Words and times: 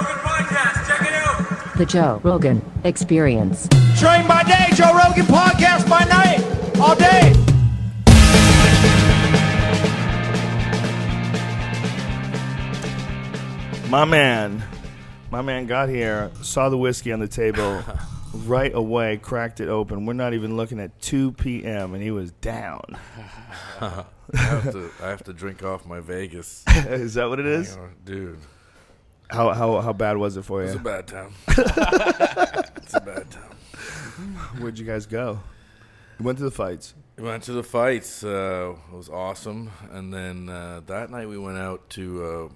Rogan 0.00 0.22
Podcast. 0.22 0.86
Check 0.86 1.02
it 1.02 1.14
out. 1.14 1.76
The 1.76 1.86
Joe 1.86 2.20
Rogan 2.22 2.62
Experience. 2.84 3.68
Train 3.98 4.26
by 4.26 4.42
day, 4.44 4.68
Joe 4.74 4.94
Rogan 4.94 5.26
podcast 5.26 5.88
by 5.88 6.04
night, 6.04 6.40
all 6.80 6.94
day. 6.94 7.34
My 13.90 14.04
man, 14.04 14.62
my 15.30 15.42
man 15.42 15.66
got 15.66 15.88
here, 15.88 16.30
saw 16.42 16.68
the 16.68 16.78
whiskey 16.78 17.12
on 17.12 17.18
the 17.18 17.26
table 17.28 17.82
right 18.34 18.72
away, 18.74 19.16
cracked 19.16 19.60
it 19.60 19.68
open. 19.68 20.06
We're 20.06 20.12
not 20.12 20.32
even 20.32 20.56
looking 20.56 20.78
at 20.78 21.00
2 21.02 21.32
p.m. 21.32 21.94
and 21.94 22.02
he 22.02 22.10
was 22.10 22.30
down. 22.30 22.82
I 23.80 24.04
have 24.32 24.70
to 24.72 24.90
I 25.02 25.08
have 25.08 25.24
to 25.24 25.32
drink 25.32 25.64
off 25.64 25.86
my 25.86 25.98
Vegas. 26.00 26.64
is 26.68 27.14
that 27.14 27.28
what 27.28 27.40
it 27.40 27.46
is? 27.46 27.76
Dude. 28.04 28.38
How 29.30 29.50
how 29.52 29.80
how 29.80 29.92
bad 29.92 30.16
was 30.16 30.36
it 30.36 30.42
for 30.42 30.62
you? 30.62 30.68
It's 30.68 30.76
a 30.76 30.80
bad 30.80 31.06
time. 31.06 31.32
it's 31.48 32.94
a 32.94 33.00
bad 33.00 33.30
time. 33.30 33.56
Where'd 34.58 34.78
you 34.78 34.84
guys 34.84 35.06
go? 35.06 35.40
You 36.18 36.24
went 36.24 36.38
to 36.38 36.44
the 36.44 36.50
fights. 36.50 36.94
We 37.16 37.24
went 37.24 37.44
to 37.44 37.52
the 37.52 37.62
fights. 37.62 38.24
Uh, 38.24 38.74
it 38.92 38.96
was 38.96 39.08
awesome. 39.08 39.70
And 39.90 40.12
then 40.12 40.48
uh, 40.48 40.80
that 40.86 41.10
night 41.10 41.28
we 41.28 41.38
went 41.38 41.58
out 41.58 41.88
to. 41.90 42.24
Uh, 42.24 42.54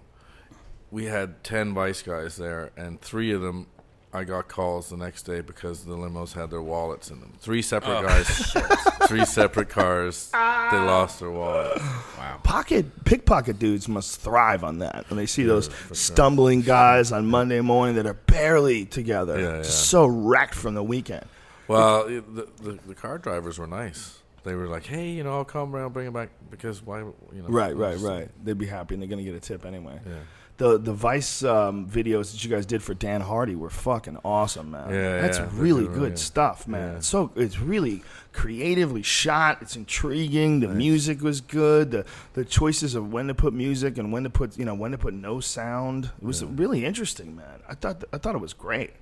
we 0.90 1.06
had 1.06 1.42
ten 1.44 1.74
vice 1.74 2.02
guys 2.02 2.36
there, 2.36 2.70
and 2.76 3.00
three 3.00 3.32
of 3.32 3.40
them. 3.40 3.68
I 4.14 4.22
got 4.22 4.46
calls 4.46 4.90
the 4.90 4.96
next 4.96 5.24
day 5.24 5.40
because 5.40 5.84
the 5.84 5.96
limos 5.96 6.32
had 6.34 6.48
their 6.48 6.62
wallets 6.62 7.10
in 7.10 7.18
them. 7.18 7.32
Three 7.40 7.62
separate 7.62 7.98
oh. 7.98 8.02
guys, 8.02 8.28
three 9.08 9.24
separate 9.24 9.68
cars. 9.68 10.30
They 10.30 10.38
ah. 10.38 10.84
lost 10.86 11.18
their 11.18 11.32
wallet. 11.32 11.78
Wow. 12.16 12.40
Pocket 12.44 13.04
pickpocket 13.04 13.58
dudes 13.58 13.88
must 13.88 14.20
thrive 14.20 14.62
on 14.62 14.78
that 14.78 15.10
when 15.10 15.16
they 15.16 15.26
see 15.26 15.42
those 15.42 15.68
stumbling 15.92 16.60
guys 16.60 17.10
on 17.10 17.26
Monday 17.26 17.60
morning 17.60 17.96
that 17.96 18.06
are 18.06 18.14
barely 18.14 18.84
together, 18.84 19.36
Yeah, 19.36 19.58
just 19.58 19.70
yeah. 19.70 19.90
so 19.90 20.06
wrecked 20.06 20.54
from 20.54 20.74
the 20.74 20.84
weekend. 20.84 21.26
Well, 21.66 22.02
it- 22.06 22.36
the, 22.36 22.48
the 22.62 22.78
the 22.86 22.94
car 22.94 23.18
drivers 23.18 23.58
were 23.58 23.66
nice. 23.66 24.20
They 24.44 24.54
were 24.54 24.66
like, 24.66 24.84
"Hey, 24.84 25.08
you 25.08 25.24
know, 25.24 25.32
I'll 25.38 25.44
come 25.44 25.74
around, 25.74 25.92
bring 25.92 26.06
it 26.06 26.12
back 26.12 26.28
because 26.50 26.82
why, 26.82 26.98
you 27.00 27.14
know." 27.32 27.48
Right, 27.48 27.74
right, 27.74 27.98
right. 27.98 28.28
They'd 28.44 28.58
be 28.58 28.66
happy 28.66 28.94
and 28.94 29.02
they're 29.02 29.08
gonna 29.08 29.22
get 29.22 29.34
a 29.34 29.40
tip 29.40 29.64
anyway. 29.64 29.98
Yeah. 30.06 30.12
The 30.56 30.78
the 30.78 30.92
Vice 30.92 31.42
um, 31.42 31.88
videos 31.88 32.30
that 32.30 32.44
you 32.44 32.50
guys 32.50 32.64
did 32.64 32.80
for 32.80 32.94
Dan 32.94 33.20
Hardy 33.22 33.56
were 33.56 33.70
fucking 33.70 34.18
awesome, 34.24 34.70
man. 34.70 34.88
Yeah, 34.88 35.20
that's 35.20 35.38
yeah, 35.38 35.48
really 35.52 35.88
good, 35.88 36.10
yeah. 36.10 36.16
stuff, 36.16 36.68
man. 36.68 36.92
Yeah. 36.92 36.96
It's 36.98 37.08
so 37.08 37.32
it's 37.34 37.58
really 37.58 38.02
creatively 38.32 39.02
shot. 39.02 39.58
It's 39.62 39.74
intriguing. 39.74 40.60
The 40.60 40.68
music 40.68 41.22
was 41.22 41.40
good. 41.40 41.90
The 41.90 42.06
the 42.34 42.44
choices 42.44 42.94
of 42.94 43.12
when 43.12 43.26
to 43.26 43.34
put 43.34 43.52
music 43.52 43.98
and 43.98 44.12
when 44.12 44.22
to 44.22 44.30
put 44.30 44.56
you 44.56 44.64
know 44.64 44.74
when 44.74 44.92
to 44.92 44.98
put 44.98 45.12
no 45.12 45.40
sound. 45.40 46.10
It 46.20 46.24
was 46.24 46.44
really 46.44 46.84
interesting, 46.84 47.34
man. 47.34 47.60
I 47.68 47.74
thought 47.74 48.04
I 48.12 48.18
thought 48.18 48.36
it 48.36 48.40
was 48.40 48.52
great. 48.52 48.92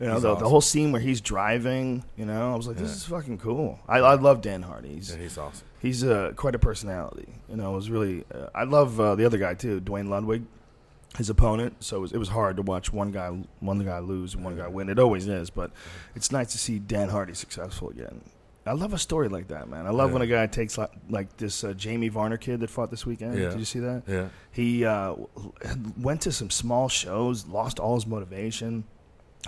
You 0.00 0.06
know, 0.06 0.20
the, 0.20 0.36
the 0.36 0.48
whole 0.48 0.60
scene 0.60 0.92
where 0.92 1.00
he's 1.00 1.20
driving, 1.20 2.04
you 2.16 2.24
know, 2.24 2.52
I 2.52 2.56
was 2.56 2.68
like, 2.68 2.76
this 2.76 2.90
is 2.90 3.04
fucking 3.04 3.38
cool. 3.38 3.80
I, 3.88 3.98
I 3.98 4.14
love 4.14 4.42
Dan 4.42 4.62
Hardy. 4.62 4.94
He's, 4.94 5.10
Yeah, 5.10 5.20
he's 5.20 5.36
awesome. 5.36 5.66
he's 5.80 6.04
uh, 6.04 6.34
quite 6.36 6.54
a 6.54 6.58
personality. 6.60 7.34
You 7.48 7.56
know, 7.56 7.72
it 7.72 7.74
was 7.74 7.90
really. 7.90 8.24
Uh, 8.32 8.46
I 8.54 8.62
love 8.62 9.00
uh, 9.00 9.16
the 9.16 9.24
other 9.24 9.38
guy 9.38 9.54
too, 9.54 9.80
Duane 9.80 10.08
Ludwig, 10.08 10.44
his 11.18 11.28
opponent. 11.28 11.74
So 11.84 11.98
it 11.98 12.00
was, 12.00 12.12
it 12.12 12.18
was 12.18 12.28
hard 12.30 12.56
to 12.56 12.62
watch 12.62 12.92
one 12.92 13.10
guy 13.12 13.28
one 13.60 13.80
guy 13.84 13.98
lose 13.98 14.34
and 14.34 14.42
one 14.44 14.56
guy 14.56 14.68
win. 14.68 14.88
It 14.88 14.98
always 14.98 15.28
is, 15.28 15.50
but 15.50 15.70
it's 16.14 16.32
nice 16.32 16.52
to 16.52 16.58
see 16.58 16.78
Dan 16.78 17.10
Hardy 17.10 17.34
successful 17.34 17.90
again. 17.90 18.22
I 18.66 18.72
love 18.72 18.92
a 18.92 18.98
story 18.98 19.28
like 19.30 19.48
that, 19.48 19.68
man. 19.68 19.86
I 19.86 19.90
love 19.90 20.10
Yeah. 20.10 20.14
when 20.14 20.22
a 20.22 20.26
guy 20.26 20.46
takes 20.46 20.76
like, 20.76 20.90
like 21.08 21.34
this 21.38 21.64
uh, 21.64 21.72
Jamie 21.72 22.08
Varner 22.08 22.36
kid 22.36 22.60
that 22.60 22.68
fought 22.70 22.90
this 22.90 23.06
weekend. 23.06 23.38
Yeah. 23.38 23.48
Did 23.50 23.58
you 23.58 23.64
see 23.64 23.78
that? 23.80 24.02
Yeah. 24.06 24.28
He 24.52 24.84
uh, 24.84 25.14
went 25.98 26.20
to 26.22 26.32
some 26.32 26.50
small 26.50 26.88
shows, 26.88 27.46
lost 27.46 27.78
all 27.80 27.94
his 27.94 28.06
motivation, 28.06 28.84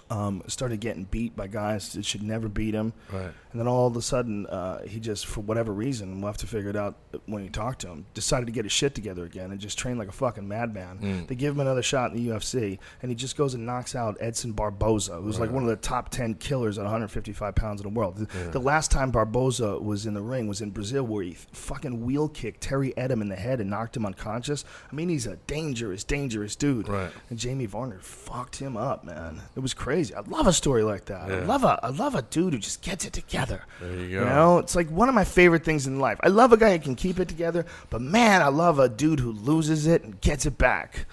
um, 0.09 0.43
started 0.47 0.81
getting 0.81 1.05
beat 1.05 1.37
by 1.37 1.47
guys 1.47 1.93
that 1.93 2.05
should 2.05 2.23
never 2.23 2.49
beat 2.49 2.75
him. 2.75 2.93
Right. 3.13 3.33
And 3.53 3.61
then 3.61 3.67
all 3.67 3.87
of 3.87 3.97
a 3.97 4.03
sudden, 4.03 4.47
uh, 4.47 4.83
he 4.83 5.01
just, 5.01 5.27
for 5.27 5.41
whatever 5.41 5.73
reason, 5.73 6.21
we'll 6.21 6.29
have 6.29 6.37
to 6.39 6.47
figure 6.47 6.71
it 6.71 6.77
out 6.77 6.97
when 7.27 7.43
you 7.43 7.51
talk 7.51 7.79
to 7.79 7.89
him, 7.89 8.07
decided 8.15 8.47
to 8.47 8.53
get 8.53 8.65
his 8.65 8.73
shit 8.73 8.95
together 8.95 9.25
again 9.25 9.51
and 9.51 9.61
just 9.61 9.77
train 9.77 9.99
like 9.99 10.09
a 10.09 10.13
fucking 10.13 10.47
madman. 10.47 10.99
Mm. 10.99 11.27
They 11.27 11.35
give 11.35 11.55
him 11.55 11.61
another 11.61 11.83
shot 11.83 12.13
in 12.13 12.17
the 12.17 12.31
UFC, 12.31 12.79
and 13.03 13.11
he 13.11 13.17
just 13.17 13.37
goes 13.37 13.55
and 13.55 13.67
knocks 13.67 13.97
out 13.97 14.17
Edson 14.21 14.53
Barboza, 14.53 15.17
who's 15.17 15.41
like 15.41 15.51
one 15.51 15.65
of 15.65 15.69
the 15.69 15.77
top 15.77 16.11
10 16.11 16.35
killers 16.35 16.79
at 16.79 16.83
155 16.83 17.55
pounds 17.57 17.81
in 17.81 17.93
the 17.93 17.99
world. 17.99 18.17
The, 18.17 18.51
the 18.51 18.61
last 18.61 18.93
time 18.93 19.11
Barboza 19.11 19.79
was 19.79 20.07
in 20.07 20.15
the 20.15 20.23
ring 20.23 20.47
was 20.47 20.61
in 20.61 20.71
Brazil, 20.71 21.03
where 21.03 21.25
he 21.25 21.35
fucking 21.53 22.05
wheel 22.05 22.29
kicked 22.29 22.61
Terry 22.61 22.93
Etim 22.97 23.21
in 23.21 23.29
the 23.29 23.37
head 23.37 23.61
and 23.61 23.69
knocked 23.69 23.97
him 23.97 24.07
unconscious. 24.07 24.65
I 24.91 24.95
mean, 24.95 25.09
he's 25.09 25.27
a 25.27 25.37
dangerous, 25.47 26.05
dangerous 26.05 26.55
dude. 26.55 26.89
Right. 26.89 27.11
And 27.31 27.39
Jamie 27.39 27.67
Varner 27.67 27.99
fucked 27.99 28.57
him 28.57 28.77
up, 28.77 29.03
man. 29.03 29.41
It 29.57 29.61
was 29.61 29.75
crazy. 29.81 30.15
I 30.15 30.21
love 30.21 30.47
a 30.47 30.53
story 30.53 30.83
like 30.83 31.07
that. 31.07 31.31
I 31.31 31.39
love 31.45 31.65
a 31.65 31.81
I 31.83 31.89
love 31.89 32.15
a 32.15 32.21
dude 32.21 32.53
who 32.53 32.59
just 32.59 32.83
gets 32.83 33.07
it 33.07 33.15
together. 33.15 33.65
There 33.81 33.95
you 33.95 34.11
go. 34.11 34.21
You 34.21 34.27
know, 34.27 34.59
it's 34.59 34.77
like 34.77 34.91
one 34.91 35.09
of 35.09 35.15
my 35.15 35.25
favorite 35.25 35.65
things 35.65 35.87
in 35.87 35.99
life. 35.99 36.21
I 36.23 36.29
love 36.29 36.53
a 36.53 36.59
guy 36.59 36.77
who 36.77 36.79
can 36.81 36.95
keep 36.95 37.19
it 37.19 37.29
together, 37.29 37.65
but 37.89 38.03
man, 38.03 38.43
I 38.43 38.49
love 38.49 38.79
a 38.79 38.91
dude 38.91 39.21
who 39.21 39.33
loses 39.33 39.87
it 39.87 40.05
and 40.05 40.21
gets 40.21 40.45
it 40.45 40.59
back. 40.59 41.07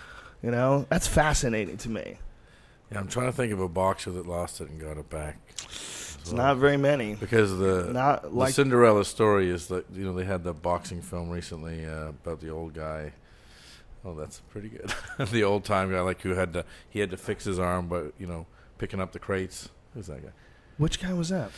You 0.43 0.51
know, 0.51 0.85
that's 0.89 1.07
fascinating 1.07 1.77
to 1.77 1.89
me. 1.89 2.17
Yeah, 2.91 2.99
I'm 2.99 3.07
trying 3.07 3.27
to 3.27 3.31
think 3.31 3.53
of 3.53 3.61
a 3.61 3.69
boxer 3.69 4.11
that 4.11 4.27
lost 4.27 4.59
it 4.59 4.69
and 4.69 4.81
got 4.81 4.97
it 4.97 5.09
back. 5.09 5.37
It's 5.63 6.33
not 6.33 6.57
very 6.57 6.77
many. 6.77 7.15
Because 7.15 7.57
the 7.57 7.89
Not 7.93 8.35
like- 8.35 8.49
the 8.49 8.53
Cinderella 8.53 9.05
story 9.05 9.49
is 9.49 9.67
that 9.67 9.85
you 9.93 10.03
know 10.03 10.13
they 10.13 10.25
had 10.25 10.43
the 10.43 10.53
boxing 10.53 11.01
film 11.01 11.29
recently 11.29 11.85
uh, 11.85 12.09
about 12.09 12.41
the 12.41 12.49
old 12.49 12.73
guy. 12.73 13.13
Oh, 14.03 14.13
that's 14.13 14.41
pretty 14.49 14.69
good. 14.69 14.93
the 15.31 15.45
old 15.45 15.63
time 15.63 15.89
guy, 15.89 16.01
like 16.01 16.21
who 16.21 16.35
had 16.35 16.51
to 16.51 16.65
he 16.89 16.99
had 16.99 17.11
to 17.11 17.17
fix 17.17 17.45
his 17.45 17.59
arm, 17.59 17.87
but 17.87 18.11
you 18.19 18.27
know 18.27 18.45
picking 18.77 18.99
up 18.99 19.11
the 19.11 19.19
crates. 19.19 19.69
Who's 19.93 20.07
that 20.07 20.23
guy? 20.23 20.31
Which 20.77 21.01
guy 21.01 21.13
was 21.13 21.29
that? 21.29 21.51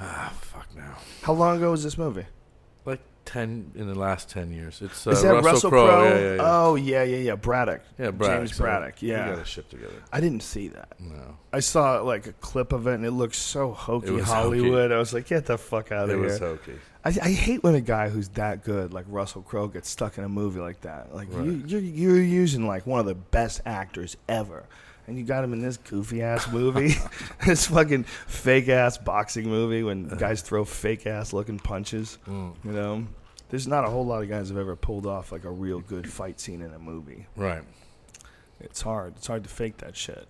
Ah, 0.00 0.32
fuck 0.40 0.68
now. 0.76 0.96
How 1.22 1.32
long 1.32 1.56
ago 1.56 1.72
was 1.72 1.82
this 1.82 1.98
movie? 1.98 2.26
Like 2.84 3.00
ten 3.24 3.72
in 3.74 3.88
the 3.88 3.98
last 3.98 4.30
ten 4.30 4.52
years. 4.52 4.80
It's 4.80 5.06
uh, 5.06 5.10
Is 5.10 5.22
that 5.22 5.42
Russell, 5.42 5.70
Crowe? 5.70 5.86
Crowe. 5.88 6.04
Yeah, 6.04 6.18
yeah, 6.18 6.34
yeah. 6.34 6.40
Oh 6.40 6.74
yeah, 6.76 7.02
yeah, 7.02 7.16
yeah. 7.16 7.34
Braddock. 7.34 7.82
yeah, 7.98 8.10
Braddock. 8.12 8.38
James 8.38 8.56
so 8.56 8.62
Braddock. 8.62 9.02
Yeah. 9.02 9.28
got 9.30 9.38
his 9.38 9.48
ship 9.48 9.68
together. 9.68 9.92
I 10.12 10.20
didn't 10.20 10.42
see 10.42 10.68
that. 10.68 11.00
No, 11.00 11.36
I 11.52 11.60
saw 11.60 12.00
like 12.00 12.26
a 12.28 12.32
clip 12.34 12.72
of 12.72 12.86
it, 12.86 12.94
and 12.94 13.04
it 13.04 13.10
looked 13.10 13.34
so 13.34 13.72
hokey 13.72 14.12
was 14.12 14.24
Hollywood. 14.24 14.92
I 14.92 14.98
was 14.98 15.12
like, 15.12 15.26
get 15.26 15.46
the 15.46 15.58
fuck 15.58 15.90
out 15.90 16.08
of 16.08 16.10
here. 16.10 16.18
it 16.18 16.26
of 16.26 16.30
was 16.30 16.38
hokey. 16.38 16.78
I, 17.04 17.08
I 17.08 17.30
hate 17.30 17.62
when 17.62 17.74
a 17.74 17.80
guy 17.80 18.08
who's 18.08 18.28
that 18.30 18.64
good, 18.64 18.92
like 18.92 19.06
Russell 19.08 19.42
Crowe, 19.42 19.68
gets 19.68 19.88
stuck 19.88 20.18
in 20.18 20.24
a 20.24 20.28
movie 20.28 20.60
like 20.60 20.82
that. 20.82 21.14
Like 21.14 21.28
you, 21.32 21.62
you're 21.66 21.80
you're 21.80 22.22
using 22.22 22.66
like 22.66 22.86
one 22.86 23.00
of 23.00 23.06
the 23.06 23.14
best 23.14 23.60
actors 23.66 24.16
ever, 24.28 24.64
and 25.08 25.18
you 25.18 25.24
got 25.24 25.42
him 25.42 25.52
in 25.52 25.60
this 25.60 25.76
goofy 25.78 26.22
ass 26.22 26.46
movie, 26.52 26.94
this 27.46 27.66
fucking 27.66 28.04
fake 28.04 28.68
ass 28.68 28.98
boxing 28.98 29.48
movie 29.48 29.82
when 29.82 30.06
guys 30.08 30.42
throw 30.42 30.64
fake 30.64 31.06
ass 31.06 31.32
looking 31.32 31.58
punches. 31.58 32.18
Mm. 32.28 32.54
You 32.64 32.72
know, 32.72 33.06
there's 33.48 33.66
not 33.66 33.84
a 33.84 33.88
whole 33.90 34.04
lot 34.06 34.22
of 34.22 34.28
guys 34.28 34.50
have 34.50 34.58
ever 34.58 34.76
pulled 34.76 35.06
off 35.06 35.32
like 35.32 35.44
a 35.44 35.50
real 35.50 35.80
good 35.80 36.10
fight 36.10 36.38
scene 36.38 36.60
in 36.62 36.72
a 36.74 36.78
movie. 36.78 37.26
Right. 37.34 37.62
It's 38.60 38.82
hard. 38.82 39.14
It's 39.16 39.26
hard 39.26 39.44
to 39.44 39.48
fake 39.48 39.78
that 39.78 39.96
shit. 39.96 40.28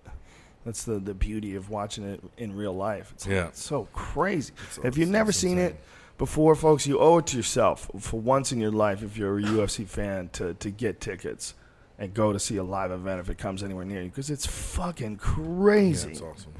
That's 0.65 0.83
the, 0.83 0.99
the 0.99 1.13
beauty 1.13 1.55
of 1.55 1.69
watching 1.69 2.03
it 2.03 2.21
in 2.37 2.55
real 2.55 2.73
life. 2.75 3.11
It's, 3.15 3.25
like, 3.25 3.35
Yeah. 3.35 3.47
it's 3.47 3.63
so 3.63 3.87
crazy. 3.93 4.53
It's- 4.71 4.79
if 4.83 4.97
you've 4.97 5.09
never 5.09 5.31
seen 5.31 5.57
insane. 5.57 5.71
it 5.77 5.83
before, 6.17 6.53
folks, 6.55 6.85
you 6.85 6.99
owe 6.99 7.17
it 7.19 7.27
to 7.27 7.37
yourself 7.37 7.89
for 7.99 8.19
once 8.19 8.51
in 8.51 8.59
your 8.59 8.71
life, 8.71 9.01
if 9.03 9.17
you're 9.17 9.39
a 9.39 9.41
UFC 9.55 9.87
fan, 9.87 10.29
to, 10.33 10.53
to 10.55 10.69
get 10.69 10.99
tickets 11.01 11.53
and 11.99 12.13
go 12.13 12.33
to 12.33 12.39
see 12.39 12.57
a 12.57 12.63
live 12.63 12.91
event 12.91 13.19
if 13.19 13.29
it 13.29 13.37
comes 13.37 13.61
anywhere 13.61 13.85
near 13.85 14.01
you 14.01 14.09
because 14.09 14.29
it's 14.31 14.47
fucking 14.47 15.17
crazy. 15.17 15.99
Yeah, 15.99 16.05
crazy. 16.05 16.09
it's 16.11 16.21
awesome. 16.21 16.53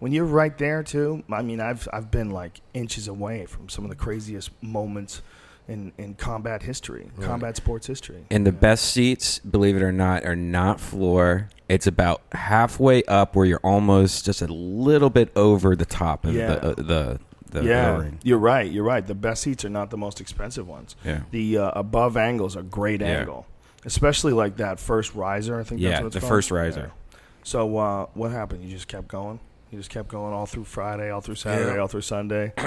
when 0.00 0.10
you're 0.12 0.24
right 0.24 0.56
there 0.58 0.82
too, 0.82 1.22
I 1.30 1.42
mean, 1.42 1.60
I've 1.60 1.86
I've 1.92 2.10
been 2.10 2.30
like 2.30 2.60
inches 2.74 3.06
away 3.06 3.46
from 3.46 3.68
some 3.68 3.84
of 3.84 3.90
the 3.90 3.96
craziest 3.96 4.50
moments 4.62 5.22
in, 5.68 5.92
in 5.98 6.14
combat 6.14 6.62
history, 6.62 7.10
Right. 7.16 7.26
combat 7.26 7.56
sports 7.56 7.86
history. 7.88 8.24
And 8.30 8.46
the 8.46 8.52
best 8.52 8.84
seats, 8.92 9.40
believe 9.40 9.74
it 9.76 9.82
or 9.82 9.90
not, 9.92 10.24
are 10.24 10.36
not 10.36 10.80
floor. 10.80 11.48
It's 11.68 11.88
about 11.88 12.22
halfway 12.32 13.02
up 13.04 13.34
where 13.34 13.44
you're 13.46 13.58
almost 13.64 14.24
just 14.24 14.40
a 14.42 14.46
little 14.46 15.10
bit 15.10 15.30
over 15.36 15.74
the 15.74 15.84
top 15.86 16.24
of 16.24 16.34
Yeah. 16.34 16.54
the, 16.54 16.66
uh, 16.70 16.74
the 16.76 17.20
the 17.50 17.64
yeah, 17.64 17.92
the 17.92 17.98
ring. 17.98 18.18
you're 18.22 18.38
right. 18.38 18.70
You're 18.70 18.84
right. 18.84 19.04
The 19.06 19.14
best 19.14 19.42
seats 19.42 19.64
are 19.64 19.68
not 19.68 19.90
the 19.90 19.96
most 19.96 20.20
expensive 20.20 20.66
ones. 20.68 20.94
Yeah. 21.04 21.20
The 21.32 21.58
uh, 21.58 21.70
above 21.74 22.16
angles 22.16 22.56
are 22.56 22.62
great 22.62 23.00
Yeah. 23.00 23.20
angle, 23.20 23.46
especially 23.86 24.32
like 24.34 24.56
that 24.58 24.78
first 24.78 25.14
riser. 25.14 25.58
I 25.58 25.62
think. 25.64 25.80
Yeah, 25.80 25.90
that's 25.90 26.00
what 26.02 26.06
it's 26.08 26.14
the 26.16 26.20
called. 26.20 26.30
first 26.30 26.50
riser. 26.50 26.92
Yeah. 27.12 27.18
So 27.44 27.76
uh, 27.78 28.06
what 28.14 28.30
happened? 28.32 28.64
You 28.64 28.70
just 28.70 28.88
kept 28.88 29.08
going. 29.08 29.40
You 29.70 29.78
just 29.78 29.90
kept 29.90 30.08
going 30.08 30.32
all 30.34 30.46
through 30.46 30.64
Friday, 30.64 31.10
all 31.10 31.20
through 31.20 31.34
Saturday, 31.36 31.74
Yeah. 31.74 31.80
all 31.80 31.88
through 31.88 32.02
Sunday. 32.02 32.52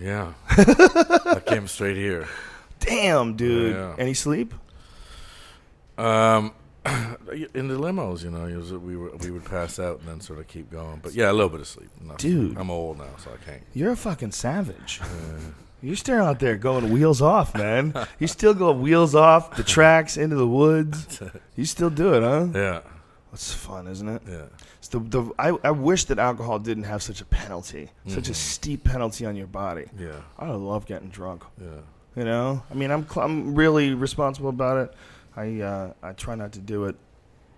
Yeah. 0.00 0.34
I 0.48 1.40
came 1.46 1.66
straight 1.68 1.96
here. 1.96 2.28
Damn, 2.80 3.36
dude. 3.36 3.74
Yeah. 3.74 3.94
Any 3.98 4.12
sleep? 4.14 4.52
Um, 5.96 6.52
in 7.54 7.68
the 7.68 7.74
limos, 7.78 8.22
you 8.24 8.30
know, 8.30 8.44
was, 8.58 8.72
we 8.72 8.96
were 8.96 9.10
we 9.16 9.30
would 9.30 9.44
pass 9.44 9.78
out 9.78 10.00
and 10.00 10.08
then 10.08 10.20
sort 10.20 10.38
of 10.40 10.46
keep 10.48 10.70
going. 10.70 11.00
But 11.02 11.14
yeah, 11.14 11.30
a 11.30 11.32
little 11.32 11.48
bit 11.48 11.60
of 11.60 11.66
sleep. 11.68 11.90
Not- 12.00 12.18
Dude. 12.18 12.56
I'm 12.58 12.70
old 12.70 12.98
now, 12.98 13.04
so 13.18 13.30
I 13.32 13.44
can't. 13.48 13.62
You're 13.72 13.92
a 13.92 13.96
fucking 13.96 14.32
savage. 14.32 15.00
You're 15.84 15.96
still 15.96 16.22
out 16.24 16.40
there 16.40 16.56
going 16.56 16.90
wheels 16.90 17.20
off, 17.20 17.54
man. 17.54 17.94
You 18.18 18.26
still 18.26 18.54
go 18.54 18.72
wheels 18.72 19.14
off 19.14 19.54
the 19.56 19.62
tracks 19.62 20.16
into 20.16 20.34
the 20.36 20.46
woods. 20.46 21.20
You 21.56 21.64
still 21.66 21.90
do 21.90 22.14
it, 22.14 22.22
huh? 22.22 22.46
Yeah. 22.54 22.80
It's 23.32 23.52
fun, 23.52 23.86
isn't 23.88 24.08
it? 24.08 24.22
Yeah. 24.28 24.44
It's 24.78 24.88
the, 24.88 25.00
the 25.00 25.30
I, 25.38 25.50
I 25.62 25.72
wish 25.72 26.04
that 26.06 26.18
alcohol 26.18 26.58
didn't 26.58 26.84
have 26.84 27.02
such 27.02 27.20
a 27.20 27.24
penalty, 27.24 27.90
such 28.06 28.28
a 28.28 28.32
Mhm. 28.32 28.34
steep 28.36 28.84
penalty 28.84 29.26
on 29.26 29.34
your 29.36 29.46
body. 29.48 29.86
Yeah. 29.98 30.20
I 30.38 30.50
love 30.52 30.86
getting 30.86 31.08
drunk. 31.08 31.42
Yeah. 31.60 31.68
You 32.16 32.24
know, 32.24 32.62
I 32.70 32.74
mean, 32.74 32.90
I'm 32.92 33.06
cl- 33.08 33.26
I'm 33.26 33.54
really 33.56 33.92
responsible 33.92 34.50
about 34.50 34.76
it. 34.88 34.94
I 35.36 35.60
uh, 35.60 35.92
I 36.02 36.12
try 36.12 36.36
not 36.36 36.52
to 36.52 36.60
do 36.60 36.84
it, 36.84 36.94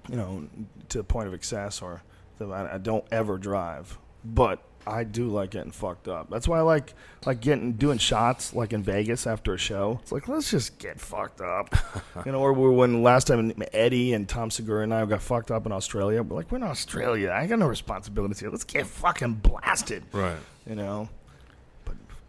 you 0.09 0.17
know, 0.17 0.49
to 0.89 0.99
the 0.99 1.05
point 1.05 1.29
of 1.29 1.35
excess 1.35 1.83
or 1.83 2.03
I, 2.41 2.75
I 2.75 2.79
don't 2.79 3.05
ever 3.13 3.37
drive. 3.37 3.99
But 4.25 4.63
I 4.87 5.03
do 5.05 5.27
like 5.29 5.51
getting 5.51 5.73
fucked 5.73 6.07
up. 6.07 6.31
That's 6.31 6.47
why 6.47 6.59
I 6.59 6.63
like 6.63 6.95
like 7.25 7.41
getting 7.41 7.73
doing 7.73 7.99
shots 7.99 8.55
like 8.55 8.73
in 8.73 8.83
Vegas 8.83 9.27
after 9.27 9.55
a 9.55 9.59
show. 9.59 9.99
It's 10.03 10.13
like 10.13 10.29
let's 10.29 10.51
just 10.51 10.79
get 10.79 11.01
fucked 11.01 11.41
up, 11.41 11.75
you 12.25 12.31
know. 12.33 12.39
Or 12.41 12.53
we 12.53 12.71
when 12.71 13.03
last 13.03 13.27
time 13.27 13.53
Eddie 13.73 14.13
and 14.15 14.29
Tom 14.29 14.51
Segura 14.51 14.85
and 14.85 14.95
I 14.95 15.05
got 15.07 15.23
fucked 15.23 15.51
up 15.51 15.67
in 15.67 15.73
Australia. 15.73 16.23
We're 16.23 16.37
like 16.37 16.53
we're 16.53 16.59
in 16.59 16.63
Australia. 16.65 17.33
I 17.37 17.47
got 17.47 17.59
no 17.59 17.67
responsibilities 17.67 18.39
here. 18.39 18.51
Let's 18.51 18.65
get 18.65 18.87
fucking 18.87 19.35
blasted, 19.35 20.05
Right. 20.13 20.37
you 20.69 20.77
know. 20.77 21.09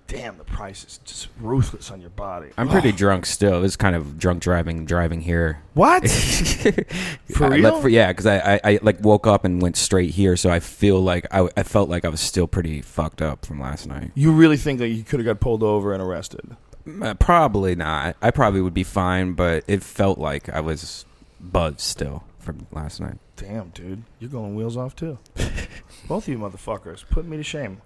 Damn, 0.07 0.37
the 0.37 0.45
price 0.45 0.85
is 0.85 0.99
just 1.03 1.27
ruthless 1.39 1.91
on 1.91 1.99
your 1.99 2.09
body. 2.11 2.49
I'm 2.57 2.69
pretty 2.69 2.93
drunk 2.93 3.25
still. 3.25 3.57
It 3.57 3.61
was 3.61 3.75
kind 3.75 3.93
of 3.95 4.17
drunk 4.17 4.41
driving, 4.41 4.85
driving 4.85 5.19
here. 5.21 5.61
What? 5.73 6.09
For 6.09 7.45
I 7.45 7.47
real? 7.49 7.63
left 7.63 7.81
for- 7.81 7.89
yeah, 7.89 8.07
because 8.07 8.25
I, 8.25 8.55
I, 8.55 8.59
I 8.63 8.79
like 8.81 9.01
woke 9.03 9.27
up 9.27 9.43
and 9.43 9.61
went 9.61 9.75
straight 9.75 10.11
here, 10.11 10.37
so 10.37 10.49
I 10.49 10.59
feel 10.61 11.01
like 11.01 11.27
I, 11.31 11.49
I 11.57 11.63
felt 11.63 11.89
like 11.89 12.05
I 12.05 12.09
was 12.09 12.21
still 12.21 12.47
pretty 12.47 12.81
fucked 12.81 13.21
up 13.21 13.45
from 13.45 13.59
last 13.59 13.85
night. 13.85 14.11
You 14.15 14.31
really 14.31 14.55
think 14.57 14.79
that 14.79 14.87
you 14.87 15.03
could 15.03 15.19
have 15.19 15.25
got 15.25 15.39
pulled 15.41 15.61
over 15.61 15.93
and 15.93 16.01
arrested? 16.01 16.55
Uh, 17.01 17.13
probably 17.15 17.75
not. 17.75 18.15
I 18.21 18.31
probably 18.31 18.61
would 18.61 18.73
be 18.73 18.83
fine, 18.85 19.33
but 19.33 19.65
it 19.67 19.83
felt 19.83 20.17
like 20.19 20.47
I 20.47 20.61
was 20.61 21.05
buzzed 21.41 21.81
still 21.81 22.23
from 22.39 22.65
last 22.71 23.01
night. 23.01 23.17
Damn, 23.35 23.69
dude, 23.69 24.03
you're 24.19 24.29
going 24.29 24.55
wheels 24.55 24.77
off 24.77 24.95
too. 24.95 25.19
Both 26.07 26.23
of 26.23 26.29
you 26.29 26.37
motherfuckers, 26.39 27.03
put 27.09 27.25
me 27.25 27.35
to 27.35 27.43
shame. 27.43 27.81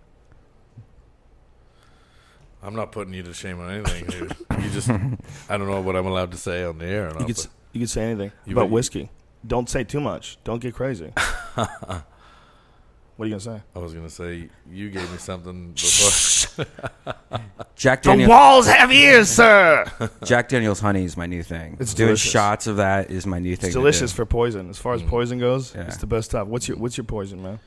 I'm 2.64 2.76
not 2.76 2.92
putting 2.92 3.14
you 3.14 3.24
to 3.24 3.34
shame 3.34 3.60
on 3.60 3.72
anything, 3.72 4.06
dude. 4.06 4.36
You 4.64 4.70
just, 4.70 4.90
I 4.90 5.58
don't 5.58 5.68
know 5.68 5.82
what 5.82 5.96
I'm 5.96 6.06
allowed 6.06 6.32
to 6.32 6.38
say 6.38 6.64
on 6.64 6.78
the 6.78 6.86
air. 6.86 7.08
Or 7.08 7.14
You 7.14 7.20
not, 7.20 7.28
could 7.28 7.48
you 7.74 7.80
could 7.82 7.90
say 7.90 8.04
anything 8.04 8.32
You 8.46 8.54
about 8.54 8.64
bet- 8.66 8.72
whiskey. 8.72 9.10
Don't 9.46 9.68
say 9.70 9.84
too 9.84 10.00
much. 10.02 10.38
Don't 10.44 10.62
get 10.62 10.76
crazy. 10.76 11.12
what 11.56 11.66
are 13.20 13.26
you 13.26 13.30
gonna 13.30 13.40
say? 13.40 13.62
I 13.76 13.80
was 13.80 13.94
gonna 13.94 14.10
say 14.10 14.50
you 14.72 14.90
gave 14.90 15.12
me 15.12 15.18
something 15.18 15.72
before. 15.76 16.66
Jack 17.76 18.04
Daniels 18.04 18.28
The 18.28 18.30
walls 18.30 18.68
have 18.68 18.92
ears, 18.92 19.30
sir. 19.42 19.86
Jack 20.24 20.50
Daniel's 20.50 20.80
honey 20.80 21.04
is 21.04 21.18
my 21.18 21.26
new 21.26 21.42
thing. 21.44 21.78
It's 21.80 21.94
Doing 21.96 22.10
delicious. 22.10 22.32
shots 22.32 22.68
of 22.68 22.78
that 22.78 23.10
is 23.10 23.26
my 23.26 23.40
new 23.40 23.56
thing. 23.56 23.68
It's 23.68 23.74
to 23.74 23.80
delicious 23.80 24.12
do. 24.12 24.18
for 24.18 24.26
poison. 24.28 24.70
As 24.70 24.78
far 24.78 24.94
as 24.94 25.02
Mm. 25.02 25.08
poison 25.08 25.40
goes, 25.40 25.74
Yeah. 25.74 25.82
it's 25.88 25.98
the 25.98 26.08
best 26.08 26.30
stuff. 26.30 26.48
What's 26.48 26.68
your 26.68 26.78
What's 26.78 26.98
your 26.98 27.06
poison, 27.06 27.42
man? 27.42 27.60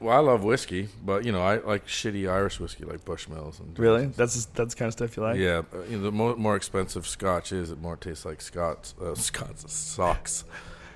Well, 0.00 0.16
I 0.16 0.20
love 0.20 0.42
whiskey, 0.42 0.88
but 1.04 1.24
you 1.24 1.30
know, 1.30 1.40
I 1.40 1.58
like 1.58 1.86
shitty 1.86 2.28
Irish 2.28 2.58
whiskey 2.58 2.84
like 2.84 3.04
Bushmills 3.04 3.60
and 3.60 3.78
Really? 3.78 4.06
That's 4.06 4.46
that's 4.46 4.74
the 4.74 4.78
kind 4.78 4.88
of 4.88 4.92
stuff 4.94 5.16
you 5.16 5.22
like. 5.22 5.36
yeah. 5.38 5.62
uh, 5.72 5.82
You 5.88 5.98
know, 5.98 6.02
the 6.04 6.12
more, 6.12 6.34
more 6.36 6.56
expensive 6.56 7.06
Scotch 7.06 7.52
is, 7.52 7.70
it 7.70 7.80
more 7.80 7.96
tastes 7.96 8.24
like 8.24 8.40
Scots, 8.40 8.94
uh, 9.00 9.14
Scots 9.28 9.72
socks. 9.72 10.44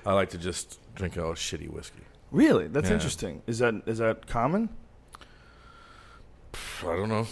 I 0.05 0.11
like 0.13 0.31
to 0.31 0.37
just 0.37 0.79
drink 0.95 1.17
all 1.17 1.33
shitty 1.33 1.69
whiskey. 1.69 2.01
Really? 2.31 2.67
That's 2.67 2.89
Yeah. 2.89 2.95
interesting. 2.95 3.41
Is 3.47 3.59
that 3.59 3.75
is 3.85 3.99
that 3.99 4.27
common? 4.27 4.67
I 6.81 6.95
don't 6.95 7.09
know. 7.09 7.27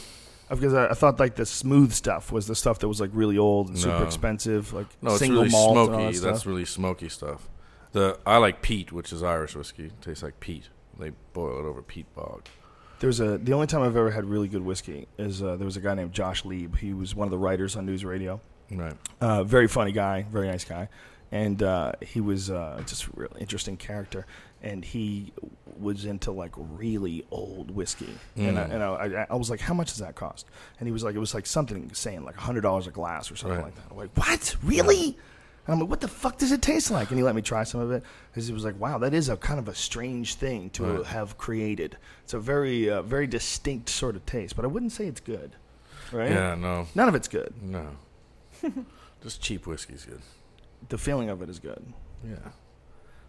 Because 0.50 0.74
I, 0.74 0.88
I 0.88 0.94
thought 0.94 1.20
like 1.20 1.36
the 1.36 1.46
smooth 1.46 1.92
stuff 1.94 2.32
was 2.32 2.48
the 2.48 2.56
stuff 2.56 2.80
that 2.80 2.88
was 2.88 3.00
like 3.00 3.10
really 3.14 3.38
old 3.38 3.70
and 3.70 3.78
super 3.78 4.00
No. 4.00 4.06
expensive, 4.06 4.74
like 4.74 4.88
No, 5.02 5.12
it's 5.12 5.20
single 5.20 5.42
really 5.44 5.52
malt 5.52 5.74
smoky. 5.74 6.06
that 6.06 6.16
stuff. 6.16 6.32
That's 6.34 6.46
really 6.46 6.66
smoky 6.66 7.10
stuff. 7.10 7.50
The 7.94 8.20
I 8.26 8.38
like 8.38 8.62
peat, 8.62 8.92
which 8.92 9.12
is 9.14 9.22
Irish 9.24 9.56
whiskey. 9.56 9.86
It 9.88 10.02
tastes 10.02 10.24
like 10.24 10.40
peat. 10.40 10.70
They 11.00 11.12
boil 11.34 11.60
it 11.60 11.66
over 11.68 11.82
peat 11.82 12.14
bog. 12.16 12.44
There's 13.00 13.20
a 13.20 13.38
the 13.38 13.54
only 13.54 13.68
time 13.68 13.82
I've 13.82 13.96
ever 13.96 14.12
had 14.12 14.26
really 14.26 14.48
good 14.48 14.62
whiskey 14.64 15.08
is 15.18 15.42
uh, 15.42 15.56
there 15.56 15.66
was 15.66 15.78
a 15.78 15.82
guy 15.82 15.96
named 15.96 16.14
Josh 16.14 16.46
Lieb. 16.46 16.78
He 16.78 16.94
was 16.94 17.16
one 17.16 17.26
of 17.28 17.32
the 17.32 17.38
writers 17.38 17.76
on 17.76 17.86
News 17.86 18.06
Radio. 18.06 18.40
Right. 18.70 18.94
Uh, 19.20 19.44
very 19.44 19.68
funny 19.68 19.92
guy, 19.92 20.26
very 20.32 20.48
nice 20.48 20.64
guy, 20.64 20.88
and 21.32 21.62
uh, 21.64 21.94
he 22.02 22.22
was 22.22 22.50
uh, 22.52 22.82
just 22.86 23.06
a 23.06 23.10
really 23.16 23.42
interesting 23.42 23.76
character. 23.76 24.26
And 24.64 24.86
he 24.86 25.34
was 25.80 26.06
into 26.06 26.32
like 26.32 26.52
really 26.56 27.26
old 27.32 27.72
whiskey, 27.72 28.14
and, 28.36 28.60
I, 28.60 28.64
Mm. 28.66 28.72
and 28.72 28.84
I, 28.84 28.88
I, 29.24 29.28
I 29.32 29.36
was 29.36 29.50
like, 29.50 29.60
"How 29.60 29.74
much 29.74 29.88
does 29.90 29.98
that 29.98 30.14
cost?" 30.14 30.46
And 30.80 30.88
he 30.88 30.92
was 30.94 31.04
like, 31.04 31.16
"It 31.16 31.20
was 31.20 31.34
like 31.34 31.48
something 31.48 31.92
saying 31.96 32.24
like 32.24 32.36
hundred 32.36 32.62
dollars 32.62 32.86
a 32.86 32.92
glass 32.92 33.32
or 33.32 33.36
something 33.36 33.58
Right. 33.58 33.66
like 33.66 33.76
that." 33.76 33.86
I'm 33.90 33.98
like, 33.98 34.16
"What? 34.16 34.56
Really?" 34.64 35.18
And 35.72 35.78
I'm 35.78 35.80
like, 35.80 35.90
"What 35.90 36.02
the 36.02 36.10
fuck 36.10 36.38
does 36.38 36.52
it 36.52 36.62
taste 36.62 36.92
like?" 36.92 37.12
And 37.12 37.18
he 37.18 37.24
let 37.24 37.34
me 37.34 37.42
try 37.42 37.64
some 37.64 37.80
of 37.80 37.92
it. 37.92 38.04
Because 38.30 38.46
he 38.46 38.54
was 38.54 38.66
like, 38.66 38.78
"Wow, 38.78 38.98
that 38.98 39.14
is 39.14 39.30
a 39.30 39.38
kind 39.38 39.58
of 39.58 39.70
a 39.70 39.74
strange 39.74 40.36
thing 40.36 40.70
to 40.72 40.84
Right. 40.84 41.06
have 41.06 41.38
created. 41.38 41.98
It's 42.26 42.34
a 42.34 42.40
very, 42.40 42.90
uh, 42.90 43.04
very 43.04 43.26
distinct 43.26 43.88
sort 43.88 44.18
of 44.18 44.26
taste, 44.26 44.58
but 44.58 44.66
I 44.66 44.68
wouldn't 44.68 44.92
say 44.92 45.06
it's 45.08 45.22
good, 45.22 45.56
right? 46.12 46.30
Yeah. 46.30 46.56
No. 46.56 46.88
None 46.94 47.08
of 47.08 47.16
it's 47.16 47.30
good. 47.30 47.54
No. 47.62 47.88
Just 49.24 49.42
cheap 49.42 49.66
whiskey's 49.66 50.04
good. 50.04 50.20
The 50.90 50.98
feeling 50.98 51.30
of 51.30 51.42
it 51.42 51.48
is 51.50 51.60
good. 51.60 51.82
Yeah. 52.28 52.36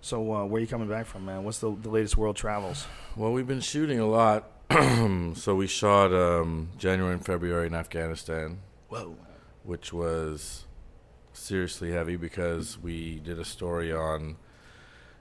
So, 0.01 0.35
uh, 0.35 0.45
where 0.45 0.59
are 0.59 0.61
you 0.61 0.67
coming 0.67 0.89
back 0.89 1.07
from, 1.07 1.25
man? 1.25 1.45
What's 1.45 1.61
the, 1.61 1.71
the 1.81 1.91
latest 1.91 2.17
world 2.17 2.35
travels? 2.35 2.87
Well, 3.15 3.33
we've 3.33 3.47
been 3.47 3.61
shooting 3.61 4.01
a 4.01 4.07
lot. 4.09 4.51
so 5.37 5.55
we 5.55 5.69
shot 5.69 6.13
um, 6.13 6.71
January 6.77 7.13
and 7.15 7.25
February 7.25 7.69
in 7.69 7.75
Afghanistan, 7.75 8.59
Whoa. 8.89 9.17
which 9.63 9.93
was 9.93 10.65
seriously 11.33 11.93
heavy 11.93 12.17
because 12.17 12.79
we 12.79 13.19
did 13.21 13.39
a 13.39 13.45
story 13.45 13.93
on 13.93 14.37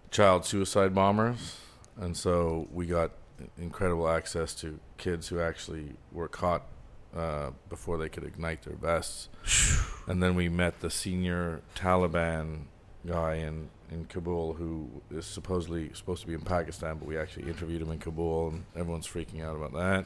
child 0.10 0.46
suicide 0.46 0.94
bombers, 0.94 1.58
and 2.00 2.16
so 2.16 2.68
we 2.72 2.86
got 2.86 3.12
incredible 3.58 4.08
access 4.08 4.54
to 4.56 4.80
kids 4.98 5.28
who 5.30 5.40
actually 5.40 5.94
were 6.12 6.28
caught 6.28 6.64
uh, 7.16 7.52
before 7.70 7.98
they 7.98 8.10
could 8.10 8.24
ignite 8.24 8.64
their 8.64 8.76
vests. 8.76 9.30
and 10.08 10.22
then 10.22 10.36
we 10.36 10.50
met 10.50 10.80
the 10.82 10.90
senior 10.90 11.62
Taliban 11.76 12.66
guy 13.06 13.36
in, 13.36 13.70
in 13.90 14.06
Kabul 14.06 14.54
who 14.54 15.02
is 15.10 15.26
supposedly 15.26 15.92
supposed 15.94 16.22
to 16.22 16.28
be 16.28 16.34
in 16.34 16.42
Pakistan, 16.42 16.98
but 16.98 17.08
we 17.08 17.18
actually 17.18 17.48
interviewed 17.48 17.82
him 17.82 17.92
in 17.92 18.00
Kabul, 18.00 18.50
and 18.50 18.66
everyone's 18.76 19.08
freaking 19.08 19.44
out 19.44 19.56
about 19.56 19.74
that 19.74 20.06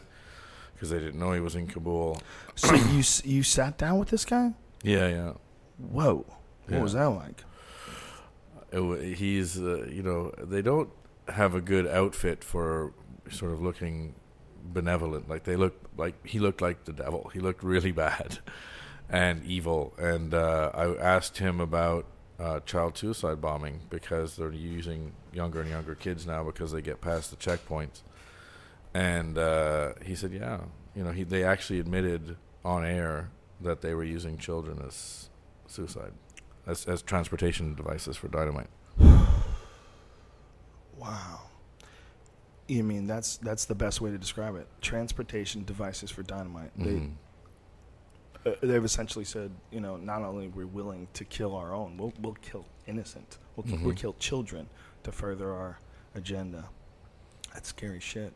because 0.73 0.89
they 0.89 0.99
didn't 0.99 1.19
know 1.19 1.31
he 1.31 1.39
was 1.39 1.55
in 1.55 1.67
Kabul. 1.67 2.21
So 2.55 2.73
you 2.73 3.03
you 3.23 3.43
sat 3.43 3.77
down 3.77 3.99
with 3.99 4.09
this 4.09 4.25
guy? 4.25 4.53
Yeah, 4.83 5.07
yeah. 5.07 5.33
Whoa. 5.77 6.25
What 6.65 6.75
Yeah. 6.75 6.81
was 6.81 6.93
that 6.93 7.05
like? 7.05 7.43
It 8.71 9.15
he's 9.15 9.59
uh, 9.61 9.85
you 9.89 10.03
know 10.03 10.31
they 10.37 10.61
don't 10.61 10.89
have 11.29 11.55
a 11.55 11.61
good 11.61 11.87
outfit 11.87 12.43
for 12.43 12.93
sort 13.29 13.51
of 13.51 13.61
looking 13.61 14.15
benevolent 14.63 15.29
like 15.29 15.43
they 15.43 15.55
look 15.55 15.75
like 15.97 16.25
he 16.25 16.39
looked 16.39 16.61
like 16.61 16.85
the 16.85 16.93
devil 16.93 17.29
he 17.33 17.39
looked 17.39 17.63
really 17.63 17.91
bad 18.05 18.39
and 19.09 19.43
evil 19.45 19.93
and 19.99 20.33
uh, 20.33 20.71
i 20.73 20.87
asked 20.97 21.37
him 21.37 21.59
about 21.59 22.05
uh, 22.39 22.59
child 22.61 22.97
suicide 22.97 23.39
bombing 23.39 23.79
because 23.89 24.35
they're 24.35 24.51
using 24.51 25.13
younger 25.31 25.61
and 25.61 25.69
younger 25.69 25.93
kids 25.95 26.25
now 26.27 26.43
because 26.43 26.71
they 26.71 26.81
get 26.81 26.99
past 26.99 27.29
the 27.29 27.37
checkpoints 27.37 28.01
and 28.93 29.37
uh, 29.37 29.93
he 30.03 30.15
said 30.15 30.31
yeah 30.31 30.59
you 30.95 31.03
know 31.03 31.11
he, 31.11 31.23
they 31.23 31.43
actually 31.43 31.79
admitted 31.79 32.35
on 32.63 32.83
air 32.83 33.29
that 33.61 33.81
they 33.81 33.93
were 33.93 34.03
using 34.03 34.37
children 34.37 34.81
as 34.85 35.29
suicide 35.75 36.11
as, 36.65 36.85
as 36.85 37.01
transportation 37.01 37.75
devices 37.75 38.17
for 38.17 38.27
dynamite. 38.27 38.67
Wow. 40.97 41.41
You 42.67 42.83
mean 42.83 43.05
that's 43.05 43.37
that's 43.37 43.65
the 43.65 43.75
best 43.75 44.01
way 44.01 44.09
to 44.11 44.17
describe 44.17 44.55
it? 44.55 44.67
Transportation 44.81 45.63
devices 45.65 46.09
for 46.09 46.23
dynamite. 46.23 46.71
Mhm. 46.79 47.11
They 48.43 48.51
uh, 48.51 48.55
they've 48.61 48.83
essentially 48.85 49.25
said, 49.25 49.51
you 49.71 49.79
know, 49.81 49.97
not 49.97 50.21
only 50.21 50.47
we're 50.47 50.65
we 50.65 50.65
willing 50.65 51.07
to 51.13 51.25
kill 51.25 51.55
our 51.55 51.73
own, 51.73 51.97
we'll 51.97 52.13
we'll 52.21 52.37
kill 52.41 52.65
innocent, 52.87 53.37
we'll, 53.55 53.65
ki- 53.65 53.83
we'll 53.83 53.93
kill 53.95 54.13
children 54.19 54.67
to 55.03 55.11
further 55.11 55.51
our 55.51 55.79
agenda. 56.15 56.65
That's 57.53 57.69
scary 57.69 57.99
shit. 57.99 58.33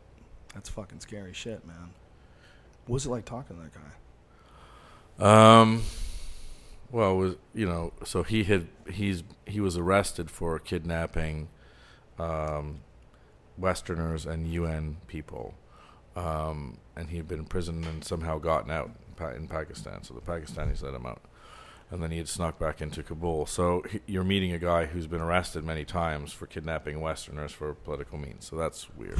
That's 0.54 0.68
fucking 0.68 1.00
scary 1.00 1.32
shit, 1.32 1.66
man. 1.66 1.90
What 2.86 2.94
was 2.94 3.06
it 3.06 3.10
like 3.10 3.24
talking 3.24 3.56
to 3.56 3.62
that 3.62 3.72
guy? 5.18 5.60
Um, 5.60 5.82
well, 6.92 7.16
was 7.16 7.36
you 7.54 7.66
know, 7.66 7.92
so 8.04 8.22
he 8.22 8.44
had 8.44 8.68
he's 8.90 9.22
he 9.46 9.60
was 9.60 9.76
arrested 9.76 10.30
for 10.30 10.58
kidnapping, 10.58 11.48
um, 12.18 12.80
Westerners 13.56 14.26
and 14.26 14.46
UN 14.48 14.96
people, 15.06 15.54
um, 16.16 16.78
and 16.96 17.10
he 17.10 17.16
had 17.16 17.28
been 17.28 17.40
in 17.40 17.44
prison 17.44 17.84
and 17.84 18.04
somehow 18.04 18.38
gotten 18.38 18.70
out 18.70 18.90
in 19.36 19.46
Pakistan. 19.48 20.02
So 20.02 20.14
the 20.14 20.20
Pakistanis 20.20 20.82
let 20.82 20.94
him 20.94 21.06
out, 21.06 21.20
and 21.90 22.02
then 22.02 22.10
he 22.10 22.18
had 22.18 22.28
snuck 22.28 22.58
back 22.58 22.80
into 22.80 23.02
Kabul. 23.02 23.46
So 23.46 23.82
he, 23.88 24.00
you're 24.06 24.24
meeting 24.24 24.52
a 24.52 24.58
guy 24.58 24.86
who's 24.86 25.06
been 25.06 25.20
arrested 25.20 25.64
many 25.64 25.84
times 25.84 26.32
for 26.32 26.46
kidnapping 26.46 27.00
Westerners 27.00 27.52
for 27.52 27.74
political 27.74 28.18
means. 28.18 28.46
So 28.46 28.56
that's 28.56 28.88
weird. 28.96 29.18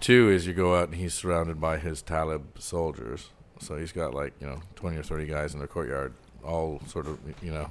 Two 0.00 0.30
is 0.30 0.46
you 0.46 0.52
go 0.52 0.76
out 0.76 0.88
and 0.88 0.96
he's 0.98 1.14
surrounded 1.14 1.60
by 1.60 1.78
his 1.78 2.02
Talib 2.02 2.60
soldiers. 2.60 3.30
So 3.58 3.76
he's 3.76 3.92
got 3.92 4.14
like 4.14 4.34
you 4.40 4.46
know 4.46 4.60
twenty 4.76 4.96
or 4.96 5.02
thirty 5.02 5.26
guys 5.26 5.54
in 5.54 5.60
the 5.60 5.66
courtyard, 5.66 6.14
all 6.44 6.80
sort 6.86 7.06
of 7.06 7.18
you 7.42 7.50
know 7.50 7.70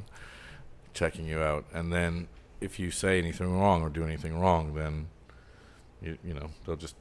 checking 0.94 1.25
you 1.25 1.42
out. 1.42 1.65
And 1.74 1.92
then 1.92 2.27
if 2.62 2.80
you 2.80 2.92
say 2.92 3.18
anything 3.18 3.60
wrong 3.60 3.82
or 3.82 3.89
do 3.89 4.03
anything 4.03 4.39
wrong, 4.39 4.74
then 4.74 5.08
you 6.01 6.18
you 6.24 6.34
know 6.34 6.50
they'll 6.65 6.75
just 6.75 6.96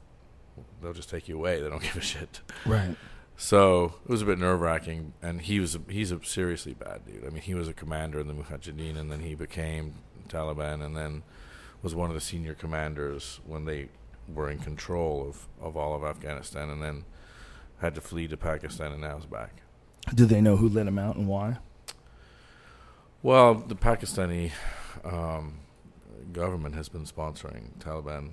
they'll 0.83 0.93
just 0.93 1.11
take 1.11 1.29
you 1.29 1.37
away. 1.37 1.61
They 1.61 1.69
don't 1.69 1.83
give 1.83 1.97
a 1.97 2.01
shit. 2.01 2.41
Right. 2.67 2.97
So 3.37 3.95
it 4.05 4.11
was 4.11 4.23
a 4.23 4.27
bit 4.27 4.39
nerve 4.39 4.61
wracking, 4.61 5.15
and 5.23 5.41
he 5.41 5.59
was 5.59 5.75
a, 5.75 5.81
he's 5.89 6.13
a 6.13 6.23
seriously 6.23 6.75
bad 6.75 7.07
dude. 7.07 7.25
I 7.25 7.31
mean, 7.31 7.43
he 7.43 7.55
was 7.55 7.67
a 7.67 7.73
commander 7.73 8.21
in 8.21 8.29
the 8.29 8.35
Mujahideen, 8.35 8.97
and 8.97 9.11
then 9.11 9.21
he 9.21 9.35
became 9.35 9.95
Taliban, 10.29 10.85
and 10.85 10.97
then 10.97 11.23
was 11.83 11.95
one 11.95 12.11
of 12.11 12.15
the 12.15 12.21
senior 12.21 12.55
commanders 12.55 13.41
when 13.45 13.65
they 13.65 13.89
were 14.33 14.49
in 14.49 14.59
control 14.59 15.27
of, 15.27 15.49
of 15.61 15.77
all 15.77 15.95
of 15.97 16.05
Afghanistan, 16.05 16.71
and 16.71 16.83
then 16.83 17.05
had 17.81 17.95
to 17.97 18.01
flee 18.01 18.29
to 18.29 18.37
Pakistan, 18.37 18.93
and 18.93 19.01
now 19.01 19.17
is 19.17 19.27
back. 19.27 19.62
Do 20.15 20.27
they 20.27 20.41
know 20.41 20.57
who 20.57 20.69
let 20.69 20.87
him 20.87 20.99
out 20.99 21.17
and 21.17 21.27
why? 21.29 21.59
Well, 23.23 23.55
the 23.55 23.77
Pakistani 23.77 24.51
um, 25.05 25.59
government 26.33 26.75
has 26.75 26.89
been 26.89 27.05
sponsoring 27.05 27.71
Taliban 27.79 28.31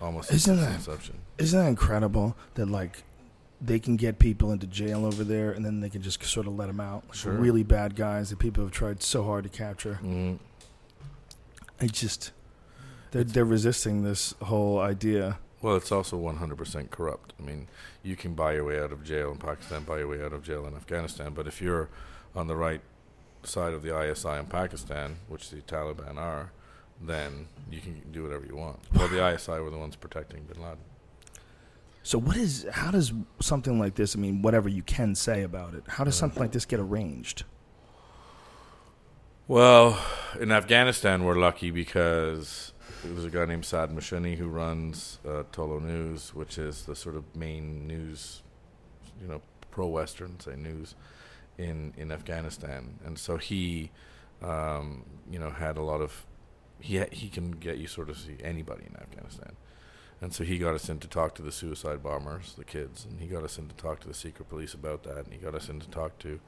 almost 0.00 0.30
Isn't 0.32 0.56
since 0.56 0.60
that- 0.66 0.74
inception. 0.74 1.16
Isn't 1.38 1.58
that 1.60 1.68
incredible 1.68 2.36
that 2.54 2.66
like 2.66 3.02
they 3.60 3.78
can 3.78 3.96
get 3.96 4.18
people 4.18 4.50
into 4.52 4.66
jail 4.66 5.06
over 5.06 5.24
there 5.24 5.50
and 5.52 5.64
then 5.64 5.80
they 5.80 5.88
can 5.88 6.02
just 6.02 6.22
sort 6.24 6.46
of 6.46 6.54
let 6.56 6.66
them 6.66 6.80
out? 6.80 7.04
Like, 7.06 7.14
Sure. 7.14 7.32
Really 7.32 7.62
bad 7.62 7.94
guys 7.96 8.30
that 8.30 8.38
people 8.38 8.64
have 8.64 8.72
tried 8.72 9.02
so 9.02 9.22
hard 9.24 9.44
to 9.44 9.50
capture. 9.50 9.98
Mm, 10.02 10.38
I 11.80 11.86
just 11.86 12.32
they're 13.12 13.24
they're 13.24 13.44
resisting 13.44 14.02
this 14.02 14.34
whole 14.42 14.80
idea. 14.80 15.38
Well, 15.64 15.76
it's 15.76 15.90
also 15.90 16.20
100% 16.20 16.90
corrupt. 16.90 17.32
I 17.40 17.42
mean, 17.42 17.68
you 18.02 18.16
can 18.16 18.34
buy 18.34 18.52
your 18.52 18.64
way 18.64 18.78
out 18.78 18.92
of 18.92 19.02
jail 19.02 19.30
in 19.30 19.38
Pakistan, 19.38 19.84
buy 19.84 20.00
your 20.00 20.08
way 20.08 20.22
out 20.22 20.34
of 20.34 20.42
jail 20.42 20.66
in 20.66 20.74
Afghanistan, 20.74 21.32
but 21.32 21.46
if 21.46 21.62
you're 21.62 21.88
on 22.36 22.48
the 22.48 22.54
right 22.54 22.82
side 23.44 23.72
of 23.72 23.82
the 23.82 23.98
ISI 23.98 24.28
in 24.28 24.44
Pakistan, 24.44 25.16
which 25.26 25.48
the 25.48 25.62
Taliban 25.62 26.18
are, 26.18 26.52
then 27.00 27.46
you 27.70 27.80
can 27.80 27.98
do 28.12 28.24
whatever 28.24 28.44
you 28.44 28.56
want. 28.56 28.78
Well, 28.94 29.08
the 29.08 29.26
ISI 29.26 29.52
were 29.52 29.70
the 29.70 29.78
ones 29.78 29.96
protecting 29.96 30.42
bin 30.42 30.62
Laden. 30.62 30.76
So 32.02 32.18
what 32.18 32.36
is 32.36 32.66
how 32.70 32.90
does 32.90 33.14
something 33.40 33.78
like 33.78 33.94
this? 33.94 34.14
I 34.14 34.18
mean, 34.18 34.42
whatever 34.42 34.68
you 34.68 34.82
can 34.82 35.14
say 35.14 35.44
about 35.44 35.72
it, 35.72 35.84
how 35.88 36.04
does 36.04 36.14
something 36.14 36.42
like 36.42 36.52
this 36.52 36.66
get 36.66 36.78
arranged? 36.78 37.44
Well, 39.48 39.98
in 40.38 40.52
Afghanistan, 40.52 41.24
we're 41.24 41.38
lucky 41.38 41.70
because 41.70 42.73
was 43.12 43.24
a 43.24 43.30
guy 43.30 43.44
named 43.44 43.64
Saad 43.64 43.90
Mohseni 43.90 44.36
who 44.36 44.48
runs 44.48 45.18
uh, 45.26 45.42
Tolo 45.52 45.82
News, 45.82 46.34
which 46.34 46.58
is 46.58 46.84
the 46.84 46.96
sort 46.96 47.16
of 47.16 47.24
main 47.36 47.86
news, 47.86 48.42
you 49.20 49.28
know, 49.28 49.42
pro-Western 49.70 50.38
say 50.40 50.56
news 50.56 50.94
in 51.58 51.92
in 51.96 52.10
Afghanistan, 52.12 52.98
and 53.04 53.18
so 53.18 53.36
he, 53.36 53.90
um, 54.42 55.04
you 55.30 55.38
know, 55.38 55.50
had 55.50 55.76
a 55.76 55.82
lot 55.82 56.00
of 56.00 56.24
he 56.80 57.02
he 57.12 57.28
can 57.28 57.50
get 57.52 57.78
you 57.78 57.86
sort 57.86 58.08
of 58.08 58.16
see 58.16 58.36
anybody 58.42 58.84
in 58.86 58.96
Afghanistan. 58.96 59.56
And 60.20 60.32
so 60.32 60.44
he 60.44 60.58
got 60.58 60.74
us 60.74 60.88
in 60.88 61.00
to 61.00 61.08
talk 61.08 61.34
to 61.34 61.42
the 61.42 61.52
suicide 61.52 62.02
bombers, 62.02 62.54
the 62.56 62.64
kids, 62.64 63.04
and 63.04 63.20
he 63.20 63.26
got 63.26 63.42
us 63.42 63.58
in 63.58 63.68
to 63.68 63.74
talk 63.74 64.00
to 64.00 64.08
the 64.08 64.14
secret 64.14 64.48
police 64.48 64.72
about 64.72 65.02
that, 65.02 65.24
and 65.24 65.32
he 65.32 65.38
got 65.38 65.54
us 65.54 65.68
in 65.68 65.80
to 65.80 65.88
talk 65.88 66.18
to 66.20 66.40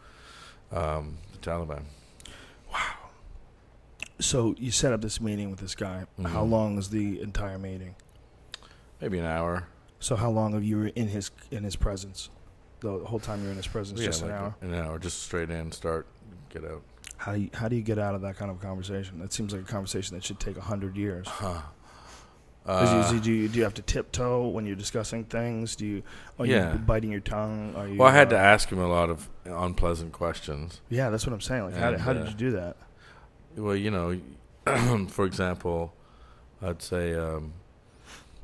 um, 0.72 1.18
the 1.32 1.38
Taliban. 1.38 1.82
So 4.18 4.54
you 4.58 4.70
set 4.70 4.92
up 4.92 5.02
this 5.02 5.20
meeting 5.20 5.50
with 5.50 5.60
this 5.60 5.74
guy. 5.74 6.06
How 6.24 6.44
Mhm. 6.44 6.50
long 6.50 6.78
is 6.78 6.88
the 6.90 7.20
entire 7.20 7.58
meeting? 7.58 7.94
Maybe 9.00 9.18
an 9.18 9.26
hour. 9.26 9.68
So 10.00 10.16
how 10.16 10.30
long 10.30 10.52
have 10.54 10.64
you 10.64 10.78
were 10.78 10.86
in 10.88 11.08
his 11.08 11.30
in 11.50 11.64
his 11.64 11.76
presence? 11.76 12.30
The 12.80 12.98
whole 13.04 13.18
time 13.20 13.42
you're 13.42 13.50
in 13.50 13.56
his 13.56 13.66
presence, 13.66 14.00
just 14.00 14.22
an 14.22 14.28
like 14.28 14.38
hour. 14.38 14.54
An 14.60 14.74
hour, 14.74 14.98
just 14.98 15.22
straight 15.22 15.50
in, 15.50 15.72
start, 15.72 16.06
get 16.50 16.64
out. 16.64 16.82
How 17.18 17.32
do 17.34 17.40
you, 17.40 17.50
how 17.54 17.68
do 17.68 17.76
you 17.76 17.82
get 17.82 17.98
out 17.98 18.14
of 18.14 18.20
that 18.20 18.36
kind 18.36 18.50
of 18.50 18.60
conversation? 18.60 19.18
That 19.18 19.32
seems 19.32 19.52
like 19.54 19.62
a 19.62 19.66
conversation 19.66 20.14
that 20.14 20.22
should 20.24 20.38
take 20.38 20.56
a 20.58 20.62
hundred 20.62 20.96
years. 20.96 21.26
Huh. 21.26 21.62
Is 22.68 22.90
you- 22.92 23.18
Uh, 23.18 23.20
do, 23.22 23.32
you, 23.32 23.48
do 23.48 23.58
you 23.58 23.64
have 23.64 23.74
to 23.74 23.82
tiptoe 23.82 24.48
when 24.48 24.66
you're 24.66 24.76
discussing 24.76 25.24
things? 25.24 25.76
Do 25.76 25.86
you 25.86 26.02
are 26.38 26.44
Yeah. 26.46 26.72
you 26.74 26.78
biting 26.80 27.10
your 27.12 27.20
tongue? 27.20 27.74
Are 27.76 27.86
you, 27.88 27.96
well, 27.98 28.08
I 28.08 28.12
had 28.12 28.28
to 28.30 28.36
uh, 28.36 28.42
ask 28.42 28.68
him 28.70 28.78
a 28.80 28.88
lot 28.88 29.08
of 29.08 29.28
unpleasant 29.44 30.12
questions. 30.12 30.80
Yeah, 30.90 31.08
that's 31.10 31.26
what 31.26 31.32
I'm 31.32 31.40
saying. 31.40 31.64
Like, 31.64 31.74
how, 31.74 31.86
did, 31.90 31.94
And, 31.94 32.02
how 32.02 32.12
did 32.12 32.26
uh, 32.26 32.30
you 32.30 32.34
do 32.34 32.50
that? 32.52 32.76
Well, 33.56 33.76
you 33.76 33.90
know, 33.90 34.20
for 35.08 35.24
example, 35.24 35.94
I'd 36.62 36.82
say, 36.82 37.14
um, 37.14 37.54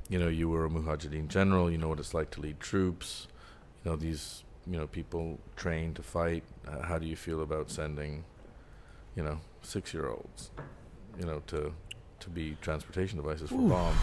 you 0.08 0.18
know, 0.18 0.28
you 0.28 0.48
were 0.48 0.64
a 0.66 0.68
Mujahideen 0.70 1.28
general. 1.28 1.70
You 1.70 1.78
know 1.78 1.88
what 1.88 1.98
it's 1.98 2.14
like 2.14 2.30
to 2.32 2.40
lead 2.40 2.60
troops. 2.60 3.28
You 3.84 3.90
know 3.90 3.96
these, 3.96 4.44
you 4.66 4.78
know, 4.78 4.86
people 4.86 5.38
trained 5.56 5.96
to 5.96 6.02
fight. 6.02 6.44
Uh, 6.66 6.82
how 6.82 6.98
do 6.98 7.06
you 7.06 7.16
feel 7.16 7.42
about 7.42 7.70
sending, 7.70 8.24
you 9.16 9.22
know, 9.22 9.40
six-year-olds, 9.62 10.50
you 11.18 11.26
know, 11.26 11.42
to 11.48 11.72
to 12.20 12.30
be 12.30 12.56
transportation 12.60 13.18
devices 13.18 13.50
for 13.50 13.56
bombs? 13.68 13.98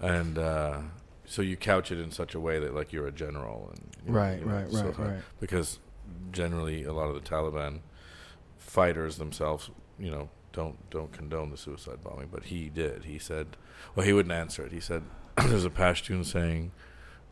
And 0.00 0.38
uh, 0.38 0.80
so 1.26 1.42
you 1.42 1.56
couch 1.56 1.90
it 1.90 1.98
in 1.98 2.10
such 2.12 2.34
a 2.34 2.40
way 2.40 2.58
that 2.60 2.74
like 2.74 2.92
you're 2.92 3.08
a 3.08 3.12
general, 3.12 3.72
and 3.74 3.96
you 4.06 4.12
know, 4.12 4.18
Right, 4.18 4.38
you 4.38 4.46
know, 4.46 4.52
right, 4.52 4.70
so 4.70 4.84
right, 4.84 4.98
right. 4.98 5.20
because 5.40 5.80
generally 6.32 6.84
a 6.84 6.92
lot 6.92 7.08
of 7.08 7.14
the 7.14 7.28
Taliban 7.28 7.80
fighters 8.58 9.16
themselves, 9.18 9.70
you 9.98 10.10
know, 10.10 10.28
don't 10.52 10.90
don't 10.90 11.12
condone 11.12 11.50
the 11.50 11.56
suicide 11.56 12.02
bombing, 12.02 12.28
but 12.32 12.44
he 12.44 12.68
did. 12.68 13.04
He 13.04 13.18
said, 13.18 13.56
well, 13.94 14.06
he 14.06 14.12
wouldn't 14.12 14.32
answer 14.32 14.64
it. 14.64 14.72
He 14.72 14.80
said, 14.80 15.02
"There's 15.36 15.64
a 15.64 15.70
Pashtun 15.70 16.24
saying, 16.24 16.72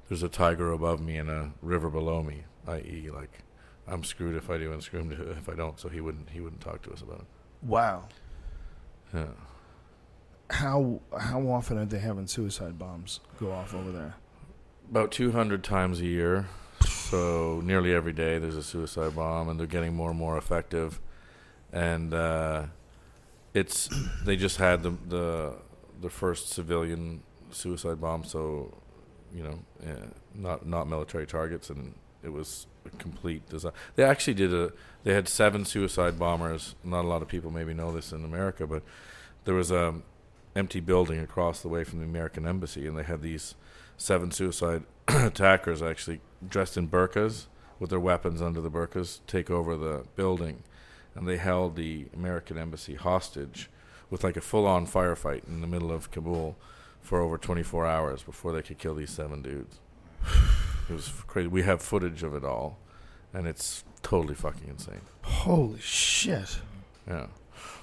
there's 0.08 0.22
a 0.22 0.28
tiger 0.28 0.72
above 0.72 1.00
me 1.00 1.16
and 1.16 1.30
a 1.30 1.52
river 1.62 1.90
below 1.90 2.22
me, 2.22 2.44
i.e., 2.66 3.10
like 3.12 3.40
I'm 3.88 4.04
screwed 4.04 4.36
if 4.36 4.50
I 4.50 4.58
do 4.58 4.72
and 4.72 4.82
screwed 4.82 5.12
if 5.38 5.48
I 5.48 5.54
don't." 5.54 5.78
So 5.80 5.88
he 5.88 6.00
wouldn't 6.00 6.30
he 6.30 6.40
wouldn't 6.40 6.60
talk 6.60 6.82
to 6.82 6.92
us 6.92 7.02
about 7.02 7.20
it. 7.20 7.26
Wow. 7.62 8.04
Yeah. 9.14 9.26
How 10.50 11.00
how 11.18 11.40
often 11.48 11.78
are 11.78 11.84
they 11.84 11.98
having 11.98 12.26
suicide 12.26 12.78
bombs 12.78 13.20
go 13.40 13.50
off 13.50 13.74
over 13.74 13.90
there? 13.90 14.14
About 14.88 15.10
200 15.10 15.64
times 15.64 16.00
a 16.00 16.06
year. 16.06 16.46
So 16.80 17.60
nearly 17.64 17.92
every 17.92 18.12
day 18.12 18.38
there's 18.38 18.56
a 18.56 18.62
suicide 18.62 19.16
bomb, 19.16 19.48
and 19.48 19.58
they're 19.58 19.66
getting 19.66 19.94
more 19.94 20.10
and 20.10 20.18
more 20.18 20.38
effective. 20.38 21.00
And 21.76 22.14
uh, 22.14 22.66
it's 23.54 23.88
they 24.24 24.36
just 24.36 24.56
had 24.56 24.82
the 24.82 24.94
the 25.08 25.54
the 26.00 26.10
first 26.10 26.48
civilian 26.50 27.22
suicide 27.50 28.00
bomb, 28.00 28.24
so 28.24 28.72
you 29.34 29.42
know, 29.42 29.58
uh, 29.86 30.06
not 30.34 30.66
not 30.66 30.88
military 30.88 31.26
targets, 31.26 31.68
and 31.70 31.94
it 32.22 32.32
was 32.32 32.66
a 32.86 32.90
complete 32.96 33.48
design. 33.48 33.72
They 33.94 34.04
actually 34.04 34.34
did 34.34 34.54
a. 34.54 34.72
They 35.04 35.12
had 35.12 35.28
seven 35.28 35.64
suicide 35.64 36.18
bombers. 36.18 36.74
Not 36.82 37.04
a 37.04 37.08
lot 37.08 37.22
of 37.22 37.28
people 37.28 37.50
maybe 37.50 37.74
know 37.74 37.92
this 37.92 38.12
in 38.12 38.24
America, 38.24 38.66
but 38.66 38.82
there 39.44 39.54
was 39.54 39.70
a 39.70 39.94
empty 40.54 40.80
building 40.80 41.20
across 41.20 41.60
the 41.60 41.68
way 41.68 41.84
from 41.84 41.98
the 41.98 42.06
American 42.06 42.46
embassy, 42.46 42.86
and 42.86 42.96
they 42.96 43.02
had 43.02 43.20
these 43.20 43.54
seven 43.98 44.30
suicide 44.30 44.82
attackers 45.08 45.82
actually 45.82 46.20
dressed 46.48 46.76
in 46.76 46.88
burqas 46.88 47.46
with 47.78 47.90
their 47.90 48.00
weapons 48.00 48.40
under 48.40 48.60
the 48.60 48.70
burqas 48.70 49.20
take 49.26 49.50
over 49.50 49.76
the 49.76 50.04
building, 50.16 50.62
and 51.16 51.26
they 51.26 51.38
held 51.38 51.76
the 51.76 52.06
American 52.14 52.58
embassy 52.58 52.94
hostage 52.94 53.70
with 54.10 54.22
like 54.22 54.36
a 54.36 54.40
full-on 54.40 54.86
firefight 54.86 55.46
in 55.48 55.60
the 55.60 55.66
middle 55.66 55.90
of 55.90 56.10
Kabul 56.10 56.56
for 57.00 57.20
over 57.20 57.38
24 57.38 57.86
hours 57.86 58.22
before 58.22 58.52
they 58.52 58.62
could 58.62 58.78
kill 58.78 58.94
these 58.94 59.10
seven 59.10 59.42
dudes. 59.42 59.80
It 60.88 60.92
was 60.92 61.08
crazy. 61.26 61.48
We 61.48 61.62
have 61.62 61.82
footage 61.82 62.22
of 62.22 62.34
it 62.34 62.44
all, 62.44 62.78
and 63.32 63.46
it's 63.46 63.84
totally 64.02 64.34
fucking 64.34 64.68
insane. 64.68 65.00
Holy 65.22 65.80
shit! 65.80 66.60
Yeah, 67.08 67.26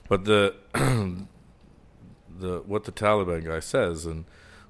but 0.08 0.24
the 0.26 0.56
the 2.40 2.60
what 2.66 2.86
the 2.86 2.92
Taliban 2.92 3.46
guy 3.46 3.60
says, 3.60 4.06
and 4.06 4.26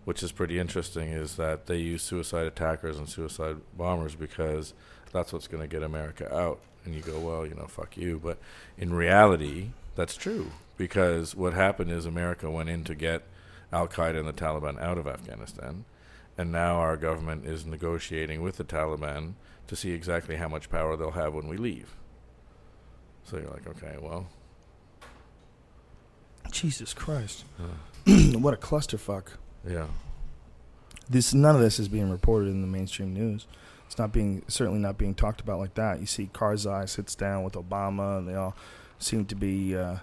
which 0.06 0.24
is 0.24 0.32
pretty 0.32 0.58
interesting, 0.58 1.10
is 1.10 1.36
that 1.36 1.68
they 1.68 1.78
use 1.78 2.02
suicide 2.02 2.48
attackers 2.48 2.98
and 2.98 3.08
suicide 3.08 3.58
bombers 3.78 4.16
because 4.16 4.74
that's 5.12 5.32
what's 5.32 5.48
going 5.48 5.62
to 5.62 5.68
get 5.68 5.84
America 5.84 6.34
out. 6.36 6.60
And 6.86 6.94
you 6.94 7.02
go, 7.02 7.20
well, 7.20 7.46
you 7.46 7.56
know, 7.56 7.68
fuck 7.68 7.96
you. 7.96 8.20
But 8.22 8.38
in 8.78 8.94
reality, 8.94 9.70
that's 9.96 10.16
true 10.16 10.52
because 10.78 11.36
what 11.36 11.54
happened 11.54 11.92
is 11.92 12.06
America 12.06 12.50
went 12.50 12.70
in 12.70 12.84
to 12.86 12.96
get 12.96 13.24
Al 13.72 13.88
Qaeda 13.88 14.20
and 14.20 14.28
the 14.28 14.34
Taliban 14.34 14.82
out 14.82 14.98
of 14.98 15.08
Afghanistan, 15.08 15.86
and 16.38 16.52
now 16.52 16.76
our 16.76 16.98
government 16.98 17.46
is 17.46 17.66
negotiating 17.66 18.42
with 18.42 18.58
the 18.58 18.64
Taliban 18.64 19.34
to 19.68 19.76
see 19.76 19.92
exactly 19.92 20.36
how 20.36 20.48
much 20.48 20.70
power 20.70 20.96
they'll 20.96 21.12
have 21.12 21.34
when 21.34 21.48
we 21.48 21.58
leave. 21.58 21.96
So 23.24 23.38
you're 23.38 23.50
like, 23.50 23.68
okay, 23.68 23.98
well, 24.00 24.28
Jesus 26.52 26.94
Christ! 26.94 27.46
uh, 27.60 28.12
what 28.38 28.54
a 28.54 28.58
clusterfuck! 28.58 29.28
yeah. 29.68 29.88
This 31.10 31.34
none 31.34 31.56
of 31.56 31.62
this 31.62 31.80
is 31.80 31.88
being 31.88 32.10
reported 32.10 32.50
in 32.50 32.62
the 32.62 32.68
mainstream 32.68 33.14
news. 33.14 33.46
It's 33.94 34.00
not 34.00 34.12
being 34.12 34.42
certainly 34.48 34.80
not 34.80 34.98
being 34.98 35.14
talked 35.14 35.40
about 35.40 35.60
like 35.60 35.76
that. 35.76 36.00
You 36.00 36.08
see, 36.08 36.28
Karzai 36.34 36.90
sits 36.90 37.14
down 37.14 37.44
with 37.44 37.54
Obama, 37.54 38.18
and 38.18 38.28
they 38.28 38.34
all 38.34 38.56
seem 38.98 39.24
to 39.26 39.36
be 39.36 39.78
uh, 39.78 39.98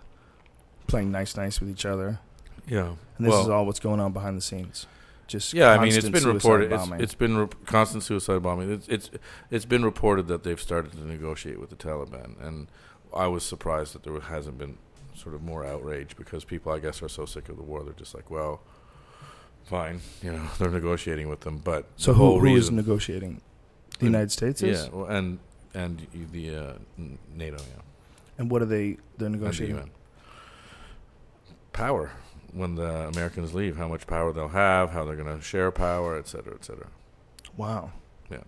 playing 0.87 1.11
nice, 1.11 1.37
nice 1.37 1.59
with 1.59 1.69
each 1.69 1.85
other. 1.85 2.21
Yeah. 2.69 2.95
And 3.19 3.27
this 3.27 3.33
well, 3.33 3.43
is 3.43 3.49
all 3.49 3.67
what's 3.67 3.81
going 3.81 3.99
on 3.99 4.13
behind 4.13 4.37
the 4.37 4.43
scenes. 4.43 4.87
Just 5.27 5.55
yeah, 5.55 5.71
I 5.71 5.81
mean, 5.81 5.93
it's 5.93 6.09
been 6.09 6.23
reported. 6.23 6.73
It's, 6.73 6.89
it's 7.01 7.15
been 7.17 7.37
re- 7.37 7.49
constant 7.67 8.05
suicide 8.05 8.45
bombing. 8.45 8.71
It's, 8.71 8.87
it's 8.87 9.11
it's 9.51 9.65
been 9.65 9.85
reported 9.85 10.29
that 10.29 10.45
they've 10.45 10.61
started 10.61 10.93
to 10.93 11.05
negotiate 11.05 11.59
with 11.59 11.71
the 11.71 11.77
Taliban, 11.77 12.41
and 12.41 12.69
I 13.13 13.27
was 13.27 13.43
surprised 13.43 13.93
that 13.97 14.05
there 14.05 14.21
hasn't 14.21 14.57
been 14.57 14.79
sort 15.17 15.35
of 15.35 15.43
more 15.43 15.67
outrage 15.67 16.15
because 16.15 16.45
people, 16.45 16.71
I 16.71 16.79
guess, 16.79 17.03
are 17.03 17.09
so 17.09 17.27
sick 17.27 17.49
of 17.49 17.57
the 17.57 17.65
war. 17.65 17.83
They're 17.83 17.93
just 17.95 18.15
like, 18.15 18.31
well, 18.31 18.61
fine, 19.65 20.01
you 20.23 20.33
know, 20.33 20.47
they're 20.61 20.71
negotiating 20.71 21.29
with 21.29 21.41
them, 21.41 21.59
but 21.59 21.87
So 21.97 22.13
the 22.13 22.19
who, 22.19 22.39
who 22.39 22.55
is 22.55 22.71
negotiating? 22.71 23.41
The 24.01 24.07
The- 24.07 24.11
United 24.13 24.33
States 24.33 24.63
is. 24.63 24.85
yeah, 24.85 24.89
well, 24.93 25.07
and 25.07 25.39
and 25.75 26.05
the 26.33 26.57
uh, 26.57 26.73
NATO, 27.37 27.59
yeah, 27.59 27.83
And 28.39 28.51
what 28.51 28.61
are 28.63 28.67
they? 28.67 28.97
They're 29.19 29.27
and 29.27 29.35
the 29.35 29.39
negotiating. 29.39 29.91
Power 31.73 32.11
when 32.53 32.75
the 32.75 33.07
Americans 33.07 33.55
leave, 33.55 33.77
how 33.77 33.87
much 33.87 34.07
power 34.09 34.33
they'll 34.33 34.49
have, 34.49 34.91
how 34.91 35.05
they're 35.05 35.15
going 35.17 35.37
to 35.39 35.41
share 35.43 35.71
power, 35.71 36.19
et 36.19 36.27
cetera, 36.27 36.53
et 36.55 36.65
cetera. 36.65 36.89
Wow. 37.57 37.93
Yeah. 38.29 38.39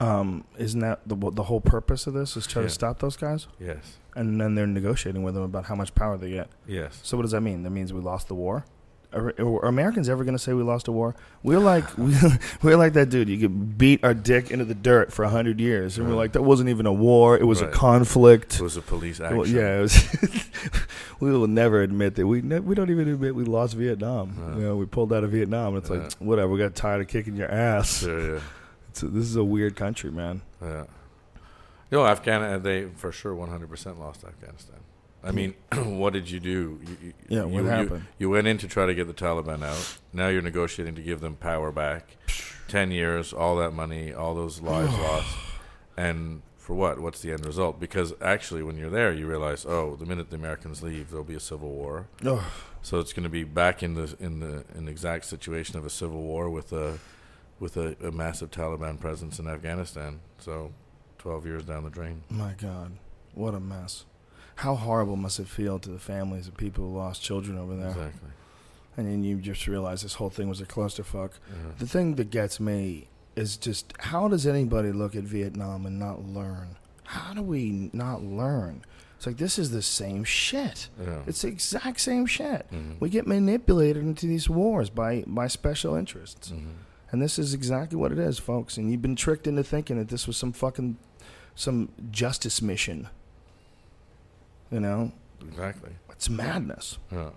Um, 0.00 0.42
isn't 0.58 0.80
that 0.80 1.00
the 1.06 1.14
the 1.30 1.44
whole 1.44 1.60
purpose 1.60 2.08
of 2.08 2.14
this? 2.14 2.36
Is 2.36 2.46
try 2.48 2.62
Yeah. 2.62 2.68
to 2.68 2.74
stop 2.74 2.98
those 2.98 3.16
guys, 3.16 3.46
Yes, 3.60 3.98
and 4.16 4.40
then 4.40 4.54
they're 4.56 4.66
negotiating 4.66 5.22
with 5.22 5.34
them 5.34 5.44
about 5.44 5.66
how 5.66 5.76
much 5.76 5.94
power 5.94 6.16
they 6.18 6.30
get. 6.30 6.48
yes. 6.66 6.98
So 7.04 7.16
what 7.16 7.22
does 7.22 7.30
that 7.30 7.42
mean? 7.42 7.62
That 7.62 7.70
means 7.70 7.92
we 7.92 8.00
lost 8.00 8.26
the 8.28 8.34
war. 8.34 8.64
Are, 9.14 9.32
are 9.38 9.66
Americans 9.66 10.08
ever 10.08 10.24
going 10.24 10.34
to 10.36 10.42
say 10.42 10.52
we 10.52 10.62
lost 10.62 10.88
a 10.88 10.92
war? 10.92 11.14
We're 11.42 11.58
like 11.60 11.84
we're 12.62 12.76
like 12.76 12.94
that 12.94 13.10
dude. 13.10 13.28
You 13.28 13.38
could 13.38 13.78
beat 13.78 14.02
our 14.04 14.14
dick 14.14 14.50
into 14.50 14.64
the 14.64 14.74
dirt 14.74 15.12
for 15.12 15.24
a 15.24 15.28
hundred 15.28 15.60
years, 15.60 15.96
and 15.98 16.08
we're 16.08 16.14
like 16.16 16.32
that 16.32 16.42
wasn't 16.42 16.68
even 16.70 16.86
a 16.86 16.92
war. 16.92 17.36
It 17.38 17.44
was 17.44 17.62
Right. 17.62 17.70
a 17.70 17.72
conflict. 17.72 18.56
It 18.56 18.60
was 18.62 18.76
a 18.76 18.82
police 18.82 19.20
action. 19.20 19.36
Well, 19.38 19.46
yeah, 19.46 19.78
it 19.78 19.82
was 19.82 20.50
we 21.20 21.30
will 21.30 21.46
never 21.46 21.82
admit 21.82 22.16
that 22.16 22.26
we 22.26 22.42
ne- 22.42 22.60
we 22.60 22.74
don't 22.74 22.90
even 22.90 23.08
admit 23.08 23.34
we 23.34 23.44
lost 23.44 23.74
Vietnam. 23.74 24.34
You 24.58 24.62
know, 24.62 24.76
we 24.76 24.86
pulled 24.86 25.12
out 25.12 25.24
of 25.24 25.30
Vietnam. 25.30 25.76
It's 25.76 25.88
Yeah. 25.90 25.96
like 25.98 26.12
whatever. 26.14 26.50
We 26.52 26.58
got 26.58 26.74
tired 26.74 27.00
of 27.00 27.08
kicking 27.08 27.36
your 27.36 27.50
ass. 27.50 28.00
Sure, 28.00 28.34
yeah. 28.34 28.40
It's 28.90 29.02
a- 29.02 29.08
this 29.08 29.24
is 29.24 29.36
a 29.36 29.44
weird 29.44 29.76
country, 29.76 30.10
man. 30.10 30.42
Yeah. 30.62 30.84
You 31.90 31.98
know, 31.98 32.06
Afghan 32.06 32.62
they 32.62 32.86
for 32.96 33.12
sure 33.12 33.34
100% 33.34 33.98
lost 33.98 34.24
Afghanistan. 34.24 34.76
I 35.24 35.30
mean, 35.30 35.54
what 35.74 36.12
did 36.12 36.30
you 36.30 36.38
do? 36.38 36.80
You, 36.82 36.96
you, 37.02 37.12
Yeah, 37.28 37.44
what 37.44 37.62
you, 37.62 37.64
happened? 37.64 38.06
You, 38.18 38.30
went 38.30 38.46
in 38.46 38.58
to 38.58 38.68
try 38.68 38.86
to 38.86 38.94
get 38.94 39.06
the 39.06 39.14
Taliban 39.14 39.64
out. 39.64 39.98
Now 40.12 40.28
you're 40.28 40.42
negotiating 40.42 40.94
to 40.96 41.02
give 41.02 41.20
them 41.20 41.36
power 41.36 41.72
back. 41.72 42.16
10 42.68 42.90
years, 42.90 43.32
all 43.32 43.56
that 43.56 43.72
money, 43.72 44.12
all 44.12 44.34
those 44.34 44.60
lives 44.60 44.92
lost. 44.98 45.36
And 45.96 46.42
for 46.56 46.74
what? 46.74 46.98
What's 46.98 47.20
the 47.20 47.30
end 47.32 47.44
result? 47.44 47.78
Because 47.78 48.14
actually, 48.22 48.62
when 48.62 48.76
you're 48.76 48.90
there, 48.90 49.12
you 49.12 49.26
realize, 49.26 49.66
oh, 49.66 49.96
the 49.96 50.06
minute 50.06 50.30
the 50.30 50.36
Americans 50.36 50.82
leave, 50.82 51.10
there'll 51.10 51.24
be 51.24 51.34
a 51.34 51.40
civil 51.40 51.70
war. 51.70 52.08
So 52.82 52.98
it's 52.98 53.14
going 53.14 53.24
to 53.24 53.30
be 53.30 53.44
back 53.44 53.82
in 53.82 53.94
the 53.94 54.14
in 54.20 54.40
the 54.40 54.62
in 54.74 54.84
the 54.84 54.90
exact 54.90 55.24
situation 55.24 55.78
of 55.78 55.86
a 55.86 55.90
civil 55.90 56.20
war 56.20 56.50
with 56.50 56.70
a 56.70 56.98
with 57.58 57.78
a, 57.78 57.96
a 58.04 58.12
massive 58.12 58.50
Taliban 58.50 59.00
presence 59.00 59.38
in 59.38 59.48
Afghanistan. 59.48 60.20
So, 60.38 60.72
twelve 61.16 61.46
years 61.46 61.64
down 61.64 61.84
the 61.84 61.90
drain. 61.90 62.24
My 62.28 62.52
God, 62.52 62.92
what 63.32 63.54
a 63.54 63.60
mess! 63.60 64.04
How 64.56 64.74
horrible 64.76 65.16
must 65.16 65.40
it 65.40 65.48
feel 65.48 65.78
to 65.80 65.90
the 65.90 65.98
families 65.98 66.46
of 66.48 66.56
people 66.56 66.84
who 66.84 66.96
lost 66.96 67.22
children 67.22 67.58
over 67.58 67.74
there? 67.76 67.88
Exactly. 67.88 68.30
And 68.96 69.08
then 69.08 69.24
you 69.24 69.36
just 69.36 69.66
realize 69.66 70.02
this 70.02 70.14
whole 70.14 70.30
thing 70.30 70.48
was 70.48 70.60
a 70.60 70.66
clusterfuck. 70.66 71.30
Yeah. 71.50 71.72
The 71.78 71.86
thing 71.86 72.14
that 72.14 72.30
gets 72.30 72.60
me 72.60 73.08
is 73.34 73.56
just 73.56 73.92
how 73.98 74.28
does 74.28 74.46
anybody 74.46 74.92
look 74.92 75.16
at 75.16 75.24
Vietnam 75.24 75.86
and 75.86 75.98
not 75.98 76.24
learn? 76.24 76.76
How 77.04 77.34
do 77.34 77.42
we 77.42 77.90
not 77.92 78.22
learn? 78.22 78.84
It's 79.16 79.26
like 79.26 79.38
this 79.38 79.58
is 79.58 79.70
the 79.72 79.82
same 79.82 80.22
shit. 80.22 80.88
Yeah. 81.02 81.22
It's 81.26 81.42
the 81.42 81.48
exact 81.48 82.00
same 82.00 82.26
shit. 82.26 82.66
Mhm. 82.70 83.00
We 83.00 83.08
get 83.08 83.26
manipulated 83.26 84.02
into 84.04 84.26
these 84.26 84.48
wars 84.48 84.90
by 84.90 85.24
by 85.26 85.48
special 85.48 85.96
interests. 85.96 86.52
Mhm. 86.52 86.74
And 87.10 87.20
this 87.22 87.38
is 87.38 87.54
exactly 87.54 87.96
what 87.98 88.12
it 88.12 88.18
is, 88.18 88.38
folks. 88.38 88.76
And 88.76 88.90
you've 88.90 89.02
been 89.02 89.16
tricked 89.16 89.46
into 89.48 89.64
thinking 89.64 89.96
that 89.98 90.08
this 90.08 90.26
was 90.28 90.36
some 90.36 90.52
fucking 90.52 90.96
some 91.56 91.88
justice 92.10 92.62
mission. 92.62 93.08
You 94.70 94.80
know? 94.80 95.12
Exactly. 95.46 95.90
It's 96.10 96.28
madness. 96.28 96.98
Yeah. 97.12 97.30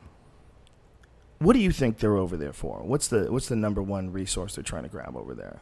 What 1.40 1.54
do 1.54 1.60
you 1.60 1.72
think 1.72 2.00
they're 2.00 2.18
over 2.18 2.36
there 2.38 2.54
for? 2.54 2.82
What's 2.84 3.08
the 3.08 3.32
what's 3.32 3.48
the 3.48 3.56
number 3.56 3.82
one 3.82 4.12
resource 4.12 4.56
they're 4.56 4.64
trying 4.64 4.84
to 4.84 4.90
grab 4.90 5.16
over 5.16 5.36
there? 5.36 5.62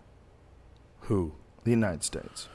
Who? 1.01 1.33
The 1.63 1.71
United 1.71 2.03
States. 2.03 2.47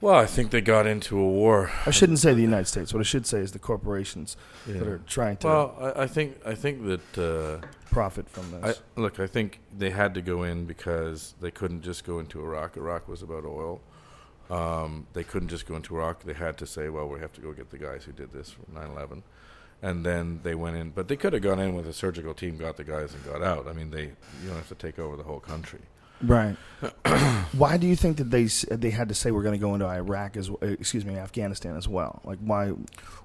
Well, 0.00 0.14
I 0.14 0.26
think 0.26 0.50
they 0.52 0.60
got 0.60 0.86
into 0.86 1.18
a 1.18 1.26
war. 1.28 1.72
I 1.84 1.90
shouldn't 1.90 2.20
say 2.20 2.32
the 2.32 2.42
United 2.42 2.66
States. 2.66 2.94
What 2.94 3.00
I 3.00 3.04
should 3.04 3.26
say 3.26 3.40
is 3.40 3.50
the 3.50 3.58
corporations 3.58 4.36
that 4.66 4.86
are 4.86 4.98
trying 5.06 5.38
to 5.38 5.46
Well, 5.46 5.76
I, 5.96 6.02
I 6.02 6.06
think 6.06 6.36
I 6.46 6.54
think 6.54 6.84
that 6.84 7.18
uh, 7.62 7.66
profit 7.90 8.28
from 8.28 8.54
I, 8.62 8.68
this. 8.68 8.82
look. 8.96 9.18
I 9.18 9.26
think 9.26 9.60
they 9.76 9.90
had 9.90 10.14
to 10.14 10.22
go 10.22 10.44
in 10.44 10.66
because 10.66 11.34
they 11.40 11.50
couldn't 11.50 11.82
just 11.82 12.04
go 12.04 12.20
into 12.20 12.40
Iraq. 12.40 12.76
Iraq 12.76 13.08
was 13.08 13.22
about 13.22 13.44
oil. 13.44 13.80
Um, 14.50 15.06
they 15.12 15.24
couldn't 15.24 15.48
just 15.48 15.66
go 15.66 15.76
into 15.76 15.94
Iraq. 15.96 16.22
They 16.22 16.32
had 16.32 16.56
to 16.58 16.66
say, 16.66 16.88
"Well, 16.88 17.06
we 17.08 17.20
have 17.20 17.32
to 17.34 17.40
go 17.40 17.52
get 17.52 17.70
the 17.70 17.78
guys 17.78 18.04
who 18.04 18.12
did 18.12 18.32
this 18.32 18.50
from 18.50 18.74
9/11," 18.74 19.22
and 19.82 20.04
then 20.06 20.40
they 20.42 20.54
went 20.54 20.76
in. 20.76 20.90
But 20.90 21.08
they 21.08 21.16
could 21.16 21.34
have 21.34 21.42
gone 21.42 21.60
in 21.60 21.74
with 21.74 21.86
a 21.86 21.92
surgical 21.92 22.34
team, 22.34 22.56
got 22.56 22.76
the 22.76 22.84
guys, 22.84 23.12
and 23.12 23.24
got 23.24 23.42
out. 23.42 23.68
I 23.68 23.72
mean, 23.72 23.90
they 23.90 24.04
you 24.04 24.46
don't 24.46 24.56
have 24.56 24.68
to 24.68 24.74
take 24.74 24.98
over 24.98 25.16
the 25.16 25.22
whole 25.24 25.40
country. 25.40 25.80
right. 26.22 26.56
why 27.52 27.76
do 27.76 27.86
you 27.86 27.94
think 27.94 28.16
that 28.16 28.30
they 28.30 28.44
they 28.74 28.90
had 28.90 29.08
to 29.08 29.14
say 29.14 29.30
we're 29.30 29.42
going 29.42 29.58
to 29.58 29.60
go 29.60 29.74
into 29.74 29.86
Iraq 29.86 30.36
as 30.36 30.48
uh, 30.50 30.54
excuse 30.62 31.04
me 31.04 31.16
Afghanistan 31.16 31.76
as 31.76 31.86
well? 31.86 32.20
Like 32.24 32.38
why? 32.38 32.72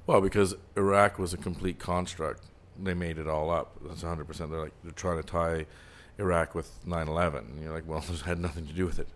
Well, 0.06 0.20
because 0.20 0.56
Iraq 0.76 1.18
was 1.18 1.34
a 1.34 1.38
complete 1.38 1.80
construct. 1.80 2.44
They 2.82 2.94
made 2.94 3.18
it 3.18 3.28
all 3.28 3.50
up. 3.50 3.78
That's 3.86 4.04
100%. 4.04 4.50
They're 4.50 4.60
like, 4.60 4.74
they're 4.84 4.92
trying 4.92 5.18
to 5.18 5.24
tie 5.24 5.66
Iraq 6.18 6.56
with 6.56 6.72
9 6.86 7.08
11. 7.08 7.46
And 7.46 7.64
you're 7.64 7.74
like, 7.74 7.88
well, 7.88 8.00
this 8.10 8.22
had 8.22 8.40
nothing 8.40 8.68
to 8.68 8.74
do 8.74 8.86
with 8.86 9.00
it. 9.00 9.08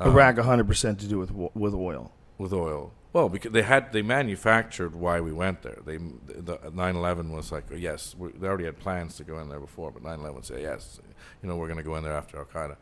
Iraq 0.00 0.34
uh-huh. 0.34 0.48
100 0.48 0.66
percent 0.66 1.00
to 1.00 1.06
do 1.06 1.18
with 1.18 1.32
with 1.32 1.74
oil. 1.74 2.12
With 2.38 2.52
oil. 2.52 2.92
Well, 3.12 3.28
because 3.28 3.52
they 3.52 3.62
had, 3.62 3.92
they 3.92 4.02
manufactured 4.02 4.94
why 4.94 5.20
we 5.20 5.32
went 5.32 5.62
there. 5.62 5.78
They, 5.84 5.96
the 5.96 6.70
9 6.72 6.96
11 6.96 7.32
was 7.32 7.50
like, 7.50 7.64
oh, 7.72 7.74
yes, 7.74 8.14
we, 8.16 8.32
they 8.32 8.46
already 8.46 8.66
had 8.66 8.78
plans 8.78 9.16
to 9.16 9.24
go 9.24 9.38
in 9.38 9.48
there 9.48 9.60
before, 9.60 9.90
but 9.90 10.02
9 10.02 10.20
11 10.20 10.42
said, 10.42 10.60
yes, 10.60 11.00
you 11.42 11.48
know, 11.48 11.56
we're 11.56 11.68
going 11.68 11.78
to 11.78 11.82
go 11.82 11.96
in 11.96 12.04
there 12.04 12.12
after 12.12 12.38
Al 12.38 12.44
Qaeda. 12.44 12.76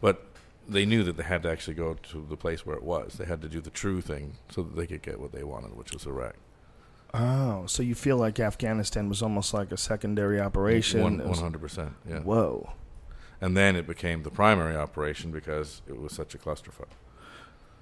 But 0.00 0.24
they 0.66 0.86
knew 0.86 1.02
that 1.04 1.16
they 1.16 1.24
had 1.24 1.42
to 1.42 1.50
actually 1.50 1.74
go 1.74 1.94
to 1.94 2.26
the 2.28 2.36
place 2.36 2.64
where 2.64 2.76
it 2.76 2.82
was. 2.82 3.14
They 3.14 3.26
had 3.26 3.42
to 3.42 3.48
do 3.48 3.60
the 3.60 3.70
true 3.70 4.00
thing 4.00 4.38
so 4.50 4.62
that 4.62 4.76
they 4.76 4.86
could 4.86 5.02
get 5.02 5.20
what 5.20 5.32
they 5.32 5.44
wanted, 5.44 5.76
which 5.76 5.92
was 5.92 6.06
Iraq. 6.06 6.36
Oh, 7.12 7.66
so 7.66 7.82
you 7.82 7.94
feel 7.94 8.16
like 8.16 8.38
Afghanistan 8.38 9.08
was 9.08 9.20
almost 9.20 9.52
like 9.52 9.72
a 9.72 9.76
secondary 9.76 10.40
operation? 10.40 11.02
One 11.02 11.18
hundred 11.34 11.60
percent. 11.60 11.92
Yeah. 12.08 12.20
Whoa. 12.20 12.72
And 13.40 13.56
then 13.56 13.76
it 13.76 13.86
became 13.86 14.22
the 14.22 14.30
primary 14.30 14.76
operation 14.76 15.30
because 15.30 15.82
it 15.88 15.98
was 15.98 16.12
such 16.12 16.34
a 16.34 16.38
clusterfuck. 16.38 16.88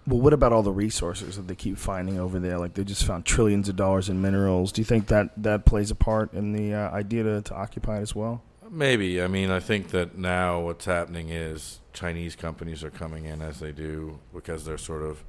Well, 0.06 0.20
what 0.20 0.32
about 0.32 0.52
all 0.52 0.62
the 0.62 0.72
resources 0.72 1.36
that 1.36 1.48
they 1.48 1.54
keep 1.54 1.76
finding 1.76 2.18
over 2.18 2.38
there? 2.38 2.58
Like 2.58 2.74
they 2.74 2.84
just 2.84 3.04
found 3.04 3.26
trillions 3.26 3.68
of 3.68 3.76
dollars 3.76 4.08
in 4.08 4.22
minerals. 4.22 4.72
Do 4.72 4.80
you 4.80 4.86
think 4.86 5.08
that 5.08 5.30
that 5.42 5.66
plays 5.66 5.90
a 5.90 5.94
part 5.94 6.32
in 6.32 6.52
the 6.52 6.72
uh, 6.74 6.90
idea 6.90 7.24
to, 7.24 7.42
to 7.42 7.54
occupy 7.54 7.98
it 7.98 8.02
as 8.02 8.14
well? 8.14 8.42
Maybe. 8.70 9.20
I 9.20 9.28
mean, 9.28 9.50
I 9.50 9.60
think 9.60 9.88
that 9.90 10.16
now 10.16 10.60
what's 10.60 10.84
happening 10.84 11.30
is 11.30 11.80
Chinese 11.92 12.36
companies 12.36 12.84
are 12.84 12.90
coming 12.90 13.24
in 13.24 13.42
as 13.42 13.60
they 13.60 13.72
do 13.72 14.18
because 14.32 14.64
they're 14.64 14.78
sort 14.78 15.02
of 15.02 15.24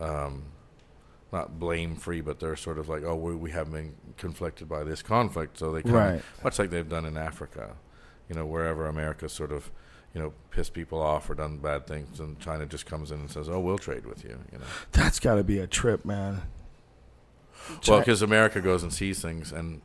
um, 0.00 0.44
not 1.32 1.58
blame 1.58 1.96
free, 1.96 2.20
but 2.20 2.38
they're 2.38 2.56
sort 2.56 2.78
of 2.78 2.88
like, 2.88 3.02
oh, 3.04 3.16
we, 3.16 3.34
we 3.34 3.50
haven't 3.50 3.72
been 3.72 3.94
conflicted 4.18 4.68
by 4.68 4.84
this 4.84 5.02
conflict, 5.02 5.58
so 5.58 5.72
they 5.72 5.82
come 5.82 5.94
in, 5.96 6.22
much 6.44 6.58
like 6.58 6.70
they've 6.70 6.88
done 6.88 7.06
in 7.06 7.16
Africa. 7.16 7.74
You 8.32 8.38
know, 8.38 8.46
wherever 8.46 8.86
America 8.86 9.28
sort 9.28 9.52
of, 9.52 9.70
you 10.14 10.20
know, 10.22 10.32
pissed 10.50 10.72
people 10.72 11.02
off 11.02 11.28
or 11.28 11.34
done 11.34 11.58
bad 11.58 11.86
things, 11.86 12.18
and 12.18 12.40
China 12.40 12.64
just 12.64 12.86
comes 12.86 13.10
in 13.10 13.20
and 13.20 13.30
says, 13.30 13.46
oh, 13.46 13.60
we'll 13.60 13.76
trade 13.76 14.06
with 14.06 14.24
you. 14.24 14.38
You 14.50 14.58
know. 14.58 14.64
That's 14.92 15.20
got 15.20 15.34
to 15.34 15.44
be 15.44 15.58
a 15.58 15.66
trip, 15.66 16.06
man. 16.06 16.40
Well, 17.86 17.98
because 17.98 18.22
America 18.22 18.62
goes 18.62 18.82
and 18.82 18.90
sees 18.90 19.20
things, 19.20 19.52
and 19.52 19.82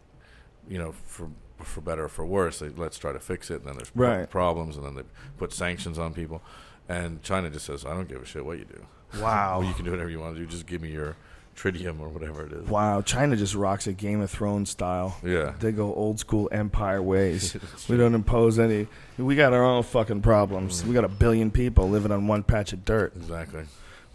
you 0.70 0.78
know, 0.78 0.94
for 1.06 1.30
for 1.60 1.82
better 1.82 2.06
or 2.06 2.10
for 2.10 2.26
worse, 2.26 2.60
they 2.60 2.70
let's 2.70 2.98
try 2.98 3.12
to 3.12 3.20
fix 3.20 3.52
it. 3.52 3.56
And 3.60 3.66
then 3.66 3.76
there's 3.76 3.92
Right. 3.94 4.30
problems, 4.30 4.78
and 4.78 4.86
then 4.86 4.96
they 4.96 5.04
put 5.38 5.52
sanctions 5.52 6.00
on 6.00 6.14
people. 6.14 6.42
And 6.88 7.22
China 7.22 7.50
just 7.50 7.66
says, 7.66 7.86
"I 7.86 7.90
don't 7.94 8.08
give 8.08 8.22
a 8.22 8.26
shit 8.26 8.46
what 8.46 8.60
you 8.60 8.66
do. 8.66 8.86
Wow. 9.22 9.58
Well, 9.60 9.68
you 9.68 9.74
can 9.74 9.84
do 9.84 9.92
whatever 9.92 10.10
you 10.10 10.22
want 10.22 10.36
to 10.36 10.40
do. 10.40 10.48
Just 10.48 10.66
give 10.68 10.82
me 10.82 10.92
your 10.92 11.18
tritium 11.58 12.00
or 12.00 12.08
whatever 12.10 12.46
it 12.46 12.54
is." 12.54 12.67
Wow, 12.70 13.02
China 13.02 13.36
just 13.36 13.56
rocks 13.56 13.88
a 13.88 13.93
Game 13.93 14.22
of 14.22 14.30
Thrones 14.30 14.70
style. 14.70 15.17
Yeah. 15.24 15.54
They 15.60 15.72
go 15.72 15.93
old 15.93 16.20
school 16.20 16.48
empire 16.52 17.02
ways. 17.02 17.58
we 17.89 17.98
don't 17.98 18.13
impose 18.15 18.60
any. 18.60 18.88
We 19.17 19.36
got 19.36 19.52
our 19.54 19.63
own 19.65 19.84
fucking 19.84 20.22
problems. 20.22 20.84
Mm. 20.84 20.88
We 20.88 20.93
got 20.93 21.04
a 21.04 21.10
billion 21.10 21.52
people 21.52 21.89
living 21.89 22.12
on 22.12 22.28
one 22.28 22.43
patch 22.43 22.72
of 22.74 22.86
dirt. 22.86 23.13
Exactly. 23.15 23.63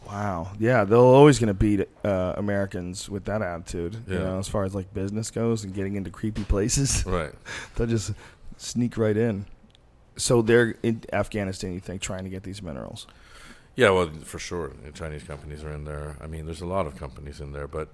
Wow. 0.07 0.52
Yeah, 0.59 0.85
they're 0.85 0.98
always 0.98 1.38
going 1.38 1.48
to 1.48 1.55
beat 1.55 1.88
uh, 2.05 2.35
Americans 2.37 3.09
with 3.09 3.24
that 3.26 3.40
attitude. 3.40 3.96
You 4.09 4.14
Yeah. 4.14 4.24
know, 4.24 4.38
as 4.38 4.48
far 4.48 4.64
as 4.64 4.74
like 4.74 4.92
business 4.92 5.31
goes 5.31 5.64
and 5.64 5.72
getting 5.74 5.94
into 5.96 6.11
creepy 6.11 6.44
places, 6.44 7.05
Right. 7.07 7.33
they'll 7.76 7.87
just 7.87 8.12
sneak 8.57 8.96
right 8.96 9.16
in. 9.16 9.46
So 10.16 10.42
they're 10.42 10.74
in 10.83 11.02
Afghanistan, 11.12 11.72
you 11.72 11.81
think, 11.81 12.02
trying 12.02 12.24
to 12.24 12.31
get 12.31 12.42
these 12.42 12.62
minerals. 12.62 13.07
Yeah, 13.76 13.90
well, 13.90 14.11
for 14.24 14.38
sure, 14.38 14.72
Chinese 14.94 15.22
companies 15.24 15.64
are 15.64 15.72
in 15.72 15.85
there. 15.85 16.16
I 16.20 16.26
mean, 16.26 16.44
there's 16.46 16.61
a 16.61 16.66
lot 16.66 16.87
of 16.87 16.96
companies 16.96 17.40
in 17.40 17.52
there, 17.52 17.66
but 17.66 17.88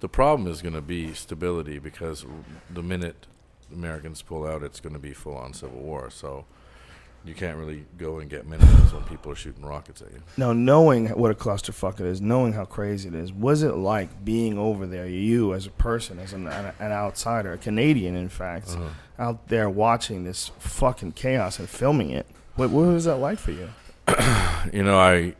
the 0.00 0.08
problem 0.08 0.50
is 0.50 0.60
going 0.60 0.74
to 0.74 0.82
be 0.82 1.14
stability 1.14 1.78
because 1.78 2.26
the 2.68 2.82
minute 2.82 3.26
Americans 3.72 4.20
pull 4.22 4.46
out, 4.46 4.62
it's 4.62 4.80
going 4.80 4.92
to 4.92 4.98
be 4.98 5.12
full 5.14 5.36
on 5.36 5.54
civil 5.54 5.78
war. 5.80 6.10
So 6.10 6.44
you 7.24 7.34
can't 7.34 7.56
really 7.58 7.84
go 7.96 8.18
and 8.18 8.28
get 8.30 8.46
minerals 8.46 8.92
when 8.92 9.02
people 9.04 9.32
are 9.32 9.34
shooting 9.34 9.64
rockets 9.64 10.02
at 10.02 10.12
you. 10.12 10.22
Now, 10.36 10.52
knowing 10.52 11.08
what 11.08 11.30
a 11.30 11.34
clusterfuck 11.34 12.00
it 12.00 12.06
is, 12.06 12.20
knowing 12.20 12.52
how 12.52 12.64
crazy 12.66 13.08
it 13.08 13.14
is, 13.14 13.32
was 13.32 13.62
it 13.62 13.76
like 13.76 14.24
being 14.24 14.58
over 14.58 14.86
there, 14.86 15.06
you 15.08 15.54
as 15.54 15.66
a 15.66 15.70
person, 15.70 16.18
as 16.18 16.32
an, 16.34 16.46
an, 16.48 16.72
an 16.78 16.92
outsider, 16.92 17.52
a 17.54 17.58
Canadian, 17.58 18.14
in 18.14 18.28
fact, 18.28 18.68
Uh-huh. 18.70 18.88
out 19.18 19.48
there 19.48 19.68
watching 19.70 20.24
this 20.24 20.50
fucking 20.58 21.12
chaos 21.12 21.58
and 21.58 21.68
filming 21.68 22.10
it? 22.10 22.26
What, 22.56 22.70
what 22.70 22.86
was 22.86 23.04
that 23.06 23.16
like 23.16 23.38
for 23.38 23.52
you? 23.52 23.70
You 24.72 24.82
know, 24.82 24.98
I 24.98 25.34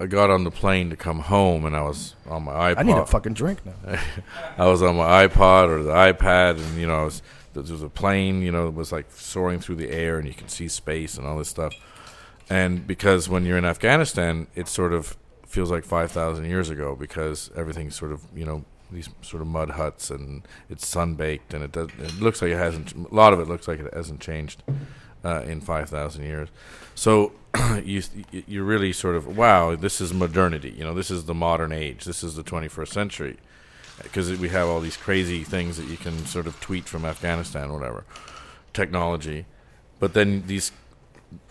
I 0.00 0.06
got 0.06 0.28
on 0.30 0.44
the 0.44 0.50
plane 0.50 0.90
to 0.90 0.96
come 0.96 1.20
home, 1.20 1.64
and 1.64 1.76
I 1.76 1.82
was 1.82 2.16
on 2.26 2.44
my 2.44 2.74
iPod. 2.74 2.78
I 2.78 2.82
need 2.82 2.96
a 2.96 3.06
fucking 3.06 3.34
drink 3.34 3.64
now. 3.64 3.98
I 4.58 4.66
was 4.66 4.82
on 4.82 4.96
my 4.96 5.26
iPod 5.26 5.68
or 5.68 5.82
the 5.82 5.92
iPad, 5.92 6.58
and 6.58 6.78
you 6.78 6.86
know, 6.86 7.00
I 7.00 7.04
was, 7.04 7.22
there 7.54 7.62
was 7.62 7.82
a 7.82 7.88
plane, 7.88 8.42
you 8.42 8.50
know, 8.50 8.66
it 8.66 8.74
was 8.74 8.92
like 8.92 9.06
soaring 9.10 9.60
through 9.60 9.76
the 9.76 9.90
air, 9.90 10.18
and 10.18 10.26
you 10.26 10.34
could 10.34 10.50
see 10.50 10.68
space 10.68 11.16
and 11.16 11.26
all 11.26 11.38
this 11.38 11.48
stuff. 11.48 11.74
And 12.50 12.86
because 12.86 13.28
when 13.28 13.44
you're 13.44 13.58
in 13.58 13.64
Afghanistan, 13.64 14.48
it 14.54 14.68
sort 14.68 14.92
of 14.92 15.16
feels 15.46 15.70
like 15.70 15.84
five 15.84 16.10
thousand 16.10 16.46
years 16.46 16.70
ago 16.70 16.96
because 16.96 17.50
everything's 17.56 17.94
sort 17.96 18.12
of 18.12 18.22
you 18.34 18.44
know 18.44 18.64
these 18.90 19.08
sort 19.22 19.40
of 19.40 19.48
mud 19.48 19.70
huts 19.70 20.10
and 20.10 20.46
it's 20.68 20.86
sun 20.86 21.14
baked, 21.14 21.54
and 21.54 21.64
it 21.64 21.72
does. 21.72 21.88
It 22.00 22.20
looks 22.20 22.42
like 22.42 22.50
it 22.50 22.58
hasn't. 22.58 22.92
A 22.92 23.14
lot 23.14 23.32
of 23.32 23.40
it 23.40 23.48
looks 23.48 23.66
like 23.68 23.80
it 23.80 23.94
hasn't 23.94 24.20
changed 24.20 24.62
uh, 25.24 25.42
in 25.46 25.60
five 25.60 25.88
thousand 25.88 26.24
years. 26.24 26.48
So 26.94 27.32
you 27.84 28.02
you're 28.46 28.64
really 28.64 28.92
sort 28.92 29.16
of 29.16 29.36
wow, 29.36 29.76
this 29.76 30.00
is 30.00 30.12
modernity. 30.12 30.70
You 30.70 30.84
know, 30.84 30.94
this 30.94 31.10
is 31.10 31.24
the 31.24 31.34
modern 31.34 31.72
age. 31.72 32.04
This 32.04 32.22
is 32.22 32.34
the 32.34 32.42
21st 32.42 32.88
century 32.88 33.36
because 34.02 34.30
we 34.38 34.48
have 34.50 34.68
all 34.68 34.80
these 34.80 34.96
crazy 34.96 35.42
things 35.42 35.76
that 35.78 35.86
you 35.86 35.96
can 35.96 36.26
sort 36.26 36.46
of 36.46 36.60
tweet 36.60 36.84
from 36.84 37.04
Afghanistan, 37.04 37.72
whatever 37.72 38.04
technology. 38.72 39.46
But 39.98 40.12
then 40.12 40.44
these, 40.46 40.72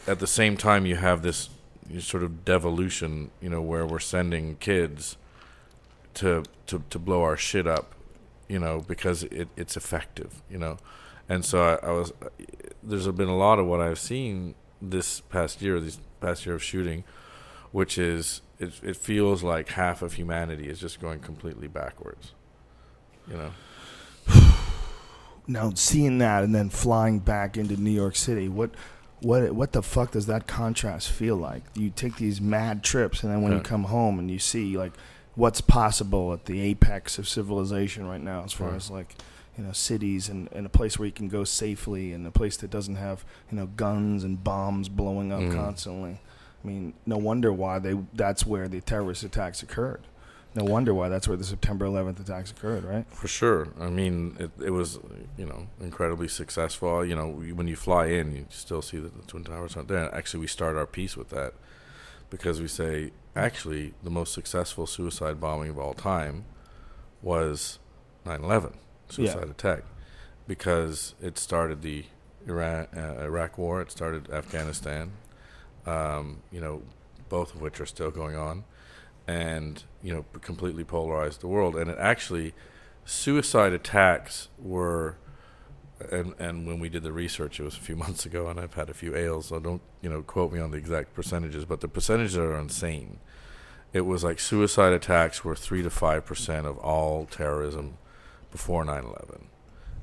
at 0.07 0.19
the 0.19 0.27
same 0.27 0.55
time, 0.55 0.85
you 0.85 0.95
have 0.95 1.23
this 1.23 1.49
sort 1.99 2.23
of 2.23 2.45
devolution. 2.45 3.31
You 3.41 3.49
know, 3.49 3.61
where 3.61 3.85
we're 3.85 3.99
sending 3.99 4.57
kids 4.57 5.17
to 6.15 6.43
to 6.67 6.83
to 6.89 6.99
blow 6.99 7.23
our 7.23 7.37
shit 7.37 7.67
up. 7.67 7.93
You 8.47 8.59
know, 8.59 8.85
because 8.87 9.23
it, 9.23 9.47
it's 9.57 9.75
effective. 9.75 10.43
You 10.49 10.59
know, 10.59 10.77
and 11.27 11.43
so 11.43 11.63
I, 11.63 11.87
I 11.87 11.91
was. 11.91 12.13
There's 12.85 13.07
been 13.09 13.29
a 13.29 13.37
lot 13.37 13.59
of 13.59 13.65
what 13.65 13.81
I've 13.81 13.99
seen 13.99 14.55
this 14.81 15.19
past 15.21 15.61
year, 15.61 15.79
this 15.79 15.99
past 16.21 16.45
year 16.45 16.55
of 16.55 16.63
shooting, 16.63 17.03
which 17.71 17.97
is 17.97 18.41
it, 18.59 18.73
it 18.83 18.95
feels 18.95 19.43
like 19.43 19.69
half 19.69 20.01
of 20.01 20.13
humanity 20.13 20.67
is 20.69 20.79
just 20.79 20.99
going 21.01 21.19
completely 21.19 21.67
backwards. 21.67 22.33
You 23.29 23.37
know, 23.37 23.51
Now, 25.47 25.71
seeing 25.75 26.17
that 26.19 26.43
and 26.43 26.55
then 26.55 26.69
flying 26.69 27.19
back 27.19 27.57
into 27.57 27.75
New 27.79 27.91
York 27.91 28.15
City, 28.15 28.49
what, 28.49 28.71
what, 29.21 29.51
what 29.53 29.73
the 29.73 29.83
fuck 29.83 30.11
does 30.11 30.25
that 30.25 30.47
contrast 30.47 31.09
feel 31.11 31.35
like? 31.35 31.63
You 31.75 31.91
take 31.91 32.17
these 32.17 32.41
mad 32.41 32.83
trips, 32.83 33.23
and 33.23 33.31
then 33.31 33.41
when 33.43 33.51
you 33.51 33.59
come 33.61 33.83
home 33.85 34.17
and 34.19 34.29
you 34.31 34.39
see 34.39 34.75
like 34.77 34.93
what's 35.35 35.61
possible 35.61 36.33
at 36.33 36.45
the 36.45 36.61
apex 36.61 37.19
of 37.19 37.27
civilization 37.27 38.07
right 38.07 38.21
now, 38.21 38.43
as 38.43 38.53
far 38.53 38.69
Yeah. 38.69 38.75
as 38.75 38.89
like 38.89 39.15
you 39.57 39.63
know 39.63 39.71
cities 39.71 40.27
and, 40.29 40.49
and 40.51 40.65
a 40.65 40.69
place 40.69 40.97
where 40.99 41.05
you 41.05 41.11
can 41.11 41.27
go 41.29 41.43
safely, 41.43 42.13
and 42.13 42.25
a 42.27 42.31
place 42.31 42.57
that 42.57 42.69
doesn't 42.69 42.95
have 42.95 43.23
you 43.51 43.57
know 43.57 43.67
guns 43.67 44.23
and 44.23 44.43
bombs 44.43 44.89
blowing 44.89 45.31
up 45.31 45.41
Mhm. 45.41 45.53
constantly. 45.55 46.19
I 46.63 46.67
mean, 46.67 46.93
no 47.05 47.17
wonder 47.17 47.53
why 47.53 47.79
they 47.79 47.95
that's 48.13 48.45
where 48.45 48.67
the 48.67 48.81
terrorist 48.81 49.23
attacks 49.23 49.61
occurred. 49.63 50.01
No 50.55 50.63
wonder 50.63 50.93
why 50.93 51.09
that's 51.09 51.27
where 51.27 51.35
the 51.35 51.43
September 51.43 51.85
11th 51.85 52.17
attacks 52.21 52.49
occurred, 52.51 52.85
right? 52.85 53.05
For 53.09 53.27
sure. 53.27 53.67
I 53.77 53.89
mean, 53.89 54.37
it, 54.39 54.51
it 54.63 54.69
was, 54.69 54.97
you 55.37 55.45
know, 55.45 55.67
incredibly 55.81 56.29
successful. 56.29 57.03
You 57.05 57.13
know, 57.13 57.27
when 57.27 57.67
you 57.67 57.75
fly 57.75 58.05
in, 58.05 58.33
you 58.33 58.45
still 58.49 58.81
see 58.81 58.97
that 58.97 59.13
the 59.19 59.27
Twin 59.27 59.43
Towers 59.43 59.75
aren't 59.75 59.89
there. 59.89 60.13
Actually, 60.15 60.39
we 60.39 60.47
start 60.47 60.77
our 60.77 60.85
piece 60.87 61.17
with 61.17 61.27
that 61.31 61.55
because 62.29 62.61
we 62.61 62.69
say, 62.69 63.11
actually, 63.35 63.95
the 64.01 64.09
most 64.09 64.33
successful 64.33 64.87
suicide 64.87 65.41
bombing 65.41 65.71
of 65.71 65.77
all 65.77 65.93
time 65.93 66.45
was 67.21 67.79
9 68.25 68.41
11, 68.41 68.73
suicide 69.09 69.45
Yeah. 69.45 69.51
attack, 69.51 69.83
because 70.47 71.15
it 71.21 71.37
started 71.37 71.81
the 71.81 72.05
Iran, 72.47 72.87
uh, 72.95 73.23
Iraq 73.23 73.57
war, 73.57 73.81
it 73.81 73.91
started 73.91 74.29
Afghanistan, 74.31 75.11
um, 75.85 76.41
you 76.51 76.61
know, 76.61 76.83
both 77.29 77.55
of 77.55 77.61
which 77.61 77.79
are 77.81 77.85
still 77.85 78.11
going 78.11 78.35
on 78.35 78.63
and 79.27 79.83
you 80.03 80.13
know 80.13 80.23
completely 80.41 80.83
polarized 80.83 81.41
the 81.41 81.47
world. 81.47 81.75
And 81.75 81.89
it 81.89 81.97
actually, 81.99 82.53
suicide 83.05 83.73
attacks 83.73 84.49
were, 84.59 85.17
and 86.11 86.33
and 86.39 86.67
when 86.67 86.79
we 86.79 86.89
did 86.89 87.03
the 87.03 87.11
research, 87.11 87.59
it 87.59 87.63
was 87.63 87.75
a 87.77 87.81
few 87.81 87.95
months 88.05 88.25
ago, 88.25 88.47
and 88.47 88.59
I've 88.59 88.75
had 88.75 88.89
a 88.89 88.93
few 88.93 89.15
ales, 89.15 89.47
so 89.47 89.59
don't 89.59 89.81
you 90.01 90.09
know 90.09 90.21
quote 90.21 90.51
me 90.53 90.59
on 90.59 90.71
the 90.71 90.77
exact 90.77 91.13
percentages, 91.13 91.65
but 91.65 91.81
the 91.81 91.87
percentages 91.87 92.37
are 92.37 92.57
insane. 92.57 93.19
It 93.93 94.01
was 94.01 94.23
like 94.23 94.39
suicide 94.39 94.93
attacks 94.93 95.43
were 95.45 95.55
three 95.55 95.81
to 95.81 95.89
five 95.89 96.25
percent 96.25 96.67
of 96.67 96.77
all 96.79 97.25
terrorism 97.25 97.97
before 98.55 98.85
9/11, 98.85 99.41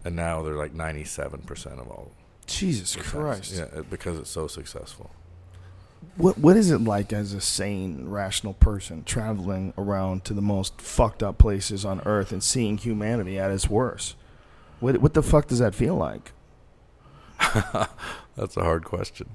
and 0.04 0.14
now 0.14 0.42
they're 0.42 0.54
like 0.54 0.74
97 0.74 1.40
percent 1.42 1.80
of 1.80 1.88
all. 1.88 2.12
Jesus. 2.46 2.94
Christ. 2.96 3.54
Yeah, 3.54 3.62
it- 3.80 3.88
because 3.90 4.18
it's 4.18 4.30
so 4.30 4.46
successful. 4.46 5.10
What 6.16 6.36
what 6.36 6.56
is 6.56 6.70
it 6.70 6.78
like 6.82 7.12
as 7.12 7.32
a 7.32 7.40
sane, 7.40 8.08
rational 8.08 8.52
person 8.54 9.04
traveling 9.04 9.72
around 9.78 10.24
to 10.26 10.34
the 10.34 10.42
most 10.42 10.80
fucked 10.80 11.22
up 11.22 11.38
places 11.38 11.84
on 11.84 12.02
earth 12.04 12.30
and 12.32 12.42
seeing 12.42 12.76
humanity 12.76 13.38
at 13.38 13.50
its 13.50 13.70
worst? 13.70 14.16
What 14.80 14.98
what 14.98 15.14
the 15.14 15.22
fuck 15.22 15.46
does 15.46 15.60
that 15.60 15.74
feel 15.74 15.94
like? 15.94 16.32
That's 18.36 18.56
a 18.56 18.62
hard 18.62 18.84
question. 18.84 19.28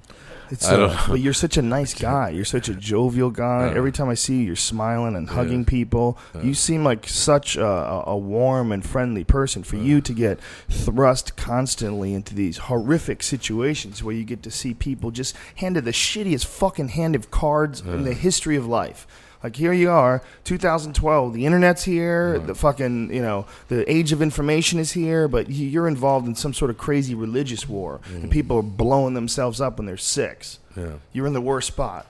It's 0.50 0.66
I 0.66 0.76
don't 0.76 0.90
uh, 0.90 0.94
know. 0.94 1.04
but 1.08 1.20
you're 1.20 1.32
such 1.34 1.56
a 1.56 1.62
nice 1.76 1.94
guy. 1.94 2.30
You're 2.30 2.44
such 2.44 2.68
a 2.68 2.74
jovial 2.74 3.30
guy. 3.30 3.66
Yeah. 3.68 3.76
Every 3.76 3.92
time 3.92 4.08
I 4.08 4.14
see 4.14 4.38
you, 4.38 4.44
you're 4.46 4.56
smiling 4.56 5.14
and 5.14 5.28
Yeah. 5.28 5.34
hugging 5.34 5.64
people. 5.64 6.18
Yeah. 6.34 6.42
You 6.42 6.54
seem 6.54 6.84
like 6.84 7.06
such 7.08 7.56
a, 7.56 7.64
a, 7.66 8.04
a 8.08 8.16
warm 8.16 8.72
and 8.72 8.84
friendly 8.84 9.24
person. 9.24 9.62
For 9.62 9.76
you 9.76 10.00
to 10.00 10.12
get 10.12 10.40
thrust 10.68 11.36
constantly 11.36 12.12
into 12.14 12.34
these 12.34 12.58
horrific 12.58 13.22
situations 13.22 14.02
where 14.02 14.14
you 14.14 14.24
get 14.24 14.42
to 14.42 14.50
see 14.50 14.74
people 14.74 15.10
just 15.10 15.36
handed 15.56 15.84
the 15.84 15.92
shittiest 15.92 16.46
fucking 16.46 16.88
hand 16.88 17.14
of 17.14 17.30
cards 17.30 17.80
in 17.80 18.04
the 18.04 18.14
history 18.14 18.56
of 18.56 18.66
life. 18.66 19.06
Like 19.42 19.54
here 19.56 19.72
you 19.72 19.90
are, 19.90 20.22
2012. 20.44 21.32
The 21.34 21.46
internet's 21.46 21.84
here. 21.84 22.38
The 22.40 22.54
fucking 22.54 23.12
you 23.14 23.22
know 23.22 23.46
the 23.68 23.90
age 23.90 24.10
of 24.12 24.20
information 24.20 24.78
is 24.78 24.92
here. 24.92 25.28
But 25.28 25.48
you- 25.48 25.68
you're 25.68 25.86
involved 25.88 26.26
in 26.26 26.34
some 26.34 26.52
sort 26.52 26.70
of 26.70 26.78
crazy 26.78 27.14
religious 27.14 27.68
war, 27.68 28.00
and 28.12 28.30
people 28.30 28.56
are 28.58 28.62
blowing 28.62 29.14
themselves 29.14 29.60
up 29.60 29.78
when 29.78 29.86
they're 29.86 29.96
six. 29.96 30.58
Yeah. 30.76 30.94
You're 31.12 31.26
in 31.26 31.32
the 31.34 31.40
worst 31.40 31.68
spot. 31.68 32.06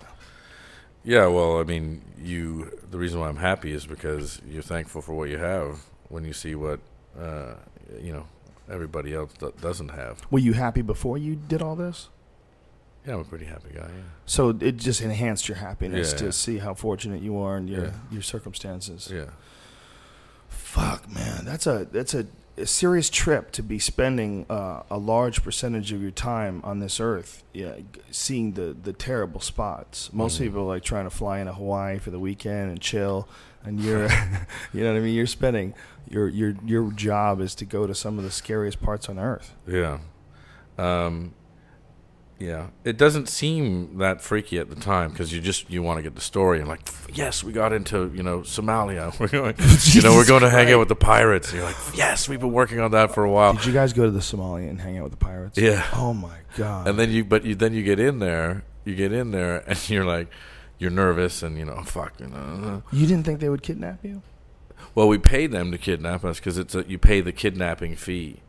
Yeah, 1.05 1.27
well, 1.27 1.59
I 1.61 1.65
mean, 1.65 2.03
you. 2.23 2.71
The 2.91 2.99
reason 2.99 3.21
why 3.21 3.29
I'm 3.29 3.37
happy 3.37 3.73
is 3.73 3.87
because 3.87 4.41
you're 4.49 4.63
thankful 4.63 5.01
for 5.03 5.15
what 5.15 5.29
you 5.29 5.39
have 5.39 5.81
when 6.09 6.25
you 6.25 6.33
see 6.33 6.55
what, 6.55 6.81
uh, 7.19 7.55
you 8.03 8.13
know, 8.13 8.25
everybody 8.71 9.15
else 9.15 9.33
doesn't 9.61 9.91
have. 9.91 10.21
Were 10.31 10.39
you 10.39 10.55
happy 10.55 10.83
before 10.83 11.17
you 11.19 11.35
did 11.37 11.63
all 11.63 11.77
this? 11.77 12.09
Yeah, 13.07 13.15
I'm 13.15 13.21
a 13.21 13.25
pretty 13.25 13.47
happy 13.47 13.71
guy. 13.75 13.81
Yeah. 13.89 14.03
So 14.27 14.51
it 14.51 14.77
just 14.77 15.01
enhanced 15.01 15.49
your 15.49 15.57
happiness 15.59 16.13
Yeah. 16.13 16.19
to 16.19 16.33
see 16.33 16.59
how 16.59 16.75
fortunate 16.75 17.23
you 17.23 17.39
are 17.39 17.57
in 17.57 17.67
your 17.69 17.85
Yeah. 17.87 17.91
your 18.11 18.23
circumstances. 18.23 19.09
Yeah. 19.13 19.27
Fuck, 20.49 21.09
man, 21.11 21.45
that's 21.45 21.67
a 21.67 21.87
that's 21.91 22.15
a, 22.15 22.27
a 22.57 22.67
serious 22.67 23.09
trip 23.09 23.51
to 23.53 23.63
be 23.63 23.79
spending 23.79 24.45
uh, 24.51 24.83
a 24.91 24.99
large 24.99 25.43
percentage 25.43 25.93
of 25.93 26.03
your 26.03 26.11
time 26.11 26.61
on 26.65 26.81
this 26.81 27.01
earth. 27.01 27.45
Yeah, 27.55 27.77
seeing 28.11 28.53
the 28.53 28.77
the 28.81 28.93
terrible 28.93 29.41
spots. 29.41 30.11
Most 30.13 30.37
Mhm. 30.37 30.41
people 30.45 30.67
like 30.67 30.83
trying 30.83 31.05
to 31.05 31.11
fly 31.11 31.39
into 31.41 31.53
Hawaii 31.55 31.99
for 31.99 32.11
the 32.11 32.19
weekend 32.19 32.71
and 32.71 32.81
chill, 32.81 33.29
and 33.65 33.81
you're, 33.81 34.03
you 34.73 34.83
know 34.83 34.93
what 34.93 34.99
I 34.99 35.01
mean. 35.01 35.15
You're 35.15 35.27
spending 35.27 35.75
your 36.11 36.29
your 36.29 36.55
your 36.67 36.91
job 36.93 37.41
is 37.41 37.55
to 37.57 37.65
go 37.65 37.87
to 37.87 37.95
some 37.95 38.19
of 38.19 38.25
the 38.25 38.31
scariest 38.31 38.81
parts 38.83 39.09
on 39.09 39.19
earth. 39.19 39.55
Yeah. 39.67 39.99
Um, 40.77 41.35
yeah. 42.39 42.69
It 42.85 42.97
doesn't 42.97 43.29
seem 43.29 43.99
that 43.99 44.21
freaky 44.21 44.59
at 44.59 44.71
the 44.71 44.77
time 44.77 45.11
because 45.11 45.33
you 45.33 45.41
just 45.41 45.69
you 45.69 45.83
want 45.83 45.99
to 45.99 46.03
get 46.03 46.15
the 46.15 46.21
story 46.21 46.61
and 46.61 46.69
like 46.69 46.89
yes 47.13 47.43
we 47.43 47.53
got 47.53 47.73
into 47.73 48.13
you 48.15 48.23
know 48.23 48.41
Somalia 48.41 49.19
we're 49.21 49.29
going 49.29 49.55
you 49.93 50.03
know 50.03 50.15
we're 50.15 50.27
going 50.27 50.43
to 50.43 50.51
hang 50.51 50.73
out 50.73 50.79
with 50.79 50.89
the 50.89 50.97
pirates 50.97 51.49
and 51.49 51.59
you're 51.59 51.67
like 51.67 51.77
yes 51.97 52.29
we've 52.29 52.41
been 52.41 52.53
working 52.53 52.81
on 52.81 52.93
that 52.93 53.13
for 53.13 53.25
a 53.25 53.31
while 53.31 53.55
Did 53.55 53.67
you 53.67 53.73
guys 53.73 53.93
go 53.93 54.05
to 54.05 54.11
the 54.11 54.21
Somalia 54.21 54.71
and 54.71 54.81
hang 54.81 54.99
out 54.99 55.05
with 55.05 55.13
the 55.13 55.19
pirates? 55.19 55.59
Yeah. 55.59 55.85
Oh 55.95 56.15
my 56.15 56.39
god. 56.57 56.87
and 56.87 56.99
then 56.99 57.11
you 57.11 57.25
but 57.25 57.45
you 57.45 57.55
then 57.55 57.73
you 57.73 57.83
get 57.83 57.99
in 57.99 58.19
there 58.21 58.65
you 58.85 58.95
get 58.95 59.13
in 59.13 59.31
there 59.33 59.59
and 59.69 59.91
you're 59.91 60.05
like 60.05 60.29
you're 60.79 60.91
nervous 60.93 61.43
and 61.43 61.59
you 61.59 61.65
know 61.65 61.83
fuck 61.83 62.13
you 62.21 62.29
know 62.29 62.37
uh. 62.37 62.97
you 62.97 63.07
didn't 63.07 63.25
think 63.25 63.41
they 63.41 63.49
would 63.49 63.63
kidnap 63.63 64.05
you? 64.05 64.23
well 64.95 65.09
we 65.09 65.19
paid 65.19 65.51
them 65.51 65.73
to 65.73 65.79
kidnap 65.79 66.25
us 66.25 66.39
because 66.39 66.57
it's 66.57 66.75
a, 66.75 66.85
you 66.89 66.99
pay 66.99 67.21
the 67.21 67.33
kidnapping 67.33 67.97
fee 67.97 68.41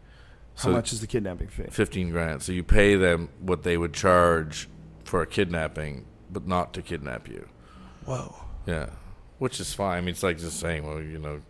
How 0.61 0.71
much 0.71 0.91
is 0.93 1.01
the 1.01 1.07
kidnapping 1.07 1.47
fee? 1.47 1.63
15 1.69 2.09
grand. 2.11 2.41
So 2.43 2.51
you 2.51 2.63
pay 2.63 2.95
them 2.95 3.29
what 3.39 3.63
they 3.63 3.77
would 3.77 3.93
charge 3.93 4.67
for 5.03 5.21
a 5.21 5.27
kidnapping, 5.27 6.05
but 6.31 6.47
not 6.47 6.73
to 6.73 6.81
kidnap 6.81 7.27
you. 7.27 7.47
Whoa. 8.05 8.35
Yeah. 8.65 8.89
Which 9.37 9.59
is 9.59 9.73
fine. 9.73 9.97
I 9.97 10.01
mean, 10.01 10.09
it's 10.09 10.23
like 10.23 10.37
just 10.37 10.59
saying, 10.59 10.85
well, 10.85 11.01
you 11.01 11.17
know, 11.19 11.41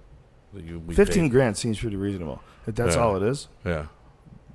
you, 0.55 0.79
we 0.79 0.93
Fifteen 0.95 1.23
paid- 1.25 1.31
grand 1.31 1.57
seems 1.57 1.79
pretty 1.79 1.95
reasonable. 1.95 2.41
If 2.67 2.75
that's 2.75 2.95
Yeah. 2.95 3.01
all 3.01 3.15
it 3.15 3.23
is, 3.23 3.47
Yeah. 3.65 3.85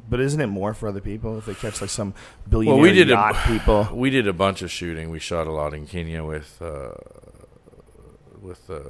But 0.08 0.20
isn't 0.20 0.38
it 0.40 0.48
more 0.48 0.74
for 0.74 0.88
other 0.88 1.00
people 1.00 1.38
if 1.38 1.46
they 1.46 1.54
catch 1.54 1.80
like 1.80 1.88
some 1.88 2.12
billionaire 2.48 2.74
Well, 2.74 2.82
we 2.82 2.92
did 2.92 3.08
yacht 3.08 3.36
a, 3.36 3.48
people? 3.52 3.88
We 3.92 4.10
did 4.10 4.28
a 4.28 4.34
bunch 4.34 4.60
of 4.60 4.70
shooting. 4.70 5.08
We 5.10 5.18
shot 5.18 5.46
a 5.46 5.50
lot 5.50 5.72
in 5.72 5.86
Kenya 5.86 6.22
with 6.22 6.60
uh, 6.60 6.90
with 8.40 8.68
uh, 8.68 8.80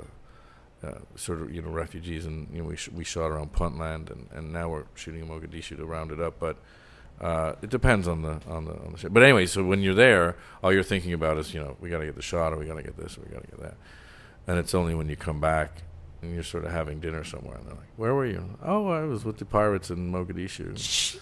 uh, 0.84 0.98
sort 1.16 1.40
of 1.40 1.54
you 1.54 1.62
know 1.62 1.70
refugees, 1.70 2.26
and 2.26 2.48
you 2.52 2.62
know 2.62 2.68
we 2.68 2.76
sh- 2.76 2.90
we 2.90 3.04
shot 3.04 3.30
around 3.30 3.52
Puntland, 3.52 4.10
and, 4.10 4.28
and 4.32 4.52
now 4.52 4.68
we're 4.68 4.84
shooting 4.94 5.22
in 5.22 5.28
Mogadishu 5.28 5.76
to 5.76 5.84
round 5.84 6.12
it 6.12 6.20
up. 6.20 6.38
But 6.38 6.56
uh, 7.20 7.54
it 7.62 7.70
depends 7.70 8.08
on 8.08 8.22
the 8.22 8.40
on 8.48 8.64
the 8.64 8.72
on 8.72 8.94
the. 9.00 9.10
But 9.10 9.22
anyway, 9.22 9.46
so 9.46 9.64
when 9.64 9.80
you're 9.82 9.94
there, 9.94 10.36
all 10.62 10.72
you're 10.72 10.82
thinking 10.82 11.12
about 11.12 11.38
is 11.38 11.54
you 11.54 11.60
know 11.60 11.76
we 11.80 11.88
got 11.90 11.98
to 11.98 12.06
get 12.06 12.16
the 12.16 12.22
shot, 12.22 12.52
or 12.52 12.58
we 12.58 12.66
got 12.66 12.74
to 12.74 12.82
get 12.82 12.96
this, 12.96 13.16
or 13.16 13.22
we 13.22 13.28
got 13.28 13.42
to 13.42 13.48
get 13.48 13.60
that, 13.60 13.74
and 14.46 14.58
it's 14.58 14.74
only 14.74 14.94
when 14.94 15.08
you 15.08 15.16
come 15.16 15.40
back. 15.40 15.82
And 16.24 16.32
you're 16.34 16.42
sort 16.42 16.64
of 16.64 16.72
having 16.72 17.00
dinner 17.00 17.22
somewhere, 17.22 17.56
and 17.56 17.66
they're 17.66 17.74
like, 17.74 17.92
"Where 17.96 18.14
were 18.14 18.24
you?" 18.24 18.42
Oh, 18.64 18.88
I 18.88 19.02
was 19.04 19.24
with 19.26 19.36
the 19.36 19.44
pirates 19.44 19.90
in 19.90 20.10
Mogadishu. 20.10 20.74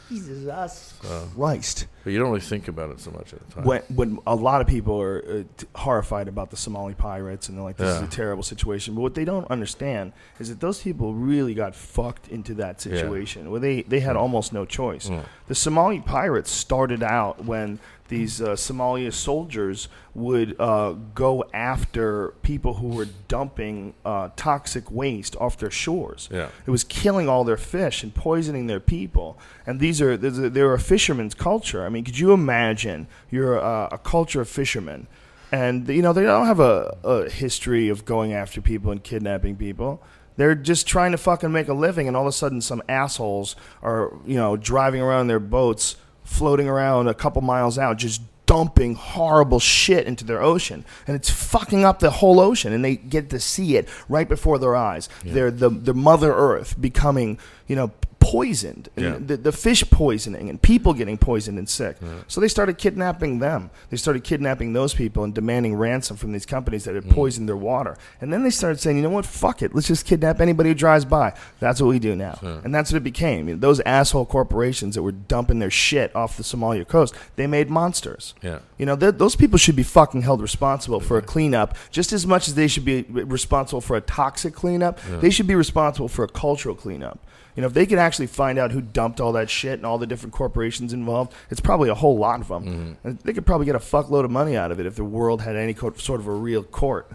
Jesus 0.09 0.95
So, 1.03 1.29
Christ. 1.35 1.87
but 2.05 2.13
you 2.13 2.19
don't 2.21 2.29
really 2.29 2.41
think 2.41 2.69
about 2.69 2.91
it 2.91 3.01
so 3.01 3.11
much 3.11 3.33
at 3.33 3.41
the 3.49 3.55
time. 3.55 3.65
When, 3.65 3.83
when 3.95 4.19
a 4.29 4.35
lot 4.37 4.61
of 4.61 4.69
people 4.69 5.01
are 5.01 5.19
uh, 5.27 5.43
t- 5.57 5.67
horrified 5.75 6.29
about 6.29 6.51
the 6.51 6.57
Somali 6.57 6.95
pirates 6.95 7.49
and 7.49 7.57
they're 7.59 7.65
like, 7.65 7.77
this 7.79 7.97
is 7.97 8.03
a 8.03 8.07
terrible 8.07 8.43
situation. 8.45 8.95
But 8.95 9.01
what 9.01 9.15
they 9.15 9.25
don't 9.25 9.51
understand 9.51 10.13
is 10.39 10.49
that 10.51 10.61
those 10.61 10.81
people 10.81 11.15
really 11.15 11.55
got 11.55 11.75
fucked 11.75 12.29
into 12.29 12.55
that 12.55 12.85
Yeah. 12.87 12.93
situation 12.95 13.51
where 13.51 13.61
they, 13.61 13.83
they 13.83 14.01
had 14.01 14.15
almost 14.17 14.53
no 14.53 14.65
choice. 14.65 15.09
Mm. 15.09 15.25
The 15.49 15.55
Somali 15.57 16.01
pirates 16.01 16.51
started 16.53 17.03
out 17.03 17.45
when 17.45 17.81
these 18.13 18.43
uh, 18.43 18.51
Somalia 18.51 19.11
soldiers 19.11 19.89
would 20.15 20.55
uh, 20.61 20.93
go 21.15 21.45
after 21.55 22.35
people 22.43 22.75
who 22.75 22.89
were 22.89 23.07
dumping 23.27 23.95
uh, 24.05 24.29
toxic 24.37 24.91
waste 24.91 25.35
off 25.37 25.57
their 25.57 25.71
shores. 25.71 26.29
Yeah. 26.31 26.51
It 26.67 26.71
was 26.71 26.85
killing 26.85 27.27
all 27.27 27.43
their 27.43 27.57
fish 27.57 28.03
and 28.03 28.15
poisoning 28.15 28.67
their 28.67 28.81
people. 28.81 29.39
And 29.67 29.81
these 29.81 30.03
are 30.03 30.19
they're 30.19 30.75
a 30.75 30.79
fisherman's 30.79 31.35
culture. 31.35 31.87
I 31.87 31.89
mean, 31.89 32.05
could 32.05 32.19
you 32.19 32.33
imagine 32.33 33.07
you're 33.31 33.57
a, 33.57 33.89
a 33.93 33.99
culture 33.99 34.43
of 34.43 34.49
fishermen, 34.49 35.07
and 35.51 35.89
you 35.89 36.03
know 36.03 36.13
they 36.13 36.23
don't 36.23 36.47
have 36.47 36.61
a, 36.61 36.99
a 37.03 37.31
history 37.31 37.89
of 37.89 38.05
going 38.05 38.35
after 38.35 38.61
people 38.61 38.93
and 38.93 39.03
kidnapping 39.03 39.57
people. 39.57 40.03
They're 40.37 40.55
just 40.55 40.87
trying 40.87 41.13
to 41.13 41.19
fucking 41.19 41.51
make 41.51 41.69
a 41.69 41.75
living, 41.75 42.09
and 42.09 42.17
all 42.17 42.25
of 42.25 42.29
a 42.29 42.33
sudden, 42.33 42.61
some 42.61 42.83
assholes 42.91 43.57
are 43.83 44.13
you 44.27 44.37
know 44.37 44.59
driving 44.59 45.01
around 45.01 45.29
their 45.29 45.41
boats, 45.41 45.97
floating 46.25 46.69
around 46.69 47.09
a 47.09 47.15
couple 47.15 47.43
miles 47.43 47.79
out, 47.79 47.97
just 47.99 48.23
dumping 48.45 48.95
horrible 48.95 49.61
shit 49.61 50.07
into 50.07 50.25
their 50.25 50.43
ocean, 50.43 50.85
and 51.07 51.17
it's 51.17 51.31
fucking 51.31 51.85
up 51.85 52.01
the 52.01 52.11
whole 52.11 52.41
ocean, 52.41 52.73
and 52.73 52.85
they 52.85 52.97
get 52.97 53.31
to 53.31 53.41
see 53.41 53.77
it 53.77 53.89
right 54.09 54.29
before 54.29 54.59
their 54.59 54.77
eyes. 54.77 55.09
They're 55.25 55.51
the 55.51 55.71
the 55.71 55.95
Mother 55.95 56.33
Earth 56.35 56.81
becoming 56.81 57.39
you 57.67 57.77
know 57.77 57.93
poisoned, 58.23 58.89
and 58.97 59.05
Yeah. 59.05 59.19
the, 59.19 59.37
the 59.37 59.53
fish 59.53 59.83
poisoning, 59.91 60.49
and 60.49 60.63
people 60.63 60.95
getting 60.95 61.19
poisoned 61.19 61.59
and 61.59 61.69
sick. 61.69 61.97
So 62.29 62.41
they 62.41 62.47
started 62.49 62.79
kidnapping 62.79 63.41
them. 63.41 63.71
They 63.91 63.97
started 63.97 64.23
kidnapping 64.23 64.73
those 64.73 64.95
people 64.95 65.25
and 65.25 65.35
demanding 65.35 65.75
ransom 65.75 66.17
from 66.17 66.33
these 66.33 66.47
companies 66.47 66.85
that 66.85 66.95
had 66.95 67.05
mm. 67.05 67.11
poisoned 67.11 67.49
their 67.49 67.57
water. 67.57 67.99
And 68.21 68.33
then 68.33 68.45
they 68.45 68.51
started 68.51 68.79
saying, 68.81 68.97
you 68.97 69.03
know 69.03 69.11
what, 69.11 69.27
fuck 69.27 69.61
it, 69.61 69.75
let's 69.75 69.89
just 69.89 70.07
kidnap 70.07 70.41
anybody 70.41 70.69
who 70.69 70.75
drives 70.75 71.05
by. 71.05 71.35
That's 71.59 71.81
what 71.81 71.89
we 71.89 71.99
do 71.99 72.15
now, 72.15 72.39
and 72.43 72.73
that's 72.73 72.93
what 72.93 72.99
it 72.99 73.05
became. 73.05 73.49
You 73.49 73.55
know, 73.55 73.61
those 73.61 73.81
asshole 73.81 74.27
corporations 74.27 74.95
that 74.95 75.03
were 75.03 75.13
dumping 75.13 75.59
their 75.59 75.71
shit 75.71 76.15
off 76.15 76.37
the 76.37 76.45
Somalia 76.45 76.87
coast, 76.87 77.15
they 77.35 77.49
made 77.49 77.71
monsters. 77.71 78.35
Yeah. 78.41 78.61
You 78.79 78.87
know, 78.87 78.97
th- 78.97 79.17
those 79.17 79.35
people 79.35 79.59
should 79.59 79.77
be 79.77 79.83
fucking 79.83 80.23
held 80.23 80.41
responsible 80.41 81.01
for 81.01 81.19
a 81.19 81.23
cleanup 81.23 81.77
just 81.91 82.13
as 82.13 82.25
much 82.25 82.47
as 82.47 82.55
they 82.55 82.69
should 82.69 82.85
be 82.85 83.03
responsible 83.03 83.81
for 83.81 83.97
a 83.97 84.01
toxic 84.01 84.55
cleanup. 84.55 85.01
They 85.21 85.31
should 85.31 85.49
be 85.49 85.57
responsible 85.57 86.09
for 86.09 86.25
a 86.25 86.29
cultural 86.29 86.77
cleanup. 86.77 87.19
You 87.57 87.61
know, 87.61 87.67
if 87.67 87.75
they 87.75 87.85
could 87.87 87.99
actually 87.99 88.29
find 88.29 88.59
out 88.59 88.71
who 88.73 88.81
dumped 88.81 89.21
all 89.21 89.33
that 89.33 89.51
shit 89.51 89.75
and 89.75 89.85
all 89.85 89.99
the 89.99 90.07
different 90.07 90.33
corporations 90.33 90.93
involved, 90.93 91.33
it's 91.51 91.61
probably 91.61 91.91
a 91.91 91.95
whole 91.95 92.17
lot 92.17 92.41
of 92.41 92.49
them. 92.49 92.97
And 93.05 93.19
they 93.21 93.33
could 93.33 93.45
probably 93.45 93.67
get 93.67 93.75
a 93.75 93.79
fuckload 93.81 94.25
of 94.25 94.31
money 94.31 94.57
out 94.57 94.71
of 94.73 94.81
it 94.81 94.87
if 94.87 94.97
the 94.97 95.05
world 95.05 95.43
had 95.43 95.55
any 95.57 95.75
co- 95.75 95.93
sort 95.95 96.21
of 96.21 96.27
a 96.27 96.33
real 96.33 96.63
court. 96.63 97.11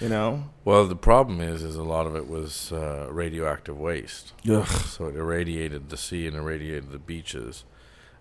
You 0.00 0.08
know? 0.10 0.44
Well, 0.64 0.86
the 0.86 0.94
problem 0.94 1.40
is, 1.40 1.62
is 1.62 1.76
a 1.76 1.82
lot 1.82 2.06
of 2.06 2.14
it 2.14 2.28
was 2.28 2.70
uh, 2.70 3.08
radioactive 3.10 3.78
waste. 3.78 4.32
So 4.68 5.06
it 5.06 5.16
irradiated 5.16 5.88
the 5.88 5.96
sea 5.96 6.26
and 6.26 6.36
irradiated 6.36 6.90
the 6.90 6.98
beaches. 6.98 7.64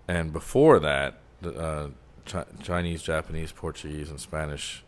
And 0.08 0.32
before 0.32 0.80
that, 0.80 1.20
the, 1.42 1.54
uh, 1.54 1.90
Chi- 2.26 2.46
Chinese, 2.64 3.04
Japanese, 3.04 3.52
Portuguese, 3.52 4.10
and 4.10 4.20
Spanish 4.20 4.84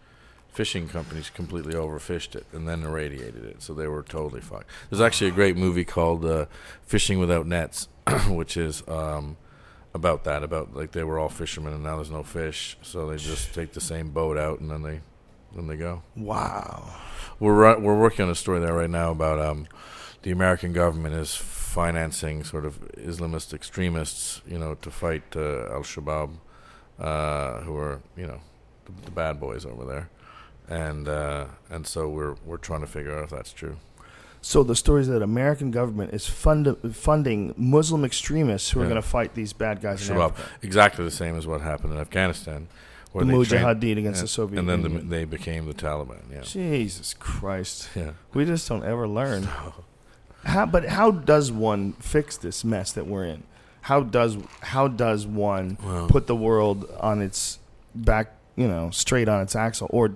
fishing 0.52 0.88
companies 0.88 1.30
completely 1.30 1.74
overfished 1.74 2.36
it 2.36 2.46
and 2.52 2.68
then 2.68 2.84
irradiated 2.84 3.44
it. 3.46 3.62
So 3.62 3.74
they 3.74 3.88
were 3.88 4.04
totally 4.04 4.42
fucked. 4.42 4.70
There's 4.90 5.02
actually 5.02 5.28
a 5.28 5.34
great 5.34 5.56
movie 5.56 5.86
called 5.86 6.26
uh, 6.26 6.46
Fishing 6.84 7.20
Without 7.20 7.48
Nets, 7.48 7.88
which 8.28 8.58
is 8.58 8.84
um, 8.88 9.38
about 9.94 10.24
that. 10.26 10.44
About 10.44 10.76
like 10.76 10.92
they 10.92 11.04
were 11.04 11.20
all 11.20 11.30
fishermen 11.30 11.74
and 11.74 11.84
now 11.84 11.96
there's 11.96 12.12
no 12.12 12.24
fish, 12.24 12.78
so 12.82 13.10
they 13.10 13.18
just 13.18 13.54
take 13.54 13.74
the 13.74 13.82
same 13.82 14.10
boat 14.10 14.38
out 14.38 14.60
and 14.60 14.70
then 14.70 14.82
they 14.82 15.02
then 15.56 15.68
they 15.68 15.78
go. 15.78 16.04
Wow. 16.16 16.94
We're 17.40 17.54
ru- 17.54 17.80
we're 17.80 18.00
working 18.00 18.26
on 18.26 18.32
a 18.32 18.36
story 18.36 18.60
there 18.60 18.74
right 18.74 18.90
now 18.90 19.12
about 19.12 19.40
um, 19.40 19.68
the 20.24 20.32
American 20.32 20.74
government 20.74 21.16
is 21.16 21.36
financing 21.36 22.44
sort 22.44 22.66
of 22.66 22.80
Islamist 22.94 23.54
extremists, 23.54 24.42
you 24.48 24.58
know, 24.58 24.76
to 24.76 24.92
fight 24.92 25.24
uh, 25.36 25.72
Al 25.72 25.84
Shabaab, 25.84 26.32
uh, 27.00 27.62
who 27.62 27.78
are 27.78 28.02
you 28.18 28.28
know 28.28 28.42
the, 28.86 29.06
the 29.06 29.12
bad 29.12 29.40
boys 29.40 29.66
over 29.66 29.86
there, 29.86 30.10
and 30.70 31.08
uh, 31.08 31.46
and 31.70 31.86
so 31.86 32.08
we're 32.08 32.36
we're 32.46 32.58
trying 32.58 32.82
to 32.82 32.88
figure 32.88 33.18
out 33.18 33.24
if 33.26 33.30
that's 33.32 33.52
true. 33.52 33.76
So 34.42 34.64
the 34.64 34.76
story 34.76 35.02
is 35.02 35.10
that 35.10 35.22
American 35.22 35.70
government 35.70 36.14
is 36.14 36.26
fund- 36.26 36.78
funding 36.96 37.54
Muslim 37.58 38.06
extremists 38.06 38.70
who 38.70 38.80
are 38.80 38.84
Yeah. 38.84 38.90
going 38.92 39.02
to 39.02 39.08
fight 39.08 39.34
these 39.36 39.52
bad 39.52 39.82
guys 39.82 40.10
in 40.10 40.16
Shabaab, 40.16 40.34
exactly 40.62 41.04
the 41.04 41.12
same 41.12 41.36
as 41.38 41.46
what 41.46 41.60
happened 41.60 41.92
in 41.92 42.00
Afghanistan, 42.00 42.68
The 43.14 43.26
they 43.26 43.32
trained- 43.44 43.46
Mujahideen 43.82 43.98
against 43.98 44.20
and, 44.22 44.24
the 44.24 44.28
Soviet 44.32 44.60
and 44.60 44.70
then 44.70 44.82
the, 44.84 44.90
they 45.00 45.26
became 45.26 45.66
the 45.66 45.74
Taliban. 45.74 46.22
Yeah, 46.32 46.40
Jesus 46.44 47.14
Christ. 47.16 47.90
yeah. 47.96 48.12
We 48.34 48.46
just 48.46 48.66
don't 48.70 48.86
ever 48.86 49.10
learn. 49.10 49.44
How, 50.46 50.66
but 50.66 50.86
how 50.86 51.12
does 51.12 51.52
one 51.52 51.94
fix 52.00 52.38
this 52.38 52.64
mess 52.64 52.94
that 52.94 53.08
we're 53.08 53.26
in? 53.26 53.44
How 53.82 54.00
does 54.04 54.38
how 54.62 54.88
does 54.88 55.28
one 55.28 55.78
Well- 55.84 56.08
put 56.08 56.28
the 56.28 56.36
world 56.36 56.90
on 57.02 57.22
its 57.22 57.60
back, 57.94 58.36
you 58.56 58.70
know, 58.70 58.90
straight 58.92 59.28
on 59.28 59.42
its 59.42 59.54
axle 59.54 59.88
or 59.92 60.12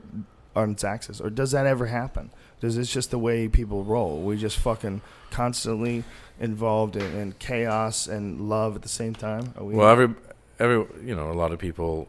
on 0.55 0.71
its 0.71 0.83
axis? 0.83 1.19
Or 1.19 1.29
does 1.29 1.51
that 1.51 1.65
ever 1.65 1.87
happen? 1.87 2.31
Does 2.59 2.75
this 2.75 2.91
just 2.91 3.11
the 3.11 3.19
way 3.19 3.47
people 3.47 3.83
roll? 3.83 4.21
We 4.21 4.37
just 4.37 4.57
fucking 4.57 5.01
constantly 5.31 6.03
involved 6.39 6.95
in, 6.95 7.15
in 7.15 7.31
chaos 7.33 8.07
and 8.07 8.49
love 8.49 8.75
at 8.75 8.81
the 8.81 8.89
same 8.89 9.15
time? 9.15 9.53
Are 9.57 9.63
we 9.63 9.75
Well, 9.75 9.89
every 9.89 10.15
every 10.59 10.85
you 11.03 11.15
know, 11.15 11.31
a 11.31 11.33
lot 11.33 11.51
of 11.51 11.59
people 11.59 12.07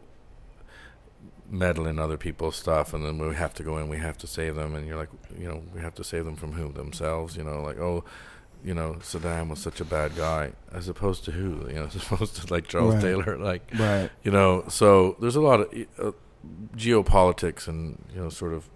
meddle 1.51 1.87
in 1.87 1.99
other 1.99 2.17
people's 2.17 2.57
stuff, 2.57 2.95
and 2.95 3.05
then 3.05 3.19
we 3.19 3.35
have 3.35 3.55
to 3.55 3.63
go 3.63 3.79
in, 3.79 3.89
we 3.89 3.99
have 3.99 4.19
to 4.19 4.27
save 4.27 4.55
them, 4.57 4.75
and 4.75 4.87
you're 4.87 4.97
like, 4.97 5.11
you 5.39 5.49
know, 5.49 5.63
we 5.75 5.81
have 5.81 5.95
to 5.95 6.05
save 6.05 6.25
them 6.25 6.37
from 6.37 6.53
who 6.53 6.73
themselves, 6.73 7.37
you 7.37 7.45
know, 7.45 7.63
like 7.63 7.79
oh, 7.79 8.05
you 8.65 8.75
know, 8.75 8.97
Saddam 9.01 9.51
was 9.51 9.59
such 9.59 9.81
a 9.81 9.85
bad 9.85 10.17
guy, 10.17 10.53
as 10.73 10.89
opposed 10.89 11.25
to 11.27 11.33
who, 11.33 11.69
you 11.69 11.75
know, 11.75 11.85
as 11.95 11.97
opposed 11.97 12.37
to 12.37 12.53
like 12.53 12.67
Charles 12.67 12.95
Right. 12.95 13.03
Taylor, 13.03 13.39
like 13.39 13.63
right. 13.79 14.11
you 14.23 14.31
know, 14.31 14.65
so 14.69 15.17
there's 15.21 15.37
a 15.37 15.41
lot 15.43 15.61
of 15.61 15.87
uh, 15.99 16.13
geopolitics 16.77 17.69
and 17.69 18.03
you 18.15 18.21
know, 18.21 18.29
sort 18.29 18.53
of 18.53 18.69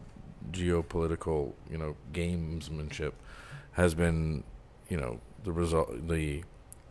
geopolitical, 0.50 1.52
you 1.70 1.78
know, 1.78 1.96
gamesmanship 2.12 3.12
has 3.72 3.94
been, 3.94 4.44
you 4.88 4.96
know, 4.96 5.20
the 5.44 5.52
result, 5.52 6.09
the 6.09 6.42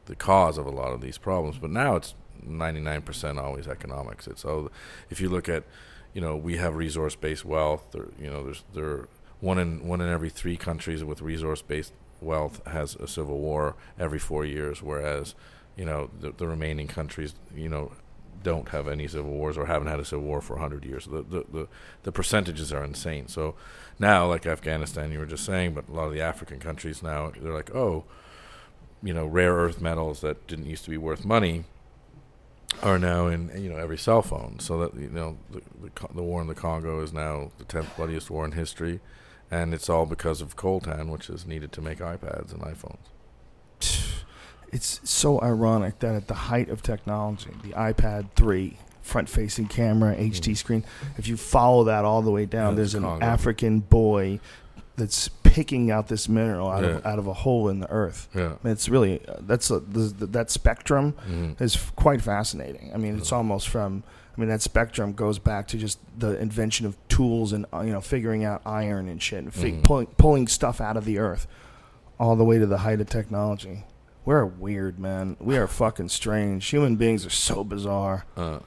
the 0.06 0.16
cause 0.16 0.58
of 0.58 0.66
a 0.66 0.70
lot 0.72 0.94
of 0.94 1.02
these 1.02 1.18
problems. 1.18 1.58
But 1.58 1.70
now 1.70 1.96
it's 1.98 2.16
99% 2.46 3.42
always 3.42 3.68
economics. 3.68 4.28
It's 4.28 4.46
oh, 4.46 4.72
if 5.10 5.20
you 5.20 5.30
look 5.30 5.50
at, 5.50 5.64
you 6.14 6.22
know, 6.22 6.36
we 6.36 6.58
have 6.58 6.76
resource-based 6.76 7.46
wealth. 7.46 7.88
There, 7.92 8.08
you 8.20 8.30
know, 8.30 8.44
there's 8.44 8.64
there 8.74 9.08
one 9.40 9.60
in 9.60 9.88
one 9.88 10.02
in 10.02 10.10
every 10.10 10.30
three 10.30 10.58
countries 10.58 11.04
with 11.04 11.22
resource-based 11.22 11.94
wealth 12.22 12.66
has 12.68 12.96
a 12.96 13.08
civil 13.08 13.40
war 13.40 13.76
every 14.00 14.20
four 14.20 14.46
years, 14.46 14.82
whereas, 14.82 15.36
you 15.76 15.86
know, 15.86 16.10
the, 16.20 16.32
the 16.32 16.48
remaining 16.48 16.88
countries, 16.88 17.36
you 17.56 17.70
know, 17.70 17.92
don't 18.48 18.70
have 18.70 18.88
any 18.88 19.08
civil 19.08 19.32
wars 19.32 19.58
or 19.58 19.66
haven't 19.66 19.90
had 19.90 20.00
a 20.00 20.06
civil 20.06 20.24
war 20.24 20.40
for 20.40 20.54
100 20.54 20.86
years. 20.86 21.06
The, 21.06 21.22
the, 21.22 21.46
the, 21.52 21.68
the 22.04 22.12
percentages 22.14 22.72
are 22.72 22.84
insane. 22.84 23.28
So 23.28 23.56
now, 24.00 24.26
like 24.28 24.46
Afghanistan, 24.46 25.12
you 25.12 25.20
were 25.20 25.26
just 25.26 25.44
saying, 25.44 25.74
but 25.74 25.90
a 25.90 25.92
lot 25.92 26.08
of 26.08 26.14
the 26.14 26.22
African 26.22 26.60
countries 26.60 27.04
now, 27.04 27.34
they're 27.38 27.54
like, 27.54 27.76
oh, 27.76 28.06
you 29.04 29.14
know, 29.14 29.26
rare 29.26 29.54
earth 29.54 29.82
metals 29.82 30.22
that 30.22 30.48
didn't 30.48 30.68
used 30.68 30.86
to 30.86 30.90
be 30.90 30.98
worth 30.98 31.26
money 31.26 31.66
are 32.84 33.00
now 33.00 33.28
in 33.28 33.52
you 33.62 33.70
know 33.70 33.78
every 33.78 33.98
cell 33.98 34.22
phone. 34.22 34.60
So 34.60 34.80
that 34.80 35.00
you 35.00 35.10
know 35.10 35.38
the 35.52 35.62
the, 35.82 36.14
the 36.16 36.24
war 36.24 36.42
in 36.42 36.48
the 36.48 36.56
Congo 36.56 37.02
is 37.02 37.14
now 37.14 37.52
the 37.58 37.66
tenth 37.66 37.96
bloodiest 37.96 38.30
war 38.30 38.46
in 38.46 38.54
history, 38.54 39.00
and 39.52 39.74
it's 39.74 39.90
all 39.90 40.06
because 40.06 40.42
of 40.42 40.56
coltan, 40.56 41.10
which 41.10 41.30
is 41.30 41.46
needed 41.46 41.72
to 41.74 41.82
make 41.82 42.00
iPads 42.00 42.52
and 42.52 42.62
iPhones. 42.62 43.08
It's 44.72 45.00
so 45.04 45.42
ironic 45.42 46.00
that 46.00 46.16
at 46.16 46.28
the 46.28 46.34
height 46.34 46.70
of 46.70 46.82
technology, 46.82 47.52
the 47.64 47.70
iPad 47.70 48.28
3, 48.36 48.78
front 49.02 49.30
facing 49.30 49.68
camera, 49.68 50.16
HD 50.16 50.56
screen, 50.58 50.84
if 51.18 51.28
you 51.28 51.38
follow 51.38 51.86
that 51.86 52.04
all 52.04 52.22
the 52.22 52.32
way 52.32 52.46
down, 52.46 52.76
there's 52.76 52.94
an 52.96 53.04
Congo. 53.04 53.26
African 53.26 53.80
boy 53.80 54.40
that's 54.98 55.30
picking 55.44 55.90
out 55.92 56.08
this 56.08 56.28
mineral 56.28 56.70
out 56.70 56.84
of 56.84 57.02
Yeah. 57.04 57.12
out 57.12 57.20
of 57.20 57.28
a 57.28 57.34
hole 57.34 57.70
in 57.70 57.80
the 57.80 57.90
earth. 57.90 58.28
Yeah. 58.36 58.54
It's 58.66 58.90
really 58.90 59.26
uh, 59.28 59.36
that's 59.42 59.70
a, 59.72 59.80
the, 59.80 60.26
that 60.28 60.50
spectrum 60.52 61.14
Mhm. 61.30 61.62
is 61.62 61.78
quite 61.96 62.22
fascinating. 62.22 62.92
I 62.94 62.98
mean, 62.98 63.18
it's 63.18 63.32
almost 63.32 63.70
from. 63.70 64.04
I 64.36 64.40
mean, 64.40 64.50
that 64.50 64.62
spectrum 64.62 65.14
goes 65.14 65.40
back 65.40 65.68
to 65.70 65.78
just 65.78 65.98
the 66.20 66.38
invention 66.40 66.86
of 66.86 66.96
tools 67.10 67.54
and 67.54 67.66
uh, 67.74 67.82
you 67.82 67.92
know 67.92 68.02
figuring 68.02 68.44
out 68.44 68.62
iron 68.66 69.08
and 69.08 69.22
shit, 69.22 69.44
and 69.44 69.54
fi- 69.54 69.72
Mhm. 69.72 69.84
pulling 69.84 70.08
pulling 70.18 70.48
stuff 70.48 70.82
out 70.82 70.98
of 70.98 71.06
the 71.06 71.18
earth, 71.20 71.48
all 72.20 72.36
the 72.36 72.44
way 72.46 72.58
to 72.60 72.66
the 72.66 72.80
height 72.80 73.00
of 73.00 73.08
technology. 73.10 73.84
We're 74.28 74.44
weird, 74.44 75.00
man. 75.00 75.38
We 75.40 75.56
are 75.56 75.68
fucking 75.68 76.10
strange. 76.10 76.68
Human 76.68 76.98
beings 76.98 77.26
are 77.26 77.30
so 77.30 77.64
bizarre. 77.64 78.26
Uh, 78.36 78.60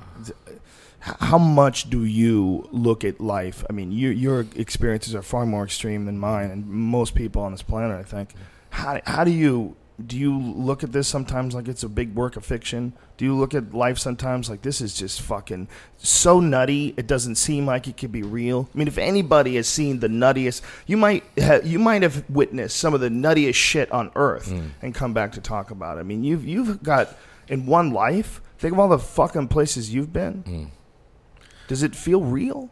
How 1.01 1.37
much 1.37 1.91
do 1.91 2.03
you 2.03 2.67
look 2.73 3.05
at 3.05 3.21
life? 3.21 3.63
I 3.69 3.75
mean, 3.75 3.93
you, 3.93 4.09
your 4.09 4.47
experiences 4.57 5.15
are 5.15 5.21
far 5.21 5.45
more 5.45 5.65
extreme 5.65 6.07
than 6.07 6.19
mine, 6.19 6.51
and 6.51 6.67
most 6.67 7.15
people 7.15 7.43
on 7.43 7.53
this 7.53 7.61
planet, 7.61 7.95
I 8.01 8.05
think. 8.05 8.33
How, 8.71 9.03
how 9.05 9.23
do 9.23 9.33
you 9.33 9.77
do 10.07 10.17
you 10.17 10.39
look 10.39 10.83
at 10.83 10.93
this 10.93 11.09
sometimes 11.09 11.55
like 11.55 11.69
it's 11.69 11.83
a 11.83 11.89
big 11.89 12.15
work 12.15 12.37
of 12.37 12.45
fiction? 12.45 12.93
Do 13.17 13.25
you 13.25 13.37
look 13.37 13.55
at 13.55 13.75
life 13.75 13.99
sometimes 13.99 14.49
like 14.49 14.63
this 14.63 14.81
is 14.81 14.95
just 14.95 15.21
fucking 15.21 15.69
so 15.99 16.41
nutty? 16.41 16.95
It 16.97 17.07
doesn't 17.07 17.37
seem 17.37 17.67
like 17.67 17.87
it 17.89 17.97
could 17.97 18.13
be 18.13 18.23
real. 18.23 18.69
I 18.75 18.79
mean, 18.79 18.89
if 18.89 18.99
anybody 18.99 19.57
has 19.57 19.69
seen 19.69 20.01
the 20.01 20.09
nuttiest, 20.09 20.63
you 20.87 20.97
might 20.97 21.25
ha- 21.39 21.61
you 21.63 21.79
might 21.79 22.03
have 22.03 22.29
witnessed 22.31 22.77
some 22.77 22.95
of 22.95 23.01
the 23.01 23.09
nuttiest 23.09 23.55
shit 23.55 23.91
on 23.93 24.11
earth 24.17 24.51
hmm. 24.51 24.69
and 24.83 24.95
come 24.95 25.13
back 25.13 25.33
to 25.33 25.41
talk 25.41 25.71
about 25.71 25.99
it. 25.99 26.01
I 26.01 26.05
mean, 26.05 26.25
you've 26.25 26.47
you've 26.47 26.83
got 26.83 27.17
in 27.49 27.67
one 27.67 27.93
life. 27.93 28.41
Think 28.59 28.73
of 28.73 28.79
all 28.79 28.89
the 28.89 28.99
fucking 28.99 29.49
places 29.49 29.93
you've 29.93 30.13
been. 30.13 30.43
Hmm. 30.43 30.65
Does 31.69 31.83
it 31.83 31.95
feel 31.95 32.23
real? 32.23 32.71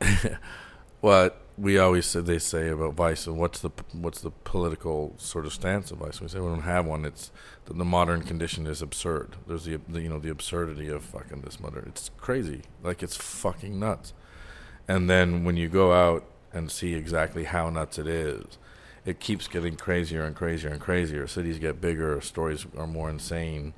what 1.00 1.41
we 1.62 1.78
always 1.78 2.06
say 2.06 2.20
they 2.20 2.40
say 2.40 2.70
about 2.70 2.94
Vice 2.94 3.28
and 3.28 3.38
what's 3.38 3.60
the 3.60 3.70
what's 3.92 4.20
the 4.20 4.32
political 4.32 5.14
sort 5.16 5.46
of 5.46 5.52
stance 5.52 5.92
of 5.92 5.98
Vice? 5.98 6.20
We 6.20 6.26
say 6.26 6.40
we 6.40 6.48
don't 6.48 6.62
have 6.62 6.86
one. 6.86 7.04
It's 7.04 7.30
the, 7.66 7.74
the 7.74 7.84
modern 7.84 8.22
condition 8.22 8.66
is 8.66 8.82
absurd. 8.82 9.36
There's 9.46 9.64
the, 9.64 9.78
the 9.88 10.00
you 10.00 10.08
know 10.08 10.18
the 10.18 10.28
absurdity 10.28 10.88
of 10.88 11.04
fucking 11.04 11.42
this 11.42 11.60
mother. 11.60 11.84
It's 11.86 12.10
crazy. 12.18 12.62
Like 12.82 13.00
it's 13.00 13.14
fucking 13.14 13.78
nuts. 13.78 14.12
And 14.88 15.08
then 15.08 15.44
when 15.44 15.56
you 15.56 15.68
go 15.68 15.92
out 15.92 16.24
and 16.52 16.68
see 16.68 16.94
exactly 16.94 17.44
how 17.44 17.70
nuts 17.70 17.96
it 17.96 18.08
is, 18.08 18.58
it 19.04 19.20
keeps 19.20 19.46
getting 19.46 19.76
crazier 19.76 20.24
and 20.24 20.34
crazier 20.34 20.70
and 20.70 20.80
crazier. 20.80 21.28
Cities 21.28 21.60
get 21.60 21.80
bigger. 21.80 22.20
Stories 22.20 22.66
are 22.76 22.88
more 22.88 23.08
insane. 23.08 23.72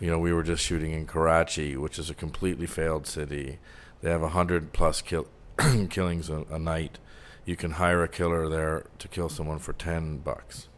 You 0.00 0.10
know, 0.10 0.18
we 0.18 0.32
were 0.32 0.42
just 0.42 0.64
shooting 0.64 0.92
in 0.92 1.04
Karachi, 1.04 1.76
which 1.76 1.98
is 1.98 2.08
a 2.08 2.14
completely 2.14 2.66
failed 2.66 3.06
city. 3.06 3.58
They 4.00 4.10
have 4.10 4.22
a 4.22 4.30
hundred 4.30 4.72
plus 4.72 5.02
kill 5.02 5.28
killings 5.90 6.30
a, 6.30 6.46
a 6.50 6.58
night. 6.58 6.98
You 7.46 7.56
can 7.56 7.70
hire 7.72 8.02
a 8.02 8.08
killer 8.08 8.48
there 8.50 8.84
to 8.98 9.08
kill 9.08 9.28
someone 9.30 9.58
for 9.60 9.72
ten 9.72 10.18
bucks. 10.18 10.68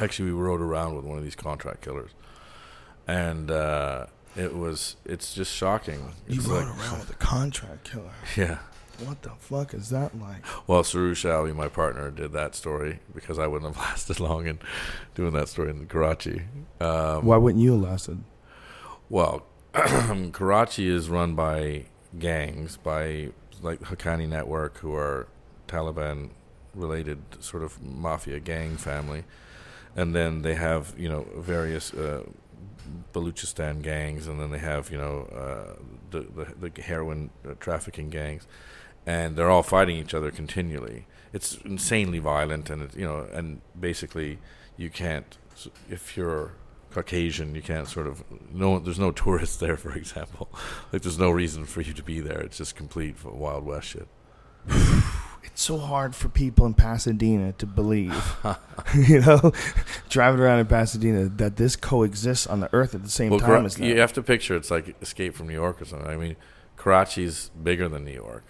Actually, 0.00 0.26
we 0.32 0.38
rode 0.38 0.60
around 0.60 0.96
with 0.96 1.04
one 1.04 1.16
of 1.16 1.24
these 1.24 1.36
contract 1.36 1.80
killers, 1.80 2.10
and 3.06 3.50
uh, 3.50 4.06
it 4.36 4.54
was 4.56 4.96
it's 5.04 5.32
just 5.34 5.54
shocking. 5.54 6.12
You 6.28 6.38
It's 6.40 6.46
rode 6.46 6.66
like- 6.66 6.78
around 6.78 6.98
with 7.00 7.10
a 7.10 7.14
contract 7.14 7.90
killer. 7.90 8.10
yeah. 8.36 8.58
What 9.04 9.22
the 9.22 9.30
fuck 9.40 9.74
is 9.74 9.90
that 9.90 10.16
like? 10.20 10.44
Well, 10.68 10.84
Suroosh 10.84 11.24
Alvi, 11.28 11.52
my 11.54 11.66
partner, 11.66 12.12
did 12.12 12.30
that 12.32 12.54
story 12.54 13.00
because 13.12 13.40
I 13.40 13.48
wouldn't 13.48 13.74
have 13.74 13.84
lasted 13.90 14.20
long 14.20 14.46
in 14.46 14.60
doing 15.16 15.32
that 15.32 15.48
story 15.48 15.70
in 15.70 15.86
Karachi. 15.88 16.42
Um, 16.80 17.24
Why 17.24 17.36
wouldn't 17.36 17.60
you 17.62 17.72
have 17.72 17.80
lasted? 17.80 18.22
Well, 19.10 19.46
Karachi 19.72 20.88
is 20.88 21.08
run 21.08 21.34
by 21.34 21.86
gangs, 22.20 22.76
by 22.76 23.30
like 23.62 23.80
Haqqani 23.80 24.28
Network, 24.28 24.78
who 24.78 24.94
are 24.94 25.26
Taliban 25.68 26.30
related 26.74 27.18
sort 27.40 27.62
of 27.62 27.82
mafia 27.82 28.40
gang 28.40 28.76
family. 28.76 29.24
And 29.96 30.14
then 30.14 30.42
they 30.42 30.54
have, 30.54 30.94
you 30.98 31.08
know, 31.08 31.26
various 31.36 31.94
uh, 31.94 32.24
Baluchistan 33.12 33.82
gangs, 33.82 34.26
and 34.26 34.40
then 34.40 34.50
they 34.50 34.58
have, 34.58 34.90
you 34.90 34.98
know, 34.98 35.28
uh, 35.32 35.82
the, 36.10 36.20
the, 36.20 36.68
the 36.70 36.82
heroin 36.82 37.30
uh, 37.48 37.54
trafficking 37.60 38.10
gangs. 38.10 38.46
And 39.06 39.36
they're 39.36 39.50
all 39.50 39.62
fighting 39.62 39.96
each 39.96 40.14
other 40.14 40.30
continually. 40.30 41.06
It's 41.32 41.58
insanely 41.64 42.18
violent, 42.18 42.70
and, 42.70 42.82
it, 42.82 42.96
you 42.96 43.04
know, 43.04 43.26
and 43.32 43.60
basically 43.78 44.38
you 44.76 44.90
can't, 44.90 45.38
if 45.88 46.16
you're 46.16 46.52
Caucasian, 46.94 47.54
you 47.54 47.62
can't 47.62 47.88
sort 47.88 48.06
of 48.06 48.22
no. 48.52 48.78
There's 48.78 49.00
no 49.00 49.10
tourists 49.24 49.56
there, 49.56 49.76
for 49.76 49.92
example. 49.92 50.48
Like 50.92 51.02
there's 51.02 51.18
no 51.18 51.30
reason 51.30 51.64
for 51.64 51.80
you 51.80 51.92
to 51.92 52.02
be 52.02 52.20
there. 52.20 52.40
It's 52.40 52.56
just 52.56 52.76
complete 52.76 53.16
Wild 53.24 53.64
West 53.66 53.88
shit. 53.88 54.06
It's 55.46 55.62
so 55.62 55.78
hard 55.78 56.16
for 56.16 56.28
people 56.28 56.66
in 56.66 56.74
Pasadena 56.74 57.52
to 57.58 57.66
believe, 57.66 58.12
you 58.96 59.20
know, 59.20 59.52
driving 60.08 60.40
around 60.40 60.58
in 60.58 60.66
Pasadena 60.66 61.26
that 61.26 61.54
this 61.56 61.76
coexists 61.76 62.48
on 62.48 62.58
the 62.58 62.68
earth 62.74 62.92
at 62.96 63.04
the 63.04 63.08
same 63.10 63.30
Well, 63.30 63.38
time 63.38 63.64
as 63.64 63.76
that. 63.76 63.86
you 63.86 64.00
have 64.00 64.12
to 64.14 64.22
picture 64.22 64.56
it's 64.56 64.72
like 64.72 65.00
Escape 65.00 65.32
from 65.36 65.46
New 65.46 65.54
York 65.54 65.80
or 65.80 65.84
something. 65.84 66.08
I 66.08 66.16
mean, 66.16 66.34
Karachi's 66.76 67.50
bigger 67.62 67.88
than 67.88 68.04
New 68.04 68.14
York, 68.14 68.42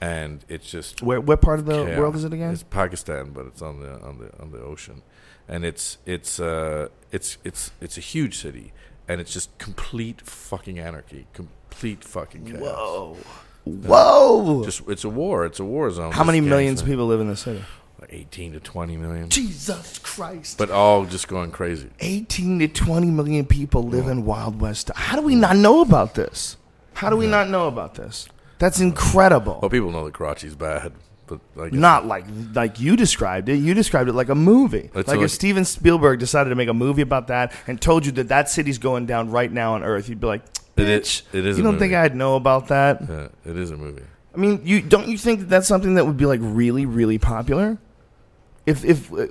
and 0.00 0.44
it's 0.48 0.68
just 0.68 1.00
Where, 1.00 1.20
what 1.20 1.40
part 1.42 1.60
of 1.60 1.66
the 1.66 1.84
chaos. 1.84 1.96
world 1.98 2.16
is 2.16 2.24
it 2.24 2.32
again? 2.32 2.52
It's 2.52 2.64
Pakistan, 2.64 3.30
but 3.30 3.46
it's 3.46 3.62
on 3.62 3.78
the 3.78 4.00
on 4.00 4.18
the 4.18 4.36
on 4.42 4.50
the 4.50 4.58
ocean, 4.58 5.02
and 5.46 5.64
it's 5.64 5.98
it's 6.06 6.40
uh 6.40 6.88
it's 7.12 7.38
it's 7.44 7.70
it's 7.80 7.96
a 7.96 8.00
huge 8.00 8.38
city, 8.38 8.72
and 9.06 9.20
it's 9.20 9.32
just 9.32 9.56
complete 9.58 10.22
fucking 10.22 10.80
anarchy, 10.80 11.28
complete 11.34 12.02
fucking 12.02 12.46
chaos. 12.46 12.60
Whoa, 12.62 13.16
whoa! 13.64 14.64
Just 14.64 14.82
it's 14.88 15.04
a 15.04 15.08
war. 15.08 15.44
It's 15.46 15.60
a 15.60 15.64
war 15.64 15.90
zone. 15.90 16.12
How 16.12 16.24
many 16.24 16.38
gangs 16.40 16.50
millions 16.50 16.80
of 16.82 16.86
people 16.86 17.06
live 17.06 17.20
in 17.20 17.28
the 17.28 17.36
city? 17.36 17.62
Like 18.00 18.12
18 18.12 18.54
to 18.54 18.60
20 18.60 18.96
million. 18.96 19.28
Jesus 19.28 19.98
Christ! 19.98 20.58
But 20.58 20.70
all 20.70 21.04
just 21.04 21.28
going 21.28 21.52
crazy. 21.52 21.88
18 22.00 22.58
to 22.60 22.68
20 22.68 23.06
million 23.10 23.46
people 23.46 23.84
live 23.84 24.08
in 24.08 24.24
Wild 24.24 24.60
West. 24.60 24.90
How 24.94 25.16
do 25.16 25.22
we 25.22 25.34
not 25.36 25.56
know 25.56 25.80
about 25.82 26.14
this? 26.14 26.56
How 26.94 27.10
do 27.10 27.16
we 27.16 27.26
not 27.26 27.48
know 27.48 27.68
about 27.68 27.94
this? 27.94 28.28
That's 28.58 28.80
incredible. 28.80 29.58
Well, 29.60 29.70
people 29.70 29.90
know 29.90 30.04
that 30.04 30.14
Karachi's 30.14 30.54
bad, 30.54 30.92
but 31.26 31.40
I 31.60 31.68
guess 31.70 31.78
Not 31.78 32.06
like 32.06 32.24
like 32.54 32.78
you 32.80 32.96
described 32.96 33.48
it. 33.48 33.56
You 33.56 33.74
described 33.74 34.08
it 34.08 34.12
like 34.14 34.28
a 34.28 34.34
movie. 34.34 34.90
It's 34.94 35.08
like 35.08 35.16
like- 35.18 35.20
if 35.20 35.30
Steven 35.30 35.64
Spielberg 35.64 36.18
decided 36.18 36.50
to 36.50 36.56
make 36.56 36.68
a 36.68 36.74
movie 36.74 37.02
about 37.02 37.28
that 37.28 37.52
and 37.66 37.80
told 37.80 38.04
you 38.06 38.12
that 38.12 38.28
that 38.28 38.48
city's 38.48 38.78
going 38.78 39.06
down 39.06 39.30
right 39.30 39.50
now 39.50 39.74
on 39.74 39.82
Earth, 39.82 40.08
you'd 40.08 40.20
be 40.20 40.26
like, 40.26 40.42
It 40.76 40.82
"Bitch, 40.82 41.00
is- 41.00 41.22
it 41.32 41.46
is 41.46 41.58
You 41.58 41.64
don't 41.64 41.78
think. 41.78 41.92
I'd 41.94 42.16
know 42.16 42.36
about 42.36 42.68
that? 42.68 43.02
Yeah, 43.08 43.28
it 43.44 43.56
is 43.58 43.70
a 43.70 43.76
movie. 43.76 44.02
I 44.34 44.38
mean, 44.38 44.60
you 44.64 44.80
don't 44.80 45.08
you 45.08 45.18
think 45.18 45.40
that 45.40 45.48
that's 45.50 45.68
something 45.68 45.94
that 45.96 46.06
would 46.06 46.16
be 46.16 46.26
like 46.26 46.40
really 46.42 46.86
really 46.86 47.18
popular? 47.18 47.78
If 48.64 48.84
if 48.84 49.12
uh, 49.12 49.26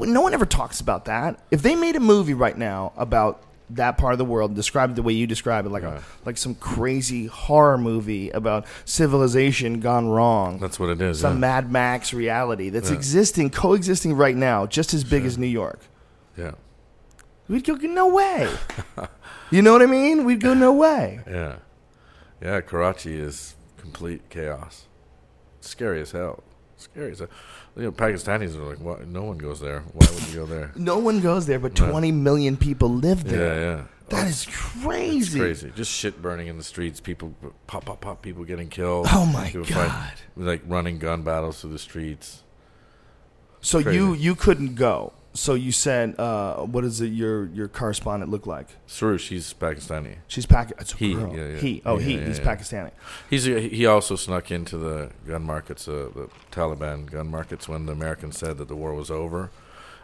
no 0.00 0.20
one 0.20 0.34
ever 0.34 0.44
talks 0.46 0.80
about 0.80 1.04
that. 1.06 1.38
If 1.50 1.62
they 1.62 1.74
made 1.76 1.96
a 1.96 2.00
movie 2.00 2.34
right 2.34 2.56
now 2.58 2.92
about 2.96 3.42
that 3.70 3.96
part 3.98 4.12
of 4.12 4.18
the 4.18 4.24
world, 4.24 4.54
describe 4.54 4.90
it 4.90 4.94
the 4.94 5.02
way 5.02 5.12
you 5.12 5.26
describe 5.26 5.66
it, 5.66 5.70
like 5.70 5.82
Right. 5.84 5.98
a 5.98 6.02
like 6.26 6.36
some 6.36 6.54
crazy 6.56 7.26
horror 7.26 7.78
movie 7.78 8.30
about 8.30 8.66
civilization 8.84 9.80
gone 9.80 10.08
wrong. 10.08 10.58
That's 10.58 10.78
what 10.78 10.90
it 10.90 11.00
is. 11.00 11.20
some 11.20 11.34
yeah. 11.34 11.38
Mad 11.38 11.72
Max 11.72 12.12
reality 12.12 12.68
that's 12.68 12.90
Yeah. 12.90 12.96
existing, 12.96 13.50
coexisting 13.50 14.14
right 14.14 14.36
now, 14.36 14.66
just 14.66 14.92
as 14.94 15.02
big 15.04 15.24
as 15.24 15.38
New 15.38 15.46
York. 15.46 15.80
yeah, 16.36 16.52
We'd 17.48 17.64
go, 17.64 17.74
no 17.74 18.08
way. 18.08 18.48
you 19.50 19.62
know 19.62 19.72
what 19.72 19.82
I 19.82 19.86
mean? 19.86 20.24
We'd 20.24 20.40
go, 20.40 20.54
no 20.54 20.72
way. 20.72 21.20
yeah, 21.28 21.56
yeah. 22.42 22.60
Karachi 22.60 23.18
is 23.18 23.54
complete 23.78 24.28
chaos. 24.30 24.86
Scary 25.60 26.00
as 26.00 26.12
hell. 26.12 26.42
Scary 26.76 27.12
as 27.12 27.18
hell. 27.20 27.28
You 27.76 27.82
know, 27.84 27.92
Pakistanis 27.92 28.56
are 28.56 28.62
like, 28.64 28.80
what? 28.80 29.06
No 29.06 29.22
one 29.24 29.38
goes 29.38 29.60
there. 29.60 29.80
Why 29.92 30.06
would 30.12 30.28
you 30.28 30.34
go 30.34 30.46
there? 30.46 30.72
No 30.76 30.98
one 30.98 31.20
goes 31.20 31.46
there, 31.46 31.58
but 31.58 31.78
Right. 31.78 31.90
20 31.90 32.12
million 32.12 32.56
people 32.56 32.88
live 32.88 33.24
there. 33.24 33.60
Yeah, 33.60 33.76
yeah. 33.76 33.84
That 34.08 34.28
is 34.28 34.46
It's 34.46 34.56
crazy. 34.56 35.38
crazy. 35.40 35.72
Just 35.74 35.90
shit 35.90 36.22
burning 36.22 36.46
in 36.46 36.56
the 36.58 36.64
streets. 36.64 37.00
People 37.00 37.34
pop, 37.66 37.84
pop, 37.86 38.00
pop. 38.00 38.22
People 38.22 38.44
getting 38.44 38.68
killed. 38.68 39.06
Oh 39.10 39.26
my 39.26 39.46
People 39.50 39.64
God. 39.64 40.12
like 40.36 40.62
running 40.66 40.98
gun 40.98 41.22
battles 41.22 41.60
through 41.60 41.72
the 41.72 41.78
streets. 41.78 42.42
So 43.60 43.82
Crazy. 43.82 43.98
you 43.98 44.14
you 44.14 44.34
couldn't 44.36 44.76
go. 44.76 45.12
So 45.36 45.52
you 45.52 45.70
said, 45.70 46.18
uh, 46.18 46.62
what 46.62 46.80
does 46.80 47.00
it, 47.02 47.08
your 47.08 47.46
your 47.48 47.68
correspondent 47.68 48.30
look 48.30 48.46
like? 48.46 48.68
Suroosh, 48.88 49.20
she's 49.20 49.52
Pakistani. 49.52 50.16
She's 50.28 50.46
Pakistani. 50.46 50.96
He, 50.96 51.14
girl. 51.14 51.36
yeah, 51.36 51.46
yeah. 51.48 51.56
He. 51.58 51.82
Oh, 51.84 51.98
Yeah, 51.98 52.04
he. 52.06 52.14
yeah, 52.16 52.26
He's. 52.26 52.40
Pakistani. 52.40 52.90
He's 53.28 53.44
he 53.44 53.84
also 53.86 54.16
snuck 54.16 54.50
into 54.50 54.78
the 54.78 55.10
gun 55.26 55.42
markets, 55.42 55.86
uh, 55.88 56.08
the 56.14 56.28
Taliban 56.50 57.10
gun 57.10 57.28
markets, 57.30 57.68
when 57.68 57.84
the 57.84 57.92
Americans 57.92 58.38
said 58.38 58.56
that 58.58 58.68
the 58.68 58.76
war 58.76 58.94
was 58.94 59.10
over, 59.10 59.50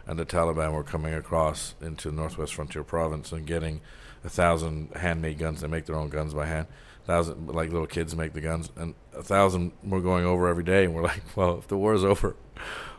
and 0.05 0.19
the 0.19 0.25
Taliban 0.25 0.71
were 0.71 0.83
coming 0.83 1.15
across 1.15 1.73
into 1.81 2.11
Northwest 2.11 2.53
Frontier 2.53 2.83
Province 2.83 3.31
and 3.31 3.47
getting 3.47 3.81
a 4.23 4.29
thousand 4.29 4.89
handmade 4.95 5.39
guns. 5.39 5.61
They 5.61 5.67
make 5.67 5.87
their 5.87 5.95
own 5.95 6.09
guns 6.09 6.33
by 6.35 6.45
hand. 6.45 6.67
Thousand 7.05 7.47
like 7.47 7.71
little 7.71 7.87
kids 7.87 8.15
make 8.15 8.33
the 8.33 8.39
guns, 8.41 8.71
and 8.75 8.93
a 9.13 9.23
thousand 9.23 9.71
were 9.83 9.99
going 9.99 10.25
over 10.25 10.47
every 10.47 10.63
day. 10.63 10.85
And 10.85 10.93
we're 10.93 11.01
like, 11.01 11.23
well, 11.35 11.57
if 11.57 11.67
the 11.67 11.77
war 11.77 11.95
is 11.95 12.03
over, 12.03 12.35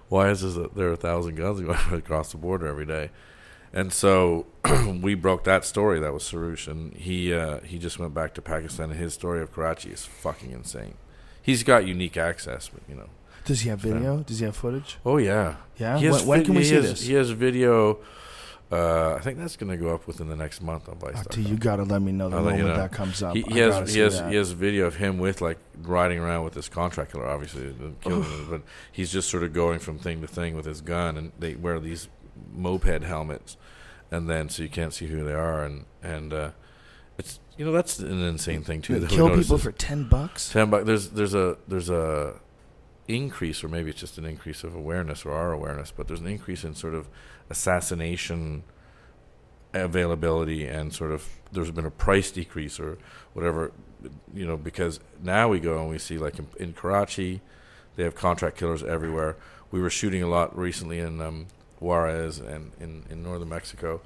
why 0.08 0.30
is 0.30 0.42
this, 0.42 0.68
there 0.74 0.92
a 0.92 0.96
thousand 0.96 1.36
guns 1.36 1.60
going 1.62 1.78
across 1.92 2.32
the 2.32 2.38
border 2.38 2.66
every 2.66 2.86
day? 2.86 3.10
And 3.72 3.92
so 3.92 4.46
we 5.02 5.14
broke 5.14 5.44
that 5.44 5.64
story. 5.64 5.98
That 5.98 6.12
was 6.12 6.22
Suroosh, 6.22 6.68
and 6.68 6.94
he 6.94 7.34
uh, 7.34 7.58
he 7.60 7.78
just 7.78 7.98
went 7.98 8.14
back 8.14 8.32
to 8.34 8.42
Pakistan. 8.42 8.90
And 8.90 9.00
his 9.00 9.14
story 9.14 9.42
of 9.42 9.52
Karachi 9.52 9.90
is 9.90 10.04
fucking 10.04 10.52
insane. 10.52 10.94
He's 11.42 11.62
got 11.64 11.84
unique 11.86 12.16
access, 12.16 12.68
but 12.68 12.82
you 12.88 12.94
know, 12.94 13.08
Does 13.44 13.62
he 13.62 13.70
have 13.70 13.80
video? 13.80 14.18
Does 14.20 14.38
he 14.38 14.44
have 14.46 14.56
footage? 14.56 14.98
Oh 15.04 15.16
yeah, 15.18 15.56
Yeah? 15.76 15.98
He 15.98 16.08
When- 16.08 16.26
when 16.26 16.44
can 16.44 16.54
we 16.54 16.60
he 16.62 16.68
see 16.68 16.74
has, 16.76 16.84
this? 16.90 17.02
He 17.02 17.14
has 17.14 17.30
video. 17.30 17.98
Uh, 18.74 19.14
I 19.16 19.20
think 19.20 19.38
that's 19.38 19.56
going 19.56 19.70
to 19.70 19.76
go 19.76 19.94
up 19.94 20.06
within 20.06 20.28
the 20.28 20.36
next 20.36 20.60
month 20.60 20.88
on 20.88 20.98
Vice. 20.98 21.24
dude, 21.28 21.48
you 21.48 21.56
gotta 21.56 21.84
let 21.84 22.02
me 22.02 22.12
know 22.12 22.28
the 22.28 22.36
I'll 22.36 22.42
moment 22.42 22.62
you 22.62 22.68
know. 22.68 22.76
that 22.76 22.92
comes 22.92 23.22
up. 23.22 23.36
He, 23.36 23.42
he 23.42 23.58
has 23.58 23.94
he 23.94 24.00
has 24.00 24.18
that. 24.18 24.30
he 24.30 24.36
has 24.36 24.50
video 24.52 24.86
of 24.86 24.96
him 24.96 25.18
with 25.18 25.40
like 25.40 25.58
riding 25.82 26.18
around 26.18 26.44
with 26.44 26.54
this 26.54 26.68
contract 26.68 27.12
killer, 27.12 27.26
obviously, 27.26 27.66
him, 27.66 28.46
but 28.50 28.62
he's 28.90 29.12
just 29.12 29.30
sort 29.30 29.42
of 29.42 29.52
going 29.52 29.78
from 29.78 29.98
thing 29.98 30.20
to 30.20 30.26
thing 30.26 30.56
with 30.56 30.66
his 30.66 30.80
gun, 30.80 31.16
and 31.16 31.32
they 31.38 31.54
wear 31.54 31.78
these 31.78 32.08
moped 32.52 33.02
helmets, 33.02 33.56
and 34.10 34.28
then 34.28 34.48
so 34.48 34.62
you 34.62 34.68
can't 34.68 34.92
see 34.92 35.06
who 35.06 35.24
they 35.24 35.34
are, 35.34 35.64
and 35.64 35.84
and 36.02 36.32
uh, 36.32 36.50
it's 37.18 37.40
you 37.56 37.64
know 37.64 37.72
that's 37.72 37.98
an 37.98 38.22
insane 38.22 38.62
thing 38.62 38.82
too. 38.82 38.94
They 38.94 39.00
that 39.00 39.10
kill 39.10 39.34
people 39.34 39.58
for 39.58 39.72
ten 39.72 40.04
bucks. 40.08 40.50
Ten 40.50 40.70
bucks. 40.70 40.84
There's 40.84 41.10
there's 41.10 41.34
a 41.34 41.56
there's 41.68 41.90
a 41.90 42.40
increase, 43.08 43.62
or 43.62 43.68
maybe 43.68 43.90
it's 43.90 44.00
just 44.00 44.18
an 44.18 44.24
increase 44.24 44.64
of 44.64 44.74
awareness 44.74 45.24
or 45.24 45.32
our 45.32 45.52
awareness, 45.52 45.90
but 45.90 46.08
there's 46.08 46.20
an 46.20 46.26
increase 46.26 46.64
in 46.64 46.74
sort 46.74 46.94
of 46.94 47.08
assassination 47.50 48.64
availability 49.72 50.66
and 50.66 50.92
sort 50.94 51.10
of 51.10 51.28
there's 51.52 51.70
been 51.70 51.86
a 51.86 51.90
price 51.90 52.30
decrease 52.30 52.78
or 52.78 52.98
whatever, 53.32 53.72
you 54.32 54.46
know, 54.46 54.56
because 54.56 55.00
now 55.22 55.48
we 55.48 55.60
go 55.60 55.80
and 55.80 55.90
we 55.90 55.98
see 55.98 56.18
like 56.18 56.38
in, 56.38 56.46
in 56.58 56.72
Karachi, 56.72 57.40
they 57.96 58.04
have 58.04 58.14
contract 58.14 58.56
killers 58.56 58.82
everywhere. 58.82 59.36
We 59.70 59.80
were 59.80 59.90
shooting 59.90 60.22
a 60.22 60.28
lot 60.28 60.56
recently 60.56 60.98
in 60.98 61.20
um, 61.20 61.46
Juarez 61.80 62.38
and 62.38 62.72
in, 62.80 63.04
in 63.10 63.22
northern 63.22 63.48
Mexico, 63.48 64.00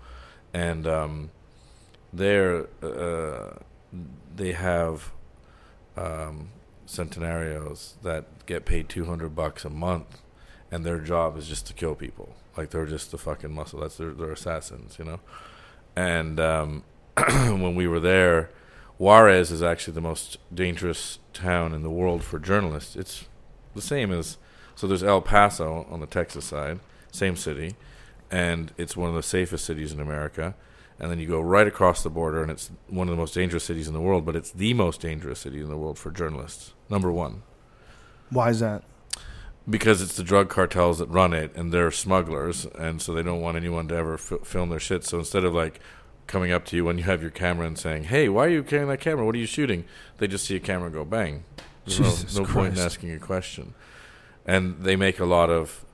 and 0.54 0.86
um, 0.86 1.30
there 2.12 2.66
uh, 2.82 3.56
they 4.34 4.52
have 4.52 5.12
um, 5.96 6.48
centenarios 6.86 7.94
that 8.02 8.46
get 8.46 8.64
paid 8.64 8.88
200 8.88 9.34
bucks 9.34 9.64
a 9.64 9.70
month 9.70 10.22
and 10.70 10.84
their 10.84 10.98
job 10.98 11.36
is 11.36 11.46
just 11.46 11.66
to 11.66 11.72
kill 11.74 11.94
people 11.94 12.34
like 12.58 12.70
they're 12.70 12.86
just 12.86 13.10
the 13.10 13.18
fucking 13.18 13.52
muscle 13.52 13.80
that's 13.80 13.96
their, 13.96 14.10
they're 14.10 14.32
assassins 14.32 14.98
you 14.98 15.04
know 15.04 15.20
and 15.96 16.38
um, 16.38 16.82
when 17.16 17.74
we 17.74 17.86
were 17.86 18.00
there 18.00 18.50
juarez 18.98 19.50
is 19.50 19.62
actually 19.62 19.94
the 19.94 20.00
most 20.00 20.38
dangerous 20.52 21.18
town 21.32 21.72
in 21.72 21.82
the 21.82 21.90
world 21.90 22.22
for 22.22 22.38
journalists 22.38 22.96
it's 22.96 23.26
the 23.74 23.82
same 23.82 24.12
as 24.12 24.36
so 24.74 24.86
there's 24.86 25.04
el 25.04 25.22
paso 25.22 25.86
on 25.88 26.00
the 26.00 26.06
texas 26.06 26.44
side 26.44 26.80
same 27.12 27.36
city 27.36 27.76
and 28.30 28.72
it's 28.76 28.96
one 28.96 29.08
of 29.08 29.14
the 29.14 29.22
safest 29.22 29.64
cities 29.64 29.92
in 29.92 30.00
america 30.00 30.54
and 31.00 31.10
then 31.10 31.20
you 31.20 31.28
go 31.28 31.40
right 31.40 31.66
across 31.66 32.02
the 32.02 32.10
border, 32.10 32.42
and 32.42 32.50
it's 32.50 32.70
one 32.88 33.06
of 33.06 33.12
the 33.12 33.20
most 33.20 33.34
dangerous 33.34 33.62
cities 33.64 33.86
in 33.86 33.94
the 33.94 34.00
world, 34.00 34.26
but 34.26 34.34
it's 34.34 34.50
the 34.50 34.74
most 34.74 35.00
dangerous 35.00 35.38
city 35.38 35.60
in 35.60 35.68
the 35.68 35.76
world 35.76 35.96
for 35.96 36.10
journalists. 36.10 36.72
Number 36.90 37.12
one, 37.12 37.42
Why 38.30 38.50
is 38.50 38.60
that? 38.60 38.82
Because 39.68 40.00
it's 40.00 40.16
the 40.16 40.22
drug 40.22 40.48
cartels 40.48 40.98
that 40.98 41.08
run 41.08 41.32
it, 41.32 41.54
and 41.54 41.72
they're 41.72 41.90
smugglers, 41.90 42.66
and 42.66 43.02
so 43.02 43.12
they 43.12 43.22
don't 43.22 43.40
want 43.40 43.56
anyone 43.56 43.88
to 43.88 43.94
ever 43.94 44.14
f- 44.14 44.44
film 44.44 44.70
their 44.70 44.80
shit. 44.80 45.04
So 45.04 45.18
instead 45.18 45.44
of 45.44 45.54
like 45.54 45.80
coming 46.26 46.52
up 46.52 46.64
to 46.66 46.76
you 46.76 46.84
when 46.84 46.98
you 46.98 47.04
have 47.04 47.22
your 47.22 47.30
camera 47.30 47.66
and 47.66 47.78
saying, 47.78 48.04
"Hey, 48.04 48.28
why 48.28 48.46
are 48.46 48.50
you 48.50 48.62
carrying 48.62 48.88
that 48.88 49.00
camera? 49.00 49.24
What 49.24 49.34
are 49.34 49.38
you 49.38 49.46
shooting?" 49.46 49.84
They 50.18 50.26
just 50.26 50.46
see 50.46 50.56
a 50.56 50.60
camera 50.60 50.86
and 50.86 50.94
go 50.94 51.04
bang. 51.04 51.44
There's 51.84 51.98
Jesus 51.98 52.36
no, 52.36 52.42
no 52.42 52.52
point 52.52 52.78
in 52.78 52.84
asking 52.84 53.12
a 53.12 53.18
question. 53.18 53.74
And 54.46 54.80
they 54.80 54.96
make 54.96 55.20
a 55.20 55.26
lot 55.26 55.50
of 55.50 55.84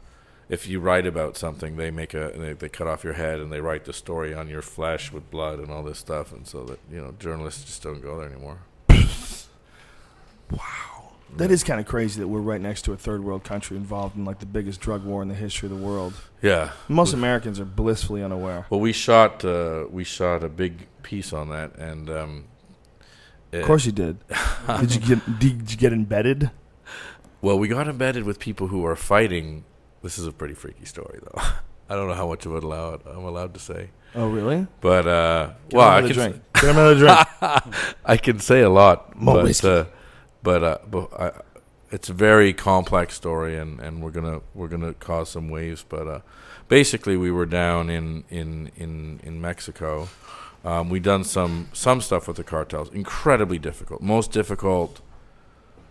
if 0.48 0.68
you 0.68 0.78
write 0.78 1.06
about 1.06 1.36
something, 1.36 1.76
they 1.76 1.90
make 1.90 2.14
a 2.14 2.32
they, 2.36 2.52
they 2.52 2.68
cut 2.68 2.86
off 2.86 3.02
your 3.02 3.14
head 3.14 3.40
and 3.40 3.50
they 3.52 3.60
write 3.60 3.84
the 3.86 3.92
story 3.92 4.34
on 4.34 4.48
your 4.48 4.62
flesh 4.62 5.12
with 5.12 5.30
blood 5.30 5.58
and 5.58 5.70
all 5.70 5.82
this 5.82 5.98
stuff, 5.98 6.32
and 6.32 6.46
so 6.46 6.64
that 6.64 6.78
you 6.90 7.00
know 7.00 7.14
journalists 7.18 7.64
just 7.64 7.82
don't 7.82 8.00
go 8.00 8.18
there 8.18 8.28
anymore. 8.28 8.58
That 11.36 11.50
is 11.50 11.64
kind 11.64 11.80
of 11.80 11.86
crazy 11.86 12.20
that 12.20 12.28
we're 12.28 12.40
right 12.40 12.60
next 12.60 12.82
to 12.82 12.92
a 12.92 12.96
third 12.96 13.24
world 13.24 13.42
country 13.42 13.76
involved 13.76 14.16
in 14.16 14.24
like 14.24 14.38
the 14.38 14.46
biggest 14.46 14.80
drug 14.80 15.04
war 15.04 15.20
in 15.20 15.28
the 15.28 15.34
history 15.34 15.68
of 15.68 15.76
the 15.76 15.84
world. 15.84 16.14
Yeah, 16.42 16.70
Most 16.88 17.12
Americans 17.12 17.58
are 17.58 17.64
blissfully 17.64 18.22
unaware. 18.22 18.66
Well, 18.70 18.80
we 18.80 18.92
shot 18.92 19.44
uh, 19.44 19.86
we 19.90 20.04
shot 20.04 20.44
a 20.44 20.48
big 20.48 20.86
piece 21.02 21.32
on 21.32 21.48
that, 21.50 21.74
and 21.76 22.08
um, 22.08 22.44
Of 23.52 23.64
course 23.64 23.84
you 23.84 23.92
did. 23.92 24.18
did 24.80 24.94
you 24.94 25.00
get 25.00 25.38
did 25.40 25.70
you 25.70 25.76
get 25.76 25.92
embedded? 25.92 26.50
Well, 27.40 27.58
we 27.58 27.68
got 27.68 27.88
embedded 27.88 28.24
with 28.24 28.38
people 28.38 28.68
who 28.68 28.86
are 28.86 28.96
fighting. 28.96 29.64
This 30.02 30.18
is 30.18 30.26
a 30.26 30.32
pretty 30.32 30.54
freaky 30.54 30.84
story, 30.84 31.18
though. 31.22 31.42
I 31.90 31.96
don't 31.96 32.08
know 32.08 32.14
how 32.14 32.28
much 32.28 32.46
of 32.46 32.54
it 32.54 32.64
allowed 32.64 33.02
I'm 33.06 33.24
allowed 33.24 33.52
to 33.54 33.60
say, 33.60 33.90
Oh 34.14 34.28
really? 34.28 34.66
but 34.80 35.06
uh, 35.06 35.52
Get 35.68 35.76
well, 35.76 35.88
I 35.90 36.00
can 36.00 36.12
drink. 36.12 36.36
Get 36.54 36.64
another 36.64 36.94
drink. 36.94 37.18
I 38.04 38.16
can 38.16 38.38
say 38.38 38.62
a 38.62 38.70
lot, 38.70 39.14
More 39.16 39.42
but 39.42 39.64
uh, 39.64 39.84
but, 40.44 40.62
uh, 40.62 40.78
but 40.88 41.12
I, 41.20 41.32
it's 41.90 42.08
a 42.08 42.12
very 42.12 42.52
complex 42.52 43.14
story, 43.14 43.56
and, 43.56 43.80
and 43.80 44.02
we're 44.02 44.10
gonna 44.10 44.40
we're 44.52 44.68
gonna 44.68 44.94
cause 44.94 45.30
some 45.30 45.48
waves. 45.48 45.84
But 45.88 46.08
uh, 46.08 46.20
basically, 46.68 47.16
we 47.16 47.30
were 47.30 47.46
down 47.46 47.88
in 47.88 48.24
in 48.30 48.70
in 48.76 49.20
in 49.22 49.40
Mexico. 49.40 50.08
Um, 50.64 50.88
we 50.88 50.98
done 50.98 51.22
some 51.24 51.68
some 51.72 52.00
stuff 52.00 52.26
with 52.26 52.36
the 52.36 52.44
cartels. 52.44 52.90
Incredibly 52.90 53.58
difficult. 53.58 54.02
Most 54.02 54.32
difficult 54.32 55.00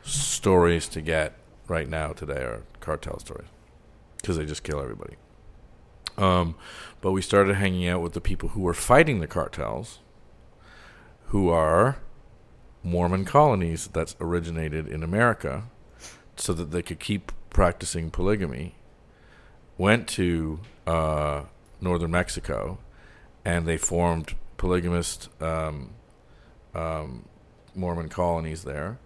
stories 0.03 0.89
to 0.89 1.01
get 1.01 1.37
right 1.67 1.87
now 1.87 2.11
today 2.11 2.41
are 2.41 2.63
cartel 2.81 3.17
stories 3.19 3.47
because 4.17 4.37
they 4.37 4.45
just 4.45 4.63
kill 4.63 4.81
everybody. 4.81 5.15
Um, 6.17 6.55
but 7.01 7.11
we 7.13 7.21
started 7.21 7.55
hanging 7.55 7.87
out 7.87 8.01
with 8.01 8.13
the 8.13 8.21
people 8.21 8.49
who 8.49 8.61
were 8.61 8.73
fighting 8.73 9.19
the 9.19 9.27
cartels, 9.27 9.99
who 11.27 11.49
are 11.49 11.97
Mormon 12.83 13.25
colonies 13.25 13.87
that's 13.87 14.15
originated 14.19 14.87
in 14.87 15.03
America, 15.03 15.63
so 16.35 16.53
that 16.53 16.71
they 16.71 16.81
could 16.81 16.99
keep 16.99 17.31
practicing 17.49 18.11
polygamy. 18.11 18.75
Went 19.77 20.07
to 20.09 20.59
uh, 20.85 21.43
northern 21.79 22.11
Mexico, 22.11 22.77
and 23.45 23.65
they 23.65 23.77
formed 23.77 24.35
polygamist 24.57 25.29
um, 25.41 25.91
um, 26.75 27.25
Mormon 27.75 28.09
colonies 28.09 28.63
there. 28.63 28.99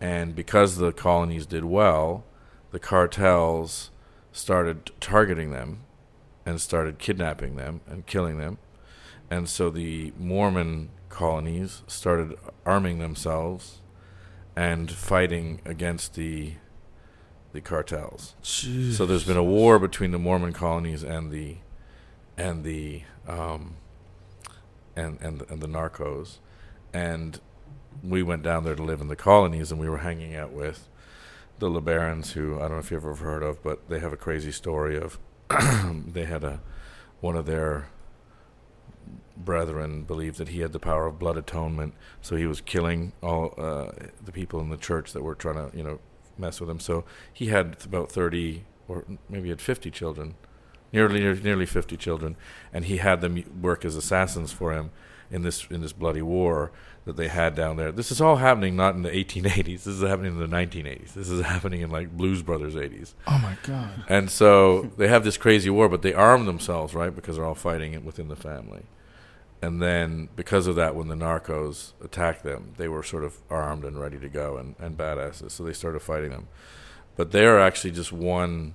And 0.00 0.34
because 0.34 0.76
the 0.76 0.92
colonies 0.92 1.46
did 1.46 1.64
well, 1.64 2.24
the 2.70 2.78
cartels 2.78 3.90
started 4.32 4.90
targeting 5.00 5.50
them 5.50 5.80
and 6.44 6.60
started 6.60 6.98
kidnapping 6.98 7.56
them 7.56 7.80
and 7.86 8.06
killing 8.06 8.38
them. 8.38 8.58
And 9.30 9.48
so 9.48 9.70
the 9.70 10.12
Mormon 10.18 10.90
colonies 11.16 11.82
started 11.86 12.36
arming 12.66 12.98
themselves 12.98 13.80
and 14.54 14.90
fighting 14.90 15.62
against 15.64 16.14
the 16.14 16.52
the 17.54 17.60
cartels. 17.62 18.34
So 18.92 19.06
there's 19.06 19.24
been 19.24 19.38
a 19.38 19.42
war 19.42 19.78
between 19.78 20.10
the 20.10 20.18
Mormon 20.18 20.52
colonies 20.52 21.02
and 21.02 21.30
the 21.30 21.56
and 22.36 22.64
the 22.64 23.04
um, 23.26 23.76
and 24.94 25.18
and 25.22 25.42
and 25.48 25.62
the 25.62 25.66
narcos, 25.66 26.36
and 26.92 27.40
we 28.02 28.22
went 28.22 28.42
down 28.42 28.64
there 28.64 28.74
to 28.74 28.82
live 28.82 29.00
in 29.00 29.08
the 29.08 29.16
colonies, 29.16 29.72
and 29.72 29.80
we 29.80 29.88
were 29.88 29.98
hanging 29.98 30.36
out 30.36 30.52
with 30.52 30.86
the 31.58 31.70
LeBarons, 31.70 32.32
who 32.32 32.56
I 32.56 32.68
don't 32.68 32.72
know 32.72 32.78
if 32.78 32.90
you've 32.90 33.02
ever 33.02 33.14
heard 33.14 33.42
of, 33.42 33.62
but 33.62 33.88
they 33.88 34.00
have 34.00 34.12
a 34.12 34.18
crazy 34.18 34.52
story 34.52 35.00
of 35.00 35.18
they 36.12 36.26
had 36.26 36.44
a 36.44 36.60
one 37.20 37.36
of 37.36 37.46
their 37.46 37.88
brethren 39.36 40.02
believed 40.02 40.38
that 40.38 40.48
he 40.48 40.60
had 40.60 40.72
the 40.72 40.78
power 40.78 41.06
of 41.06 41.18
blood 41.18 41.36
atonement, 41.36 41.94
so 42.20 42.36
he 42.36 42.46
was 42.46 42.60
killing 42.60 43.12
all 43.22 43.54
uh, 43.58 43.92
the 44.24 44.32
people 44.32 44.60
in 44.60 44.70
the 44.70 44.76
church 44.76 45.12
that 45.12 45.22
were 45.22 45.34
trying 45.34 45.70
to 45.70 45.76
you 45.76 45.84
know 45.84 45.98
mess 46.38 46.60
with 46.60 46.70
him. 46.70 46.80
So 46.80 47.04
he 47.32 47.46
had 47.46 47.76
about 47.84 48.10
thirty 48.10 48.64
or 48.88 49.04
maybe 49.28 49.44
he 49.44 49.50
had 49.50 49.60
fifty 49.60 49.90
children, 49.90 50.34
nearly 50.92 51.20
nearly 51.20 51.66
fifty 51.66 51.96
children, 51.96 52.36
and 52.72 52.84
he 52.86 52.98
had 52.98 53.20
them 53.20 53.42
work 53.60 53.84
as 53.84 53.96
assassins 53.96 54.52
for 54.52 54.72
him 54.72 54.90
in 55.30 55.42
this 55.42 55.66
in 55.70 55.80
this 55.80 55.92
bloody 55.92 56.22
war 56.22 56.70
that 57.04 57.16
they 57.16 57.28
had 57.28 57.54
down 57.54 57.76
there. 57.76 57.92
This 57.92 58.10
is 58.10 58.20
all 58.20 58.36
happening 58.36 58.74
not 58.74 58.96
in 58.96 59.02
the 59.02 59.10
1880s. 59.10 59.84
This 59.84 59.86
is 59.86 60.02
happening 60.02 60.32
in 60.32 60.38
the 60.40 60.56
1980s. 60.56 61.14
This 61.14 61.30
is 61.30 61.40
happening 61.44 61.80
in 61.80 61.90
like 61.90 62.16
Blues 62.16 62.42
Brothers 62.42 62.74
80s. 62.74 63.14
Oh 63.28 63.38
my 63.38 63.56
god. 63.62 64.04
And 64.08 64.28
so 64.28 64.90
they 64.96 65.06
have 65.06 65.22
this 65.22 65.36
crazy 65.36 65.70
war, 65.70 65.88
but 65.88 66.02
they 66.02 66.12
arm 66.12 66.46
themselves, 66.46 66.94
right? 66.94 67.14
Because 67.14 67.36
they're 67.36 67.44
all 67.44 67.54
fighting 67.54 67.92
it 67.92 68.04
within 68.04 68.26
the 68.28 68.36
family. 68.36 68.82
And 69.66 69.82
then 69.82 70.28
because 70.36 70.68
of 70.68 70.76
that, 70.76 70.94
when 70.94 71.08
the 71.08 71.16
narcos 71.16 71.94
attacked 72.00 72.44
them, 72.44 72.74
they 72.76 72.86
were 72.86 73.02
sort 73.02 73.24
of 73.24 73.38
armed 73.50 73.84
and 73.84 74.00
ready 74.00 74.16
to 74.16 74.28
go 74.28 74.56
and, 74.58 74.76
and 74.78 74.96
badasses. 74.96 75.50
So 75.50 75.64
they 75.64 75.72
started 75.72 76.02
fighting 76.02 76.30
them. 76.30 76.46
But 77.16 77.32
they 77.32 77.44
are 77.46 77.58
actually 77.58 77.90
just 77.90 78.12
one 78.12 78.74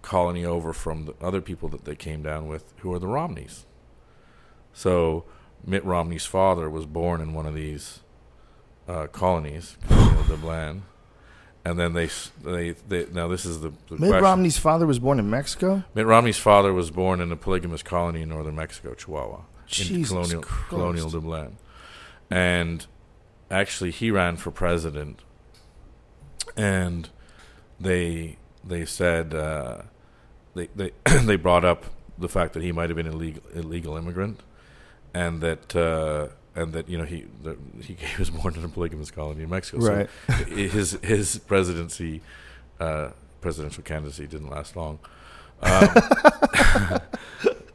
colony 0.00 0.46
over 0.46 0.72
from 0.72 1.04
the 1.04 1.14
other 1.20 1.42
people 1.42 1.68
that 1.68 1.84
they 1.84 1.94
came 1.94 2.22
down 2.22 2.48
with, 2.48 2.72
who 2.78 2.90
are 2.94 2.98
the 2.98 3.06
Romneys. 3.06 3.66
So 4.72 5.26
Mitt 5.62 5.84
Romney's 5.84 6.24
father 6.24 6.70
was 6.70 6.86
born 6.86 7.20
in 7.20 7.34
one 7.34 7.44
of 7.44 7.54
these 7.54 8.00
uh, 8.88 9.08
colonies, 9.08 9.76
Colonia 9.88 10.22
Dublán. 10.22 10.80
And 11.66 11.78
then 11.78 11.92
they, 11.92 12.08
they, 12.42 12.70
they, 12.88 13.04
now 13.12 13.28
this 13.28 13.44
is 13.44 13.60
the, 13.60 13.74
the 13.88 13.98
Mitt 13.98 14.08
question. 14.08 14.22
Romney's 14.22 14.56
father 14.56 14.86
was 14.86 14.98
born 14.98 15.18
in 15.18 15.28
Mexico. 15.28 15.84
Mitt 15.94 16.06
Romney's 16.06 16.38
father 16.38 16.72
was 16.72 16.90
born 16.90 17.20
in 17.20 17.30
a 17.30 17.36
polygamous 17.36 17.82
colony 17.82 18.22
in 18.22 18.30
northern 18.30 18.56
Mexico, 18.56 18.94
Chihuahua, 18.94 19.42
in 19.78 20.04
colonial 20.04 20.42
Christ. 20.42 20.68
Colonia 20.68 21.02
Dublán, 21.04 21.52
and 22.30 22.86
actually 23.50 23.90
he 23.90 24.10
ran 24.10 24.36
for 24.36 24.50
president, 24.50 25.20
and 26.56 27.08
they 27.78 28.36
they 28.64 28.84
said 28.84 29.34
uh, 29.34 29.82
they 30.54 30.68
they 30.74 30.92
they 31.24 31.36
brought 31.36 31.64
up 31.64 31.86
the 32.18 32.28
fact 32.28 32.52
that 32.54 32.62
he 32.62 32.72
might 32.72 32.90
have 32.90 32.96
been 32.96 33.06
illegal 33.06 33.42
illegal 33.54 33.96
immigrant, 33.96 34.40
and 35.14 35.40
that 35.40 35.74
uh, 35.76 36.28
and 36.54 36.72
that 36.72 36.88
you 36.88 36.98
know 36.98 37.04
he 37.04 37.26
that 37.42 37.56
he 37.80 37.96
was 38.18 38.30
born 38.30 38.54
in 38.54 38.64
a 38.64 38.68
polygamous 38.68 39.10
colony 39.10 39.42
in 39.42 39.50
Mexico. 39.50 39.78
Right. 39.78 40.10
So 40.26 40.32
his 40.44 40.98
his 41.02 41.38
presidency 41.38 42.22
uh, 42.78 43.10
presidential 43.40 43.82
candidacy 43.82 44.26
didn't 44.26 44.50
last 44.50 44.76
long. 44.76 44.98
Um, 45.62 47.00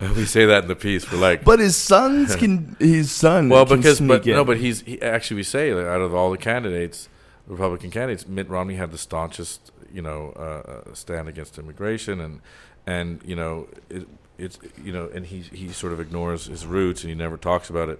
we 0.16 0.26
say 0.26 0.46
that 0.46 0.64
in 0.64 0.68
the 0.68 0.76
piece. 0.76 1.12
We're 1.12 1.20
like, 1.20 1.44
But 1.44 1.60
his 1.60 1.76
sons 1.76 2.36
can. 2.42 2.76
His 2.80 3.12
son. 3.12 3.50
well, 3.50 3.66
can 3.66 3.78
because 3.78 4.00
but 4.00 4.26
in. 4.26 4.36
no, 4.36 4.46
but 4.46 4.58
he's 4.58 4.82
he, 4.82 5.02
actually 5.02 5.38
we 5.38 5.44
say 5.44 5.72
that 5.72 5.88
out 5.88 6.02
of 6.02 6.14
all 6.14 6.32
the 6.32 6.38
candidates, 6.38 7.10
Republican 7.48 7.92
candidates, 7.92 8.28
Mitt 8.28 8.50
Romney 8.50 8.76
had 8.76 8.92
the 8.92 8.98
staunchest, 8.98 9.72
you 9.94 10.02
know, 10.02 10.34
uh, 10.36 10.90
uh, 10.90 10.94
stand 10.94 11.28
against 11.28 11.58
immigration, 11.58 12.20
and 12.20 12.42
and 12.86 13.22
you 13.26 13.36
know 13.36 13.68
it, 13.90 14.08
it's 14.38 14.60
you 14.84 14.92
know, 14.92 15.10
and 15.14 15.26
he 15.28 15.40
he 15.40 15.70
sort 15.70 15.94
of 15.94 16.00
ignores 16.00 16.46
his 16.46 16.66
roots 16.66 17.04
and 17.04 17.10
he 17.10 17.16
never 17.16 17.38
talks 17.38 17.70
about 17.70 17.90
it, 17.90 18.00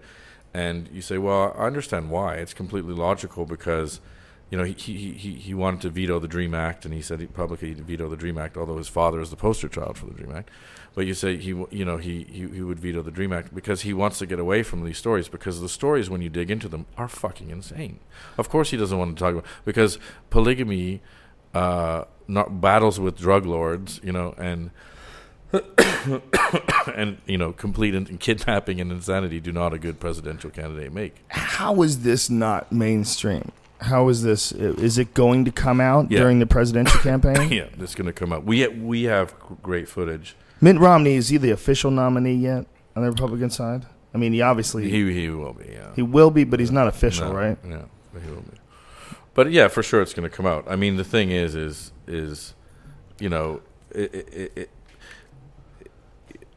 and 0.54 0.90
you 0.92 1.02
say, 1.02 1.18
well, 1.18 1.56
I 1.58 1.66
understand 1.66 2.10
why. 2.10 2.36
It's 2.36 2.54
completely 2.54 2.94
logical 2.94 3.46
because. 3.46 4.00
You 4.56 4.62
know, 4.62 4.68
he, 4.68 4.74
he, 4.74 5.12
he, 5.12 5.34
he 5.34 5.54
wanted 5.54 5.82
to 5.82 5.90
veto 5.90 6.18
the 6.18 6.30
DREAM 6.30 6.54
Act, 6.54 6.86
and 6.86 6.94
he 6.94 7.02
said 7.02 7.20
he 7.20 7.26
publicly 7.26 7.68
he'd 7.68 7.82
veto 7.82 8.08
the 8.08 8.16
DREAM 8.16 8.38
Act, 8.38 8.56
although 8.56 8.78
his 8.78 8.88
father 8.88 9.20
is 9.20 9.30
the 9.30 9.36
poster 9.36 9.68
child 9.68 9.98
for 9.98 10.06
the 10.06 10.14
DREAM 10.14 10.32
Act. 10.34 10.50
But 10.94 11.06
you 11.06 11.14
say 11.14 11.36
he, 11.36 11.50
you 11.72 11.84
know, 11.84 11.98
he, 11.98 12.24
he, 12.32 12.48
he 12.48 12.62
would 12.62 12.80
veto 12.80 13.02
the 13.02 13.12
DREAM 13.12 13.34
Act 13.34 13.54
because 13.54 13.82
he 13.82 13.92
wants 13.92 14.18
to 14.20 14.26
get 14.26 14.40
away 14.40 14.64
from 14.64 14.86
these 14.86 14.98
stories 14.98 15.28
because 15.28 15.60
the 15.60 15.68
stories, 15.68 16.10
when 16.10 16.22
you 16.22 16.30
dig 16.30 16.50
into 16.50 16.70
them, 16.70 16.86
are 16.98 17.10
fucking 17.10 17.50
insane. 17.50 18.00
Of 18.38 18.48
course, 18.48 18.72
he 18.72 18.78
doesn't 18.78 18.98
want 18.98 19.18
to 19.18 19.20
talk 19.22 19.34
about 19.34 19.46
because 19.66 20.00
polygamy, 20.30 21.02
uh, 21.54 22.06
not 22.30 22.62
battles 22.62 22.98
with 22.98 23.18
drug 23.18 23.46
lords, 23.46 24.00
you 24.06 24.14
know, 24.14 24.36
and 24.38 24.72
and 26.96 27.18
you 27.26 27.38
know, 27.38 27.52
complete 27.52 27.94
in- 27.94 28.20
kidnapping 28.20 28.80
and 28.80 28.90
insanity 28.90 29.42
do 29.42 29.52
not 29.52 29.74
a 29.74 29.78
good 29.78 30.00
presidential 30.00 30.50
candidate 30.50 30.94
make. 30.94 31.26
how 31.28 31.82
is 31.82 32.04
this 32.04 32.30
not 32.30 32.72
mainstream? 32.72 33.52
How 33.82 34.08
is 34.10 34.24
this? 34.24 34.52
Is 34.52 34.98
it 34.98 35.14
going 35.14 35.46
to 35.46 35.52
come 35.52 35.80
out 35.82 36.10
Yeah. 36.10 36.20
during 36.20 36.40
the 36.40 36.46
presidential 36.46 37.00
campaign? 37.02 37.52
yeah, 37.52 37.68
that's 37.78 37.96
going 37.96 38.08
to 38.08 38.14
come 38.14 38.32
out. 38.34 38.44
We 38.46 38.68
we 38.68 39.04
have 39.04 39.34
great 39.62 39.88
footage. 39.90 40.36
Mitt 40.62 40.80
Romney 40.80 41.16
is 41.16 41.30
he 41.30 41.38
the 41.38 41.52
official 41.52 41.92
nominee 41.92 42.36
yet 42.36 42.66
on 42.96 43.04
the 43.04 43.10
Republican 43.12 43.50
side? 43.50 43.86
I 44.14 44.18
mean, 44.18 44.32
he 44.32 44.42
obviously 44.42 44.90
he, 44.90 45.14
He 45.14 45.30
will 45.30 45.54
be. 45.54 45.66
Yeah. 45.74 45.92
He 45.96 46.02
will 46.02 46.32
be, 46.32 46.46
but 46.46 46.60
he's 46.62 46.72
not 46.72 46.88
official, 46.88 47.28
No, 47.30 47.36
right? 47.36 47.58
Yeah, 47.68 47.82
but 48.14 48.22
he 48.24 48.30
will 48.30 48.42
be. 48.42 48.58
But 49.34 49.52
yeah, 49.52 49.68
for 49.68 49.84
sure, 49.84 50.02
it's 50.02 50.14
going 50.14 50.30
to 50.30 50.34
come 50.36 50.46
out. 50.46 50.64
I 50.70 50.78
mean, 50.78 50.96
the 50.96 51.04
thing 51.04 51.32
is, 51.32 51.54
is 51.56 51.92
is, 52.08 52.54
you 53.20 53.28
know, 53.28 53.62
it, 53.92 54.14
it, 54.16 54.52
it, 54.56 54.70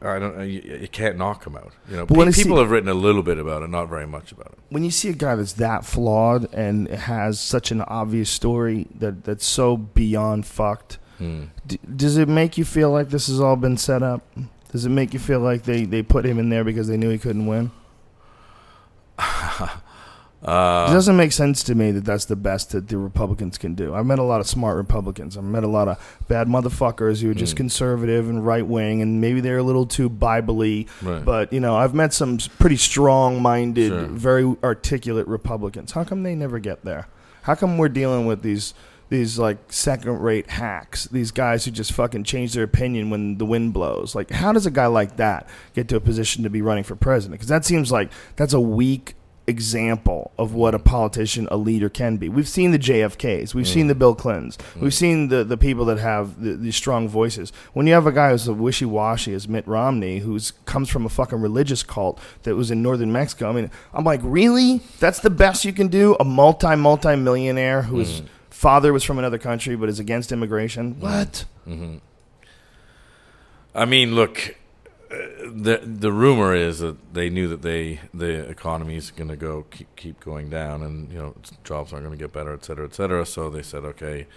I 0.01 0.17
don't. 0.19 0.37
know, 0.37 0.43
you- 0.43 0.87
can't 0.91 1.17
knock 1.17 1.45
him 1.45 1.55
out. 1.57 1.73
You 1.89 1.97
know, 1.97 2.05
But 2.05 2.15
when 2.17 2.27
pe- 2.27 2.29
I 2.29 2.31
see- 2.31 2.43
people 2.43 2.57
have 2.59 2.71
written 2.71 2.87
a 2.89 2.93
little 2.93 3.21
bit 3.23 3.37
about 3.37 3.63
it, 3.63 3.69
not 3.69 3.89
very 3.89 4.07
much 4.07 4.31
about 4.31 4.47
it. 4.53 4.59
When 4.69 4.83
you 4.85 4.91
see 4.91 5.09
a 5.09 5.13
guy 5.13 5.35
that's 5.35 5.53
that 5.53 5.83
flawed 5.85 6.47
and 6.53 6.87
has 6.87 7.39
such 7.39 7.71
an 7.71 7.81
obvious 7.81 8.29
story 8.29 8.87
that 8.99 9.23
that's 9.25 9.45
so 9.45 9.75
beyond 9.77 10.45
fucked, 10.45 10.99
Hmm. 11.17 11.45
d- 11.67 11.79
does 11.95 12.15
it 12.17 12.29
make 12.29 12.57
you 12.57 12.63
feel 12.63 12.91
like 12.91 13.09
this 13.09 13.27
has 13.27 13.41
all 13.41 13.57
been 13.57 13.75
set 13.75 14.01
up? 14.01 14.21
Does 14.71 14.85
it 14.85 14.89
make 14.89 15.13
you 15.13 15.19
feel 15.19 15.39
like 15.41 15.63
they, 15.63 15.83
they 15.83 16.01
put 16.03 16.25
him 16.25 16.39
in 16.39 16.49
there 16.49 16.63
because 16.63 16.87
they 16.87 16.95
knew 16.95 17.09
he 17.09 17.17
couldn't 17.17 17.45
win? 17.47 17.71
Uh, 20.41 20.87
it 20.89 20.93
doesn't 20.93 21.17
make 21.17 21.33
sense 21.33 21.63
to 21.63 21.75
me 21.75 21.91
that 21.91 22.05
that's 22.05 22.23
the 22.25 22.35
best 22.35 22.71
that 22.71 22.87
the 22.87 22.97
Republicans 22.97 23.57
can 23.57 23.75
do. 23.75 23.93
I've 23.93 24.05
met 24.05 24.19
a 24.19 24.23
lot 24.23 24.39
of 24.39 24.47
smart 24.47 24.77
Republicans. 24.77 25.35
I've 25.35 25.43
met 25.43 25.63
a 25.65 25.67
lot 25.67 25.89
of 25.89 26.17
bad 26.29 26.47
motherfuckers 26.47 27.21
who 27.21 27.29
are 27.31 27.33
just 27.33 27.55
Mm. 27.55 27.57
conservative 27.57 28.29
and 28.29 28.45
right 28.45 28.65
wing, 28.65 29.01
and 29.01 29.19
maybe 29.19 29.41
they're 29.41 29.57
a 29.57 29.63
little 29.63 29.85
too 29.85 30.07
Bible-y. 30.07 30.85
Right. 31.01 31.25
But 31.25 31.51
you 31.51 31.59
know, 31.59 31.75
I've 31.75 31.93
met 31.93 32.13
some 32.13 32.37
pretty 32.57 32.77
strong-minded, 32.77 33.89
Sure. 33.89 34.05
very 34.07 34.55
articulate 34.63 35.27
Republicans. 35.27 35.91
How 35.91 36.03
come 36.05 36.23
they 36.23 36.35
never 36.35 36.59
get 36.59 36.85
there? 36.85 37.07
How 37.43 37.55
come 37.55 37.77
we're 37.77 37.89
dealing 37.89 38.25
with 38.25 38.41
these? 38.41 38.73
These 39.09 39.39
like 39.39 39.57
second-rate 39.69 40.51
hacks. 40.51 41.05
These 41.11 41.31
guys 41.31 41.65
who 41.65 41.71
just 41.71 41.91
fucking 41.93 42.25
change 42.25 42.53
their 42.53 42.63
opinion 42.63 43.09
when 43.09 43.39
the 43.39 43.45
wind 43.45 43.73
blows. 43.73 44.13
Like, 44.13 44.29
how 44.29 44.51
does 44.53 44.67
a 44.67 44.71
guy 44.71 44.85
like 44.85 45.17
that 45.17 45.49
get 45.73 45.87
to 45.87 45.95
a 45.95 45.99
position 45.99 46.43
to 46.43 46.49
be 46.51 46.61
running 46.61 46.83
for 46.83 46.95
president? 46.95 47.39
Because 47.39 47.47
that 47.49 47.65
seems 47.65 47.91
like 47.91 48.11
that's 48.35 48.53
a 48.53 48.59
weak 48.59 49.15
example 49.49 50.31
of 50.37 50.53
what 50.53 50.73
a 50.73 50.79
politician, 50.79 51.47
a 51.51 51.57
leader 51.57 51.89
can 51.89 52.17
be. 52.17 52.29
We've 52.29 52.47
seen 52.47 52.71
the 52.71 52.79
JFKs, 52.79 53.53
we've 53.53 53.67
seen 53.67 53.85
mm. 53.85 53.89
the 53.89 53.95
Bill 53.95 54.15
Clintons, 54.15 54.57
mm. 54.57 54.81
we've 54.81 54.93
seen 54.93 55.27
the, 55.27 55.43
the 55.43 55.57
people 55.57 55.83
that 55.85 55.97
have 55.97 56.41
the, 56.41 56.53
these 56.53 56.75
strong 56.75 57.09
voices. 57.09 57.51
When 57.73 57.87
you 57.87 57.93
have 57.93 58.07
a 58.07 58.11
guy 58.11 58.31
who's 58.31 58.47
a 58.47 58.53
wishy 58.53 58.85
washy 58.85 59.33
as 59.33 59.47
Mitt 59.47 59.67
Romney, 59.67 60.19
who 60.19 60.39
comes 60.65 60.89
from 60.89 61.05
a 61.05 61.09
fucking 61.09 61.41
religious 61.41 61.83
cult 61.83 62.19
that 62.43 62.55
was 62.55 62.71
in 62.71 62.81
northern 62.81 63.11
Mexico, 63.11 63.49
I 63.49 63.53
mean, 63.53 63.71
I'm 63.93 64.05
like, 64.05 64.21
really? 64.23 64.81
That's 64.99 65.19
the 65.19 65.29
best 65.29 65.65
you 65.65 65.73
can 65.73 65.87
do? 65.87 66.15
A 66.19 66.23
multi 66.23 66.75
multi 66.75 67.15
millionaire 67.15 67.81
whose 67.81 68.21
mm. 68.21 68.27
father 68.49 68.93
was 68.93 69.03
from 69.03 69.19
another 69.19 69.37
country 69.37 69.75
but 69.75 69.89
is 69.89 69.99
against 69.99 70.31
immigration? 70.31 70.99
What? 70.99 71.45
Mm-hmm. 71.67 71.97
I 73.75 73.85
mean, 73.85 74.15
look, 74.15 74.55
the 75.09 75.81
the 75.83 76.11
rumor 76.11 76.53
is 76.53 76.79
that 76.79 77.13
they 77.13 77.29
knew 77.29 77.47
that 77.47 77.61
they 77.63 77.99
the 78.13 78.47
economy 78.49 78.95
is 78.95 79.11
going 79.11 79.29
to 79.29 79.35
go 79.35 79.65
keep, 79.71 79.95
keep 79.95 80.19
going 80.19 80.49
down, 80.49 80.83
and 80.83 81.11
you 81.11 81.17
know 81.17 81.35
jobs 81.63 81.91
aren't 81.91 82.05
going 82.05 82.17
to 82.17 82.23
get 82.23 82.31
better, 82.31 82.53
et 82.53 82.63
cetera, 82.63 82.85
et 82.85 82.93
cetera. 82.93 83.25
So 83.25 83.49
they 83.49 83.63
said, 83.63 83.83
okay, 83.85 84.27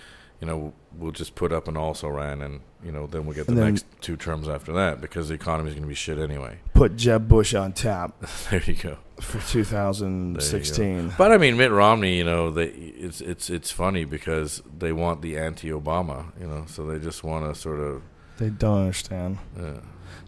you 0.41 0.47
know, 0.47 0.73
we'll 0.99 1.13
just 1.13 1.35
put 1.35 1.53
up 1.53 1.69
an 1.69 1.77
also 1.77 2.09
ran, 2.09 2.43
and 2.43 2.61
you 2.83 2.91
know, 2.91 3.07
then 3.07 3.27
we'll 3.27 3.37
get 3.37 3.47
the 3.47 3.55
next 3.55 3.87
two 4.01 4.17
terms 4.17 4.49
after 4.49 4.73
that 4.73 5.01
because 5.01 5.29
the 5.29 5.35
economy 5.35 5.69
is 5.69 5.75
going 5.75 5.85
to 5.85 5.89
be 5.89 5.95
shit 5.95 6.19
anyway. 6.19 6.59
Put 6.75 6.97
Jeb 6.97 7.29
Bush 7.29 7.55
on 7.55 7.75
tap 7.75 8.21
there 8.51 8.63
you 8.63 8.75
go. 8.75 8.97
for 9.21 9.41
2016. 9.41 11.13
But 11.17 11.33
I 11.33 11.39
mean, 11.39 11.57
Mitt 11.57 11.71
Romney, 11.71 12.17
you 12.17 12.25
know, 12.25 12.51
they 12.51 12.67
it's 12.67 13.21
it's 13.21 13.51
it's 13.51 13.71
funny 13.71 14.05
because 14.05 14.63
they 14.79 14.93
want 14.93 15.23
the 15.23 15.37
anti-Obama, 15.37 16.33
you 16.41 16.49
know, 16.49 16.65
so 16.67 16.87
they 16.87 16.99
just 16.99 17.23
want 17.23 17.53
to 17.53 17.61
sort 17.61 17.79
of. 17.79 18.03
They 18.39 18.49
don't 18.49 18.81
understand. 18.81 19.39
Uh, 19.57 19.75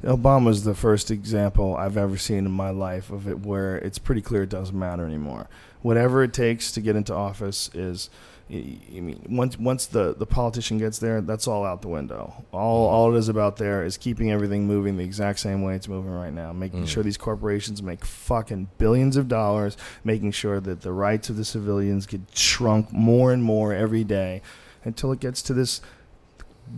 Obama's 0.05 0.65
the 0.65 0.75
first 0.75 1.11
example 1.11 1.77
I've 1.77 1.97
ever 1.97 2.17
seen 2.19 2.39
in 2.47 2.51
my 2.53 2.71
life 2.71 3.11
of 3.11 3.27
it 3.29 3.41
where 3.41 3.77
it's 3.79 3.99
pretty 3.99 4.21
clear 4.21 4.43
it 4.43 4.51
doesn't 4.51 4.79
matter 4.79 5.05
anymore. 5.07 5.49
Whatever 5.83 6.23
it 6.23 6.33
takes 6.33 6.73
to 6.73 6.81
get 6.81 6.97
into 6.97 7.15
office 7.15 7.71
is, 7.75 8.11
I 8.51 8.53
mean, 9.01 9.25
once 9.31 9.59
once 9.59 9.87
the, 9.87 10.15
the 10.15 10.27
politician 10.27 10.77
gets 10.77 10.99
there, 10.99 11.23
that's 11.23 11.49
all 11.49 11.65
out 11.65 11.81
the 11.81 11.89
window. 11.89 12.45
All 12.53 12.87
all 12.89 13.15
it 13.15 13.19
is 13.19 13.31
about 13.31 13.57
there 13.57 13.83
is 13.85 13.97
keeping 13.97 14.31
everything 14.31 14.67
moving 14.67 14.99
the 14.99 15.05
exact 15.05 15.39
same 15.41 15.63
way 15.63 15.75
it's 15.75 15.89
moving 15.89 16.13
right 16.13 16.33
now, 16.33 16.53
making 16.53 16.85
Mm. 16.85 16.89
sure 16.89 17.03
these 17.03 17.17
corporations 17.17 17.83
make 17.83 18.05
fucking 18.05 18.69
billions 18.77 19.17
of 19.17 19.29
dollars, 19.29 19.77
making 20.05 20.33
sure 20.33 20.61
that 20.61 20.83
the 20.83 20.93
rights 20.93 21.31
of 21.31 21.37
the 21.37 21.45
civilians 21.45 22.05
get 22.07 22.21
shrunk 22.35 22.93
more 22.93 23.33
and 23.33 23.43
more 23.43 23.73
every 23.73 24.05
day, 24.05 24.43
until 24.85 25.11
it 25.13 25.21
gets 25.21 25.41
to 25.43 25.55
this 25.55 25.81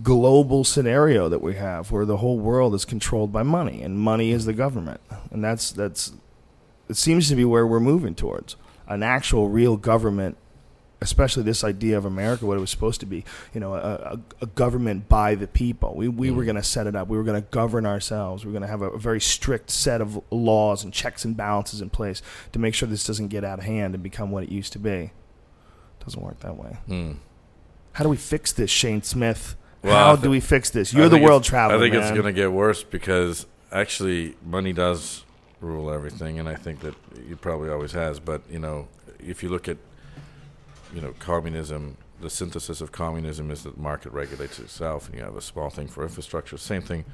global 0.03 0.65
scenario 0.65 1.29
that 1.29 1.41
we 1.41 1.55
have 1.55 1.91
where 1.91 2.05
the 2.05 2.19
whole 2.19 2.39
world 2.39 2.75
is 2.75 2.85
controlled 2.85 3.33
by 3.33 3.43
money 3.43 3.83
and 3.83 3.99
money 3.99 4.33
is 4.33 4.45
the 4.45 4.53
government. 4.53 5.01
And 5.31 5.43
that's 5.43 5.71
that's 5.73 6.13
it 6.89 6.97
seems 6.97 7.29
to 7.29 7.37
be 7.37 7.45
where 7.45 7.67
we're 7.67 7.81
moving 7.81 8.15
towards. 8.15 8.57
An 8.89 9.03
actual 9.03 9.49
real 9.49 9.77
government 9.77 10.37
especially 11.03 11.43
this 11.43 11.63
idea 11.63 11.97
of 11.99 12.07
America 12.07 12.47
what 12.47 12.57
it 12.57 12.61
was 12.61 12.71
supposed 12.71 13.01
to 13.01 13.07
be 13.07 13.23
you 13.53 13.61
know 13.61 13.75
a, 13.75 13.79
a, 13.79 14.21
a 14.43 14.47
government 14.47 15.09
by 15.09 15.35
the 15.35 15.47
people. 15.47 15.95
We, 15.95 16.09
we 16.09 16.31
were 16.31 16.45
going 16.45 16.57
to 16.57 16.63
set 16.63 16.87
it 16.87 16.97
up. 16.97 17.09
We 17.09 17.19
were 17.19 17.25
going 17.25 17.41
to 17.41 17.49
govern 17.51 17.85
ourselves. 17.85 18.45
We 18.45 18.49
were 18.49 18.59
going 18.59 18.63
to 18.63 18.69
have 18.69 18.83
a, 18.83 18.91
a 18.91 18.99
very 18.99 19.21
strict 19.21 19.71
set 19.71 20.01
of 20.01 20.21
laws 20.31 20.85
and 20.85 20.93
checks 20.93 21.25
and 21.25 21.37
balances 21.37 21.81
in 21.81 21.91
place 21.91 22.23
to 22.53 22.59
make 22.59 22.75
sure 22.75 22.89
this 22.89 23.05
doesn't 23.05 23.29
get 23.29 23.45
out 23.45 23.59
of 23.59 23.65
hand 23.65 23.95
and 23.95 24.03
become 24.03 24.31
what 24.31 24.43
it 24.43 24.49
used 24.49 24.73
to 24.73 24.79
be. 24.79 25.13
Doesn't 26.05 26.23
work 26.23 26.41
that 26.41 26.57
way. 26.57 26.79
Hmm. 26.87 27.13
how 27.93 28.05
do 28.05 28.11
we 28.11 28.17
fix 28.17 28.53
this 28.53 28.71
Shane 28.71 29.03
Smith 29.03 29.57
Well, 29.87 29.97
how 29.97 30.13
I 30.13 30.17
do 30.17 30.31
we 30.31 30.41
fix 30.41 30.71
this? 30.71 30.93
You're 30.93 31.09
the 31.09 31.19
world 31.19 31.45
traveler. 31.45 31.77
I 31.77 31.81
think 31.81 31.95
it's 31.95 32.07
man. 32.07 32.15
going 32.15 32.27
to 32.27 32.33
get 32.33 32.53
worse 32.53 32.83
because 32.83 33.47
actually 33.73 34.37
money 34.45 34.73
does 34.73 35.25
rule 35.61 35.91
everything, 35.91 36.39
and 36.39 36.49
I 36.49 36.55
think 36.55 36.81
that 36.81 36.95
it 37.15 37.41
probably 37.41 37.71
always 37.71 37.93
has. 37.93 38.21
But 38.21 38.43
you 38.51 38.59
know, 38.59 38.89
if 39.19 39.43
you 39.43 39.49
look 39.49 39.69
at 39.69 39.79
you 40.95 41.01
know 41.01 41.15
communism, 41.19 41.97
the 42.21 42.31
synthesis 42.31 42.81
of 42.81 42.93
communism 42.93 43.51
is 43.51 43.63
that 43.63 43.77
the 43.77 43.81
market 43.81 44.13
regulates 44.13 44.59
itself, 44.59 45.09
and 45.09 45.17
you 45.17 45.25
have 45.25 45.37
a 45.37 45.43
small 45.43 45.71
thing 45.71 45.89
for 45.89 46.03
infrastructure. 46.03 46.57
Same 46.57 46.83
thing 46.83 47.05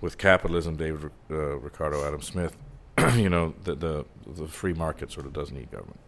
with 0.00 0.18
capitalism. 0.18 0.76
David 0.76 1.10
uh, 1.30 1.58
Ricardo 1.58 2.06
Adam 2.06 2.22
Smith, 2.22 2.56
you 3.14 3.28
know, 3.28 3.54
the, 3.64 3.74
the 3.74 4.04
the 4.26 4.48
free 4.48 4.74
market 4.74 5.12
sort 5.12 5.26
of 5.26 5.32
does 5.32 5.52
need 5.52 5.70
government. 5.70 6.00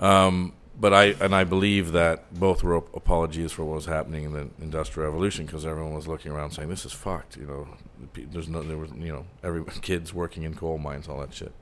Um, 0.00 0.54
but 0.80 0.94
I 0.94 1.04
and 1.20 1.34
I 1.34 1.44
believe 1.44 1.92
that 1.92 2.32
both 2.32 2.62
were 2.62 2.76
ap- 2.78 2.94
apologies 2.94 3.52
for 3.52 3.64
what 3.64 3.74
was 3.74 3.86
happening 3.86 4.24
in 4.24 4.32
the 4.32 4.48
industrial 4.60 5.10
revolution 5.10 5.46
because 5.46 5.66
everyone 5.66 5.94
was 5.94 6.06
looking 6.06 6.32
around 6.32 6.52
saying 6.52 6.68
this 6.68 6.84
is 6.84 6.92
fucked. 6.92 7.36
You 7.36 7.46
know, 7.46 7.68
there's 8.14 8.48
no 8.48 8.62
there 8.62 8.76
was 8.76 8.90
you 8.92 9.12
know 9.12 9.26
every 9.42 9.64
kids 9.82 10.14
working 10.14 10.44
in 10.44 10.54
coal 10.54 10.78
mines, 10.78 11.08
all 11.08 11.20
that 11.20 11.34
shit. 11.34 11.52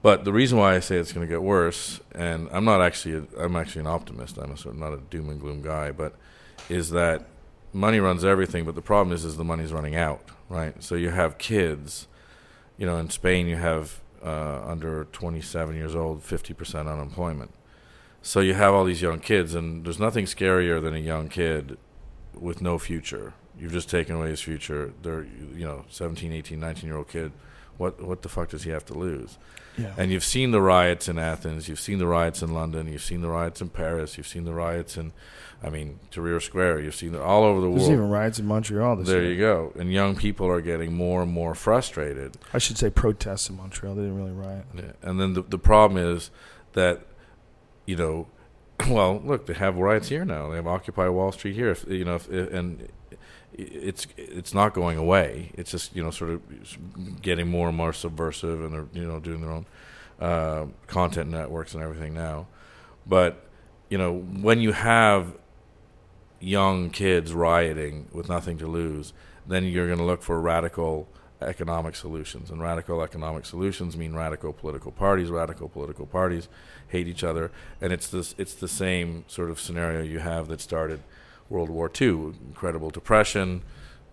But 0.00 0.24
the 0.24 0.32
reason 0.32 0.58
why 0.58 0.76
I 0.76 0.80
say 0.80 0.96
it's 0.96 1.12
going 1.12 1.26
to 1.26 1.32
get 1.32 1.42
worse, 1.42 2.00
and 2.12 2.48
I'm 2.52 2.64
not 2.64 2.80
actually 2.80 3.26
I'm 3.38 3.56
actually 3.56 3.80
an 3.80 3.88
optimist. 3.88 4.38
I'm 4.38 4.52
a 4.52 4.56
sort 4.56 4.74
of 4.74 4.80
not 4.80 4.92
a 4.92 4.98
doom 4.98 5.28
and 5.28 5.40
gloom 5.40 5.62
guy, 5.62 5.92
but 5.92 6.14
is 6.68 6.90
that 6.90 7.24
money 7.72 8.00
runs 8.00 8.24
everything, 8.24 8.64
but 8.64 8.74
the 8.74 8.82
problem 8.82 9.14
is, 9.14 9.24
is 9.24 9.36
the 9.36 9.44
money's 9.44 9.72
running 9.72 9.94
out, 9.94 10.22
right? 10.48 10.82
So 10.82 10.94
you 10.94 11.10
have 11.10 11.38
kids, 11.38 12.08
you 12.76 12.86
know, 12.86 12.96
in 12.96 13.10
Spain 13.10 13.46
you 13.46 13.56
have 13.56 14.00
uh, 14.24 14.62
under 14.66 15.04
27 15.12 15.76
years 15.76 15.94
old, 15.94 16.22
50% 16.22 16.92
unemployment. 16.92 17.52
So 18.22 18.40
you 18.40 18.54
have 18.54 18.74
all 18.74 18.84
these 18.84 19.00
young 19.02 19.20
kids, 19.20 19.54
and 19.54 19.84
there's 19.84 19.98
nothing 20.00 20.24
scarier 20.26 20.82
than 20.82 20.94
a 20.94 20.98
young 20.98 21.28
kid 21.28 21.78
with 22.34 22.60
no 22.60 22.78
future. 22.78 23.34
You've 23.58 23.72
just 23.72 23.88
taken 23.90 24.16
away 24.16 24.28
his 24.30 24.40
future. 24.40 24.92
They're, 25.02 25.24
you 25.54 25.64
know, 25.66 25.84
17, 25.88 26.32
18, 26.32 26.60
19 26.60 26.88
year 26.88 26.96
old 26.98 27.08
kid. 27.08 27.32
What 27.76 28.02
what 28.02 28.22
the 28.22 28.28
fuck 28.28 28.48
does 28.50 28.64
he 28.64 28.70
have 28.70 28.84
to 28.86 28.94
lose? 28.94 29.38
Yeah. 29.76 29.94
And 29.96 30.10
you've 30.10 30.24
seen 30.24 30.50
the 30.50 30.60
riots 30.60 31.08
in 31.08 31.18
Athens. 31.18 31.68
You've 31.68 31.78
seen 31.78 31.98
the 31.98 32.06
riots 32.08 32.42
in 32.42 32.52
London. 32.52 32.88
You've 32.88 33.02
seen 33.02 33.20
the 33.20 33.28
riots 33.28 33.60
in 33.60 33.68
Paris. 33.68 34.16
You've 34.16 34.26
seen 34.26 34.44
the 34.44 34.52
riots 34.52 34.96
in, 34.96 35.12
I 35.62 35.70
mean, 35.70 36.00
Tahrir 36.10 36.42
Square. 36.42 36.80
You've 36.80 36.96
seen 36.96 37.14
it 37.14 37.20
all 37.20 37.44
over 37.44 37.60
the 37.60 37.68
There's 37.68 37.82
world. 37.82 37.92
even 37.92 38.08
riots 38.10 38.40
in 38.40 38.46
Montreal 38.46 38.96
this 38.96 39.06
There 39.06 39.22
year. 39.22 39.30
you 39.32 39.38
go. 39.38 39.72
And 39.78 39.92
young 39.92 40.16
people 40.16 40.48
are 40.48 40.60
getting 40.60 40.92
more 40.94 41.22
and 41.22 41.30
more 41.30 41.54
frustrated. 41.54 42.36
I 42.52 42.58
should 42.58 42.76
say 42.76 42.90
protests 42.90 43.48
in 43.48 43.56
Montreal. 43.56 43.94
They 43.94 44.02
didn't 44.02 44.16
really 44.16 44.32
riot. 44.32 44.64
Yeah. 44.74 44.82
And 45.02 45.20
then 45.20 45.34
the, 45.34 45.42
the 45.42 45.58
problem 45.58 46.04
is 46.04 46.32
that, 46.72 47.02
you 47.88 47.96
know, 47.96 48.26
well, 48.90 49.20
look, 49.24 49.46
they 49.46 49.54
have 49.54 49.76
riots 49.76 50.08
here 50.08 50.26
now. 50.26 50.50
They 50.50 50.56
have 50.56 50.66
Occupy 50.66 51.08
Wall 51.08 51.32
Street 51.32 51.54
here. 51.54 51.70
If, 51.70 51.86
you 51.88 52.04
know, 52.04 52.16
if, 52.16 52.28
and 52.28 52.86
it's 53.54 54.06
it's 54.18 54.52
not 54.52 54.74
going 54.74 54.98
away. 54.98 55.52
It's 55.54 55.70
just 55.70 55.96
you 55.96 56.04
know 56.04 56.10
sort 56.10 56.32
of 56.32 57.22
getting 57.22 57.48
more 57.48 57.68
and 57.68 57.76
more 57.76 57.94
subversive, 57.94 58.62
and 58.62 58.72
they're 58.74 58.86
you 58.92 59.08
know 59.08 59.20
doing 59.20 59.40
their 59.40 59.50
own 59.50 59.66
uh, 60.20 60.66
content 60.86 61.30
networks 61.30 61.72
and 61.72 61.82
everything 61.82 62.12
now. 62.12 62.46
But 63.06 63.42
you 63.88 63.96
know 63.96 64.18
when 64.18 64.60
you 64.60 64.72
have 64.72 65.34
young 66.40 66.90
kids 66.90 67.32
rioting 67.32 68.08
with 68.12 68.28
nothing 68.28 68.58
to 68.58 68.66
lose, 68.66 69.14
then 69.46 69.64
you're 69.64 69.86
going 69.86 69.98
to 69.98 70.04
look 70.04 70.22
for 70.22 70.38
radical 70.42 71.08
economic 71.40 71.94
solutions. 71.96 72.50
And 72.50 72.60
radical 72.60 73.00
economic 73.02 73.46
solutions 73.46 73.96
mean 73.96 74.14
radical 74.14 74.52
political 74.52 74.92
parties. 74.92 75.30
Radical 75.30 75.68
political 75.68 76.04
parties 76.04 76.48
hate 76.88 77.06
each 77.06 77.24
other, 77.24 77.50
and 77.80 77.92
it's 77.92 78.08
this 78.08 78.34
it's 78.38 78.54
the 78.54 78.68
same 78.68 79.24
sort 79.28 79.50
of 79.50 79.60
scenario 79.60 80.02
you 80.02 80.18
have 80.18 80.48
that 80.48 80.60
started 80.60 81.00
World 81.48 81.70
War 81.70 81.90
II, 82.00 82.34
incredible 82.46 82.90
depression. 82.90 83.62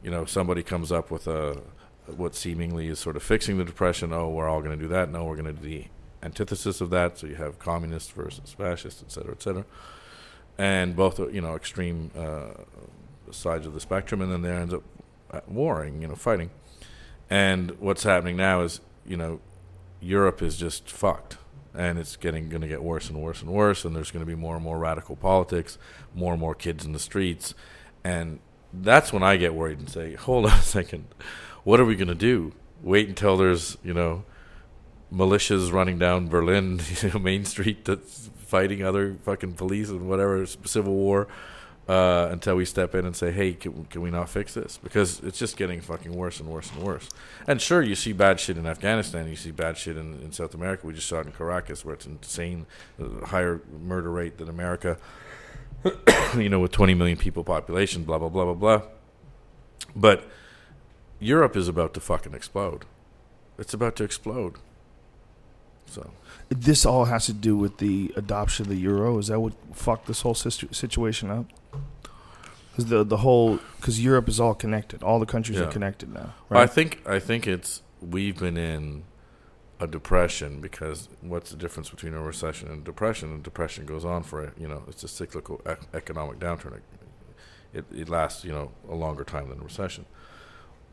You 0.04 0.12
know, 0.12 0.26
somebody 0.26 0.64
comes 0.64 0.92
up 0.92 1.12
with 1.12 1.28
a 1.28 1.62
what 2.08 2.36
seemingly 2.36 2.88
is 2.88 3.00
sort 3.00 3.16
of 3.16 3.24
fixing 3.24 3.58
the 3.58 3.66
depression. 3.66 4.14
Oh, 4.14 4.30
we're 4.30 4.48
all 4.48 4.62
going 4.62 4.78
to 4.78 4.82
do 4.82 4.90
that. 4.90 5.10
No, 5.10 5.26
we're 5.26 5.36
going 5.36 5.54
to 5.56 5.62
do 5.62 5.68
the 5.68 5.86
antithesis 6.22 6.82
of 6.82 6.90
that. 6.92 7.18
So 7.18 7.28
you 7.28 7.36
have 7.36 7.60
communists 7.60 8.12
versus 8.12 8.54
fascists, 8.54 9.04
et 9.04 9.12
cetera, 9.12 9.32
et 9.32 9.42
cetera, 9.42 9.66
and 10.58 10.96
both 10.96 11.20
are, 11.20 11.30
you 11.30 11.42
know 11.42 11.56
extreme 11.56 12.12
uh, 12.18 12.52
sides 13.32 13.66
of 13.66 13.74
the 13.74 13.80
spectrum, 13.80 14.22
and 14.22 14.32
then 14.32 14.42
they 14.42 14.52
end 14.52 14.74
up 14.74 14.84
warring, 15.48 16.02
you 16.02 16.08
know, 16.08 16.16
fighting. 16.16 16.50
And 17.30 17.72
what's 17.80 18.04
happening 18.04 18.38
now 18.38 18.62
is, 18.62 18.82
you 19.06 19.18
know, 19.18 19.40
Europe 20.00 20.42
is 20.42 20.58
just 20.58 20.90
fucked, 20.90 21.38
and 21.78 22.00
it's 22.00 22.16
getting 22.16 22.50
going 22.50 22.62
to 22.62 22.68
get 22.68 22.84
worse 22.84 23.10
and 23.10 23.22
worse 23.22 23.42
and 23.42 23.52
worse. 23.52 23.86
And 23.86 23.96
there's 23.96 24.12
going 24.12 24.26
to 24.26 24.30
be 24.30 24.36
more 24.36 24.56
and 24.56 24.64
more 24.64 24.80
radical 24.80 25.16
politics, 25.16 25.78
more 26.14 26.34
and 26.34 26.42
more 26.42 26.56
kids 26.56 26.86
in 26.86 26.94
the 26.94 27.00
streets, 27.00 27.54
and 28.04 28.40
that's 28.72 29.14
when 29.14 29.24
I 29.24 29.38
get 29.38 29.54
worried 29.54 29.80
and 29.80 29.90
say, 29.90 30.16
hold 30.16 30.46
on 30.46 30.60
a 30.60 30.62
second, 30.62 31.06
what 31.64 31.80
are 31.80 31.86
we 31.86 31.96
going 31.96 32.08
to 32.08 32.16
do? 32.16 32.54
Wait 32.82 33.08
until 33.08 33.38
there's, 33.38 33.78
you 33.84 33.94
know, 33.94 34.24
militias 35.12 35.72
running 35.72 35.98
down 35.98 36.28
Berlin, 36.28 36.82
you 37.02 37.10
know, 37.10 37.20
Main 37.20 37.46
Street 37.46 37.86
that's 37.86 38.30
fighting 38.38 38.84
other 38.84 39.18
fucking 39.24 39.54
police 39.54 39.90
and 39.90 40.08
whatever 40.08 40.46
civil 40.46 40.94
war 40.94 41.28
uh, 41.88 42.30
until 42.32 42.56
we 42.56 42.66
step 42.66 42.96
in 42.96 43.06
and 43.06 43.16
say, 43.16 43.32
hey, 43.32 43.54
can, 43.54 43.86
can 43.86 44.02
we 44.02 44.10
not 44.10 44.30
fix 44.30 44.54
this? 44.54 44.80
Because 44.82 45.20
it's 45.22 45.38
just 45.38 45.56
getting 45.56 45.82
fucking 45.82 46.14
worse 46.14 46.40
and 46.40 46.50
worse 46.50 46.72
and 46.72 46.82
worse. 46.84 47.10
And 47.48 47.62
sure, 47.62 47.82
you 47.82 47.96
see 47.96 48.12
bad 48.12 48.40
shit 48.40 48.58
in 48.58 48.66
Afghanistan, 48.66 49.28
you 49.28 49.36
see 49.36 49.52
bad 49.52 49.78
shit 49.78 49.96
in, 49.96 50.16
in 50.22 50.32
South 50.32 50.54
America. 50.56 50.88
We 50.88 50.94
just 50.94 51.08
saw 51.08 51.20
it 51.20 51.28
in 51.28 51.32
Caracas, 51.32 51.86
where 51.86 51.94
it's 51.94 52.06
insane, 52.06 52.66
uh, 53.00 53.26
higher 53.28 53.62
murder 53.84 54.12
rate 54.12 54.38
than 54.38 54.50
America. 54.50 54.98
you 56.36 56.50
know, 56.50 56.60
with 56.60 56.72
20 56.72 56.96
million 56.96 57.18
people 57.18 57.44
population, 57.44 58.04
blah 58.04 58.18
blah 58.18 58.30
blah 58.30 58.46
blah 58.46 58.54
blah. 58.54 58.82
But 59.96 60.24
Europe 61.20 61.56
is 61.56 61.68
about 61.68 61.94
to 61.94 62.00
fucking 62.00 62.34
explode. 62.34 62.86
It's 63.58 63.74
about 63.74 63.96
to 63.98 64.04
explode. 64.04 64.56
So 65.86 66.12
This 66.50 66.86
all 66.86 67.06
has 67.06 67.26
to 67.26 67.34
do 67.34 67.58
with 67.58 67.78
the 67.78 68.14
adoption 68.16 68.66
of 68.66 68.70
the 68.70 68.76
euro. 68.78 69.18
Is 69.18 69.28
that 69.28 69.40
what 69.40 69.54
fucked 69.74 70.08
this 70.08 70.22
whole 70.22 70.36
situation 70.36 71.32
up? 71.32 71.46
Because 72.72 72.86
the 72.90 73.04
the 73.04 73.18
whole 73.18 73.60
because 73.78 74.04
Europe 74.04 74.28
is 74.30 74.40
all 74.40 74.54
connected. 74.54 75.02
All 75.02 75.20
the 75.20 75.26
countries 75.26 75.58
Yeah. 75.58 75.66
are 75.66 75.72
connected 75.72 76.14
now. 76.14 76.34
I 76.52 76.68
think 76.68 77.02
I 77.08 77.20
think 77.20 77.48
it's 77.48 77.82
we've 78.02 78.38
been 78.38 78.58
in 78.58 79.04
a 79.80 79.88
depression 79.88 80.62
because 80.62 81.10
what's 81.22 81.52
the 81.52 81.58
difference 81.58 81.90
between 81.90 82.14
a 82.14 82.22
recession 82.22 82.70
and 82.70 82.84
depression? 82.84 83.32
And 83.32 83.44
depression 83.44 83.86
goes 83.86 84.06
on 84.06 84.24
for 84.24 84.54
you 84.58 84.68
know 84.68 84.84
it's 84.88 85.04
a 85.04 85.08
cyclical 85.08 85.62
ec- 85.66 85.88
economic 85.94 86.38
downturn. 86.40 86.80
It 87.74 87.86
it 87.92 88.08
lasts 88.10 88.44
you 88.46 88.52
know 88.52 88.72
a 88.90 88.94
longer 88.96 89.24
time 89.24 89.50
than 89.50 89.60
a 89.62 89.64
recession. 89.64 90.06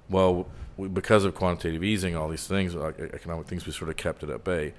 Well, 0.09 0.47
we, 0.77 0.89
because 0.89 1.25
of 1.25 1.35
quantitative 1.35 1.83
easing, 1.85 2.17
all 2.17 2.29
these 2.29 2.47
things, 2.47 2.75
like 2.75 2.99
economic 2.99 3.47
things, 3.47 3.67
we 3.67 3.73
sort 3.73 3.89
of 3.91 3.97
kept 3.97 4.23
it 4.23 4.31
at 4.31 4.45
bay. 4.45 4.75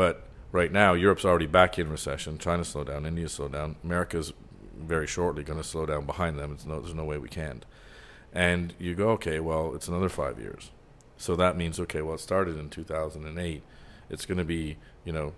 But 0.00 0.22
right 0.50 0.72
now, 0.72 0.94
Europe's 0.94 1.26
already 1.26 1.46
back 1.46 1.78
in 1.78 1.90
recession. 1.90 2.38
China's 2.38 2.68
slowed 2.68 2.86
down. 2.86 3.04
India's 3.04 3.32
slowed 3.32 3.52
down. 3.52 3.76
America's 3.84 4.32
very 4.74 5.06
shortly 5.06 5.44
going 5.44 5.58
to 5.58 5.62
slow 5.62 5.84
down 5.84 6.06
behind 6.06 6.38
them. 6.38 6.56
No, 6.66 6.80
there's 6.80 6.94
no 6.94 7.04
way 7.04 7.18
we 7.18 7.28
can't. 7.28 7.66
And 8.32 8.72
you 8.78 8.94
go, 8.94 9.10
okay, 9.10 9.40
well, 9.40 9.74
it's 9.74 9.88
another 9.88 10.08
five 10.08 10.38
years. 10.38 10.70
So 11.18 11.36
that 11.36 11.54
means, 11.54 11.78
okay, 11.80 12.00
well, 12.00 12.14
it 12.14 12.20
started 12.20 12.58
in 12.58 12.70
2008. 12.70 13.62
It's 14.08 14.24
going 14.24 14.38
to 14.38 14.44
be, 14.44 14.78
you 15.04 15.12
know, 15.12 15.34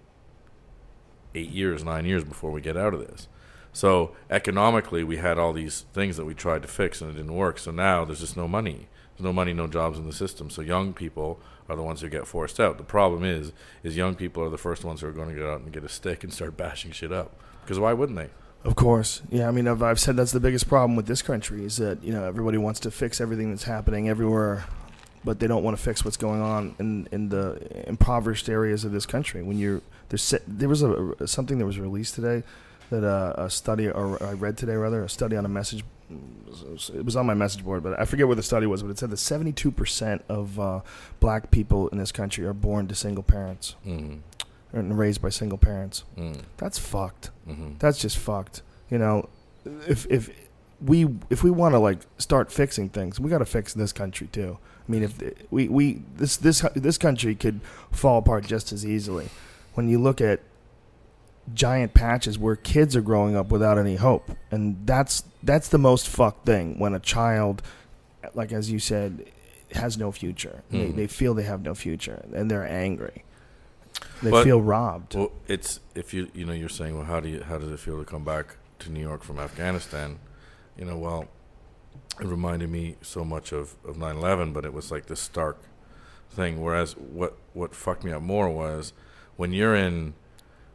eight 1.34 1.50
years, 1.50 1.82
nine 1.82 2.04
years 2.04 2.22
before 2.22 2.52
we 2.52 2.60
get 2.60 2.76
out 2.76 2.94
of 2.94 3.00
this. 3.00 3.26
So 3.72 4.14
economically, 4.30 5.02
we 5.02 5.16
had 5.16 5.40
all 5.40 5.52
these 5.52 5.86
things 5.92 6.16
that 6.18 6.24
we 6.24 6.34
tried 6.34 6.62
to 6.62 6.68
fix 6.68 7.00
and 7.00 7.10
it 7.10 7.14
didn't 7.14 7.34
work. 7.34 7.58
So 7.58 7.72
now 7.72 8.04
there's 8.04 8.20
just 8.20 8.36
no 8.36 8.46
money. 8.46 8.86
There's 9.16 9.24
no 9.24 9.32
money, 9.32 9.52
no 9.52 9.66
jobs 9.66 9.98
in 9.98 10.06
the 10.06 10.12
system. 10.12 10.50
So 10.50 10.62
young 10.62 10.92
people 10.92 11.40
are 11.68 11.76
the 11.76 11.82
ones 11.82 12.00
who 12.00 12.08
get 12.08 12.26
forced 12.26 12.58
out. 12.60 12.78
The 12.78 12.84
problem 12.84 13.24
is, 13.24 13.52
is 13.82 13.96
young 13.96 14.14
people 14.14 14.42
are 14.42 14.48
the 14.48 14.58
first 14.58 14.84
ones 14.84 15.00
who 15.00 15.08
are 15.08 15.12
going 15.12 15.28
to 15.28 15.34
get 15.34 15.44
out 15.44 15.60
and 15.60 15.72
get 15.72 15.84
a 15.84 15.88
stick 15.88 16.24
and 16.24 16.32
start 16.32 16.56
bashing 16.56 16.92
shit 16.92 17.12
up. 17.12 17.36
Because 17.62 17.78
why 17.78 17.92
wouldn't 17.92 18.18
they? 18.18 18.30
Of 18.64 18.76
course, 18.76 19.22
yeah. 19.28 19.48
I 19.48 19.50
mean, 19.50 19.66
I've, 19.66 19.82
I've 19.82 19.98
said 19.98 20.16
that's 20.16 20.30
the 20.30 20.38
biggest 20.38 20.68
problem 20.68 20.94
with 20.94 21.06
this 21.06 21.20
country 21.20 21.64
is 21.64 21.78
that 21.78 22.02
you 22.04 22.12
know 22.12 22.24
everybody 22.24 22.58
wants 22.58 22.78
to 22.80 22.92
fix 22.92 23.20
everything 23.20 23.50
that's 23.50 23.64
happening 23.64 24.08
everywhere, 24.08 24.66
but 25.24 25.40
they 25.40 25.48
don't 25.48 25.64
want 25.64 25.76
to 25.76 25.82
fix 25.82 26.04
what's 26.04 26.16
going 26.16 26.40
on 26.40 26.76
in 26.78 27.08
in 27.10 27.28
the 27.28 27.58
impoverished 27.88 28.48
areas 28.48 28.84
of 28.84 28.92
this 28.92 29.04
country. 29.04 29.42
When 29.42 29.58
you're 29.58 29.82
there's 30.10 30.32
there 30.46 30.68
was 30.68 30.82
a 30.82 31.26
something 31.26 31.58
that 31.58 31.66
was 31.66 31.80
released 31.80 32.14
today 32.14 32.44
that 32.90 33.04
uh, 33.04 33.34
a 33.36 33.50
study 33.50 33.88
or 33.88 34.22
I 34.22 34.34
read 34.34 34.56
today 34.56 34.74
rather 34.74 35.02
a 35.02 35.08
study 35.08 35.36
on 35.36 35.44
a 35.44 35.48
message. 35.48 35.82
It 36.94 37.04
was 37.04 37.16
on 37.16 37.26
my 37.26 37.34
message 37.34 37.64
board, 37.64 37.82
but 37.82 37.98
I 37.98 38.04
forget 38.04 38.26
where 38.26 38.36
the 38.36 38.42
study 38.42 38.66
was. 38.66 38.82
But 38.82 38.90
it 38.90 38.98
said 38.98 39.10
that 39.10 39.16
72 39.16 39.70
percent 39.70 40.22
of 40.28 40.58
uh, 40.60 40.80
black 41.20 41.50
people 41.50 41.88
in 41.88 41.98
this 41.98 42.12
country 42.12 42.44
are 42.44 42.52
born 42.52 42.86
to 42.88 42.94
single 42.94 43.22
parents 43.22 43.76
Mm, 43.86 44.20
and 44.72 44.98
raised 44.98 45.20
by 45.22 45.28
single 45.30 45.58
parents. 45.58 46.04
mm, 46.16 46.40
That's 46.58 46.78
fucked. 46.78 47.30
mm-hmm. 47.48 47.72
That's 47.78 47.98
just 47.98 48.18
fucked. 48.18 48.62
You 48.90 48.98
know, 48.98 49.28
if 49.88 50.06
if 50.10 50.30
we 50.80 51.08
if 51.30 51.42
we 51.42 51.50
want 51.50 51.74
to 51.74 51.78
like 51.78 52.00
start 52.18 52.52
fixing 52.52 52.88
things, 52.90 53.18
we 53.20 53.30
got 53.30 53.38
to 53.38 53.44
fix 53.46 53.72
this 53.74 53.92
country 53.92 54.26
too. 54.26 54.58
I 54.88 54.92
mean, 54.92 55.02
if 55.04 55.14
we 55.50 55.68
we 55.68 56.02
this 56.16 56.36
this 56.36 56.60
this 56.74 56.98
country 56.98 57.34
could 57.34 57.60
fall 57.90 58.18
apart 58.18 58.44
just 58.46 58.72
as 58.72 58.84
easily. 58.84 59.28
When 59.74 59.88
you 59.88 59.98
look 59.98 60.20
at 60.20 60.40
giant 61.54 61.92
patches 61.94 62.38
where 62.38 62.56
kids 62.56 62.94
are 62.96 63.00
growing 63.02 63.36
up 63.36 63.50
without 63.50 63.78
any 63.78 63.96
hope, 63.96 64.30
and 64.50 64.76
that's 64.86 65.24
that's 65.42 65.68
the 65.68 65.78
most 65.78 66.08
fucked 66.08 66.46
thing 66.46 66.78
when 66.78 66.94
a 66.94 67.00
child, 67.00 67.62
like 68.34 68.52
as 68.52 68.70
you 68.70 68.78
said, 68.78 69.26
has 69.72 69.98
no 69.98 70.12
future. 70.12 70.62
They, 70.70 70.86
Mhm. 70.86 70.96
they 70.96 71.06
feel 71.06 71.34
they 71.34 71.42
have 71.44 71.62
no 71.62 71.74
future, 71.74 72.24
and 72.32 72.50
they're 72.50 72.66
angry. 72.66 73.24
They 74.22 74.30
But- 74.30 74.44
feel 74.44 74.60
robbed. 74.60 75.14
Well, 75.14 75.32
it's 75.48 75.80
if 75.94 76.14
you 76.14 76.28
you 76.34 76.44
know 76.46 76.52
you're 76.52 76.68
saying 76.68 76.94
well 76.96 77.04
how 77.06 77.20
do 77.20 77.28
you 77.28 77.42
how 77.42 77.58
does 77.58 77.70
it 77.70 77.80
feel 77.80 77.98
to 77.98 78.04
come 78.04 78.24
back 78.24 78.56
to 78.80 78.90
New 78.90 79.00
York 79.00 79.22
from 79.22 79.38
Afghanistan? 79.38 80.18
You 80.78 80.84
know, 80.86 80.96
well, 80.96 81.26
it 82.20 82.26
reminded 82.26 82.70
me 82.70 82.96
so 83.02 83.24
much 83.24 83.52
of 83.52 83.74
of 83.84 83.96
9/11, 83.96 84.52
but 84.52 84.64
it 84.64 84.72
was 84.72 84.90
like 84.90 85.06
this 85.06 85.20
stark 85.20 85.58
thing. 86.30 86.62
Whereas 86.62 86.92
what 86.96 87.36
what 87.52 87.74
fucked 87.74 88.04
me 88.04 88.12
up 88.12 88.22
more 88.22 88.48
was 88.48 88.92
when 89.36 89.52
you're 89.52 89.74
in 89.74 90.14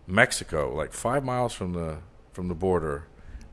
Mexico, 0.08 0.74
like 0.74 0.94
five 0.94 1.24
miles 1.24 1.54
from 1.54 1.74
the 1.74 1.98
from 2.32 2.48
the 2.48 2.56
border, 2.56 3.08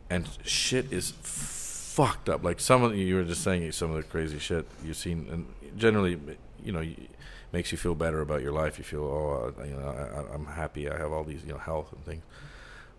and 0.09 0.29
shit 0.45 0.93
is 0.93 1.13
fucked 1.21 2.29
up. 2.29 2.45
Like 2.45 2.61
some 2.61 2.83
of 2.83 2.97
you 2.97 3.17
were 3.17 3.25
just 3.25 3.43
saying 3.43 3.71
some 3.73 3.91
of 3.91 3.97
the 3.97 4.03
crazy 4.05 4.39
shit 4.39 4.67
you've 4.85 4.97
seen, 4.97 5.27
and 5.31 5.47
generally, 5.77 6.19
you 6.63 6.73
know, 6.73 6.85
makes 7.53 7.73
you 7.73 7.79
feel 7.79 7.95
better 7.95 8.21
about 8.21 8.43
your 8.43 8.53
life. 8.53 8.79
You 8.79 8.85
feel, 8.85 9.05
oh, 9.05 9.53
uh, 9.59 9.65
you 9.65 9.75
know, 9.75 9.89
I, 9.89 10.21
I- 10.21 10.35
I'm 10.35 10.47
happy. 10.47 10.89
I 10.89 10.97
have 10.99 11.13
all 11.13 11.25
these, 11.25 11.43
you 11.45 11.53
know, 11.53 11.59
health 11.59 11.93
and 11.93 12.05
things. 12.05 12.23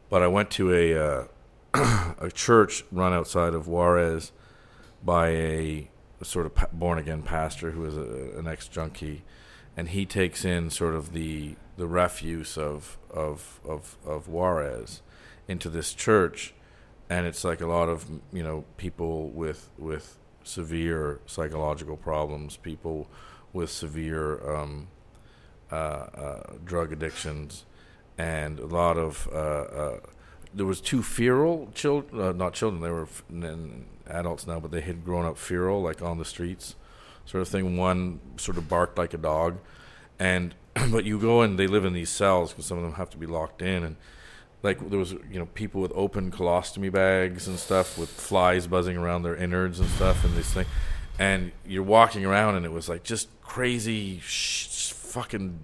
But 0.09 0.21
I 0.21 0.27
went 0.27 0.51
to 0.51 0.73
a 0.73 1.27
uh, 1.73 2.13
a 2.19 2.29
church 2.31 2.83
run 2.91 3.13
outside 3.13 3.53
of 3.53 3.67
Juarez, 3.67 4.31
by 5.03 5.29
a, 5.29 5.89
sort 6.23 6.45
of 6.47 6.71
born 6.71 6.97
again 6.97 7.21
pastor 7.21 7.71
who 7.71 7.85
is 7.85 7.95
a, 7.95 8.37
an 8.39 8.47
ex 8.47 8.67
junkie, 8.67 9.23
and 9.77 9.89
he 9.89 10.05
takes 10.05 10.43
in 10.45 10.69
sort 10.69 10.95
of 10.95 11.13
the 11.13 11.55
the 11.77 11.87
refuse 11.87 12.57
of 12.57 12.97
of 13.11 13.59
of 13.67 13.97
of 14.05 14.27
Juarez 14.27 15.01
into 15.47 15.69
this 15.69 15.93
church, 15.93 16.53
and 17.09 17.25
it's 17.25 17.43
like 17.43 17.61
a 17.61 17.67
lot 17.67 17.89
of 17.89 18.05
you 18.31 18.43
know 18.43 18.65
people 18.77 19.29
with 19.29 19.69
with 19.77 20.17
severe 20.43 21.19
psychological 21.25 21.97
problems, 21.97 22.57
people 22.57 23.07
with 23.53 23.69
severe 23.69 24.55
um, 24.55 24.87
uh, 25.71 25.75
uh, 25.75 26.53
drug 26.63 26.91
addictions, 26.91 27.65
and 28.17 28.59
a 28.59 28.65
lot 28.65 28.97
of 28.97 29.27
uh, 29.33 29.37
uh, 29.37 29.99
there 30.53 30.65
was 30.65 30.79
two 30.79 31.03
feral 31.03 31.69
children, 31.73 32.21
uh, 32.21 32.31
not 32.31 32.53
children, 32.53 32.81
they 32.81 32.89
were 32.89 33.07
adults 34.07 34.47
now, 34.47 34.59
but 34.59 34.71
they 34.71 34.81
had 34.81 35.03
grown 35.03 35.25
up 35.25 35.37
feral, 35.37 35.81
like 35.81 36.01
on 36.01 36.17
the 36.17 36.25
streets, 36.25 36.75
sort 37.25 37.41
of 37.41 37.47
thing. 37.47 37.75
One 37.75 38.21
sort 38.37 38.57
of 38.57 38.69
barked 38.69 38.97
like 38.97 39.13
a 39.13 39.17
dog, 39.17 39.57
and 40.17 40.55
but 40.91 41.05
you 41.05 41.19
go 41.19 41.41
and 41.41 41.57
they 41.57 41.67
live 41.67 41.85
in 41.85 41.93
these 41.93 42.09
cells 42.09 42.51
because 42.51 42.65
some 42.65 42.77
of 42.77 42.83
them 42.83 42.93
have 42.93 43.09
to 43.11 43.17
be 43.17 43.25
locked 43.25 43.61
in, 43.61 43.83
and 43.83 43.95
like 44.61 44.89
there 44.89 44.99
was 44.99 45.11
you 45.11 45.39
know 45.39 45.45
people 45.47 45.81
with 45.81 45.91
open 45.95 46.31
colostomy 46.31 46.91
bags 46.91 47.47
and 47.47 47.57
stuff 47.57 47.97
with 47.97 48.09
flies 48.09 48.67
buzzing 48.67 48.97
around 48.97 49.23
their 49.23 49.35
innards 49.35 49.79
and 49.79 49.89
stuff, 49.89 50.25
and 50.25 50.35
this 50.35 50.53
thing, 50.53 50.65
and 51.17 51.51
you're 51.65 51.83
walking 51.83 52.25
around 52.25 52.55
and 52.55 52.65
it 52.65 52.71
was 52.71 52.89
like 52.89 53.03
just 53.03 53.29
crazy, 53.41 54.19
sh- 54.19 54.91
fucking, 54.91 55.59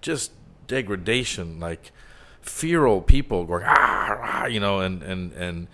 just 0.00 0.32
degradation, 0.66 1.60
like 1.60 1.92
feral 2.40 3.00
people 3.00 3.44
going 3.44 3.62
ah, 3.66 4.46
you 4.46 4.60
know, 4.60 4.80
and 4.80 5.02
and 5.02 5.32
and. 5.32 5.68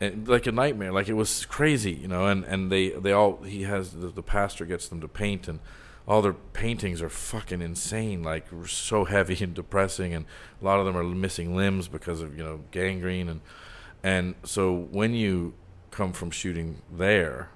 And 0.00 0.28
like 0.28 0.46
a 0.46 0.52
nightmare, 0.52 0.92
like 0.92 1.08
it 1.08 1.14
was 1.14 1.44
crazy, 1.46 1.90
you 1.90 2.06
know. 2.06 2.26
And, 2.26 2.44
and 2.44 2.70
they, 2.70 2.90
they 2.90 3.10
all 3.10 3.42
he 3.42 3.64
has 3.64 3.90
the, 3.90 4.06
the 4.06 4.22
pastor 4.22 4.64
gets 4.64 4.86
them 4.86 5.00
to 5.00 5.08
paint, 5.08 5.48
and 5.48 5.58
all 6.08 6.22
their 6.22 6.32
paintings 6.32 7.02
are 7.02 7.10
fucking 7.10 7.60
insane, 7.60 8.22
like 8.22 8.46
so 8.66 9.04
heavy 9.14 9.44
and 9.44 9.54
depressing, 9.54 10.14
and 10.14 10.24
a 10.60 10.64
lot 10.64 10.80
of 10.80 10.86
them 10.86 10.96
are 10.96 11.04
missing 11.04 11.54
limbs 11.54 11.86
because 11.86 12.22
of 12.22 12.36
you 12.36 12.42
know 12.42 12.60
gangrene, 12.70 13.28
and 13.28 13.40
and 14.02 14.34
so 14.42 14.74
when 14.74 15.12
you 15.12 15.52
come 15.90 16.12
from 16.12 16.30
shooting 16.30 16.80
there, 16.90 17.50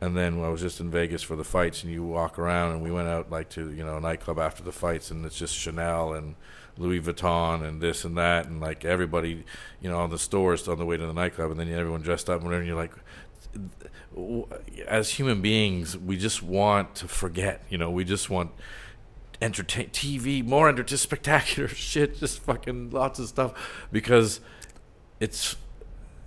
and 0.00 0.16
then 0.16 0.42
I 0.42 0.48
was 0.50 0.60
just 0.60 0.78
in 0.78 0.90
Vegas 0.90 1.22
for 1.22 1.34
the 1.34 1.44
fights, 1.44 1.82
and 1.82 1.92
you 1.92 2.04
walk 2.04 2.38
around, 2.38 2.72
and 2.72 2.82
we 2.82 2.92
went 2.92 3.08
out 3.08 3.30
like 3.30 3.50
to 3.50 3.72
you 3.72 3.84
know 3.84 3.96
a 3.96 4.00
nightclub 4.00 4.38
after 4.38 4.62
the 4.62 4.72
fights, 4.72 5.10
and 5.10 5.26
it's 5.26 5.36
just 5.36 5.56
Chanel 5.56 6.12
and 6.12 6.36
Louis 6.76 7.00
Vuitton 7.00 7.66
and 7.66 7.80
this 7.80 8.04
and 8.04 8.16
that, 8.16 8.46
and 8.46 8.60
like 8.60 8.84
everybody, 8.84 9.44
you 9.80 9.90
know, 9.90 9.98
on 9.98 10.10
the 10.10 10.18
stores 10.18 10.68
on 10.68 10.78
the 10.78 10.86
way 10.86 10.96
to 10.96 11.06
the 11.06 11.12
nightclub, 11.12 11.50
and 11.50 11.58
then 11.58 11.68
everyone 11.68 12.02
dressed 12.02 12.30
up, 12.30 12.36
and 12.36 12.44
whatever, 12.44 12.60
and 12.60 12.68
you're 12.68 12.76
like, 12.76 12.94
as 14.86 15.10
human 15.10 15.40
beings, 15.40 15.96
we 15.96 16.16
just 16.16 16.42
want 16.42 16.94
to 16.96 17.08
forget. 17.08 17.62
You 17.68 17.78
know, 17.78 17.90
we 17.90 18.04
just 18.04 18.30
want 18.30 18.52
entertain 19.42 19.90
TV, 19.90 20.44
more 20.44 20.68
enter 20.68 20.82
just 20.82 21.02
spectacular 21.02 21.68
shit, 21.68 22.18
just 22.18 22.40
fucking 22.40 22.90
lots 22.90 23.18
of 23.18 23.28
stuff, 23.28 23.86
because 23.92 24.40
it's 25.20 25.56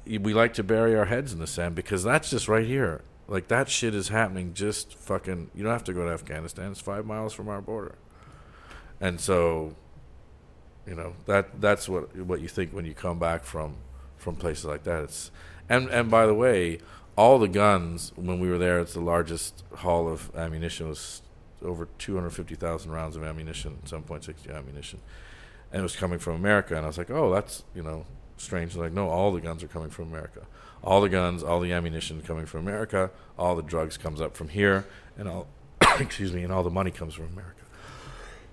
we 0.06 0.34
like 0.34 0.54
to 0.54 0.64
bury 0.64 0.96
our 0.96 1.06
heads 1.06 1.34
in 1.34 1.40
the 1.40 1.48
sand 1.48 1.76
because 1.76 2.04
that's 2.04 2.30
just 2.30 2.48
right 2.48 2.66
here. 2.66 3.02
Like 3.28 3.50
that 3.50 3.70
shit 3.70 3.94
is 3.94 4.08
happening. 4.08 4.54
Just 4.54 4.96
fucking. 4.96 5.52
You 5.54 5.64
don't 5.64 5.74
have 5.74 5.84
to 5.86 5.94
go 5.94 6.06
to 6.06 6.12
Afghanistan. 6.12 6.72
It's 6.72 6.80
five 6.80 7.06
miles 7.06 7.34
from 7.34 7.50
our 7.50 7.62
border, 7.62 7.96
and 9.02 9.20
so, 9.20 9.76
you 10.86 10.96
know 10.96 11.14
that 11.26 11.60
that's 11.60 11.90
what 11.90 12.16
what 12.16 12.40
you 12.40 12.48
think 12.48 12.72
when 12.72 12.86
you 12.86 12.94
come 12.94 13.20
back 13.20 13.44
from 13.44 13.76
from 14.16 14.38
places 14.38 14.64
like 14.66 14.84
that. 14.84 15.04
It's 15.04 15.32
and 15.68 15.90
and 15.90 16.10
by 16.10 16.26
the 16.26 16.34
way, 16.34 16.80
all 17.18 17.40
the 17.40 17.48
guns 17.48 18.14
when 18.16 18.40
we 18.40 18.50
were 18.50 18.60
there, 18.60 18.80
it's 18.80 18.94
the 18.94 19.02
largest 19.02 19.64
haul 19.78 20.08
of 20.08 20.34
ammunition 20.36 20.86
it 20.86 20.90
was 20.90 21.22
over 21.64 21.88
two 21.98 22.16
hundred 22.16 22.30
fifty 22.30 22.56
thousand 22.56 22.92
rounds 22.92 23.16
of 23.16 23.24
ammunition, 23.24 23.80
seven 23.86 24.04
point 24.04 24.24
six 24.24 24.46
ammunition, 24.48 25.00
and 25.72 25.80
it 25.80 25.84
was 25.84 25.96
coming 25.96 26.20
from 26.20 26.36
America. 26.36 26.76
And 26.76 26.86
I 26.86 26.88
was 26.88 26.98
like, 26.98 27.10
oh, 27.10 27.34
that's 27.34 27.64
you 27.74 27.82
know 27.82 28.06
strange. 28.38 28.76
Like, 28.76 28.94
no, 28.94 29.10
all 29.10 29.32
the 29.32 29.42
guns 29.42 29.64
are 29.64 29.68
coming 29.68 29.90
from 29.90 30.10
America. 30.10 30.46
All 30.84 31.02
the 31.02 31.10
guns, 31.10 31.44
all 31.44 31.60
the 31.60 31.74
ammunition 31.74 32.22
coming 32.22 32.46
from 32.46 32.62
America. 32.62 33.10
All 33.38 33.56
the 33.56 33.64
drugs 33.64 33.98
comes 33.98 34.22
up 34.22 34.38
from 34.38 34.50
here, 34.50 34.86
and 35.18 35.28
all 35.28 35.48
excuse 36.00 36.32
me, 36.32 36.44
and 36.44 36.54
all 36.54 36.64
the 36.64 36.70
money 36.70 36.92
comes 36.92 37.16
from 37.16 37.30
America. 37.34 37.64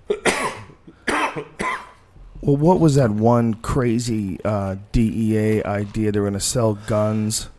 Well, 2.41 2.57
what 2.57 2.79
was 2.79 2.93
that 2.93 3.09
one 3.09 3.55
crazy 3.55 4.39
uh, 4.45 4.75
DEA 4.91 5.63
idea? 5.63 6.11
They 6.11 6.19
were 6.19 6.25
going 6.25 6.33
to 6.33 6.39
sell 6.39 6.75
guns. 6.75 7.49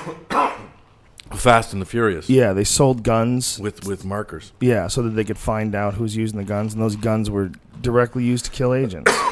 Fast 1.36 1.72
and 1.72 1.80
the 1.80 1.86
Furious. 1.86 2.28
Yeah, 2.28 2.52
they 2.52 2.64
sold 2.64 3.02
guns. 3.02 3.58
With 3.58 3.86
with 3.86 4.04
markers. 4.04 4.52
Yeah, 4.60 4.88
so 4.88 5.02
that 5.02 5.10
they 5.10 5.24
could 5.24 5.38
find 5.38 5.74
out 5.74 5.94
who's 5.94 6.16
using 6.16 6.38
the 6.38 6.44
guns, 6.44 6.72
and 6.74 6.82
those 6.82 6.96
guns 6.96 7.30
were 7.30 7.50
directly 7.80 8.24
used 8.24 8.44
to 8.46 8.50
kill 8.50 8.74
agents. 8.74 9.12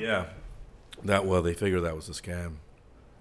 Yeah. 0.00 0.26
That 1.04 1.26
well, 1.26 1.42
they 1.42 1.52
figured 1.52 1.82
that 1.84 1.94
was 1.94 2.08
a 2.08 2.12
scam. 2.12 2.54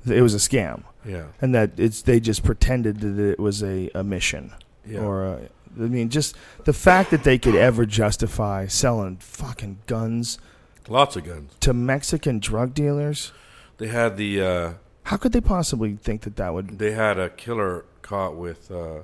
it 0.09 0.21
was 0.21 0.33
a 0.33 0.37
scam, 0.37 0.83
Yeah. 1.05 1.25
and 1.41 1.53
that 1.53 1.71
it's 1.77 2.01
they 2.01 2.21
just 2.21 2.41
pretended 2.43 3.01
that 3.01 3.19
it 3.31 3.37
was 3.39 3.61
a, 3.61 3.89
a 3.93 4.01
mission. 4.01 4.53
Yeah. 4.87 4.99
Or 5.01 5.25
a, 5.25 5.39
I 5.77 5.81
mean, 5.81 6.09
just 6.09 6.37
the 6.63 6.71
fact 6.71 7.11
that 7.11 7.25
they 7.25 7.37
could 7.37 7.53
ever 7.55 7.85
justify 7.85 8.65
selling 8.67 9.17
fucking 9.17 9.79
guns 9.87 10.39
Lots 10.87 11.17
of 11.17 11.25
guns. 11.25 11.51
to 11.59 11.73
Mexican 11.73 12.39
drug 12.39 12.73
dealers. 12.73 13.33
They 13.77 13.87
had 13.87 14.15
the 14.15 14.41
uh, 14.41 14.73
How 15.09 15.17
could 15.17 15.31
they 15.31 15.41
possibly 15.41 15.95
think 15.95 16.21
that 16.21 16.35
that 16.35 16.53
would? 16.53 16.77
they 16.77 16.91
had 16.91 17.17
a 17.17 17.31
killer 17.31 17.83
caught 18.03 18.35
with 18.35 18.69
uh, 18.69 18.99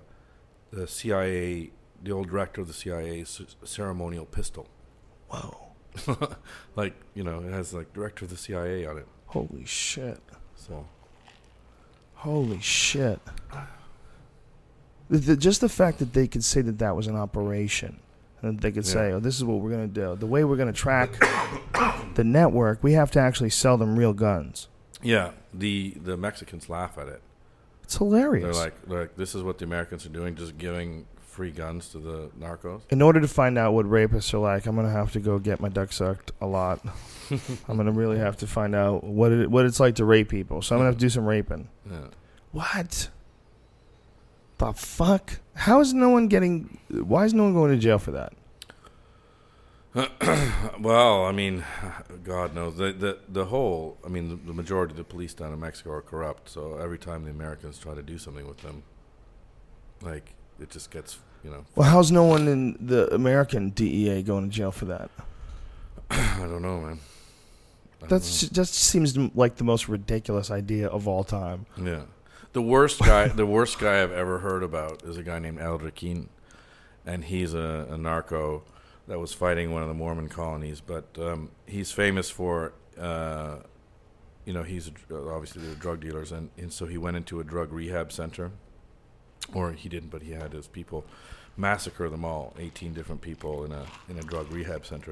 the 0.71 0.87
CIA, 0.87 1.71
the 2.03 2.11
old 2.11 2.29
director 2.29 2.61
of 2.61 2.67
the 2.67 2.75
CIA's 2.75 3.41
ceremonial 3.63 4.25
pistol. 4.25 4.67
Whoa! 5.29 5.73
like 6.75 6.93
you 7.15 7.23
know, 7.23 7.39
it 7.39 7.51
has 7.51 7.73
like 7.73 7.91
director 7.91 8.25
of 8.25 8.29
the 8.29 8.37
CIA 8.37 8.85
on 8.85 8.99
it. 8.99 9.07
Holy 9.25 9.65
shit! 9.65 10.19
So 10.53 10.85
Holy 12.13 12.59
shit! 12.61 13.19
The, 15.09 15.17
the, 15.17 15.35
just 15.35 15.59
the 15.59 15.69
fact 15.69 15.97
that 15.97 16.13
they 16.13 16.27
could 16.27 16.43
say 16.43 16.61
that 16.61 16.77
that 16.77 16.95
was 16.95 17.07
an 17.07 17.15
operation, 17.15 17.99
and 18.43 18.59
they 18.59 18.71
could 18.71 18.85
say, 18.85 19.11
"Oh, 19.11 19.19
this 19.19 19.37
is 19.37 19.43
what 19.43 19.59
we're 19.59 19.71
gonna 19.71 19.87
do." 19.87 20.15
The 20.15 20.27
way 20.27 20.43
we're 20.43 20.55
gonna 20.55 20.71
track 20.71 21.19
the 22.13 22.23
network, 22.23 22.83
we 22.83 22.93
have 22.93 23.09
to 23.11 23.19
actually 23.19 23.49
sell 23.49 23.79
them 23.79 23.97
real 23.97 24.13
guns. 24.13 24.67
Yeah, 25.05 25.31
the 25.53 25.91
the 26.01 26.17
Mexicans 26.17 26.69
laugh 26.69 26.97
at 26.97 27.07
it. 27.07 27.21
It's 27.83 27.97
hilarious. 27.97 28.43
They're 28.43 28.63
like, 28.65 28.85
they're 28.87 29.01
like, 29.01 29.15
this 29.15 29.35
is 29.35 29.43
what 29.43 29.59
the 29.59 29.65
Americans 29.65 30.05
are 30.05 30.09
doing, 30.09 30.35
just 30.35 30.57
giving 30.57 31.05
free 31.21 31.51
guns 31.51 31.89
to 31.89 31.99
the 31.99 32.29
narcos. 32.39 32.81
in 32.89 33.01
order 33.01 33.19
to 33.19 33.27
find 33.27 33.57
out 33.57 33.73
what 33.73 33.85
rapists 33.85 34.33
are 34.33 34.37
like, 34.39 34.65
I'm 34.65 34.75
gonna 34.75 34.89
have 34.89 35.11
to 35.13 35.19
go 35.19 35.37
get 35.37 35.59
my 35.59 35.69
duck 35.69 35.91
sucked 35.93 36.31
a 36.41 36.47
lot. 36.47 36.79
I'm 37.67 37.77
gonna 37.77 37.91
really 37.91 38.17
have 38.17 38.37
to 38.37 38.47
find 38.47 38.73
out 38.75 39.03
what 39.03 39.31
it, 39.31 39.51
what 39.51 39.65
it's 39.65 39.79
like 39.79 39.95
to 39.95 40.05
rape 40.05 40.29
people. 40.29 40.61
So 40.61 40.75
I'm 40.75 40.79
gonna 40.79 40.89
have 40.89 40.95
to 40.97 41.01
do 41.05 41.09
some 41.09 41.25
raping. 41.25 41.69
Yeah. 41.89 42.07
What? 42.51 43.09
The 44.57 44.71
fuck? 44.73 45.39
How 45.55 45.81
is 45.81 45.93
no 45.93 46.09
one 46.09 46.27
getting? 46.27 46.79
Why 46.89 47.25
is 47.25 47.33
no 47.33 47.43
one 47.43 47.53
going 47.53 47.71
to 47.71 47.77
jail 47.77 47.99
for 47.99 48.11
that? 48.11 48.31
Well, 50.79 51.23
I 51.23 51.31
mean, 51.31 51.63
God 52.23 52.53
knows 52.53 52.75
the 52.77 52.91
the 52.91 53.17
the 53.29 53.45
whole. 53.45 53.97
I 54.05 54.09
mean, 54.09 54.29
the, 54.29 54.35
the 54.35 54.53
majority 54.53 54.91
of 54.91 54.97
the 54.97 55.05
police 55.05 55.33
down 55.33 55.53
in 55.53 55.59
Mexico 55.59 55.91
are 55.91 56.01
corrupt. 56.01 56.49
So 56.49 56.77
every 56.77 56.97
time 56.97 57.23
the 57.23 57.31
Americans 57.31 57.77
try 57.77 57.95
to 57.95 58.01
do 58.01 58.17
something 58.17 58.45
with 58.45 58.57
them, 58.57 58.83
like 60.01 60.33
it 60.59 60.69
just 60.69 60.91
gets 60.91 61.19
you 61.43 61.49
know. 61.49 61.65
Well, 61.75 61.89
how's 61.89 62.11
no 62.11 62.23
one 62.25 62.47
in 62.47 62.77
the 62.85 63.13
American 63.13 63.69
DEA 63.69 64.21
going 64.23 64.49
to 64.49 64.53
jail 64.53 64.71
for 64.71 64.85
that? 64.85 65.09
I 66.09 66.39
don't 66.39 66.61
know, 66.61 66.81
man. 66.81 66.99
That 68.09 68.21
seems 68.23 69.17
like 69.17 69.55
the 69.55 69.63
most 69.63 69.87
ridiculous 69.87 70.51
idea 70.51 70.87
of 70.87 71.07
all 71.07 71.23
time. 71.23 71.65
yeah. 71.81 72.01
The 72.53 72.61
worst 72.61 72.99
guy, 72.99 73.27
the 73.43 73.45
worst 73.45 73.79
guy 73.79 74.03
I've 74.03 74.11
ever 74.11 74.39
heard 74.39 74.63
about 74.63 75.03
is 75.03 75.17
a 75.17 75.23
guy 75.23 75.39
named 75.39 75.59
El 75.59 75.79
Requin, 75.79 76.27
and 77.05 77.23
he's 77.23 77.53
a, 77.53 77.87
a 77.89 77.97
narco 77.97 78.63
that 79.07 79.19
was 79.19 79.33
fighting 79.33 79.71
one 79.71 79.81
of 79.81 79.87
the 79.87 79.93
Mormon 79.93 80.29
colonies. 80.29 80.81
But 80.81 81.05
um, 81.19 81.51
he's 81.65 81.91
famous 81.91 82.29
for, 82.29 82.73
uh, 82.99 83.57
you 84.45 84.53
know, 84.53 84.63
he's 84.63 84.91
obviously 85.11 85.61
they're 85.63 85.75
drug 85.75 86.01
dealers, 86.01 86.31
and, 86.31 86.49
and 86.57 86.71
so 86.71 86.85
he 86.85 86.97
went 86.97 87.17
into 87.17 87.39
a 87.39 87.43
drug 87.43 87.71
rehab 87.71 88.11
center, 88.11 88.51
or 89.53 89.71
he 89.73 89.89
didn't, 89.89 90.09
but 90.09 90.21
he 90.21 90.31
had 90.31 90.53
his 90.53 90.67
people 90.67 91.05
massacre 91.57 92.09
them 92.09 92.25
all, 92.25 92.53
eighteen 92.59 92.93
different 92.93 93.21
people 93.21 93.63
in 93.63 93.71
a 93.71 93.85
in 94.09 94.17
a 94.17 94.21
drug 94.21 94.51
rehab 94.51 94.85
center, 94.85 95.11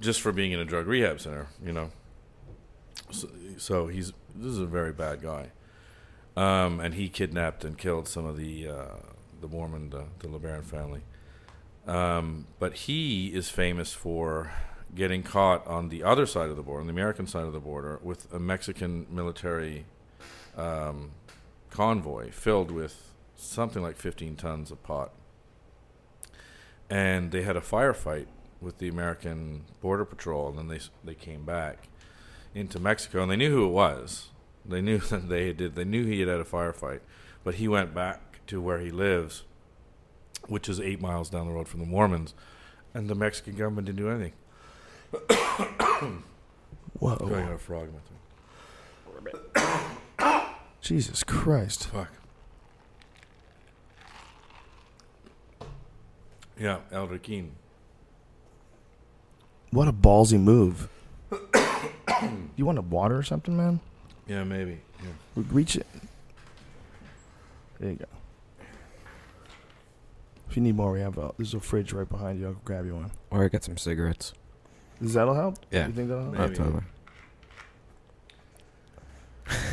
just 0.00 0.20
for 0.20 0.32
being 0.32 0.52
in 0.52 0.60
a 0.60 0.64
drug 0.64 0.86
rehab 0.86 1.20
center, 1.20 1.48
you 1.64 1.72
know. 1.72 1.90
So, 3.10 3.28
so 3.58 3.86
he's 3.88 4.12
this 4.34 4.52
is 4.52 4.58
a 4.60 4.66
very 4.66 4.92
bad 4.92 5.20
guy, 5.20 5.50
um, 6.36 6.80
and 6.80 6.94
he 6.94 7.08
kidnapped 7.08 7.64
and 7.64 7.76
killed 7.76 8.06
some 8.08 8.24
of 8.24 8.36
the 8.36 8.68
uh, 8.68 8.96
the 9.40 9.48
Mormon 9.48 9.90
the, 9.90 10.04
the 10.20 10.28
LeBaron 10.28 10.64
family. 10.64 11.00
Um, 11.86 12.46
but 12.58 12.74
he 12.74 13.28
is 13.28 13.50
famous 13.50 13.92
for 13.92 14.52
getting 14.94 15.22
caught 15.22 15.66
on 15.66 15.88
the 15.88 16.02
other 16.02 16.26
side 16.26 16.50
of 16.50 16.56
the 16.56 16.62
border, 16.62 16.80
on 16.80 16.86
the 16.86 16.92
American 16.92 17.26
side 17.26 17.44
of 17.44 17.52
the 17.52 17.60
border, 17.60 17.98
with 18.02 18.32
a 18.32 18.38
Mexican 18.38 19.06
military 19.10 19.84
um, 20.56 21.10
convoy 21.70 22.30
filled 22.30 22.70
with 22.70 23.12
something 23.36 23.82
like 23.82 23.96
15 23.96 24.36
tons 24.36 24.70
of 24.70 24.82
pot. 24.82 25.10
And 26.88 27.32
they 27.32 27.42
had 27.42 27.56
a 27.56 27.60
firefight 27.60 28.26
with 28.60 28.78
the 28.78 28.88
American 28.88 29.64
Border 29.80 30.04
Patrol, 30.04 30.48
and 30.48 30.58
then 30.58 30.68
they 30.68 30.80
they 31.04 31.14
came 31.14 31.44
back 31.44 31.88
into 32.54 32.78
Mexico, 32.78 33.22
and 33.22 33.30
they 33.30 33.36
knew 33.36 33.50
who 33.50 33.66
it 33.66 33.72
was. 33.72 34.28
They 34.64 34.80
knew 34.80 34.98
that 35.10 35.28
they 35.28 35.52
did. 35.52 35.74
They 35.74 35.84
knew 35.84 36.04
he 36.04 36.20
had 36.20 36.28
had 36.28 36.40
a 36.40 36.44
firefight, 36.44 37.00
but 37.42 37.56
he 37.56 37.68
went 37.68 37.94
back 37.94 38.46
to 38.46 38.60
where 38.60 38.78
he 38.78 38.90
lives, 38.90 39.44
which 40.48 40.68
is 40.68 40.80
eight 40.80 41.00
miles 41.00 41.30
down 41.30 41.46
the 41.46 41.52
road 41.52 41.68
from 41.68 41.80
the 41.80 41.86
Mormons, 41.86 42.34
and 42.92 43.08
the 43.08 43.14
Mexican 43.14 43.54
government 43.56 43.86
didn't 43.86 43.98
do 43.98 44.10
anything. 44.10 44.32
Whoa. 46.98 47.14
I 47.14 47.28
got 47.28 47.52
a 47.52 47.58
frog 47.58 47.88
in 47.88 47.94
my 47.94 48.00
throat. 49.54 50.46
Jesus 50.80 51.22
Christ. 51.24 51.86
Fuck. 51.88 52.10
Yeah, 56.58 56.78
Elder 56.92 57.18
Keen. 57.18 57.52
What 59.70 59.88
a 59.88 59.92
ballsy 59.92 60.40
move. 60.40 60.88
you 62.56 62.64
want 62.64 62.78
a 62.78 62.82
water 62.82 63.16
or 63.16 63.22
something, 63.24 63.56
man? 63.56 63.80
Yeah, 64.28 64.44
maybe. 64.44 64.80
Yeah. 65.02 65.42
Reach 65.50 65.76
it. 65.76 65.86
There 67.80 67.90
you 67.90 67.96
go. 67.96 68.06
If 70.48 70.56
you 70.56 70.62
need 70.62 70.76
more, 70.76 70.92
we 70.92 71.00
have 71.00 71.18
a, 71.18 71.32
there's 71.36 71.54
a 71.54 71.60
fridge 71.60 71.92
right 71.92 72.08
behind 72.08 72.38
you. 72.40 72.46
I'll 72.48 72.52
grab 72.64 72.86
you 72.86 72.94
one. 72.94 73.10
Or 73.30 73.44
I 73.44 73.48
get 73.48 73.64
some 73.64 73.76
cigarettes. 73.76 74.32
Does 75.02 75.14
that'll 75.14 75.34
help? 75.34 75.56
Yeah. 75.70 75.86
You 75.88 75.92
think 75.92 76.08
that'll 76.08 76.24
help? 76.32 76.36
Oh, 76.38 76.42
Maybe. 76.42 76.54
totally. 76.56 76.82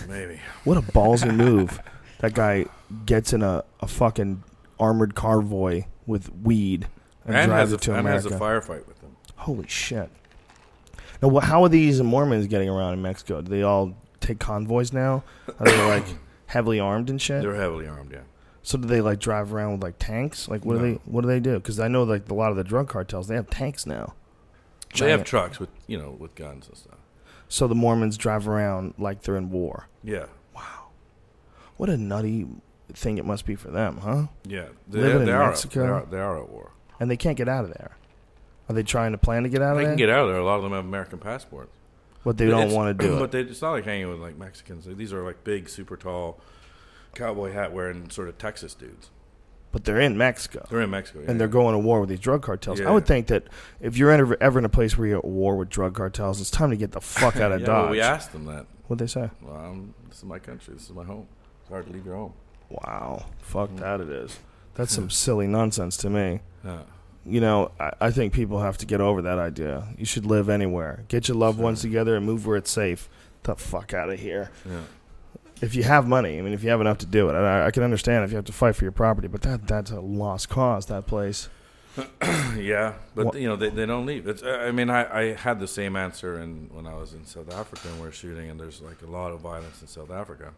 Maybe. 0.08 0.40
What 0.64 0.78
a 0.78 0.82
ballsy 0.82 1.34
move. 1.34 1.80
That 2.20 2.34
guy 2.34 2.66
gets 3.06 3.34
in 3.34 3.42
a, 3.42 3.64
a 3.80 3.88
fucking 3.88 4.44
armored 4.80 5.16
convoy 5.16 5.86
with 6.06 6.32
weed 6.44 6.88
and, 7.26 7.36
And, 7.36 7.50
drives 7.50 7.72
has, 7.72 7.74
it 7.74 7.82
to 7.84 7.94
a, 7.94 7.98
and 8.00 8.08
has 8.08 8.26
America. 8.26 8.44
a 8.44 8.48
firefight 8.48 8.88
with 8.88 9.00
them. 9.00 9.16
Holy 9.38 9.68
shit. 9.68 10.10
Now, 11.22 11.30
wha 11.30 11.42
how 11.42 11.64
are 11.64 11.70
these 11.70 12.02
Mormons 12.02 12.48
getting 12.48 12.68
around 12.70 12.94
in 12.94 13.02
Mexico? 13.02 13.42
Do 13.42 13.50
they 13.50 13.64
all 13.64 13.96
take 14.20 14.40
convoys 14.40 14.92
now? 14.92 15.24
Are 15.60 15.66
they 15.66 15.88
like 15.88 16.06
heavily 16.48 16.80
armed 16.80 17.10
and 17.10 17.22
shit? 17.22 17.42
They're 17.42 17.56
heavily 17.56 17.88
armed, 17.88 18.12
yeah. 18.12 18.22
So 18.64 18.78
do 18.78 18.88
they 18.88 19.02
like 19.02 19.20
drive 19.20 19.54
around 19.54 19.74
with 19.74 19.84
like 19.84 19.96
tanks? 20.00 20.48
Like 20.48 20.64
what 20.66 20.76
do 20.78 20.80
they 20.82 20.94
what 21.06 21.22
do 21.22 21.28
they 21.28 21.40
do? 21.40 21.56
Because 21.56 21.80
I 21.80 21.88
know 21.88 22.04
like 22.04 22.30
a 22.30 22.34
lot 22.34 22.52
of 22.52 22.58
the 22.58 22.64
drug 22.64 22.88
cartels 22.90 23.28
they 23.28 23.36
have 23.36 23.50
tanks 23.50 23.86
now. 23.86 24.14
They 24.98 25.10
have 25.12 25.24
trucks 25.24 25.60
with, 25.60 25.70
you 25.88 25.98
know, 25.98 26.12
with 26.20 26.36
guns 26.36 26.68
and 26.68 26.78
stuff. 26.78 26.98
So 27.48 27.68
the 27.68 27.76
Mormons 27.76 28.18
drive 28.18 28.48
around 28.48 28.94
like 28.98 29.22
they're 29.24 29.38
in 29.38 29.50
war. 29.50 29.88
Yeah. 30.04 30.26
Wow. 30.56 30.90
What 31.78 31.90
a 31.90 31.98
nutty 31.98 32.48
thing 32.94 33.18
it 33.18 33.26
must 33.26 33.46
be 33.46 33.56
for 33.56 33.72
them, 33.72 33.98
huh? 33.98 34.28
Yeah. 34.46 34.66
They, 34.90 35.00
Living 35.00 35.22
in 35.22 35.26
they 35.28 35.32
are, 35.32 35.48
Mexico? 35.48 35.82
They 35.82 35.88
are, 35.90 36.06
they 36.12 36.20
are 36.20 36.42
at 36.44 36.50
war. 36.50 36.72
And 37.00 37.10
they 37.10 37.18
can't 37.18 37.38
get 37.38 37.48
out 37.48 37.64
of 37.66 37.74
there. 37.74 37.98
Are 38.70 38.74
they 38.76 38.84
trying 38.84 39.14
to 39.14 39.18
plan 39.18 39.44
to 39.44 39.50
get 39.50 39.62
out 39.62 39.76
They 39.76 39.84
of 39.84 39.86
there? 39.86 39.86
They 39.86 39.92
can 39.92 39.98
get 39.98 40.10
out 40.10 40.26
of 40.26 40.30
there. 40.34 40.40
A 40.40 40.46
lot 40.46 40.58
of 40.58 40.64
them 40.64 40.74
have 40.74 40.86
American 40.86 41.20
passports. 41.20 41.72
but 42.24 42.38
they 42.38 42.46
But 42.50 42.52
don't 42.52 42.72
want 42.74 42.98
to 43.00 43.06
do 43.08 43.16
But 43.18 43.24
it. 43.26 43.32
they, 43.32 43.42
it's 43.52 43.62
not 43.62 43.72
like 43.72 43.86
hanging 43.86 44.10
with 44.10 44.20
like 44.20 44.38
Mexicans. 44.38 44.86
These 44.86 45.14
are 45.14 45.24
like 45.24 45.44
big, 45.46 45.68
super 45.70 45.96
tall, 45.98 46.40
cowboy 47.16 47.52
hat 47.52 47.72
wearing 47.74 48.10
sort 48.10 48.28
of 48.30 48.38
Texas 48.38 48.74
dudes. 48.74 49.10
But 49.72 49.86
they're 49.86 50.02
in 50.02 50.18
Mexico. 50.18 50.66
They're 50.70 50.82
in 50.82 50.90
Mexico. 50.90 51.22
yeah. 51.22 51.32
and 51.32 51.40
they're 51.40 51.48
going 51.48 51.74
to 51.74 51.80
war 51.80 52.02
with 52.02 52.10
these 52.10 52.20
drug 52.20 52.42
cartels. 52.42 52.82
I 52.82 52.92
would 52.92 53.06
think 53.06 53.28
that 53.28 53.46
if 53.80 53.98
you're 53.98 54.12
ever, 54.12 54.36
ever 54.42 54.60
in 54.60 54.66
a 54.66 54.70
place 54.70 54.98
where 54.98 55.08
you're 55.08 55.20
at 55.20 55.26
war 55.26 55.56
with 55.56 55.70
drug 55.70 55.96
cartels, 55.96 56.42
it's 56.42 56.52
time 56.52 56.72
to 56.72 56.76
get 56.76 56.92
the 56.92 57.00
fuck 57.00 57.36
out 57.38 57.54
of 57.54 57.62
yeah, 57.62 57.68
Dodge. 57.68 57.84
well, 57.84 57.92
we 57.92 58.02
asked 58.02 58.34
them 58.34 58.46
that. 58.46 58.66
What'd 58.88 59.00
they 59.08 59.10
say? 59.10 59.30
Well, 59.42 59.56
I'm, 59.56 59.94
this 60.10 60.18
is 60.18 60.26
my 60.26 60.40
country. 60.40 60.74
This 60.74 60.84
is 60.84 60.92
my 60.92 61.06
home. 61.06 61.26
It's 61.62 61.70
hard 61.70 61.88
to 61.88 61.94
leave 61.94 62.06
your 62.06 62.16
home. 62.16 62.34
Wow, 62.70 63.26
fuck 63.40 63.70
Mm. 63.70 63.80
that 63.80 64.02
it 64.02 64.10
is. 64.10 64.38
That's 64.76 64.94
some 64.94 65.10
silly 65.26 65.48
nonsense 65.48 65.96
to 65.98 66.10
me. 66.10 66.42
Yeah. 66.66 66.82
You 67.26 67.40
know, 67.40 67.72
I, 67.80 67.92
I 68.02 68.12
think 68.12 68.34
people 68.34 68.60
have 68.62 68.78
to 68.80 68.86
get 68.86 69.00
over 69.00 69.22
that 69.22 69.40
idea. 69.40 69.88
You 69.98 70.06
should 70.06 70.26
live 70.26 70.50
anywhere. 70.50 71.06
Get 71.08 71.28
your 71.30 71.38
loved 71.38 71.60
ones 71.60 71.80
together 71.82 72.16
and 72.18 72.26
move 72.26 72.46
where 72.46 72.58
it's 72.58 72.72
safe. 72.72 73.08
The 73.44 73.56
fuck 73.56 73.94
out 73.94 74.10
of 74.10 74.20
here. 74.20 74.52
Yeah. 74.70 74.82
If 75.62 75.76
you 75.76 75.84
have 75.84 76.08
money, 76.08 76.40
I 76.40 76.42
mean, 76.42 76.54
if 76.54 76.64
you 76.64 76.70
have 76.72 76.82
enough 76.82 76.98
to 77.00 77.06
do 77.06 77.30
it, 77.30 77.34
I, 77.34 77.68
I 77.68 77.72
can 77.72 77.84
understand 77.84 78.24
if 78.24 78.32
you 78.32 78.36
have 78.36 78.46
to 78.46 78.52
fight 78.54 78.76
for 78.76 78.84
your 78.84 78.92
property, 78.92 79.28
but 79.28 79.42
that 79.44 79.68
that's 79.68 79.92
a 79.92 80.00
lost 80.00 80.50
cause. 80.50 80.88
That 80.88 81.06
place. 81.08 81.50
Yeah, 82.58 82.96
but 83.16 83.28
What- 83.28 83.36
you 83.36 83.48
know 83.48 83.56
they, 83.56 83.70
they 83.70 83.86
don't 83.86 84.06
leave. 84.06 84.28
It's, 84.28 84.44
I 84.44 84.72
mean, 84.72 84.90
I, 84.90 85.20
I 85.20 85.34
had 85.34 85.60
the 85.60 85.68
same 85.68 85.96
answer 85.96 86.40
in, 86.40 86.70
when 86.74 86.86
I 86.86 86.96
was 86.96 87.14
in 87.14 87.26
South 87.26 87.52
Africa 87.54 87.88
and 87.90 88.02
we 88.02 88.08
are 88.08 88.12
shooting, 88.12 88.50
and 88.50 88.60
there's 88.60 88.82
like 88.82 89.02
a 89.02 89.06
lot 89.06 89.32
of 89.32 89.40
violence 89.42 89.82
in 89.82 89.88
South 89.88 90.12
Africa. 90.12 90.54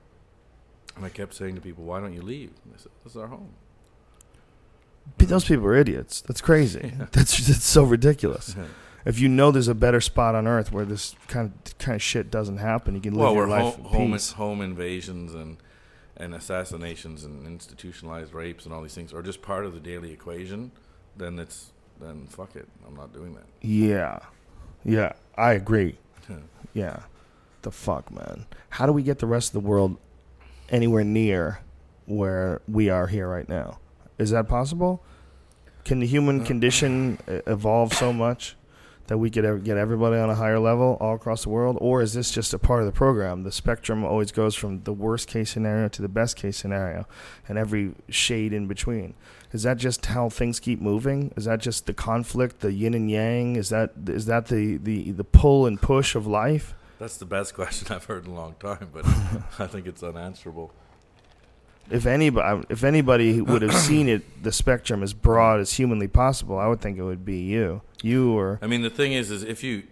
And 0.95 1.05
I 1.05 1.09
kept 1.09 1.33
saying 1.33 1.55
to 1.55 1.61
people, 1.61 1.83
"Why 1.83 1.99
don't 1.99 2.13
you 2.13 2.21
leave?" 2.21 2.51
And 2.63 2.73
they 2.73 2.77
said, 2.77 2.91
"This 3.03 3.13
is 3.13 3.17
our 3.17 3.27
home." 3.27 3.49
But 5.17 5.27
Those 5.27 5.45
people 5.45 5.65
are 5.65 5.75
idiots. 5.75 6.21
That's 6.21 6.41
crazy. 6.41 6.93
That's 7.11 7.45
that's 7.47 7.63
so 7.65 7.83
ridiculous. 7.83 8.55
If 9.05 9.19
you 9.19 9.27
know 9.27 9.51
there's 9.51 9.67
a 9.67 9.75
better 9.75 9.99
spot 9.99 10.35
on 10.35 10.47
Earth 10.47 10.71
where 10.71 10.85
this 10.85 11.15
kind 11.27 11.51
of 11.51 11.77
kind 11.77 11.95
of 11.95 12.01
shit 12.01 12.31
doesn't 12.31 12.57
happen, 12.57 12.95
you 12.95 13.01
can 13.01 13.13
live 13.13 13.23
well, 13.23 13.33
your 13.35 13.47
life 13.47 13.75
home, 13.75 13.85
in 13.85 13.91
home, 13.91 14.11
peace. 14.13 14.31
home 14.33 14.61
invasions 14.61 15.33
and 15.33 15.57
and 16.15 16.33
assassinations 16.33 17.23
and 17.23 17.45
institutionalized 17.45 18.33
rapes 18.33 18.65
and 18.65 18.73
all 18.73 18.81
these 18.81 18.93
things 18.93 19.13
are 19.13 19.21
just 19.21 19.41
part 19.41 19.65
of 19.65 19.73
the 19.73 19.79
daily 19.79 20.11
equation. 20.11 20.71
Then 21.17 21.39
it's 21.39 21.71
then 21.99 22.27
fuck 22.27 22.55
it. 22.55 22.67
I'm 22.87 22.95
not 22.95 23.13
doing 23.13 23.33
that. 23.35 23.45
Yeah, 23.61 24.19
yeah, 24.83 25.13
I 25.37 25.53
agree. 25.53 25.97
Yeah, 26.75 27.03
the 27.61 27.69
fuck, 27.69 28.09
man. 28.11 28.47
How 28.69 28.87
do 28.87 28.91
we 28.93 29.03
get 29.03 29.19
the 29.19 29.27
rest 29.27 29.49
of 29.53 29.61
the 29.61 29.67
world 29.67 29.97
anywhere 30.69 31.03
near 31.03 31.59
where 32.07 32.61
we 32.67 32.89
are 32.89 33.05
here 33.05 33.29
right 33.29 33.47
now? 33.47 33.77
Is 34.17 34.31
that 34.31 34.47
possible? 34.47 35.03
Can 35.85 35.99
the 35.99 36.07
human 36.07 36.41
uh, 36.41 36.45
condition 36.45 37.19
e- 37.31 37.41
evolve 37.45 37.93
so 37.93 38.11
much 38.11 38.55
that 39.07 39.17
we 39.17 39.29
could 39.29 39.63
get 39.63 39.77
everybody 39.77 40.17
on 40.17 40.29
a 40.29 40.35
higher 40.35 40.59
level 40.59 40.97
all 40.99 41.15
across 41.15 41.43
the 41.43 41.49
world, 41.49 41.77
or 41.81 42.01
is 42.01 42.13
this 42.13 42.31
just 42.31 42.53
a 42.53 42.59
part 42.59 42.79
of 42.79 42.85
the 42.85 42.91
program? 42.91 43.43
The 43.43 43.51
spectrum 43.51 44.05
always 44.05 44.31
goes 44.31 44.55
from 44.55 44.83
the 44.83 44.93
worst 44.93 45.27
case 45.27 45.49
scenario 45.49 45.89
to 45.89 46.01
the 46.01 46.07
best 46.07 46.37
case 46.37 46.57
scenario, 46.57 47.05
and 47.47 47.57
every 47.57 47.93
shade 48.09 48.53
in 48.53 48.67
between. 48.67 49.13
Is 49.51 49.63
that 49.63 49.77
just 49.77 50.07
how 50.07 50.29
things 50.29 50.59
keep 50.59 50.81
moving? 50.81 51.31
Is 51.35 51.45
that 51.45 51.59
just 51.59 51.85
the 51.85 51.93
conflict, 51.93 52.61
the 52.61 52.71
yin 52.71 52.93
and 52.93 53.09
yang? 53.09 53.55
Is 53.55 53.69
that 53.69 53.91
is 54.07 54.25
that 54.25 54.47
the 54.47 54.77
the, 54.77 55.11
the 55.11 55.23
pull 55.23 55.67
and 55.67 55.79
push 55.79 56.15
of 56.15 56.25
life? 56.25 56.73
That's 56.97 57.17
the 57.17 57.25
best 57.25 57.53
question 57.55 57.93
I've 57.93 58.05
heard 58.05 58.25
in 58.25 58.31
a 58.31 58.35
long 58.35 58.55
time, 58.59 58.89
but 58.91 59.05
I 59.59 59.67
think 59.67 59.85
it's 59.85 60.01
unanswerable. 60.01 60.71
If 61.91 62.05
anybody 62.05 62.65
if 62.69 62.83
anybody 62.83 63.41
would 63.41 63.61
have 63.61 63.75
seen 63.75 64.07
it, 64.07 64.43
the 64.43 64.51
spectrum 64.51 65.03
as 65.03 65.13
broad 65.13 65.59
as 65.59 65.73
humanly 65.73 66.07
possible, 66.07 66.57
I 66.57 66.67
would 66.67 66.81
think 66.81 66.97
it 66.97 67.03
would 67.03 67.25
be 67.25 67.41
you, 67.41 67.81
you 68.03 68.33
or 68.33 68.59
I 68.61 68.67
mean, 68.67 68.81
the 68.81 68.89
thing 68.89 69.13
is, 69.13 69.31
is 69.31 69.43
if 69.43 69.63
you 69.63 69.83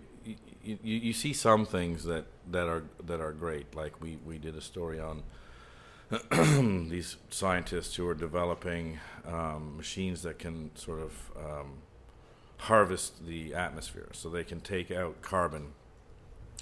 you, 0.64 0.78
you, 0.84 1.14
see 1.14 1.34
some 1.34 1.66
things 1.66 2.03
that, 2.03 2.26
that 2.51 2.68
are 2.68 2.84
that 3.05 3.20
are 3.20 3.32
great, 3.32 3.76
like 3.76 3.99
we, 4.01 4.20
we 4.24 4.38
did 4.38 4.55
a 4.55 4.62
story 4.62 4.99
on 4.99 5.24
these 6.89 7.18
scientists 7.30 7.95
who 7.95 8.07
are 8.07 8.14
developing 8.14 8.99
um, 9.26 9.78
machines 9.78 10.22
that 10.24 10.38
can 10.38 10.70
sort 10.76 10.99
of 10.99 11.32
um, 11.38 11.74
harvest 12.57 13.26
the 13.26 13.55
atmosphere, 13.55 14.09
so 14.12 14.30
they 14.30 14.43
can 14.43 14.59
take 14.59 14.91
out 14.91 15.22
carbon 15.22 15.72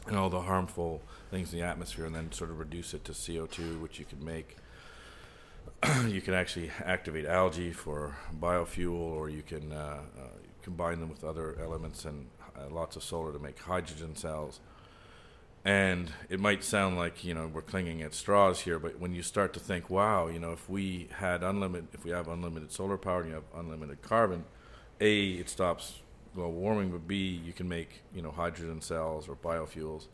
and 0.08 0.18
all 0.18 0.30
the 0.30 0.42
harmful 0.42 1.02
things 1.30 1.52
in 1.52 1.60
the 1.60 1.66
atmosphere, 1.66 2.06
and 2.06 2.16
then 2.16 2.32
sort 2.32 2.52
of 2.52 2.60
reduce 2.60 2.94
it 2.94 3.04
to 3.04 3.14
CO 3.14 3.48
two, 3.48 3.78
which 3.80 4.00
you 4.00 4.06
can 4.06 4.24
make. 4.24 4.56
you 6.08 6.22
can 6.22 6.34
actually 6.34 6.72
activate 6.84 7.26
algae 7.26 7.72
for 7.72 8.16
biofuel, 8.40 8.94
or 8.94 9.30
you 9.30 9.42
can 9.42 9.72
uh, 9.72 10.00
uh, 10.18 10.22
combine 10.64 11.00
them 11.00 11.10
with 11.10 11.24
other 11.24 11.58
elements 11.60 12.06
and 12.06 12.28
uh, 12.56 12.74
lots 12.74 12.96
of 12.96 13.04
solar 13.04 13.32
to 13.32 13.40
make 13.40 13.60
hydrogen 13.60 14.16
cells. 14.16 14.60
And 15.66 16.12
it 16.30 16.40
might 16.40 16.64
sound 16.64 16.98
like 16.98 17.24
you 17.24 17.34
know 17.34 17.48
we're 17.48 17.62
clinging 17.62 18.02
at 18.02 18.14
straws 18.14 18.62
here, 18.62 18.80
but 18.80 19.00
when 19.00 19.14
you 19.14 19.22
start 19.22 19.54
to 19.54 19.60
think, 19.60 19.90
wow, 19.90 20.28
you 20.28 20.40
know, 20.40 20.54
if 20.54 20.70
we 20.70 21.10
had 21.18 21.44
unlimited, 21.44 21.90
if 21.94 22.06
we 22.06 22.12
have 22.12 22.28
unlimited 22.28 22.72
solar 22.72 22.98
power 22.98 23.22
and 23.22 23.30
you 23.30 23.36
have 23.36 23.44
unlimited 23.56 24.02
carbon, 24.02 24.46
a 25.02 25.32
it 25.32 25.50
stops 25.50 26.00
global 26.34 26.54
warming, 26.54 26.92
but 26.92 27.08
b 27.08 27.42
you 27.46 27.52
can 27.52 27.68
make 27.68 28.02
you 28.16 28.22
know 28.22 28.32
hydrogen 28.32 28.82
cells 28.82 29.28
or 29.28 29.36
biofuels, 29.36 30.08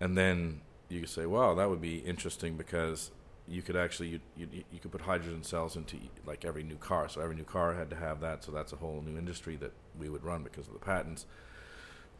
and 0.00 0.16
then 0.16 0.60
you 0.88 1.06
say, 1.06 1.26
wow, 1.26 1.54
that 1.54 1.68
would 1.68 1.80
be 1.80 1.98
interesting 1.98 2.56
because 2.56 3.10
you 3.50 3.62
could 3.62 3.76
actually 3.76 4.08
you, 4.08 4.20
you 4.36 4.64
you 4.72 4.78
could 4.78 4.92
put 4.92 5.00
hydrogen 5.00 5.42
cells 5.42 5.74
into 5.76 5.96
like 6.24 6.44
every 6.44 6.62
new 6.62 6.76
car. 6.76 7.08
So 7.08 7.20
every 7.20 7.34
new 7.34 7.44
car 7.44 7.74
had 7.74 7.90
to 7.90 7.96
have 7.96 8.20
that. 8.20 8.44
So 8.44 8.52
that's 8.52 8.72
a 8.72 8.76
whole 8.76 9.02
new 9.04 9.18
industry 9.18 9.56
that 9.56 9.72
we 9.98 10.08
would 10.08 10.22
run 10.22 10.44
because 10.44 10.68
of 10.68 10.72
the 10.72 10.78
patents. 10.78 11.26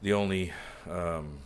The 0.02 0.12
only 0.12 0.52
um, 0.90 1.38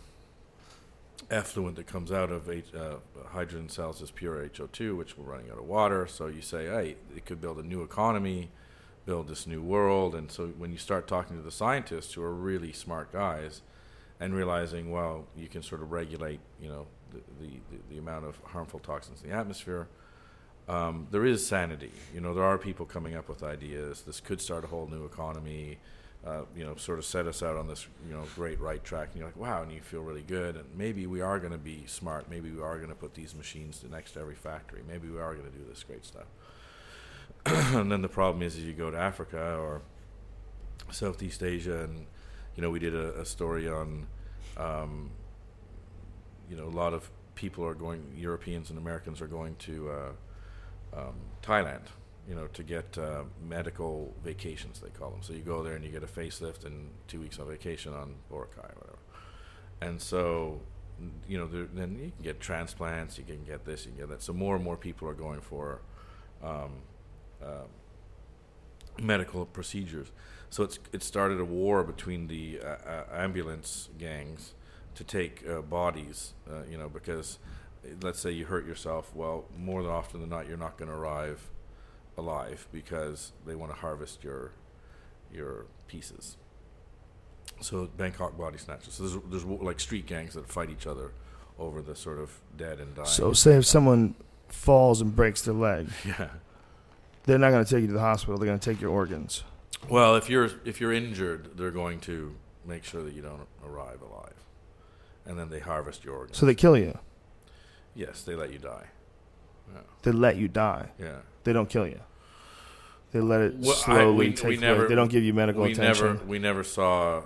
effluent 1.30 1.76
that 1.76 1.86
comes 1.86 2.10
out 2.10 2.30
of 2.30 2.48
H, 2.48 2.66
uh, 2.74 2.96
hydrogen 3.26 3.68
cells 3.68 4.00
is 4.00 4.10
pure 4.10 4.48
HO2, 4.48 4.96
which 4.96 5.18
we're 5.18 5.30
running 5.30 5.50
out 5.50 5.58
of 5.58 5.64
water. 5.64 6.06
So 6.06 6.28
you 6.28 6.40
say, 6.40 6.66
hey, 6.66 6.96
it 7.14 7.26
could 7.26 7.40
build 7.40 7.58
a 7.58 7.62
new 7.62 7.82
economy, 7.82 8.50
build 9.04 9.28
this 9.28 9.46
new 9.46 9.62
world. 9.62 10.14
And 10.14 10.30
so 10.30 10.46
when 10.46 10.72
you 10.72 10.78
start 10.78 11.06
talking 11.06 11.36
to 11.36 11.42
the 11.42 11.50
scientists 11.50 12.14
who 12.14 12.22
are 12.22 12.32
really 12.32 12.72
smart 12.72 13.12
guys 13.12 13.60
and 14.20 14.34
realizing, 14.34 14.90
well, 14.90 15.26
you 15.36 15.48
can 15.48 15.62
sort 15.62 15.82
of 15.82 15.90
regulate, 15.90 16.40
you 16.60 16.68
know, 16.68 16.86
the, 17.40 17.46
the, 17.46 17.78
the 17.90 17.98
amount 17.98 18.24
of 18.24 18.38
harmful 18.44 18.80
toxins 18.80 19.22
in 19.22 19.30
the 19.30 19.36
atmosphere, 19.36 19.88
um, 20.68 21.06
there 21.10 21.24
is 21.24 21.46
sanity. 21.46 21.92
You 22.14 22.20
know, 22.20 22.34
there 22.34 22.44
are 22.44 22.58
people 22.58 22.86
coming 22.86 23.14
up 23.16 23.28
with 23.28 23.42
ideas. 23.42 24.02
This 24.02 24.20
could 24.20 24.40
start 24.40 24.64
a 24.64 24.68
whole 24.68 24.86
new 24.86 25.04
economy. 25.04 25.78
Uh, 26.26 26.40
you 26.56 26.64
know, 26.64 26.74
sort 26.76 26.98
of 26.98 27.04
set 27.04 27.26
us 27.26 27.42
out 27.42 27.54
on 27.54 27.68
this, 27.68 27.86
you 28.08 28.14
know, 28.14 28.22
great 28.34 28.58
right 28.58 28.82
track, 28.82 29.08
and 29.12 29.18
you're 29.18 29.26
like, 29.26 29.36
wow, 29.36 29.62
and 29.62 29.70
you 29.70 29.82
feel 29.82 30.00
really 30.00 30.22
good, 30.22 30.56
and 30.56 30.64
maybe 30.74 31.06
we 31.06 31.20
are 31.20 31.38
going 31.38 31.52
to 31.52 31.58
be 31.58 31.84
smart. 31.86 32.30
Maybe 32.30 32.50
we 32.50 32.62
are 32.62 32.78
going 32.78 32.88
to 32.88 32.94
put 32.94 33.12
these 33.12 33.34
machines 33.34 33.84
next 33.90 34.12
to 34.12 34.20
every 34.20 34.34
factory. 34.34 34.80
Maybe 34.88 35.06
we 35.06 35.20
are 35.20 35.34
going 35.34 35.50
to 35.50 35.58
do 35.58 35.62
this 35.68 35.84
great 35.84 36.02
stuff. 36.06 36.24
and 37.74 37.92
then 37.92 38.00
the 38.00 38.08
problem 38.08 38.42
is, 38.42 38.56
is 38.56 38.64
you 38.64 38.72
go 38.72 38.90
to 38.90 38.96
Africa 38.96 39.58
or 39.58 39.82
Southeast 40.90 41.42
Asia, 41.42 41.84
and 41.84 42.06
you 42.56 42.62
know, 42.62 42.70
we 42.70 42.78
did 42.78 42.94
a, 42.94 43.20
a 43.20 43.26
story 43.26 43.68
on, 43.68 44.06
um, 44.56 45.10
you 46.48 46.56
know, 46.56 46.64
a 46.64 46.76
lot 46.76 46.94
of 46.94 47.10
people 47.34 47.64
are 47.64 47.74
going, 47.74 48.12
Europeans 48.16 48.70
and 48.70 48.78
Americans 48.78 49.20
are 49.20 49.26
going 49.26 49.56
to 49.56 49.90
uh, 49.90 50.98
um, 51.00 51.14
Thailand, 51.42 51.82
you 52.28 52.34
know, 52.34 52.46
to 52.48 52.62
get 52.62 52.96
uh, 52.98 53.24
medical 53.46 54.14
vacations, 54.24 54.80
they 54.80 54.90
call 54.90 55.10
them. 55.10 55.22
So 55.22 55.32
you 55.32 55.40
go 55.40 55.62
there 55.62 55.74
and 55.74 55.84
you 55.84 55.90
get 55.90 56.02
a 56.02 56.06
facelift 56.06 56.64
and 56.64 56.90
two 57.08 57.20
weeks 57.20 57.38
on 57.38 57.48
vacation 57.48 57.92
on 57.92 58.14
Boracay 58.30 58.70
or 58.70 58.76
whatever. 58.76 58.98
And 59.80 60.00
so, 60.00 60.60
you 61.28 61.36
know, 61.36 61.46
there, 61.46 61.66
then 61.72 61.98
you 61.98 62.12
can 62.12 62.22
get 62.22 62.40
transplants, 62.40 63.18
you 63.18 63.24
can 63.24 63.44
get 63.44 63.64
this, 63.64 63.84
you 63.84 63.92
can 63.92 64.00
get 64.00 64.08
that. 64.10 64.22
So 64.22 64.32
more 64.32 64.54
and 64.54 64.64
more 64.64 64.76
people 64.76 65.08
are 65.08 65.14
going 65.14 65.40
for 65.40 65.80
um, 66.42 66.72
um 67.42 67.68
medical 69.00 69.44
procedures. 69.46 70.12
So 70.50 70.62
it's 70.62 70.78
it 70.92 71.02
started 71.02 71.40
a 71.40 71.44
war 71.44 71.82
between 71.82 72.28
the 72.28 72.60
uh, 72.60 72.66
uh, 72.66 73.04
ambulance 73.12 73.88
gangs 73.98 74.54
to 74.94 75.04
take 75.04 75.42
uh, 75.48 75.60
bodies, 75.60 76.34
uh, 76.50 76.62
you 76.70 76.78
know, 76.78 76.88
because 76.88 77.38
let's 78.02 78.20
say 78.20 78.30
you 78.30 78.46
hurt 78.46 78.66
yourself. 78.66 79.10
Well, 79.14 79.44
more 79.56 79.82
than 79.82 79.90
often 79.90 80.20
than 80.20 80.30
not, 80.30 80.48
you're 80.48 80.56
not 80.56 80.76
going 80.76 80.90
to 80.90 80.96
arrive 80.96 81.50
alive 82.16 82.68
because 82.72 83.32
they 83.44 83.54
want 83.54 83.72
to 83.72 83.78
harvest 83.78 84.22
your 84.22 84.52
your 85.32 85.66
pieces. 85.88 86.36
So 87.60 87.88
Bangkok 87.96 88.36
body 88.38 88.58
snatchers. 88.58 88.94
So 88.94 89.08
there's, 89.08 89.22
there's 89.30 89.44
like 89.44 89.80
street 89.80 90.06
gangs 90.06 90.34
that 90.34 90.48
fight 90.48 90.70
each 90.70 90.86
other 90.86 91.12
over 91.58 91.82
the 91.82 91.94
sort 91.94 92.18
of 92.18 92.40
dead 92.56 92.80
and 92.80 92.94
dying. 92.94 93.08
So, 93.08 93.32
say 93.32 93.56
if 93.56 93.66
someone 93.66 94.14
falls 94.48 95.00
and 95.00 95.14
breaks 95.14 95.42
their 95.42 95.54
leg, 95.54 95.88
yeah. 96.04 96.28
they're 97.24 97.38
not 97.38 97.50
going 97.50 97.64
to 97.64 97.70
take 97.70 97.82
you 97.82 97.88
to 97.88 97.92
the 97.92 98.00
hospital. 98.00 98.38
They're 98.38 98.46
going 98.46 98.58
to 98.58 98.70
take 98.72 98.80
your 98.80 98.90
organs. 98.90 99.44
Well, 99.88 100.16
if 100.16 100.30
you're 100.30 100.50
if 100.64 100.80
you're 100.80 100.92
injured, 100.92 101.56
they're 101.56 101.70
going 101.70 102.00
to 102.00 102.34
make 102.66 102.84
sure 102.84 103.02
that 103.02 103.14
you 103.14 103.22
don't 103.22 103.46
arrive 103.64 104.00
alive, 104.00 104.23
and 105.26 105.38
then 105.38 105.48
they 105.50 105.60
harvest 105.60 106.04
your 106.04 106.14
organs. 106.16 106.36
So 106.38 106.46
they 106.46 106.54
kill 106.54 106.76
you. 106.76 106.98
yes, 107.94 108.22
they 108.22 108.34
let 108.34 108.52
you 108.52 108.58
die. 108.58 108.86
They 110.02 110.12
let 110.12 110.36
you 110.36 110.48
die. 110.48 110.90
Yeah. 110.98 111.18
They 111.44 111.52
don't 111.54 111.68
kill 111.70 111.86
you. 111.86 112.00
They 113.12 113.20
let 113.20 113.40
it 113.40 113.54
Well, 113.58 113.70
I- 113.70 113.74
slowly 113.74 114.28
we- 114.28 114.34
take 114.34 114.48
we 114.48 114.56
never- 114.58 114.86
they 114.88 114.94
don't 114.94 115.10
give 115.10 115.22
you 115.24 115.32
medical 115.32 115.62
we 115.62 115.72
attention. 115.72 116.06
never 116.06 116.24
we 116.24 116.38
never 116.38 116.62
saw 116.64 117.22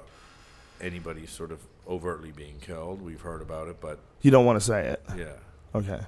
anybody 0.80 1.26
sort 1.26 1.51
of 1.51 1.59
overtly 1.88 2.30
being 2.30 2.59
killed. 2.61 3.03
We've 3.03 3.20
heard 3.20 3.42
about 3.42 3.68
it, 3.68 3.80
but 3.80 3.99
You 4.20 4.30
don't 4.30 4.44
want 4.44 4.61
to 4.61 4.64
say 4.64 4.86
it. 4.88 5.03
yeah, 5.16 5.32
Okay. 5.74 6.01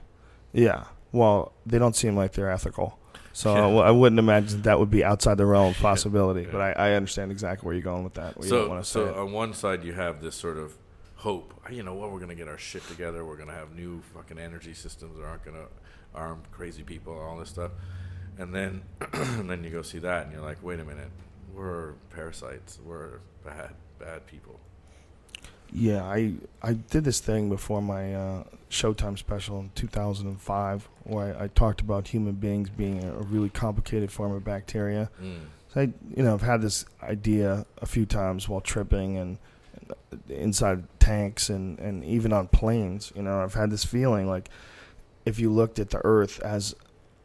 Yeah. 0.53 0.85
Well, 1.13 1.53
they 1.67 1.79
don't 1.79 1.97
seem 1.97 2.15
like 2.17 2.33
they're 2.35 2.51
ethical. 2.51 2.99
So 3.33 3.55
Yeah. 3.55 3.67
I, 3.83 3.89
I 3.89 3.91
wouldn't 3.91 4.19
imagine 4.19 4.63
that 4.63 4.79
would 4.79 4.91
be 4.91 5.03
outside 5.03 5.39
the 5.39 5.47
realm 5.47 5.71
of 5.71 5.79
possibility. 5.79 6.43
yeah. 6.43 6.49
But 6.53 6.61
I, 6.61 6.91
I 6.91 6.93
understand 6.93 7.33
exactly 7.33 7.65
where 7.67 7.75
you're 7.75 7.83
going 7.83 8.05
with 8.05 8.15
that. 8.15 8.37
Where 8.37 8.47
you 8.47 8.53
don't 8.53 8.65
so 8.65 8.69
want 8.69 8.85
to 8.85 8.89
say 8.91 9.01
so 9.01 9.15
on 9.15 9.33
one 9.33 9.55
side 9.55 9.83
you 9.83 9.95
have 9.95 10.21
this 10.21 10.37
sort 10.37 10.59
of 10.59 10.75
hope. 11.21 11.53
You 11.71 11.83
know 11.83 11.95
what? 11.95 12.11
We're 12.11 12.19
to 12.31 12.35
get 12.35 12.49
our 12.49 12.59
shit 12.59 12.87
together. 12.89 13.25
We're 13.25 13.37
to 13.49 13.55
have 13.55 13.75
new 13.75 14.01
fucking 14.15 14.39
energy 14.39 14.73
systems 14.73 15.19
that 15.19 15.25
aren't 15.25 15.45
to 15.57 15.67
arm 16.15 16.43
crazy 16.51 16.83
people 16.83 17.13
and 17.13 17.23
all 17.23 17.39
this 17.39 17.51
stuff. 17.51 17.73
And 18.39 18.55
then 18.55 18.83
and 19.13 19.49
then 19.49 19.63
you 19.63 19.71
go 19.71 19.83
see 19.83 19.99
that 19.99 20.25
and 20.25 20.33
you're 20.33 20.43
like, 20.43 20.63
wait 20.63 20.81
a 20.81 20.85
minute, 20.85 21.11
we're 21.55 21.93
parasites. 22.09 22.79
We're 22.85 23.21
bad 23.45 23.73
bad 23.99 24.27
people. 24.27 24.59
Yeah, 25.73 26.05
I 26.05 26.35
I 26.63 26.73
did 26.73 27.05
this 27.05 27.21
thing 27.21 27.51
before 27.51 27.83
my 27.83 28.15
uh, 28.15 28.45
Showtime 28.71 29.19
special 29.19 29.61
in 29.61 29.71
2005, 29.75 30.89
where 31.05 31.37
I, 31.37 31.45
I 31.45 31.49
talked 31.49 31.83
about 31.83 32.09
human 32.09 32.33
beings 32.33 32.71
being 32.71 33.05
a, 33.05 33.13
a 33.13 33.23
really 33.23 33.51
complicated 33.51 34.11
form 34.11 34.33
of 34.33 34.43
bacteria. 34.43 35.11
Mm. 35.23 35.41
So 35.75 35.83
I, 35.83 35.93
you 36.17 36.23
know, 36.23 36.33
I've 36.33 36.43
had 36.43 36.63
this 36.63 36.87
idea 37.03 37.67
a 37.79 37.87
few 37.87 38.07
times 38.07 38.49
while 38.49 38.63
tripping 38.63 39.19
and 39.19 39.37
inside 40.29 40.85
tanks 40.99 41.49
and 41.51 41.79
and 41.79 42.05
even 42.05 42.33
on 42.33 42.49
planes. 42.49 43.13
You 43.15 43.23
know, 43.23 43.41
I've 43.43 43.55
had 43.55 43.71
this 43.71 43.85
feeling 43.85 44.27
like 44.29 44.49
if 45.25 45.39
you 45.39 45.51
looked 45.51 45.79
at 45.79 45.91
the 45.91 46.01
Earth 46.05 46.41
as 46.41 46.75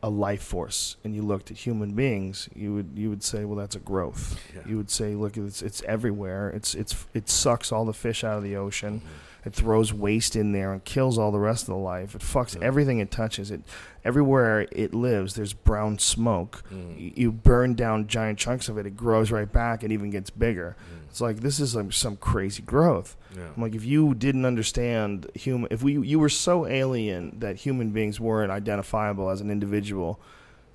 a 0.04 0.10
life 0.10 0.44
force 0.44 0.98
and 1.04 1.16
you 1.16 1.24
looked 1.24 1.50
at 1.50 1.58
human 1.58 1.94
beings, 1.94 2.48
you 2.56 2.74
would 2.76 2.92
you 2.96 3.10
would 3.10 3.24
say, 3.24 3.44
well, 3.46 3.58
that's 3.58 3.76
a 3.76 3.80
growth. 3.80 4.40
Yeah. 4.56 4.62
You 4.68 4.78
would 4.78 4.92
say, 4.92 5.16
look, 5.16 5.36
it's 5.38 5.62
it's 5.62 5.82
everywhere. 5.84 6.50
It's 6.50 6.76
it's 6.76 7.06
it 7.14 7.30
sucks 7.30 7.72
all 7.72 7.86
the 7.86 7.94
fish 7.94 8.24
out 8.24 8.38
of 8.38 8.44
the 8.44 8.56
ocean. 8.56 9.02
Mhm. 9.02 9.48
It 9.48 9.54
throws 9.54 9.94
waste 9.94 10.36
in 10.36 10.54
there 10.54 10.74
and 10.74 10.84
kills 10.84 11.20
all 11.20 11.32
the 11.32 11.38
rest 11.40 11.64
of 11.64 11.68
the 11.68 11.76
life. 11.80 12.16
It 12.16 12.22
fucks 12.22 12.56
Yeah. 12.60 12.66
everything 12.66 12.98
it 13.00 13.12
touches. 13.12 13.52
It 13.52 13.62
everywhere 14.04 14.68
it 14.72 14.94
lives. 14.94 15.36
There's 15.36 15.54
brown 15.54 16.00
smoke. 16.00 16.64
Mm. 16.74 16.96
Y- 16.98 17.14
You 17.16 17.32
burn 17.32 17.76
down 17.76 18.08
giant 18.08 18.40
chunks 18.40 18.70
of 18.70 18.78
it. 18.80 18.86
It 18.88 18.98
grows 18.98 19.32
right 19.32 19.52
back 19.52 19.84
and 19.84 19.92
even 19.94 20.10
gets 20.10 20.30
bigger. 20.32 20.76
Mm. 20.80 21.05
It's 21.16 21.22
like 21.22 21.40
this 21.40 21.62
is 21.62 21.78
like 21.78 21.94
some 21.94 22.18
crazy 22.18 22.62
growth. 22.62 23.16
Yeah. 23.34 23.48
I'm 23.56 23.62
like, 23.62 23.74
if 23.74 23.86
you 23.86 24.14
didn't 24.14 24.44
understand 24.44 25.32
human, 25.34 25.70
if 25.72 25.82
we 25.82 25.98
you 25.98 26.20
were 26.20 26.28
so 26.28 26.68
alien 26.68 27.40
that 27.40 27.56
human 27.56 27.92
beings 27.92 28.20
weren't 28.20 28.52
identifiable 28.52 29.30
as 29.30 29.40
an 29.40 29.50
individual, 29.50 30.20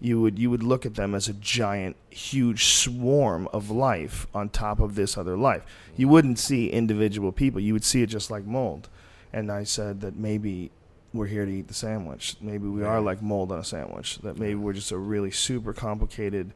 you 0.01 0.19
would 0.23 0.39
you 0.39 0.49
would 0.49 0.63
look 0.63 0.87
at 0.87 0.95
them 0.95 1.15
as 1.15 1.29
a 1.29 1.35
giant, 1.35 1.97
huge 2.09 2.65
swarm 2.65 3.49
of 3.53 3.69
life 3.69 4.27
on 4.35 4.49
top 4.49 4.81
of 4.81 4.95
this 4.95 5.19
other 5.19 5.37
life. 5.37 5.63
You 5.95 6.07
mm-hmm. 6.07 6.13
wouldn't 6.15 6.39
see 6.39 6.71
individual 6.71 7.33
people. 7.33 7.61
You 7.61 7.75
would 7.75 7.85
see 7.85 8.01
it 8.01 8.07
just 8.07 8.31
like 8.31 8.47
mold. 8.47 8.89
And 9.35 9.53
I 9.53 9.65
said 9.65 10.01
that 10.01 10.17
maybe 10.17 10.71
we're 11.13 11.27
here 11.27 11.45
to 11.45 11.53
eat 11.53 11.69
the 11.69 11.75
sandwich. 11.75 12.37
Maybe 12.41 12.67
we 12.67 12.83
are 12.83 13.03
like 13.03 13.21
mold 13.21 13.53
on 13.53 13.59
a 13.59 13.65
sandwich. 13.65 14.17
That 14.21 14.39
maybe 14.39 14.55
we're 14.55 14.73
just 14.73 14.91
a 14.91 14.97
really 14.97 15.33
super 15.33 15.75
complicated 15.75 16.55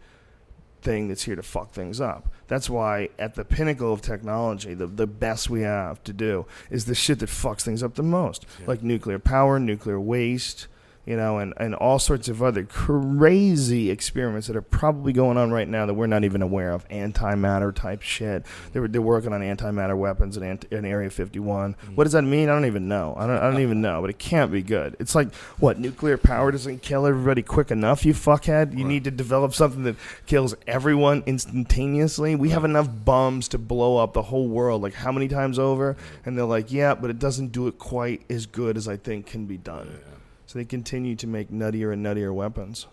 thing 0.85 1.09
that's 1.09 1.25
here 1.25 1.35
to 1.35 1.43
fuck 1.43 1.73
things 1.73 2.01
up. 2.01 2.29
That's 2.47 2.71
why 2.71 3.09
at 3.19 3.35
the 3.35 3.45
pinnacle 3.45 3.93
of 3.93 4.03
technology, 4.03 4.75
the 4.75 4.87
the 4.87 5.07
best 5.07 5.51
we 5.51 5.63
have 5.63 6.05
to 6.05 6.13
do 6.13 6.47
is 6.71 6.85
the 6.85 6.95
shit 6.95 7.19
that 7.19 7.31
fucks 7.31 7.63
things 7.63 7.83
up 7.83 7.95
the 7.95 8.03
most. 8.03 8.47
Yeah. 8.61 8.67
Like 8.69 8.83
nuclear 8.83 9.19
power, 9.19 9.59
nuclear 9.59 9.99
waste, 9.99 10.69
you 11.07 11.17
know, 11.17 11.39
and, 11.39 11.53
and 11.59 11.75
all 11.75 11.99
sorts 11.99 12.29
of 12.29 12.43
other 12.43 12.65
crazy 12.65 13.91
experiments 13.91 14.47
that 14.47 14.57
are 14.57 14.63
probably 14.63 15.13
going 15.13 15.37
on 15.37 15.51
right 15.53 15.69
now 15.69 15.87
that 15.87 15.95
we're 15.95 16.07
not 16.07 16.25
even 16.25 16.43
aware 16.43 16.73
of. 16.73 16.89
Antimatter 16.89 17.75
type 17.75 18.03
shit. 18.03 18.45
They're, 18.73 18.89
they're 18.89 19.03
working 19.03 19.33
on 19.33 19.41
antimatter 19.41 19.97
weapons 19.97 20.37
in, 20.37 20.43
ant- 20.43 20.65
in 20.71 20.85
Area 20.85 21.11
51. 21.11 21.75
Mm. 21.75 21.95
What 21.97 22.05
does 22.05 22.13
that 22.15 22.23
mean? 22.23 22.49
I 22.49 22.53
don't 22.53 22.67
even 22.67 22.89
know. 22.89 23.15
I 23.19 23.27
don't, 23.27 23.37
I 23.39 23.51
don't 23.51 23.61
even 23.61 23.81
know, 23.81 24.01
but 24.01 24.11
it 24.11 24.19
can't 24.19 24.51
be 24.51 24.63
good. 24.63 24.97
It's 24.99 25.15
like, 25.15 25.35
what, 25.59 25.79
nuclear 25.79 26.17
power 26.17 26.51
doesn't 26.51 26.83
kill 26.83 27.07
everybody 27.07 27.43
quick 27.43 27.71
enough, 27.71 28.05
you 28.05 28.15
fuckhead? 28.15 28.73
You 28.73 28.85
Right. 28.85 28.87
need 28.87 29.05
to 29.05 29.11
develop 29.11 29.55
something 29.55 29.83
that 29.85 29.97
kills 30.27 30.55
everyone 30.67 31.23
instantaneously. 31.27 32.35
We 32.35 32.51
have 32.51 32.65
enough 32.65 32.89
bombs 33.05 33.49
to 33.49 33.59
blow 33.59 33.97
up 33.99 34.13
the 34.13 34.23
whole 34.23 34.49
world, 34.49 34.83
like 34.83 34.95
how 34.95 35.13
many 35.13 35.29
times 35.29 35.59
over? 35.59 35.97
And 36.25 36.37
they're 36.37 36.45
like, 36.45 36.73
yeah, 36.73 36.95
but 36.95 37.11
it 37.11 37.19
doesn't 37.19 37.49
do 37.53 37.67
it 37.67 37.79
quite 37.79 38.23
as 38.31 38.47
good 38.47 38.77
as 38.77 38.89
I 38.89 38.97
think 38.97 39.27
can 39.27 39.47
be 39.47 39.57
done. 39.59 39.89
Yeah. 39.91 40.11
So 40.55 40.61
they 40.61 40.65
continue 40.67 41.17
to 41.17 41.27
make 41.27 41.51
nuttier 41.51 41.93
and 41.93 42.07
nuttier 42.07 42.33
weapons. 42.33 42.87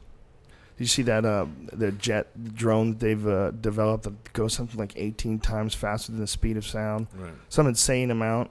Did 0.78 0.84
you 0.84 0.88
see 0.88 1.04
that 1.04 1.24
uh, 1.26 1.46
the 1.72 1.92
jet 1.92 2.56
drone 2.56 2.98
they've 2.98 3.28
uh, 3.28 3.52
developed 3.52 4.06
that 4.06 4.34
goes 4.34 4.56
something 4.56 4.80
like 4.80 4.94
18 4.96 5.38
times 5.38 5.76
faster 5.76 6.12
than 6.12 6.22
the 6.22 6.26
speed 6.26 6.58
of 6.58 6.66
sound? 6.66 7.06
Right. 7.16 7.34
Some 7.50 7.68
insane 7.68 8.10
amount. 8.10 8.50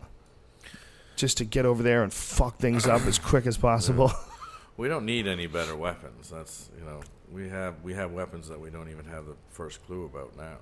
Just 1.17 1.39
to 1.39 1.45
get 1.45 1.67
over 1.67 1.83
there 1.83 2.05
and 2.05 2.13
fuck 2.13 2.59
things 2.59 2.87
up 2.87 3.05
as 3.07 3.19
quick 3.19 3.47
as 3.49 3.57
possible. 3.59 4.13
We 4.77 4.87
don't 4.89 5.05
need 5.05 5.27
any 5.27 5.47
better 5.47 5.77
weapons. 5.77 6.31
That's 6.31 6.71
you 6.79 6.85
know 6.87 7.01
we 7.31 7.49
have 7.51 7.83
we 7.83 7.93
have 7.93 8.13
weapons 8.13 8.49
that 8.49 8.59
we 8.59 8.71
don't 8.71 8.89
even 8.91 9.05
have 9.07 9.27
the 9.27 9.35
first 9.51 9.85
clue 9.87 10.07
about 10.07 10.37
now. 10.39 10.57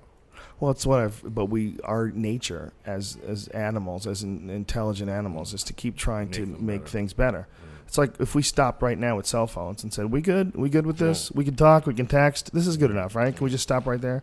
Well, 0.59 0.71
it's 0.71 0.85
what 0.85 0.99
I've. 0.99 1.21
But 1.23 1.45
we, 1.45 1.79
our 1.85 2.09
nature 2.09 2.73
as 2.85 3.17
as 3.25 3.47
animals, 3.49 4.07
as 4.07 4.23
in, 4.23 4.49
intelligent 4.49 5.09
animals, 5.09 5.53
is 5.53 5.63
to 5.65 5.73
keep 5.73 5.95
trying 5.95 6.31
Make 6.31 6.35
to 6.35 6.45
make 6.47 6.81
better. 6.81 6.89
things 6.89 7.13
better. 7.13 7.47
It's 7.89 7.97
like 7.97 8.19
if 8.19 8.35
we 8.35 8.43
stopped 8.43 8.83
right 8.83 8.99
now 8.99 9.17
with 9.17 9.25
cell 9.25 9.47
phones 9.47 9.81
and 9.83 9.91
said, 9.91 10.11
"We 10.11 10.21
good? 10.21 10.55
We 10.55 10.69
good 10.69 10.85
with 10.85 10.99
this? 10.99 11.31
We 11.31 11.43
can 11.43 11.55
talk. 11.55 11.87
We 11.87 11.95
can 11.95 12.05
text. 12.05 12.53
This 12.53 12.67
is 12.67 12.77
good 12.77 12.91
enough, 12.91 13.15
right? 13.15 13.35
Can 13.35 13.43
we 13.43 13.49
just 13.49 13.63
stop 13.63 13.87
right 13.87 13.99
there?" 13.99 14.21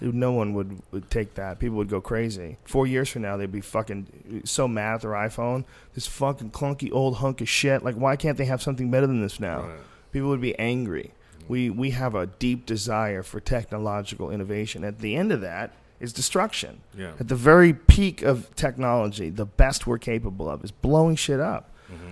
No 0.00 0.32
one 0.32 0.52
would, 0.54 0.82
would 0.90 1.08
take 1.10 1.34
that. 1.34 1.60
People 1.60 1.76
would 1.76 1.88
go 1.88 2.00
crazy. 2.00 2.56
Four 2.64 2.88
years 2.88 3.08
from 3.08 3.22
now, 3.22 3.36
they'd 3.36 3.52
be 3.52 3.60
fucking 3.60 4.42
so 4.44 4.66
mad 4.66 4.96
at 4.96 5.00
their 5.02 5.12
iPhone. 5.12 5.64
This 5.94 6.08
fucking 6.08 6.50
clunky 6.50 6.92
old 6.92 7.18
hunk 7.18 7.40
of 7.40 7.48
shit. 7.48 7.84
Like, 7.84 7.94
why 7.94 8.16
can't 8.16 8.36
they 8.36 8.46
have 8.46 8.60
something 8.60 8.90
better 8.90 9.06
than 9.06 9.22
this 9.22 9.38
now? 9.38 9.60
Right. 9.60 9.78
People 10.10 10.30
would 10.30 10.40
be 10.40 10.58
angry. 10.58 11.12
We 11.46 11.70
we 11.70 11.90
have 11.90 12.16
a 12.16 12.26
deep 12.26 12.66
desire 12.66 13.22
for 13.22 13.38
technological 13.38 14.28
innovation. 14.32 14.82
At 14.82 14.98
the 14.98 15.14
end 15.14 15.30
of 15.30 15.40
that 15.42 15.70
is 16.00 16.12
destruction. 16.12 16.80
Yeah. 16.98 17.12
At 17.20 17.28
the 17.28 17.36
very 17.36 17.72
peak 17.72 18.22
of 18.22 18.54
technology, 18.56 19.30
the 19.30 19.46
best 19.46 19.86
we're 19.86 19.98
capable 19.98 20.50
of 20.50 20.64
is 20.64 20.72
blowing 20.72 21.14
shit 21.14 21.38
up. 21.38 21.70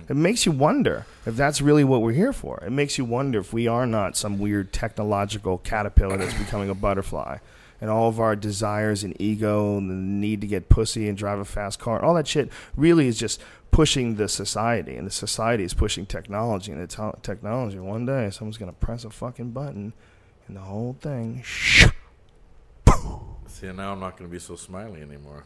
It 0.09 0.15
makes 0.15 0.45
you 0.45 0.51
wonder 0.51 1.05
if 1.25 1.35
that's 1.35 1.61
really 1.61 1.83
what 1.83 2.01
we're 2.01 2.13
here 2.13 2.33
for. 2.33 2.61
It 2.65 2.71
makes 2.71 2.97
you 2.97 3.05
wonder 3.05 3.39
if 3.39 3.53
we 3.53 3.67
are 3.67 3.85
not 3.85 4.17
some 4.17 4.39
weird 4.39 4.73
technological 4.73 5.57
caterpillar 5.59 6.17
that's 6.17 6.33
becoming 6.33 6.69
a 6.69 6.75
butterfly. 6.75 7.37
And 7.79 7.89
all 7.89 8.07
of 8.07 8.19
our 8.19 8.35
desires 8.35 9.03
and 9.03 9.19
ego 9.19 9.77
and 9.77 9.89
the 9.89 9.95
need 9.95 10.41
to 10.41 10.47
get 10.47 10.69
pussy 10.69 11.09
and 11.09 11.17
drive 11.17 11.39
a 11.39 11.45
fast 11.45 11.79
car, 11.79 12.01
all 12.01 12.13
that 12.13 12.27
shit 12.27 12.49
really 12.77 13.07
is 13.07 13.17
just 13.17 13.41
pushing 13.71 14.15
the 14.15 14.29
society. 14.29 14.95
And 14.95 15.05
the 15.05 15.11
society 15.11 15.63
is 15.63 15.73
pushing 15.73 16.05
technology. 16.05 16.71
And 16.71 16.81
the 16.81 16.87
te- 16.87 17.19
technology, 17.21 17.79
one 17.79 18.05
day, 18.05 18.29
someone's 18.29 18.57
going 18.57 18.71
to 18.71 18.77
press 18.77 19.03
a 19.03 19.09
fucking 19.09 19.51
button 19.51 19.93
and 20.47 20.55
the 20.55 20.61
whole 20.61 20.95
thing. 21.01 21.43
See, 23.47 23.71
now 23.71 23.93
I'm 23.93 23.99
not 23.99 24.17
going 24.17 24.29
to 24.29 24.33
be 24.33 24.39
so 24.39 24.55
smiley 24.55 25.01
anymore. 25.01 25.43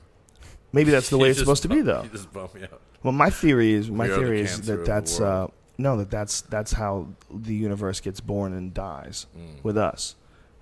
Maybe 0.74 0.92
that's 0.92 1.10
the 1.10 1.18
way 1.20 1.30
it's 1.30 1.40
supposed 1.40 1.64
to 1.64 1.70
be, 1.70 1.82
though. 1.82 2.04
You 2.04 2.10
just 2.10 2.32
bum 2.32 2.50
me 2.54 2.64
out. 2.64 2.82
Well, 3.04 3.14
my 3.14 3.30
theory 3.30 3.74
is 3.74 3.90
my 3.92 4.08
theory 4.08 4.42
is 4.42 4.62
that 4.68 4.86
that's 4.86 5.20
uh, 5.20 5.48
no, 5.78 5.98
that 5.98 6.10
that's 6.10 6.42
that's 6.42 6.74
how 6.74 7.08
the 7.32 7.54
universe 7.54 8.00
gets 8.00 8.20
born 8.20 8.54
and 8.54 8.74
dies 8.74 9.28
Mm. 9.38 9.64
with 9.64 9.78
us, 9.78 10.16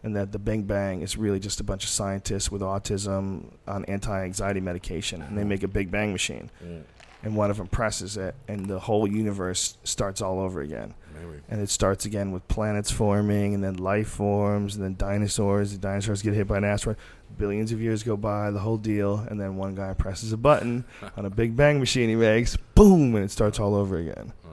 and 0.03 0.15
that 0.15 0.31
the 0.31 0.39
Big 0.39 0.67
Bang 0.67 1.01
is 1.01 1.17
really 1.17 1.39
just 1.39 1.59
a 1.59 1.63
bunch 1.63 1.83
of 1.83 1.89
scientists 1.89 2.51
with 2.51 2.61
autism 2.61 3.45
on 3.67 3.85
anti-anxiety 3.85 4.59
medication, 4.61 5.21
and 5.21 5.37
they 5.37 5.43
make 5.43 5.63
a 5.63 5.67
Big 5.69 5.89
Bang 5.89 6.11
machine, 6.11 6.49
Mm. 6.63 6.83
and 7.23 7.35
one 7.35 7.49
of 7.49 7.57
them 7.57 7.67
presses 7.67 8.17
it, 8.17 8.35
and 8.47 8.65
the 8.67 8.79
whole 8.79 9.07
universe 9.07 9.77
starts 9.85 10.21
all 10.21 10.39
over 10.39 10.59
again, 10.61 10.93
Maybe. 11.15 11.41
and 11.49 11.61
it 11.61 11.69
starts 11.69 12.05
again 12.05 12.31
with 12.31 12.47
planets 12.47 12.91
forming, 12.91 13.53
and 13.53 13.63
then 13.63 13.75
life 13.77 14.07
forms, 14.09 14.75
and 14.75 14.83
then 14.83 14.95
dinosaurs. 14.97 15.71
The 15.71 15.77
dinosaurs 15.77 16.21
get 16.21 16.33
hit 16.33 16.47
by 16.47 16.57
an 16.57 16.63
asteroid. 16.65 16.97
Billions 17.37 17.71
of 17.71 17.81
years 17.81 18.03
go 18.03 18.15
by, 18.15 18.51
the 18.51 18.59
whole 18.59 18.77
deal, 18.77 19.25
and 19.29 19.39
then 19.39 19.55
one 19.57 19.75
guy 19.75 19.93
presses 19.93 20.31
a 20.31 20.37
button 20.37 20.85
on 21.17 21.25
a 21.25 21.29
Big 21.29 21.55
Bang 21.55 21.79
machine 21.79 22.09
he 22.09 22.15
makes, 22.15 22.55
boom, 22.75 23.15
and 23.15 23.25
it 23.25 23.31
starts 23.31 23.59
all 23.59 23.75
over 23.75 23.97
again. 23.97 24.31
Oh. 24.45 24.49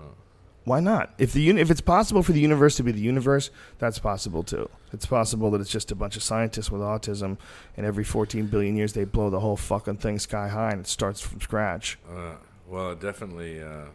Why 0.65 0.81
not? 0.81 1.13
If 1.19 1.33
the 1.33 1.43
uni- 1.43 1.61
if 1.61 1.71
it's 1.71 1.81
possible 1.81 2.23
for 2.23 2.33
the 2.33 2.41
universe 2.41 2.77
to 2.77 2.83
be 2.83 2.93
the 2.93 3.01
universe, 3.01 3.51
that's 3.79 3.99
possible 3.99 4.43
too. 4.43 4.69
It's 4.93 5.07
possible 5.07 5.51
that 5.53 5.61
it's 5.61 5.71
just 5.71 5.91
a 5.91 5.95
bunch 5.95 6.17
of 6.17 6.23
scientists 6.23 6.71
with 6.71 6.81
autism, 6.83 7.37
and 7.77 7.85
every 7.87 8.05
14 8.05 8.47
billion 8.47 8.77
years 8.77 8.93
they 8.93 9.05
blow 9.05 9.29
the 9.31 9.41
whole 9.41 9.57
fucking 9.57 9.97
thing 9.99 10.19
sky 10.19 10.49
high, 10.49 10.71
and 10.71 10.81
it 10.81 10.87
starts 10.87 11.21
from 11.21 11.41
scratch. 11.41 11.99
Uh, 12.09 12.35
well, 12.69 12.95
definitely, 12.95 13.63
uh, 13.63 13.87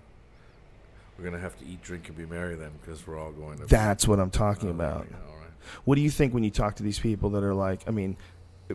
we're 1.18 1.24
going 1.24 1.36
to 1.36 1.42
have 1.42 1.58
to 1.60 1.66
eat, 1.66 1.82
drink, 1.82 2.08
and 2.08 2.18
be 2.18 2.26
merry 2.26 2.56
then 2.56 2.72
because 2.82 3.06
we're 3.08 3.20
all 3.20 3.32
going 3.32 3.58
to. 3.60 3.66
That's 3.66 4.08
what 4.08 4.20
I'm 4.20 4.30
talking 4.30 4.70
about. 4.70 5.08
yeah, 5.10 5.18
all 5.30 5.38
right. 5.38 5.50
What 5.84 5.96
do 5.96 6.02
you 6.02 6.12
think 6.12 6.34
when 6.34 6.44
you 6.44 6.52
talk 6.52 6.76
to 6.76 6.84
these 6.84 7.00
people 7.00 7.32
that 7.32 7.44
are 7.44 7.56
like, 7.56 7.82
I 7.88 7.92
mean, 7.92 8.18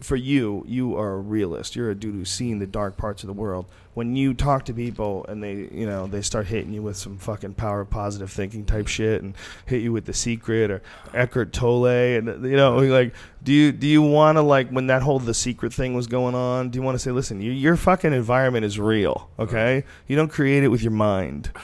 for 0.01 0.17
you, 0.17 0.65
you 0.67 0.97
are 0.97 1.13
a 1.13 1.19
realist. 1.19 1.77
You're 1.77 1.91
a 1.91 1.95
dude 1.95 2.15
who's 2.15 2.31
seen 2.31 2.59
the 2.59 2.67
dark 2.67 2.97
parts 2.97 3.23
of 3.23 3.27
the 3.27 3.35
world. 3.35 3.67
When 3.93 4.17
you 4.17 4.33
talk 4.33 4.65
to 4.67 4.75
people 4.75 5.27
and 5.29 5.43
they, 5.43 5.69
you 5.71 5.85
know, 5.85 6.07
they 6.07 6.23
start 6.23 6.47
hitting 6.47 6.73
you 6.73 6.81
with 6.81 6.97
some 6.97 7.19
fucking 7.19 7.55
power 7.55 7.83
of 7.83 7.91
positive 7.91 8.31
thinking 8.31 8.65
type 8.65 8.89
shit 8.89 9.23
and 9.23 9.35
hit 9.67 9.83
you 9.83 9.93
with 9.93 10.07
the 10.07 10.15
secret 10.15 10.71
or 10.71 10.83
Eckhart 11.13 11.53
Tolle 11.53 12.17
and 12.17 12.27
you 12.45 12.57
know, 12.57 12.79
like, 12.79 13.15
do 13.43 13.53
you 13.53 13.71
do 13.71 13.87
you 13.87 14.01
want 14.01 14.37
to 14.37 14.43
like 14.43 14.71
when 14.71 14.87
that 14.87 15.03
whole 15.03 15.19
the 15.19 15.35
secret 15.35 15.75
thing 15.75 15.93
was 15.93 16.07
going 16.07 16.35
on? 16.35 16.71
Do 16.71 16.79
you 16.79 16.83
want 16.83 16.95
to 16.95 16.99
say, 16.99 17.11
listen, 17.11 17.43
your 17.43 17.53
your 17.53 17.77
fucking 17.77 18.15
environment 18.15 18.65
is 18.65 18.79
real, 18.79 19.29
okay? 19.39 19.85
You 20.07 20.17
don't 20.17 20.31
create 20.31 20.65
it 20.65 20.69
with 20.69 20.83
your 20.83 20.93
mind. 20.93 21.51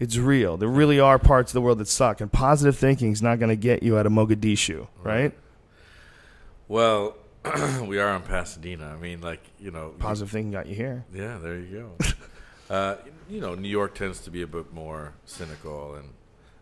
It's 0.00 0.16
real. 0.16 0.56
There 0.56 0.68
really 0.68 0.98
are 0.98 1.18
parts 1.18 1.50
of 1.50 1.54
the 1.54 1.60
world 1.60 1.78
that 1.78 1.86
suck, 1.88 2.20
and 2.22 2.32
positive 2.32 2.76
thinking 2.76 3.12
is 3.12 3.20
not 3.22 3.38
going 3.38 3.50
to 3.50 3.56
get 3.56 3.82
you 3.82 3.98
out 3.98 4.06
of 4.06 4.12
Mogadishu, 4.12 4.88
right? 5.02 5.32
Well, 6.68 7.16
we 7.84 7.98
are 7.98 8.16
in 8.16 8.22
Pasadena. 8.22 8.94
I 8.96 8.96
mean, 9.00 9.20
like, 9.20 9.42
you 9.60 9.70
know. 9.70 9.92
Positive 9.98 10.30
thinking 10.30 10.52
got 10.52 10.66
you 10.66 10.74
here. 10.74 11.04
Yeah, 11.14 11.38
there 11.38 11.58
you 11.58 11.92
go. 12.00 12.06
uh, 12.74 12.96
you 13.28 13.40
know, 13.40 13.54
New 13.54 13.68
York 13.68 13.94
tends 13.94 14.20
to 14.20 14.30
be 14.30 14.40
a 14.40 14.46
bit 14.46 14.72
more 14.72 15.12
cynical, 15.26 15.94
and 15.96 16.08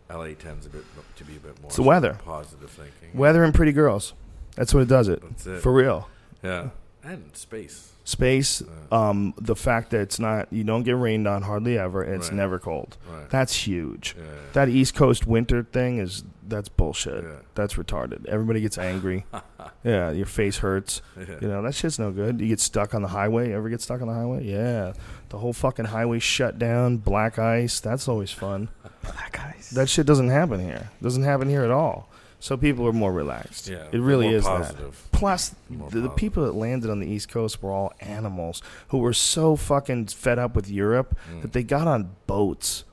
LA 0.09 0.33
tends 0.37 0.65
a 0.65 0.69
bit 0.69 0.83
to 1.15 1.23
be 1.23 1.37
a 1.37 1.39
bit 1.39 1.61
more 1.61 1.67
It's 1.69 1.77
the 1.77 1.83
weather. 1.83 2.19
positive 2.25 2.69
thinking. 2.69 3.17
Weather 3.17 3.43
and 3.43 3.53
pretty 3.53 3.71
girls. 3.71 4.13
That's 4.55 4.73
what 4.73 4.81
it 4.81 4.89
does 4.89 5.07
it. 5.07 5.21
That's 5.21 5.47
it. 5.47 5.61
For 5.61 5.71
real. 5.71 6.09
Yeah, 6.43 6.69
and 7.03 7.29
space. 7.37 7.93
Space, 8.09 8.63
um, 8.91 9.35
the 9.37 9.55
fact 9.55 9.91
that 9.91 10.01
it's 10.01 10.19
not, 10.19 10.47
you 10.51 10.63
don't 10.63 10.81
get 10.81 10.97
rained 10.97 11.27
on 11.27 11.43
hardly 11.43 11.77
ever, 11.77 12.01
and 12.01 12.15
it's 12.15 12.29
Right. 12.29 12.37
never 12.37 12.57
cold. 12.57 12.97
Right. 13.07 13.29
That's 13.29 13.53
huge. 13.67 14.15
yeah. 14.17 14.23
That 14.53 14.67
East 14.69 14.95
Coast 14.95 15.27
winter 15.27 15.61
thing 15.63 15.99
is, 15.99 16.23
that's 16.47 16.69
bullshit. 16.69 17.23
Yeah. 17.23 17.35
That's 17.53 17.75
retarded. 17.75 18.25
Everybody 18.25 18.61
gets 18.61 18.79
angry. 18.79 19.25
yeah, 19.83 20.09
your 20.09 20.25
face 20.25 20.57
hurts. 20.57 21.03
yeah. 21.15 21.35
You 21.39 21.47
know, 21.47 21.61
that 21.61 21.75
shit's 21.75 21.99
no 21.99 22.09
good. 22.11 22.41
You 22.41 22.47
get 22.47 22.59
stuck 22.59 22.95
on 22.95 23.03
the 23.03 23.09
highway. 23.09 23.53
Ever 23.53 23.69
get 23.69 23.81
stuck 23.81 24.01
on 24.01 24.07
the 24.07 24.13
highway? 24.15 24.43
Yeah. 24.43 24.93
The 25.29 25.37
whole 25.37 25.53
fucking 25.53 25.85
highway 25.85 26.17
shut 26.17 26.57
down, 26.57 26.97
black 26.97 27.37
ice. 27.37 27.79
That's 27.79 28.07
always 28.07 28.31
fun. 28.31 28.69
Black 29.03 29.39
ice. 29.55 29.69
That 29.69 29.87
shit 29.87 30.05
doesn't 30.05 30.29
happen 30.29 30.59
here. 30.59 30.89
Doesn't 31.01 31.23
happen 31.23 31.47
here 31.47 31.63
at 31.63 31.71
all. 31.71 32.09
So 32.41 32.55
people 32.55 32.87
are 32.87 32.93
more 32.93 33.11
relaxed. 33.11 33.67
Yeah, 33.67 33.87
it 33.91 33.99
really 33.99 34.29
is 34.29 34.45
that. 34.45 34.73
Plus, 35.11 35.53
the, 35.69 35.99
the 35.99 36.09
people 36.09 36.45
that 36.45 36.53
landed 36.55 36.89
on 36.89 36.99
the 36.99 37.07
East 37.07 37.27
Coast 37.29 37.61
were 37.61 37.71
all 37.71 37.91
animals 37.99 38.61
who 38.89 38.99
were 38.99 39.11
so 39.13 39.55
fucking 39.57 40.07
fed 40.07 40.39
up 40.39 40.55
with 40.55 40.69
Europe 40.69 41.17
Mm. 41.31 41.41
that 41.41 41.51
they 41.53 41.63
got 41.63 41.87
on 41.87 42.11
boats. 42.27 42.85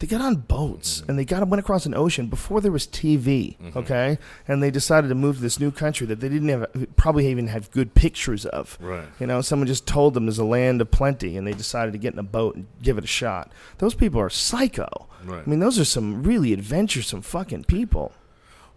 They 0.00 0.06
got 0.06 0.20
on 0.20 0.36
boats 0.36 1.00
Mm-hmm. 1.00 1.10
and 1.10 1.18
they 1.18 1.24
got 1.24 1.46
went 1.48 1.60
across 1.60 1.84
an 1.86 1.94
ocean 1.94 2.26
before 2.28 2.60
there 2.60 2.70
was 2.72 2.86
TV. 2.88 3.56
Okay, 3.76 4.18
and 4.48 4.62
they 4.62 4.70
decided 4.70 5.08
to 5.08 5.14
move 5.14 5.36
to 5.36 5.42
this 5.42 5.58
new 5.60 5.70
country 5.70 6.06
that 6.08 6.18
they 6.20 6.28
didn't 6.28 6.48
have 6.48 6.66
probably 6.96 7.28
even 7.28 7.46
have 7.48 7.70
good 7.72 7.94
pictures 7.94 8.46
of. 8.46 8.78
Right. 8.80 9.06
You 9.20 9.26
know, 9.28 9.40
someone 9.42 9.66
just 9.68 9.86
told 9.86 10.14
them 10.14 10.26
there's 10.26 10.38
a 10.38 10.44
land 10.44 10.80
of 10.80 10.90
plenty, 10.90 11.36
and 11.36 11.46
they 11.46 11.52
decided 11.52 11.92
to 11.92 11.98
get 11.98 12.12
in 12.14 12.18
a 12.18 12.24
boat 12.24 12.54
and 12.56 12.66
give 12.82 12.98
it 12.98 13.04
a 13.04 13.08
shot. 13.08 13.50
Those 13.78 13.94
people 13.94 14.20
are 14.20 14.30
psycho. 14.30 15.06
Right. 15.24 15.42
I 15.44 15.48
mean, 15.50 15.58
those 15.60 15.78
are 15.80 15.84
some 15.84 16.22
really 16.24 16.52
adventuresome 16.52 17.22
fucking 17.22 17.64
people. 17.64 18.12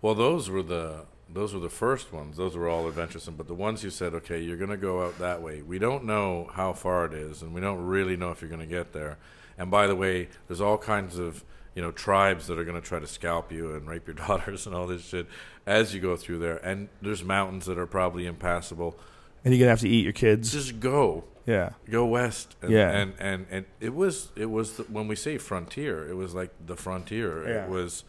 Well, 0.01 0.15
those 0.15 0.49
were 0.49 0.63
the 0.63 1.05
those 1.33 1.53
were 1.53 1.59
the 1.59 1.69
first 1.69 2.11
ones. 2.11 2.37
Those 2.37 2.57
were 2.57 2.67
all 2.67 2.87
adventuresome. 2.87 3.35
But 3.35 3.47
the 3.47 3.53
ones 3.53 3.83
you 3.83 3.89
said, 3.89 4.13
okay, 4.15 4.41
you're 4.41 4.57
going 4.57 4.69
to 4.69 4.75
go 4.77 5.05
out 5.05 5.17
that 5.19 5.41
way. 5.41 5.61
We 5.61 5.79
don't 5.79 6.03
know 6.03 6.49
how 6.53 6.73
far 6.73 7.05
it 7.05 7.13
is, 7.13 7.41
and 7.41 7.53
we 7.53 7.61
don't 7.61 7.85
really 7.85 8.17
know 8.17 8.31
if 8.31 8.41
you're 8.41 8.49
going 8.49 8.59
to 8.59 8.65
get 8.67 8.91
there. 8.91 9.17
And 9.57 9.71
by 9.71 9.87
the 9.87 9.95
way, 9.95 10.27
there's 10.47 10.59
all 10.61 10.77
kinds 10.77 11.17
of 11.17 11.43
you 11.75 11.81
know 11.81 11.91
tribes 11.91 12.47
that 12.47 12.59
are 12.59 12.65
going 12.65 12.79
to 12.81 12.85
try 12.85 12.99
to 12.99 13.07
scalp 13.07 13.51
you 13.51 13.73
and 13.73 13.87
rape 13.87 14.07
your 14.07 14.13
daughters 14.27 14.65
and 14.67 14.75
all 14.75 14.87
this 14.87 15.05
shit 15.05 15.27
as 15.65 15.93
you 15.93 16.01
go 16.01 16.15
through 16.17 16.39
there. 16.39 16.57
And 16.57 16.89
there's 17.01 17.23
mountains 17.23 17.65
that 17.67 17.77
are 17.77 17.87
probably 17.87 18.25
impassable. 18.25 18.97
And 19.43 19.53
you're 19.53 19.59
gonna 19.59 19.69
have 19.71 19.79
to 19.81 19.89
eat 19.89 20.03
your 20.03 20.13
kids. 20.13 20.51
Just 20.51 20.79
go. 20.79 21.23
Yeah. 21.47 21.71
Go 21.89 22.05
west, 22.05 22.55
and, 22.61 22.71
Yeah. 22.71 22.91
and 22.91 23.13
and 23.19 23.45
and 23.49 23.65
it 23.79 23.95
was 23.95 24.29
it 24.35 24.51
was 24.51 24.73
the, 24.77 24.83
when 24.83 25.07
we 25.07 25.15
say 25.15 25.37
frontier, 25.39 26.07
it 26.07 26.15
was 26.15 26.35
like 26.35 26.51
the 26.63 26.75
frontier. 26.75 27.47
Yeah. 27.47 27.63
It 27.65 27.69
was 27.69 28.03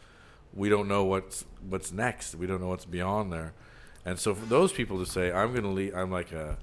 we 0.53 0.69
don't 0.69 0.87
know 0.87 1.03
what's 1.03 1.45
what's 1.67 1.91
next. 1.91 2.35
We 2.35 2.47
don't 2.47 2.61
know 2.61 2.69
what's 2.69 2.85
beyond 2.85 3.31
there, 3.31 3.53
and 4.05 4.19
so 4.19 4.33
for 4.35 4.45
those 4.45 4.71
people 4.71 5.03
to 5.03 5.09
say, 5.09 5.31
I'm 5.31 5.51
going 5.51 5.63
to 5.63 5.69
leave, 5.69 5.95
I'm 5.95 6.11
like 6.11 6.31
a 6.31 6.57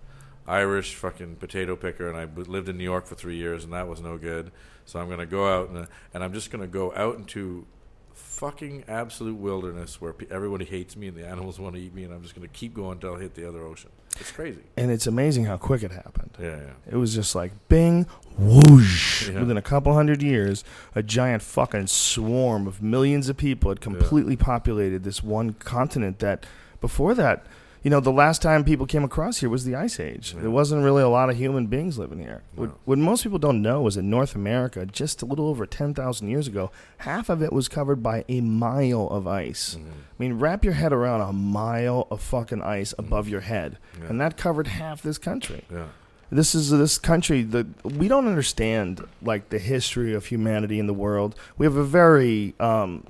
Irish 0.47 0.95
fucking 0.95 1.37
potato 1.37 1.77
picker, 1.77 2.09
and 2.09 2.17
I 2.17 2.25
lived 2.25 2.69
in 2.69 2.77
New 2.77 2.85
York 2.85 3.07
for 3.07 3.15
three 3.15 3.37
years, 3.37 3.65
and 3.65 3.73
that 3.73 3.89
was 3.89 4.01
no 4.01 4.19
good. 4.19 4.51
So 4.85 4.99
I'm 4.99 5.07
going 5.07 5.21
to 5.21 5.27
go 5.27 5.47
out 5.47 5.71
and 5.71 5.87
and 6.13 6.25
I'm 6.25 6.33
just 6.33 6.51
going 6.51 6.63
to 6.63 6.69
go 6.69 6.93
out 6.95 7.17
into 7.17 7.67
fucking 8.15 8.85
absolute 8.89 9.37
wilderness 9.37 10.01
where 10.01 10.13
pe- 10.13 10.27
everybody 10.31 10.65
hates 10.65 10.97
me 10.97 11.09
and 11.09 11.17
the 11.17 11.27
animals 11.35 11.59
want 11.59 11.75
to 11.77 11.81
eat 11.81 11.95
me, 11.95 12.05
and 12.05 12.13
I'm 12.13 12.23
just 12.23 12.35
going 12.35 12.47
to 12.47 12.53
keep 12.53 12.75
going 12.75 12.93
until 12.93 13.17
I 13.17 13.21
hit 13.21 13.35
the 13.35 13.49
other 13.49 13.63
ocean. 13.63 13.91
It's 14.19 14.33
crazy. 14.33 14.61
And 14.77 14.91
it's 14.91 15.07
amazing 15.07 15.45
how 15.45 15.57
quick 15.57 15.83
it 15.83 15.93
happened. 15.93 16.31
Yeah, 16.39 16.57
yeah. 16.57 16.93
It 16.93 16.97
was 16.97 17.15
just 17.15 17.35
like 17.35 17.53
bing, 17.69 18.07
whoosh. 18.39 19.29
Yeah. 19.29 19.41
Within 19.41 19.57
a 19.57 19.63
couple 19.63 19.95
hundred 19.95 20.23
years, 20.23 20.65
a 20.95 21.03
giant 21.03 21.43
fucking 21.43 21.87
swarm 21.87 22.67
of 22.67 22.83
millions 22.83 23.29
of 23.29 23.37
people 23.37 23.71
had 23.71 23.81
completely 23.81 24.37
populated 24.37 25.05
this 25.05 25.23
one 25.23 25.55
continent 25.55 26.19
that 26.19 26.45
before 26.81 27.15
that, 27.15 27.47
you 27.83 27.91
know, 27.91 28.01
the 28.01 28.13
last 28.13 28.43
time 28.43 28.65
people 28.65 28.87
came 28.87 29.05
across 29.05 29.39
here 29.39 29.49
was 29.49 29.65
the 29.65 29.75
Ice 29.75 29.99
Age. 29.99 30.35
Yeah. 30.35 30.43
There 30.43 30.51
wasn't 30.51 30.85
really 30.85 31.03
a 31.03 31.09
lot 31.09 31.31
of 31.31 31.37
human 31.37 31.67
beings 31.67 31.99
living 31.99 32.19
here. 32.19 32.43
What, 32.55 32.69
No. 32.69 32.75
what 32.85 32.99
most 32.99 33.23
people 33.23 33.39
don't 33.39 33.63
know 33.63 33.87
is 33.87 33.95
that 33.95 34.03
North 34.03 34.35
America, 34.35 34.85
just 34.85 35.23
a 35.23 35.27
little 35.27 35.47
over 35.49 35.65
10,000 35.67 36.29
years 36.29 36.47
ago, 36.47 36.71
half 36.99 37.29
of 37.29 37.43
it 37.43 37.53
was 37.53 37.69
covered 37.69 38.03
by 38.03 38.25
a 38.29 38.41
mile 38.41 39.09
of 39.09 39.27
ice. 39.27 39.77
Mm-hmm. 39.77 39.91
I 39.91 39.95
mean, 40.19 40.35
wrap 40.39 40.65
your 40.65 40.75
head 40.75 40.93
around 40.93 41.23
a 41.23 41.33
mile 41.33 42.07
of 42.11 42.21
fucking 42.21 42.63
ice 42.63 42.93
above 42.99 43.29
your 43.29 43.41
head. 43.41 43.79
Yeah. 43.99 44.09
And 44.09 44.21
that 44.21 44.37
covered 44.37 44.67
half 44.67 45.03
this 45.03 45.17
country 45.19 45.65
Yeah. 45.73 45.87
This 46.31 46.55
is 46.55 46.71
this 46.71 46.99
country 46.99 47.43
that 47.43 47.67
we 47.85 48.09
don't 48.09 48.27
understand 48.27 49.05
like 49.23 49.49
the 49.49 49.59
history 49.59 50.15
of 50.15 50.27
humanity 50.27 50.79
in 50.79 50.87
the 50.87 50.95
world. 50.95 51.35
We 51.59 51.67
have 51.67 51.77
a 51.77 51.85
very 51.85 52.55
um, 52.61 53.05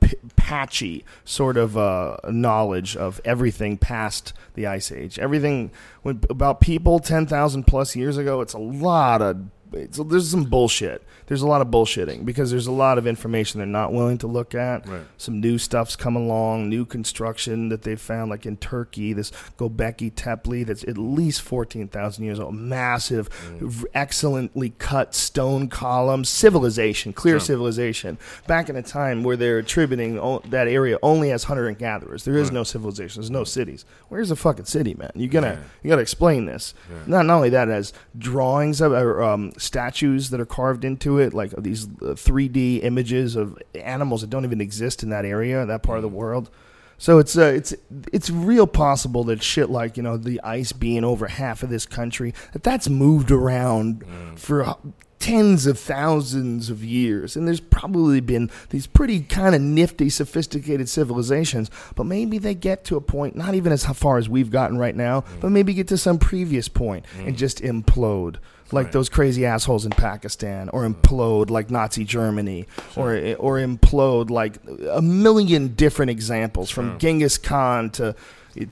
p- 0.00 0.16
patchy 0.36 1.04
sort 1.24 1.56
of 1.56 1.76
uh, 1.76 2.18
knowledge 2.28 2.96
of 2.96 3.20
everything 3.24 3.78
past 3.78 4.32
the 4.54 4.66
ice 4.66 4.92
age. 4.92 5.18
Everything 5.18 5.70
when, 6.02 6.20
about 6.28 6.60
people 6.60 6.98
ten 6.98 7.26
thousand 7.26 7.64
plus 7.66 7.96
years 7.96 8.16
ago. 8.16 8.40
It's 8.40 8.54
a 8.54 8.58
lot 8.58 9.22
of 9.22 9.46
so 9.90 10.02
there's 10.04 10.30
some 10.30 10.44
bullshit. 10.44 11.02
There's 11.26 11.42
a 11.42 11.46
lot 11.46 11.60
of 11.60 11.68
bullshitting 11.68 12.24
because 12.24 12.50
there's 12.50 12.66
a 12.66 12.72
lot 12.72 12.98
of 12.98 13.06
information 13.06 13.58
they're 13.58 13.66
not 13.66 13.92
willing 13.92 14.18
to 14.18 14.26
look 14.26 14.54
at. 14.54 14.86
Right. 14.88 15.02
Some 15.16 15.40
new 15.40 15.58
stuff's 15.58 15.94
come 15.94 16.16
along, 16.16 16.68
new 16.68 16.84
construction 16.84 17.68
that 17.68 17.82
they 17.82 17.94
found, 17.94 18.30
like 18.30 18.46
in 18.46 18.56
Turkey, 18.56 19.12
this 19.12 19.30
Gobekli 19.56 20.10
Tepe 20.14 20.64
that's 20.64 20.82
at 20.84 20.98
least 20.98 21.42
14,000 21.42 22.24
years 22.24 22.40
old. 22.40 22.54
Massive, 22.56 23.28
v- 23.60 23.86
excellently 23.94 24.70
cut 24.78 25.14
stone 25.14 25.68
columns, 25.68 26.28
civilization, 26.28 27.12
clear 27.12 27.34
Sure. 27.34 27.40
civilization. 27.46 28.18
Back 28.48 28.68
in 28.68 28.74
a 28.76 28.82
time 28.82 29.22
where 29.22 29.36
they're 29.36 29.58
attributing 29.58 30.18
o- 30.18 30.42
that 30.50 30.66
area 30.66 30.98
only 31.02 31.30
as 31.30 31.44
hunter 31.44 31.68
and 31.68 31.78
gatherers. 31.78 32.24
There 32.24 32.34
is 32.36 32.48
Right. 32.48 32.54
no 32.54 32.64
civilization, 32.64 33.20
there's 33.22 33.30
no 33.30 33.44
cities. 33.44 33.84
Where's 34.08 34.30
the 34.30 34.36
fucking 34.36 34.64
city, 34.64 34.94
man? 34.98 35.12
You 35.14 35.28
gotta, 35.28 35.46
Yeah. 35.46 35.56
you 35.84 35.90
gotta 35.90 36.02
explain 36.02 36.46
this. 36.46 36.74
Not, 37.06 37.26
not 37.26 37.36
only 37.36 37.50
that, 37.50 37.68
as 37.68 37.92
drawings 38.18 38.80
of 38.80 38.92
um, 38.92 39.52
statues 39.60 40.30
that 40.30 40.40
are 40.40 40.46
carved 40.46 40.84
into 40.84 41.18
it, 41.18 41.34
like 41.34 41.52
these 41.56 41.86
uh, 41.86 42.14
3D 42.14 42.82
images 42.82 43.36
of 43.36 43.58
animals 43.74 44.22
that 44.22 44.30
don't 44.30 44.44
even 44.44 44.60
exist 44.60 45.02
in 45.02 45.10
that 45.10 45.24
area, 45.24 45.66
that 45.66 45.82
part 45.82 45.98
of 45.98 46.02
the 46.02 46.08
world. 46.08 46.50
So 46.98 47.18
it's 47.18 47.36
uh, 47.38 47.44
it's 47.44 47.74
it's 48.12 48.28
real 48.28 48.66
possible 48.66 49.24
that 49.24 49.42
shit 49.42 49.70
like 49.70 49.96
you 49.96 50.02
know 50.02 50.18
the 50.18 50.38
ice 50.42 50.72
being 50.72 51.02
over 51.02 51.28
half 51.28 51.62
of 51.62 51.70
this 51.70 51.86
country 51.86 52.34
that 52.52 52.62
that's 52.62 52.90
moved 52.90 53.30
around 53.30 54.04
for 54.36 54.64
uh, 54.66 54.74
tens 55.18 55.64
of 55.66 55.78
thousands 55.78 56.68
of 56.68 56.84
years, 56.84 57.36
and 57.36 57.46
there's 57.48 57.60
probably 57.60 58.20
been 58.20 58.50
these 58.68 58.86
pretty 58.86 59.20
kind 59.20 59.54
of 59.54 59.62
nifty, 59.62 60.10
sophisticated 60.10 60.90
civilizations, 60.90 61.70
but 61.94 62.04
maybe 62.04 62.36
they 62.36 62.54
get 62.54 62.84
to 62.84 62.96
a 62.96 63.00
point 63.00 63.34
not 63.34 63.54
even 63.54 63.72
as 63.72 63.84
far 63.86 64.18
as 64.18 64.28
we've 64.28 64.50
gotten 64.50 64.76
right 64.76 64.96
now, 64.96 65.24
but 65.40 65.50
maybe 65.50 65.72
get 65.72 65.88
to 65.88 65.96
some 65.96 66.18
previous 66.18 66.68
point 66.68 67.06
and 67.18 67.34
just 67.36 67.62
implode. 67.62 68.36
Like 68.72 68.86
Right. 68.86 68.92
those 68.92 69.08
crazy 69.08 69.44
assholes 69.46 69.84
in 69.84 69.90
Pakistan, 69.90 70.68
or 70.68 70.88
implode 70.88 71.50
like 71.50 71.70
Nazi 71.70 72.04
Germany, 72.04 72.66
or 72.96 73.14
or 73.38 73.56
implode 73.58 74.30
like 74.30 74.58
a 74.90 75.02
million 75.02 75.68
different 75.74 76.10
examples 76.10 76.70
from 76.70 76.90
Sure. 76.90 76.98
Genghis 76.98 77.38
Khan 77.38 77.90
to 77.90 78.14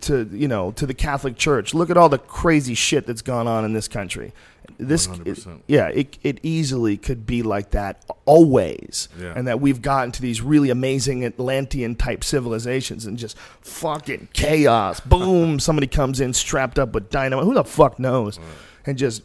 to 0.02 0.28
you 0.32 0.48
know 0.48 0.70
to 0.72 0.86
the 0.86 0.94
Catholic 0.94 1.36
Church. 1.36 1.74
Look 1.74 1.90
at 1.90 1.96
all 1.96 2.08
the 2.08 2.18
crazy 2.18 2.74
shit 2.74 3.06
that's 3.06 3.22
gone 3.22 3.46
on 3.46 3.64
in 3.64 3.72
this 3.72 3.88
country. 3.88 4.32
This, 4.80 5.06
it- 5.06 5.24
100%. 5.24 5.62
yeah, 5.66 5.88
it 5.88 6.18
it 6.22 6.38
easily 6.42 6.96
could 6.96 7.26
be 7.26 7.42
like 7.42 7.70
that 7.70 8.04
always, 8.26 9.08
Yeah. 9.20 9.32
and 9.34 9.48
that 9.48 9.60
we've 9.60 9.80
gotten 9.82 10.12
to 10.12 10.22
these 10.22 10.42
really 10.42 10.70
amazing 10.70 11.24
Atlantean 11.24 11.94
type 11.96 12.22
civilizations 12.22 13.06
and 13.06 13.18
just 13.18 13.36
fucking 13.62 14.28
chaos. 14.32 15.00
Boom! 15.00 15.58
Somebody 15.58 15.86
comes 15.86 16.20
in 16.20 16.32
strapped 16.34 16.78
up 16.78 16.92
with 16.92 17.10
dynamite. 17.10 17.44
Who 17.46 17.54
the 17.54 17.64
fuck 17.64 17.98
knows? 17.98 18.38
And 18.86 18.96
just 18.98 19.22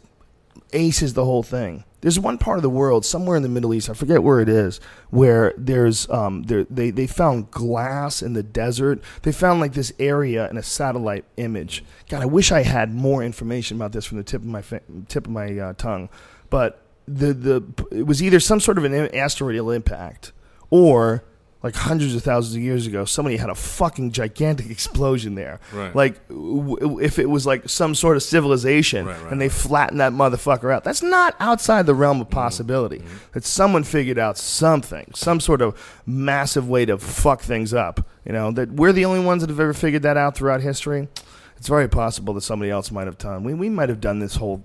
aces 0.74 1.14
the 1.14 1.24
whole 1.24 1.42
thing. 1.42 1.84
There's 2.00 2.20
one 2.20 2.36
part 2.36 2.58
of 2.58 2.62
the 2.62 2.70
world, 2.70 3.06
somewhere 3.06 3.34
in 3.34 3.42
the 3.42 3.48
Middle 3.48 3.72
East, 3.72 3.88
I 3.88 3.94
forget 3.94 4.22
where 4.22 4.40
it 4.40 4.48
is, 4.48 4.78
where 5.08 5.54
there's 5.56 6.08
um, 6.10 6.42
there, 6.42 6.64
they 6.64 6.90
they 6.90 7.06
found 7.06 7.50
glass 7.50 8.20
in 8.20 8.34
the 8.34 8.42
desert. 8.42 9.00
They 9.22 9.32
found 9.32 9.60
like 9.60 9.72
this 9.72 9.92
area 9.98 10.48
in 10.50 10.58
a 10.58 10.62
satellite 10.62 11.24
image. 11.38 11.82
God, 12.10 12.20
I 12.22 12.26
wish 12.26 12.52
I 12.52 12.62
had 12.62 12.92
more 12.92 13.22
information 13.22 13.78
about 13.78 13.92
this 13.92 14.04
from 14.04 14.18
the 14.18 14.24
tip 14.24 14.42
of 14.42 14.46
my 14.46 14.62
tip 15.08 15.26
of 15.26 15.32
my 15.32 15.58
uh, 15.58 15.72
tongue, 15.78 16.10
but 16.50 16.82
the 17.08 17.32
the 17.32 17.62
it 17.90 18.06
was 18.06 18.22
either 18.22 18.40
some 18.40 18.60
sort 18.60 18.76
of 18.76 18.84
an 18.84 18.92
asteroidal 19.14 19.70
impact 19.70 20.32
or 20.68 21.24
like 21.64 21.74
hundreds 21.74 22.14
of 22.14 22.22
thousands 22.22 22.54
of 22.54 22.62
years 22.62 22.86
ago, 22.86 23.04
somebody 23.06 23.36
had 23.38 23.48
a 23.50 23.54
fucking 23.54 24.12
gigantic 24.12 24.70
explosion 24.70 25.34
there. 25.34 25.58
Right. 25.72 25.96
Like 25.96 26.28
w- 26.28 27.00
if 27.00 27.18
it 27.18 27.28
was 27.28 27.46
like 27.46 27.68
some 27.68 27.94
sort 27.96 28.16
of 28.16 28.22
civilization 28.22 29.06
Right, 29.06 29.20
right, 29.22 29.32
and 29.32 29.40
they 29.40 29.48
flattened 29.48 29.98
that 30.00 30.12
motherfucker 30.12 30.70
out. 30.72 30.84
That's 30.84 31.02
not 31.02 31.34
outside 31.40 31.86
the 31.86 31.94
realm 31.94 32.20
of 32.20 32.28
Mm-hmm. 32.28 32.34
possibility. 32.34 33.02
That 33.32 33.44
someone 33.44 33.82
figured 33.82 34.18
out 34.18 34.36
something, 34.38 35.10
some 35.14 35.40
sort 35.40 35.62
of 35.62 35.74
massive 36.06 36.68
way 36.68 36.84
to 36.84 36.98
fuck 36.98 37.40
things 37.40 37.72
up. 37.74 38.06
You 38.26 38.32
know, 38.32 38.52
that 38.52 38.70
we're 38.70 38.92
the 38.92 39.06
only 39.06 39.24
ones 39.24 39.40
that 39.42 39.48
have 39.50 39.58
ever 39.60 39.72
figured 39.74 40.02
that 40.02 40.16
out 40.18 40.36
throughout 40.36 40.60
history. 40.60 41.08
It's 41.56 41.68
very 41.68 41.88
possible 41.88 42.34
that 42.34 42.42
somebody 42.42 42.70
else 42.70 42.90
might 42.90 43.06
have 43.06 43.16
done. 43.16 43.42
We 43.42 43.54
we 43.54 43.70
might 43.70 43.88
have 43.88 44.00
done 44.02 44.18
this 44.18 44.36
whole 44.36 44.58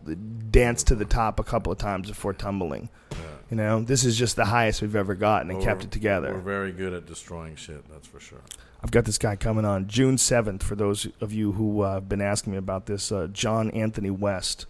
dance 0.52 0.84
to 0.84 0.96
the 0.96 1.06
top 1.06 1.40
a 1.40 1.44
couple 1.44 1.72
of 1.72 1.78
times 1.78 2.10
before 2.10 2.34
tumbling. 2.34 2.90
You 3.50 3.58
know, 3.58 3.82
this 3.82 4.04
is 4.06 4.16
just 4.18 4.36
the 4.36 4.46
highest 4.46 4.82
we've 4.82 4.96
ever 4.96 5.16
gotten 5.16 5.50
and 5.50 5.62
kept 5.62 5.84
it 5.84 5.92
together. 5.92 6.34
We're 6.34 6.40
very 6.40 6.72
good 6.72 6.94
at 6.94 7.06
destroying 7.08 7.56
shit. 7.56 7.84
That's 7.90 8.08
for 8.08 8.20
sure. 8.20 8.42
I've 8.84 8.92
got 8.92 9.06
this 9.06 9.18
guy 9.18 9.36
coming 9.36 9.66
on 9.66 9.88
June 9.88 10.16
7th 10.18 10.62
for 10.64 10.76
those 10.76 11.08
of 11.20 11.34
you 11.34 11.54
who 11.54 11.82
uh, 11.82 11.96
have 11.96 12.08
been 12.08 12.22
asking 12.22 12.52
me 12.54 12.58
about 12.58 12.86
this, 12.86 13.12
uh, 13.12 13.28
John 13.34 13.72
Anthony 13.72 14.12
West. 14.12 14.68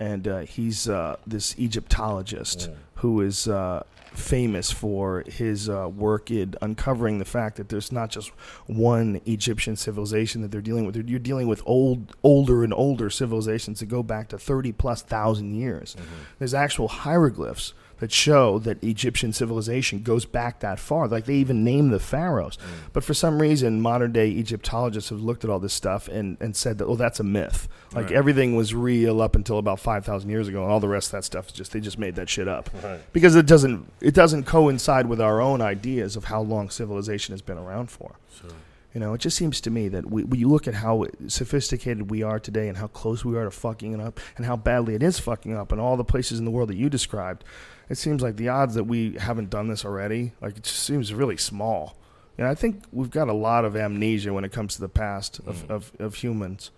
And 0.00 0.26
uh, 0.28 0.38
he's 0.40 0.88
uh, 0.88 1.16
this 1.26 1.54
Egyptologist 1.58 2.70
Mm. 2.70 2.74
who 2.96 3.20
is 3.20 3.48
uh, 3.48 3.82
famous 4.12 4.70
for 4.70 5.22
his 5.26 5.68
uh, 5.68 5.88
work 5.88 6.30
in 6.30 6.54
uncovering 6.60 7.18
the 7.18 7.24
fact 7.24 7.56
that 7.56 7.68
there's 7.68 7.90
not 7.92 8.10
just 8.10 8.30
one 8.66 9.20
Egyptian 9.26 9.76
civilization 9.76 10.42
that 10.42 10.50
they're 10.50 10.60
dealing 10.60 10.86
with. 10.86 10.96
You're 11.08 11.18
dealing 11.18 11.46
with 11.48 11.62
old, 11.66 12.16
older 12.22 12.62
and 12.64 12.72
older 12.74 13.10
civilizations 13.10 13.80
that 13.80 13.86
go 13.86 14.02
back 14.02 14.28
to 14.28 14.38
30 14.38 14.72
plus 14.72 15.02
thousand 15.02 15.54
years. 15.54 15.96
There's 16.38 16.54
actual 16.54 16.88
hieroglyphs 16.88 17.74
that 17.98 18.12
show 18.12 18.58
that 18.60 18.82
Egyptian 18.82 19.32
civilization 19.32 20.02
goes 20.02 20.24
back 20.24 20.60
that 20.60 20.78
far. 20.78 21.08
Like 21.08 21.24
they 21.24 21.34
even 21.34 21.64
name 21.64 21.90
the 21.90 21.98
pharaohs. 22.00 22.56
Mm. 22.56 22.92
But 22.92 23.04
for 23.04 23.14
some 23.14 23.40
reason, 23.40 23.80
modern 23.80 24.12
day 24.12 24.28
Egyptologists 24.28 25.10
have 25.10 25.20
looked 25.20 25.44
at 25.44 25.50
all 25.50 25.58
this 25.58 25.72
stuff 25.72 26.08
and, 26.08 26.36
and 26.40 26.54
said 26.56 26.78
that, 26.78 26.86
oh, 26.86 26.96
that's 26.96 27.20
a 27.20 27.24
myth. 27.24 27.68
Like 27.92 28.06
Right. 28.06 28.14
everything 28.14 28.54
was 28.54 28.74
real 28.74 29.20
up 29.20 29.34
until 29.34 29.58
about 29.58 29.80
5,000 29.80 30.28
years 30.30 30.46
ago, 30.46 30.62
and 30.62 30.70
all 30.70 30.80
the 30.80 30.88
rest 30.88 31.08
of 31.08 31.12
that 31.12 31.24
stuff 31.24 31.48
is 31.48 31.52
just, 31.52 31.72
they 31.72 31.80
just 31.80 31.98
made 31.98 32.14
that 32.16 32.28
shit 32.28 32.46
up. 32.46 32.70
Right. 32.82 33.00
Because 33.12 33.34
it 33.34 33.46
doesn't, 33.46 33.90
it 34.00 34.14
doesn't 34.14 34.44
coincide 34.44 35.06
with 35.06 35.20
our 35.20 35.40
own 35.40 35.60
ideas 35.60 36.14
of 36.16 36.24
how 36.24 36.40
long 36.40 36.70
civilization 36.70 37.32
has 37.32 37.42
been 37.42 37.58
around 37.58 37.90
for. 37.90 38.16
Sure. 38.40 38.50
You 38.94 39.00
know, 39.00 39.14
it 39.14 39.20
just 39.20 39.36
seems 39.36 39.60
to 39.62 39.70
me 39.70 39.88
that 39.88 40.10
we, 40.10 40.24
when 40.24 40.40
you 40.40 40.48
look 40.48 40.66
at 40.66 40.74
how 40.74 41.06
sophisticated 41.26 42.10
we 42.10 42.22
are 42.22 42.38
today 42.40 42.68
and 42.68 42.78
how 42.78 42.86
close 42.88 43.24
we 43.24 43.36
are 43.36 43.44
to 43.44 43.50
fucking 43.50 43.92
it 43.92 44.00
up 44.00 44.18
and 44.36 44.46
how 44.46 44.56
badly 44.56 44.94
it 44.94 45.02
is 45.02 45.18
fucking 45.18 45.54
up 45.54 45.72
and 45.72 45.80
all 45.80 45.96
the 45.96 46.04
places 46.04 46.38
in 46.38 46.44
the 46.44 46.50
world 46.50 46.68
that 46.70 46.76
you 46.76 46.88
described, 46.88 47.44
it 47.88 47.96
seems 47.96 48.22
like 48.22 48.36
the 48.36 48.48
odds 48.48 48.74
that 48.74 48.84
we 48.84 49.14
haven't 49.14 49.50
done 49.50 49.68
this 49.68 49.84
already, 49.84 50.32
like 50.40 50.56
it 50.56 50.64
just 50.64 50.82
seems 50.82 51.12
really 51.12 51.36
small. 51.36 51.96
And 52.36 52.46
I 52.46 52.54
think 52.54 52.84
we've 52.92 53.10
got 53.10 53.28
a 53.28 53.32
lot 53.32 53.64
of 53.64 53.76
amnesia 53.76 54.32
when 54.32 54.44
it 54.44 54.52
comes 54.52 54.74
to 54.76 54.80
the 54.80 54.88
past 54.88 55.40
of, 55.40 55.66
mm. 55.66 55.70
of, 55.70 55.92
of 55.98 56.14
humans. 56.16 56.70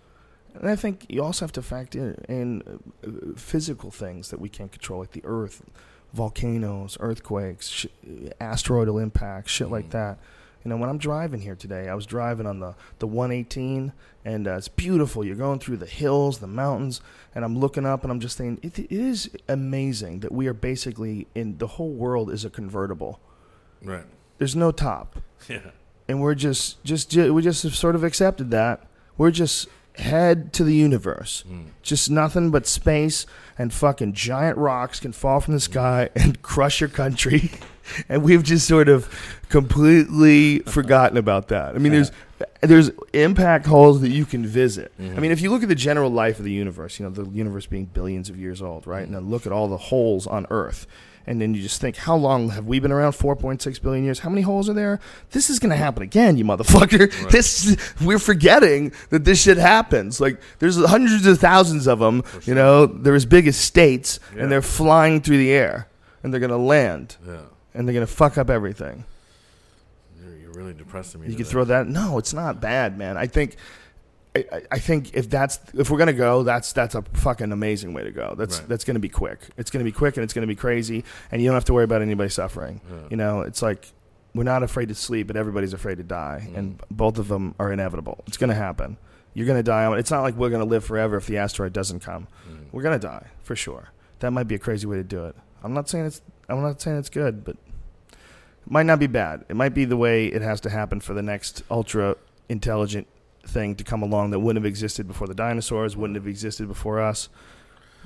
And 0.55 0.67
I 0.67 0.75
think 0.75 1.05
you 1.07 1.23
also 1.23 1.45
have 1.45 1.51
to 1.53 1.61
factor 1.61 2.23
in 2.27 2.61
uh, 3.05 3.37
physical 3.37 3.91
things 3.91 4.29
that 4.31 4.41
we 4.41 4.49
can't 4.49 4.71
control, 4.71 4.99
like 4.99 5.11
the 5.11 5.23
earth, 5.23 5.63
volcanoes, 6.13 6.97
earthquakes, 6.99 7.69
sh- 7.69 7.85
uh, 8.05 8.29
asteroidal 8.41 9.01
impacts, 9.01 9.51
shit 9.51 9.69
like 9.69 9.87
mm. 9.87 9.91
that. 9.91 10.19
You 10.63 10.69
know, 10.69 10.77
when 10.77 10.89
I'm 10.89 10.97
driving 10.99 11.41
here 11.41 11.55
today, 11.55 11.89
I 11.89 11.95
was 11.95 12.05
driving 12.05 12.45
on 12.45 12.59
the, 12.59 12.75
the 12.99 13.07
118, 13.07 13.93
and 14.23 14.47
uh, 14.47 14.57
it's 14.57 14.67
beautiful. 14.67 15.25
You're 15.25 15.35
going 15.35 15.59
through 15.59 15.77
the 15.77 15.85
hills, 15.87 16.37
the 16.39 16.47
mountains, 16.47 17.01
and 17.33 17.43
I'm 17.43 17.57
looking 17.57 17.85
up, 17.85 18.03
and 18.03 18.11
I'm 18.11 18.19
just 18.19 18.37
thinking, 18.37 18.59
it, 18.69 18.77
it 18.77 18.91
is 18.91 19.29
amazing 19.47 20.19
that 20.19 20.31
we 20.31 20.47
are 20.47 20.53
basically 20.53 21.27
in 21.33 21.57
the 21.57 21.65
whole 21.67 21.91
world 21.91 22.29
is 22.29 22.45
a 22.45 22.49
convertible. 22.49 23.19
Right. 23.83 24.05
There's 24.37 24.55
no 24.55 24.71
top 24.71 25.17
Yeah. 25.49 25.71
and 26.07 26.21
we're 26.21 26.35
just 26.35 26.83
just 26.83 27.15
we 27.15 27.41
just 27.41 27.63
have 27.63 27.75
sort 27.75 27.95
of 27.95 28.03
accepted 28.03 28.51
that 28.51 28.87
we're 29.17 29.31
just 29.31 29.67
head 29.95 30.53
to 30.53 30.63
the 30.63 30.73
universe. 30.73 31.43
Hmm. 31.47 31.63
Just 31.81 32.09
nothing 32.09 32.51
but 32.51 32.67
space 32.67 33.25
and 33.57 33.73
fucking 33.73 34.13
giant 34.13 34.57
rocks 34.57 34.99
can 34.99 35.11
fall 35.11 35.39
from 35.39 35.53
the 35.53 35.59
hmm. 35.59 35.71
sky 35.71 36.09
and 36.15 36.41
crush 36.41 36.81
your 36.81 36.89
country. 36.89 37.51
And 38.07 38.23
we've 38.23 38.43
just 38.43 38.67
sort 38.67 38.87
of 38.87 39.09
completely 39.49 40.59
forgotten 40.67 41.17
about 41.17 41.49
that. 41.49 41.75
I 41.75 41.77
mean 41.77 41.91
there's 41.91 42.11
there's 42.61 42.91
impact 43.11 43.65
holes 43.65 43.99
that 44.01 44.11
you 44.11 44.23
can 44.23 44.45
visit. 44.45 44.93
I 44.97 45.01
mm-hmm. 45.01 45.19
mean 45.19 45.31
if 45.31 45.41
you 45.41 45.49
look 45.49 45.61
at 45.61 45.67
the 45.67 45.75
general 45.75 46.09
life 46.09 46.39
of 46.39 46.45
the 46.45 46.53
universe 46.53 46.99
you 46.99 47.05
know 47.05 47.11
the 47.11 47.29
universe 47.31 47.65
being 47.65 47.85
billions 47.85 48.29
of 48.29 48.37
years 48.37 48.61
old 48.61 48.87
right? 48.87 49.03
Mm-hmm. 49.03 49.15
And 49.15 49.25
then 49.25 49.31
look 49.31 49.45
at 49.45 49.51
all 49.51 49.67
the 49.67 49.77
holes 49.77 50.25
on 50.25 50.47
earth 50.51 50.87
and 51.27 51.39
then 51.41 51.53
you 51.53 51.61
just 51.61 51.79
think, 51.81 51.95
how 51.97 52.15
long 52.15 52.49
have 52.49 52.65
we 52.65 52.79
been 52.79 52.91
around? 52.91 53.13
4.6 53.13 53.81
billion 53.81 54.03
years. 54.03 54.19
How 54.19 54.29
many 54.29 54.41
holes 54.41 54.69
are 54.69 54.73
there? 54.73 54.99
This 55.31 55.49
is 55.49 55.59
going 55.59 55.69
to 55.69 55.75
happen 55.75 56.03
again, 56.03 56.37
you 56.37 56.43
motherfucker. 56.45 57.11
This 57.31 57.75
we're 58.01 58.19
forgetting 58.19 58.91
that 59.09 59.23
this 59.25 59.41
shit 59.41 59.57
happens. 59.57 60.19
Like 60.19 60.41
there's 60.59 60.83
hundreds 60.83 61.25
of 61.25 61.39
thousands 61.39 61.87
of 61.87 61.99
them. 61.99 62.23
You 62.43 62.55
know, 62.55 62.85
they're 62.85 63.15
as 63.15 63.25
big 63.25 63.47
as 63.47 63.55
states, 63.57 64.19
Yeah. 64.35 64.43
and 64.43 64.51
they're 64.51 64.61
flying 64.61 65.21
through 65.21 65.37
the 65.37 65.51
air, 65.51 65.87
and 66.23 66.33
they're 66.33 66.39
going 66.39 66.49
to 66.51 66.57
land, 66.57 67.17
Yeah. 67.25 67.37
and 67.73 67.87
they're 67.87 67.93
going 67.93 68.05
to 68.05 68.11
fuck 68.11 68.37
up 68.37 68.49
everything. 68.49 69.05
You're, 70.21 70.35
you're 70.37 70.51
really 70.53 70.73
depressing 70.73 71.21
me. 71.21 71.27
You 71.29 71.35
could 71.35 71.47
throw 71.47 71.63
that. 71.65 71.87
No, 71.87 72.17
it's 72.17 72.33
not 72.33 72.59
bad, 72.59 72.97
man. 72.97 73.17
I 73.17 73.27
think. 73.27 73.55
I, 74.35 74.63
I- 74.71 74.79
think 74.79 75.13
if 75.13 75.29
that's 75.29 75.59
if 75.73 75.89
we're 75.89 75.97
gonna 75.97 76.13
go, 76.13 76.43
that's 76.43 76.71
that's 76.73 76.95
a 76.95 77.01
fucking 77.13 77.51
amazing 77.51 77.93
way 77.93 78.03
to 78.03 78.11
go. 78.11 78.33
That's 78.37 78.59
Right. 78.59 78.69
that's 78.69 78.83
gonna 78.85 78.99
be 78.99 79.09
quick. 79.09 79.39
It's 79.57 79.69
gonna 79.71 79.83
be 79.85 79.91
quick 79.91 80.15
and 80.17 80.23
it's 80.23 80.33
gonna 80.33 80.47
be 80.47 80.55
crazy, 80.55 81.03
and 81.31 81.41
you 81.41 81.47
don't 81.49 81.55
have 81.55 81.65
to 81.65 81.73
worry 81.73 81.83
about 81.83 82.01
anybody 82.01 82.29
suffering. 82.29 82.79
Yeah. 82.89 82.97
You 83.09 83.17
know, 83.17 83.41
it's 83.41 83.61
like 83.61 83.91
we're 84.33 84.43
not 84.43 84.63
afraid 84.63 84.87
to 84.87 84.95
sleep, 84.95 85.27
but 85.27 85.35
everybody's 85.35 85.73
afraid 85.73 85.97
to 85.97 86.03
die, 86.03 86.49
and 86.55 86.77
Mm. 86.77 86.81
both 86.91 87.17
of 87.19 87.27
them 87.27 87.55
are 87.59 87.71
inevitable. 87.73 88.23
It's 88.27 88.37
gonna 88.37 88.55
happen. 88.55 88.95
You're 89.33 89.47
gonna 89.47 89.63
die. 89.63 89.93
It's 89.97 90.11
not 90.11 90.21
like 90.21 90.35
we're 90.35 90.49
gonna 90.49 90.63
live 90.65 90.85
forever 90.85 91.17
if 91.17 91.25
the 91.27 91.37
asteroid 91.37 91.73
doesn't 91.73 91.99
come. 91.99 92.27
Mm. 92.49 92.65
We're 92.71 92.83
gonna 92.83 92.99
die 92.99 93.27
for 93.43 93.55
sure. 93.57 93.89
That 94.19 94.31
might 94.31 94.47
be 94.47 94.55
a 94.55 94.59
crazy 94.59 94.87
way 94.87 94.95
to 94.97 95.03
do 95.03 95.25
it. 95.25 95.35
I'm 95.63 95.73
not 95.73 95.89
saying 95.89 96.05
it's. 96.05 96.21
I'm 96.47 96.61
not 96.61 96.79
saying 96.81 96.97
it's 96.97 97.09
good, 97.09 97.43
but 97.43 97.55
it 98.11 98.71
might 98.71 98.85
not 98.85 98.99
be 98.99 99.07
bad. 99.07 99.43
It 99.49 99.55
might 99.57 99.73
be 99.73 99.83
the 99.83 99.97
way 99.97 100.27
it 100.27 100.41
has 100.41 100.61
to 100.61 100.69
happen 100.69 101.01
for 101.01 101.13
the 101.13 101.21
next 101.21 101.63
ultra 101.69 102.15
intelligent 102.49 103.07
thing 103.51 103.75
to 103.75 103.83
come 103.83 104.01
along 104.01 104.31
that 104.31 104.39
wouldn't 104.39 104.63
have 104.63 104.69
existed 104.69 105.07
before 105.07 105.27
the 105.27 105.35
dinosaurs, 105.35 105.95
wouldn't 105.95 106.15
have 106.15 106.27
existed 106.27 106.67
before 106.67 106.99
us. 106.99 107.29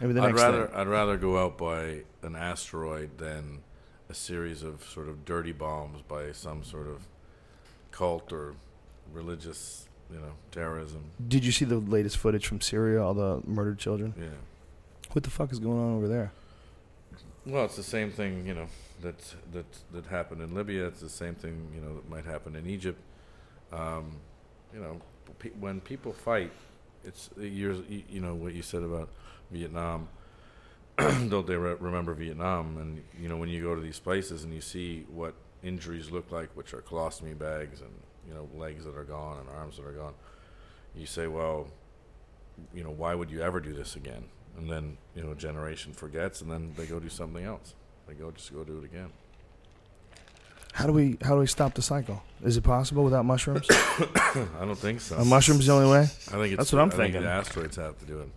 Maybe 0.01 0.13
the 0.13 0.21
I'd 0.21 0.27
next 0.27 0.41
rather 0.41 0.67
thing. 0.67 0.75
I'd 0.75 0.87
rather 0.87 1.17
go 1.17 1.37
out 1.37 1.57
by 1.57 2.01
an 2.21 2.35
asteroid 2.35 3.17
than 3.17 3.59
a 4.09 4.13
series 4.13 4.61
of 4.63 4.83
sort 4.83 5.07
of 5.07 5.25
dirty 5.25 5.51
bombs 5.51 6.01
by 6.07 6.31
some 6.31 6.63
sort 6.63 6.87
of 6.87 7.07
cult 7.91 8.33
or 8.33 8.55
religious, 9.13 9.87
you 10.11 10.19
know, 10.19 10.33
terrorism. 10.51 11.11
Did 11.27 11.45
you 11.45 11.51
see 11.51 11.65
the 11.65 11.77
latest 11.77 12.17
footage 12.17 12.45
from 12.45 12.59
Syria? 12.61 13.01
All 13.01 13.13
the 13.13 13.41
murdered 13.45 13.79
children. 13.79 14.13
Yeah. 14.17 14.27
What 15.13 15.23
the 15.23 15.29
fuck 15.29 15.51
is 15.51 15.59
going 15.59 15.79
on 15.79 15.95
over 15.95 16.07
there? 16.07 16.31
Well, 17.45 17.65
it's 17.65 17.75
the 17.77 17.83
same 17.83 18.11
thing, 18.11 18.45
you 18.45 18.53
know, 18.55 18.67
that 19.01 19.15
that 19.53 19.65
that 19.93 20.05
happened 20.07 20.41
in 20.41 20.53
Libya. 20.53 20.87
It's 20.87 20.99
the 20.99 21.09
same 21.09 21.35
thing, 21.35 21.67
you 21.73 21.79
know, 21.79 21.95
that 21.95 22.09
might 22.09 22.25
happen 22.25 22.55
in 22.55 22.67
Egypt. 22.67 22.99
Um, 23.71 24.17
you 24.73 24.79
know, 24.79 24.99
when 25.59 25.81
people 25.81 26.13
fight, 26.13 26.51
it's 27.03 27.29
you 27.37 27.83
you 28.09 28.21
know 28.21 28.35
what 28.35 28.53
you 28.53 28.61
said 28.61 28.83
about 28.83 29.09
Vietnam. 29.51 30.07
Don't 30.97 31.45
they 31.45 31.55
re- 31.55 31.75
remember 31.79 32.13
Vietnam? 32.13 32.77
And 32.77 33.03
you 33.21 33.29
know, 33.29 33.37
when 33.37 33.49
you 33.49 33.61
go 33.61 33.75
to 33.75 33.81
these 33.81 33.99
places 33.99 34.43
and 34.43 34.53
you 34.53 34.61
see 34.61 35.05
what 35.09 35.33
injuries 35.63 36.11
look 36.11 36.31
like, 36.31 36.49
which 36.55 36.73
are 36.73 36.81
colostomy 36.81 37.37
bags 37.37 37.81
and 37.81 37.91
you 38.27 38.33
know 38.33 38.47
legs 38.55 38.85
that 38.85 38.95
are 38.95 39.03
gone 39.03 39.39
and 39.39 39.49
arms 39.49 39.77
that 39.77 39.85
are 39.85 39.91
gone, 39.91 40.13
you 40.95 41.05
say, 41.05 41.27
well, 41.27 41.67
you 42.73 42.83
know, 42.83 42.91
why 42.91 43.13
would 43.13 43.29
you 43.29 43.41
ever 43.41 43.59
do 43.59 43.73
this 43.73 43.95
again? 43.95 44.25
And 44.57 44.69
then 44.69 44.97
you 45.15 45.23
know, 45.23 45.31
a 45.31 45.35
generation 45.35 45.93
forgets, 45.93 46.41
and 46.41 46.49
then 46.49 46.73
they 46.77 46.85
go 46.85 46.99
do 46.99 47.09
something 47.09 47.43
else. 47.43 47.75
They 48.07 48.13
go 48.13 48.31
just 48.31 48.53
go 48.53 48.63
do 48.63 48.79
it 48.79 48.85
again. 48.85 49.11
How 50.75 50.87
do 50.87 50.91
we 50.91 51.17
how 51.21 51.35
do 51.35 51.39
we 51.39 51.47
stop 51.47 51.73
the 51.73 51.81
cycle? 51.81 52.21
Is 52.43 52.57
it 52.57 52.63
possible 52.65 53.05
without 53.05 53.23
mushrooms? 53.23 53.65
I 53.71 54.45
don't 54.59 54.77
think 54.77 54.99
so. 54.99 55.15
Are 55.15 55.23
mushrooms 55.23 55.67
the 55.67 55.71
only 55.71 55.89
way? 55.89 56.01
I 56.01 56.03
think 56.03 56.31
it's 56.51 56.57
That's 56.57 56.73
what 56.73 56.81
I'm 56.81 56.87
I 56.89 56.91
think 56.91 57.01
thinking. 57.13 57.21
the 57.21 57.29
asteroids 57.29 57.77
have 57.77 57.97
to 57.99 58.05
do 58.05 58.19
it. 58.19 58.29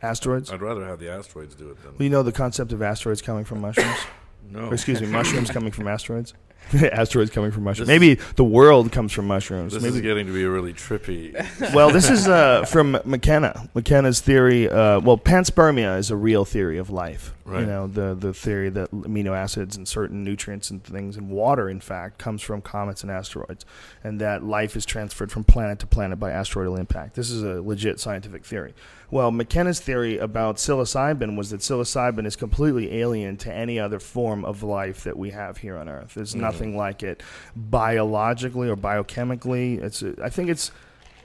Asteroids? 0.00 0.52
I'd 0.52 0.62
rather 0.62 0.84
have 0.84 1.00
the 1.00 1.10
asteroids 1.10 1.56
do 1.56 1.70
it 1.70 1.82
than 1.82 1.94
Well, 1.94 2.02
you 2.04 2.08
know 2.08 2.22
the 2.22 2.30
concept 2.30 2.70
of 2.72 2.80
asteroids 2.82 3.20
coming 3.20 3.44
from 3.44 3.60
mushrooms? 3.60 3.98
no. 4.50 4.66
Or 4.66 4.74
excuse 4.74 5.00
me, 5.00 5.06
mushrooms 5.18 5.50
coming 5.50 5.72
from 5.72 5.88
asteroids? 5.88 6.34
asteroids 6.92 7.30
coming 7.30 7.50
from 7.50 7.64
mushrooms. 7.64 7.88
This- 7.88 8.00
Maybe 8.00 8.14
the 8.36 8.44
world 8.44 8.92
comes 8.92 9.12
from 9.12 9.26
mushrooms. 9.26 9.74
This 9.74 9.82
Maybe 9.82 9.96
is 9.96 10.00
getting 10.00 10.26
to 10.26 10.32
be 10.32 10.44
a 10.44 10.50
really 10.50 10.72
trippy. 10.72 11.32
well, 11.74 11.90
this 11.90 12.10
is 12.10 12.28
uh, 12.28 12.64
from 12.64 12.98
McKenna. 13.04 13.68
McKenna's 13.74 14.20
theory. 14.20 14.68
Uh, 14.68 15.00
well, 15.00 15.18
panspermia 15.18 15.98
is 15.98 16.10
a 16.10 16.16
real 16.16 16.44
theory 16.44 16.78
of 16.78 16.90
life. 16.90 17.34
You 17.44 17.66
know, 17.66 17.86
the 17.86 18.14
the 18.14 18.32
theory 18.32 18.70
that 18.70 18.90
amino 18.92 19.36
acids 19.36 19.76
and 19.76 19.86
certain 19.86 20.22
nutrients 20.24 20.70
and 20.70 20.82
things 20.82 21.16
and 21.16 21.28
water, 21.28 21.68
in 21.68 21.80
fact, 21.80 22.16
comes 22.18 22.40
from 22.40 22.62
comets 22.62 23.02
and 23.02 23.10
asteroids, 23.10 23.66
and 24.02 24.20
that 24.20 24.42
life 24.44 24.74
is 24.76 24.86
transferred 24.86 25.30
from 25.30 25.44
planet 25.44 25.78
to 25.80 25.86
planet 25.86 26.18
by 26.18 26.30
asteroidal 26.30 26.78
impact. 26.78 27.14
This 27.14 27.30
is 27.30 27.42
a 27.42 27.60
legit 27.60 27.98
scientific 28.00 28.44
theory. 28.44 28.74
Well, 29.12 29.30
McKenna's 29.30 29.78
theory 29.78 30.16
about 30.16 30.56
psilocybin 30.56 31.36
was 31.36 31.50
that 31.50 31.60
psilocybin 31.60 32.24
is 32.26 32.34
completely 32.34 32.98
alien 32.98 33.36
to 33.36 33.52
any 33.52 33.78
other 33.78 33.98
form 33.98 34.42
of 34.42 34.62
life 34.62 35.04
that 35.04 35.18
we 35.18 35.32
have 35.32 35.58
here 35.58 35.76
on 35.76 35.86
Earth. 35.86 36.14
There's 36.14 36.30
mm-hmm. 36.30 36.40
nothing 36.40 36.78
like 36.78 37.02
it 37.02 37.22
biologically 37.54 38.70
or 38.70 38.76
biochemically. 38.76 39.82
It's 39.82 40.02
I 40.02 40.30
think 40.30 40.48
it's 40.48 40.70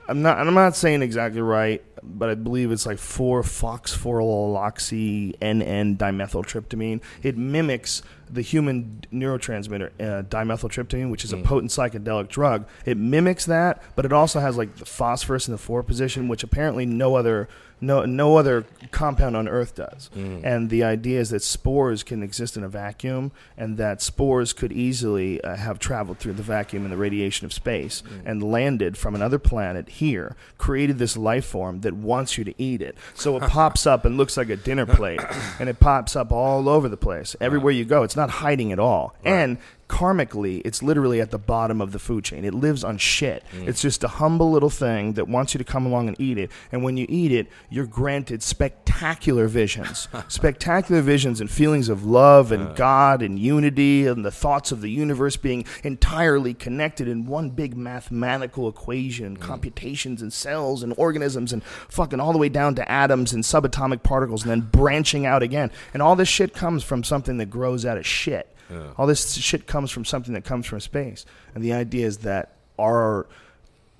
I'm 0.09 0.21
not. 0.21 0.37
I'm 0.37 0.53
not 0.53 0.75
saying 0.75 1.01
exactly 1.01 1.39
right, 1.41 1.81
but 2.03 2.29
I 2.29 2.35
believe 2.35 2.73
it's 2.73 2.85
like 2.85 2.97
four 2.97 3.41
phosphoryloxy 3.41 5.37
NN 5.39 5.97
dimethyltryptamine. 5.97 7.01
It 7.23 7.37
mimics 7.37 8.01
the 8.29 8.41
human 8.41 9.01
neurotransmitter 9.11 9.91
uh, 9.99 10.23
dimethyltryptamine, 10.23 11.09
which 11.11 11.23
is 11.23 11.33
a 11.33 11.37
potent 11.37 11.71
psychedelic 11.71 12.27
drug. 12.27 12.65
It 12.85 12.97
mimics 12.97 13.45
that, 13.45 13.81
but 13.95 14.05
it 14.05 14.13
also 14.13 14.39
has 14.39 14.57
like 14.57 14.75
the 14.75 14.85
phosphorus 14.85 15.47
in 15.47 15.51
the 15.51 15.57
four 15.57 15.83
position, 15.83 16.27
which 16.27 16.43
apparently 16.43 16.85
no 16.85 17.15
other 17.15 17.47
no 17.79 18.05
no 18.05 18.37
other 18.37 18.65
compound 18.91 19.35
on 19.37 19.47
Earth 19.47 19.75
does. 19.75 20.09
And 20.43 20.69
the 20.69 20.83
idea 20.83 21.19
is 21.19 21.29
that 21.29 21.43
spores 21.43 22.03
can 22.03 22.23
exist 22.23 22.57
in 22.57 22.63
a 22.63 22.67
vacuum, 22.69 23.31
and 23.55 23.77
that 23.77 24.01
spores 24.01 24.51
could 24.53 24.71
easily 24.71 25.39
uh, 25.41 25.55
have 25.55 25.77
traveled 25.79 26.17
through 26.17 26.33
the 26.33 26.43
vacuum 26.43 26.83
and 26.83 26.91
the 26.91 26.97
radiation 26.97 27.45
of 27.45 27.53
space 27.53 28.01
and 28.25 28.41
landed 28.41 28.97
from 28.97 29.13
another 29.15 29.37
planet 29.39 29.89
here, 29.89 30.35
created 30.57 30.97
this 30.97 31.15
life 31.15 31.45
form 31.45 31.81
that 31.81 31.93
wants 31.93 32.37
you 32.37 32.43
to 32.43 32.53
eat 32.57 32.81
it. 32.81 32.97
So 33.13 33.37
it 33.37 33.43
pops 33.49 33.85
up 33.85 34.05
and 34.05 34.17
looks 34.17 34.37
like 34.37 34.49
a 34.49 34.55
dinner 34.55 34.85
plate, 34.85 35.21
and 35.59 35.69
it 35.69 35.79
pops 35.79 36.15
up 36.15 36.31
all 36.31 36.67
over 36.67 36.89
the 36.89 36.97
place, 36.97 37.35
everywhere 37.39 37.73
you 37.73 37.85
go. 37.85 38.01
It's 38.01 38.15
not 38.17 38.29
hiding 38.29 38.71
at 38.71 38.79
all, 38.79 39.15
and 39.23 39.57
karmically, 39.87 40.61
it's 40.65 40.83
literally 40.83 41.21
at 41.21 41.31
the 41.31 41.37
bottom 41.37 41.81
of 41.81 41.91
the 41.91 41.99
food 41.99 42.23
chain. 42.23 42.43
It 42.43 42.53
lives 42.53 42.83
on 42.83 42.97
shit. 42.97 43.43
Mm. 43.53 43.67
It's 43.67 43.81
just 43.81 44.03
a 44.03 44.07
humble 44.07 44.51
little 44.51 44.69
thing 44.69 45.13
that 45.13 45.27
wants 45.27 45.53
you 45.53 45.57
to 45.57 45.63
come 45.63 45.85
along 45.85 46.07
and 46.07 46.19
eat 46.19 46.37
it. 46.37 46.51
And 46.71 46.83
when 46.83 46.97
you 46.97 47.05
eat 47.07 47.31
it, 47.31 47.47
you're 47.69 47.85
granted 47.85 48.43
spectacular 48.43 49.47
visions, 49.47 50.07
spectacular 50.27 51.01
visions 51.01 51.39
and 51.39 51.49
feelings 51.49 51.89
of 51.89 52.05
love 52.05 52.51
and 52.51 52.75
God 52.75 53.21
and 53.21 53.39
unity 53.39 54.07
and 54.07 54.25
the 54.25 54.31
thoughts 54.31 54.71
of 54.71 54.81
the 54.81 54.89
universe 54.89 55.37
being 55.37 55.65
entirely 55.83 56.53
connected 56.53 57.07
in 57.07 57.25
one 57.25 57.49
big 57.49 57.77
mathematical 57.77 58.67
equation, 58.67 59.37
mm. 59.37 59.41
computations 59.41 60.21
and 60.21 60.33
cells 60.33 60.83
and 60.83 60.93
organisms 60.97 61.53
and 61.53 61.63
fucking 61.63 62.19
all 62.19 62.33
the 62.33 62.37
way 62.37 62.49
down 62.49 62.75
to 62.75 62.91
atoms 62.91 63.31
and 63.33 63.43
subatomic 63.43 64.03
particles 64.03 64.43
and 64.43 64.51
then 64.51 64.61
branching 64.61 65.25
out 65.25 65.43
again. 65.43 65.71
And 65.93 66.01
all 66.01 66.15
this 66.15 66.27
shit 66.27 66.53
comes 66.53 66.83
from 66.83 67.03
something 67.03 67.37
that 67.37 67.49
grows 67.49 67.85
out 67.85 67.97
of 67.97 68.05
shit. 68.05 68.53
All 68.97 69.07
this 69.07 69.33
shit 69.35 69.67
comes 69.67 69.91
from 69.91 70.05
something 70.05 70.33
that 70.33 70.43
comes 70.43 70.65
from 70.65 70.79
space. 70.79 71.25
And 71.55 71.63
the 71.63 71.73
idea 71.73 72.05
is 72.05 72.19
that 72.19 72.53
our 72.79 73.27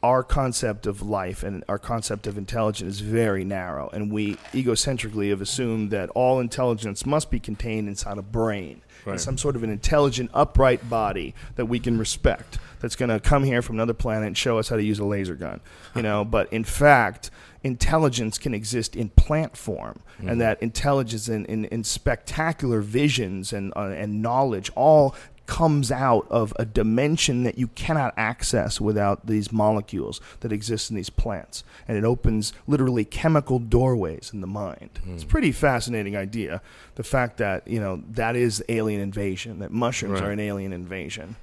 our 0.03 0.23
concept 0.23 0.85
of 0.85 1.01
life 1.01 1.41
and 1.41 1.63
our 1.67 1.79
concept 1.79 2.27
of 2.27 2.37
intelligence 2.37 2.95
is 2.95 2.99
very 2.99 3.43
narrow, 3.43 3.89
and 3.89 4.11
we 4.11 4.35
egocentrically 4.53 5.31
have 5.31 5.41
assumed 5.41 5.89
that 5.89 6.07
all 6.09 6.39
intelligence 6.39 7.03
must 7.03 7.31
be 7.31 7.39
contained 7.39 7.87
inside 7.87 8.17
a 8.19 8.21
brain, 8.21 8.81
Right. 9.05 9.19
some 9.19 9.39
sort 9.39 9.55
of 9.55 9.63
an 9.63 9.71
intelligent, 9.71 10.29
upright 10.35 10.87
body 10.87 11.33
that 11.55 11.65
we 11.65 11.79
can 11.79 11.97
respect. 11.97 12.59
That's 12.79 12.95
going 12.95 13.09
to 13.09 13.19
come 13.19 13.43
here 13.43 13.63
from 13.63 13.77
another 13.77 13.95
planet 13.95 14.27
and 14.27 14.37
show 14.37 14.59
us 14.59 14.69
how 14.69 14.75
to 14.75 14.83
use 14.83 14.99
a 14.99 15.05
laser 15.05 15.33
gun, 15.35 15.61
you 15.95 16.03
know. 16.03 16.23
but 16.37 16.53
in 16.53 16.63
fact, 16.63 17.31
intelligence 17.63 18.37
can 18.37 18.53
exist 18.53 18.95
in 18.95 19.09
plant 19.09 19.57
form, 19.57 19.99
and 20.19 20.39
that 20.41 20.61
intelligence 20.61 21.27
in, 21.29 21.45
in, 21.45 21.65
in 21.65 21.83
spectacular 21.83 22.81
visions 22.81 23.53
and 23.53 23.73
uh, 23.75 23.81
and 23.89 24.21
knowledge 24.21 24.71
all 24.75 25.15
comes 25.45 25.93
out 25.93 26.27
of 26.29 26.51
a 26.59 26.65
dimension 26.65 27.43
that 27.45 27.57
you 27.57 27.67
cannot 27.69 28.13
access 28.17 28.81
without 28.81 29.27
these 29.27 29.49
molecules 29.49 30.19
that 30.41 30.51
exist 30.51 30.89
in 30.89 30.97
these 30.97 31.09
plants. 31.09 31.63
And 31.87 31.97
it 31.97 32.03
opens 32.03 32.51
literally 32.67 33.05
chemical 33.05 33.57
doorways 33.57 34.31
in 34.33 34.41
the 34.41 34.47
mind. 34.47 34.99
It's 35.07 35.23
a 35.23 35.25
pretty 35.25 35.53
fascinating 35.53 36.17
idea. 36.17 36.61
The 36.95 37.03
fact 37.03 37.37
that, 37.37 37.65
you 37.65 37.79
know, 37.79 38.03
that 38.11 38.35
is 38.35 38.61
alien 38.67 38.99
invasion, 38.99 39.59
that 39.59 39.71
mushrooms 39.71 40.19
Right. 40.19 40.27
are 40.27 40.31
an 40.31 40.41
alien 40.41 40.73
invasion. 40.73 41.37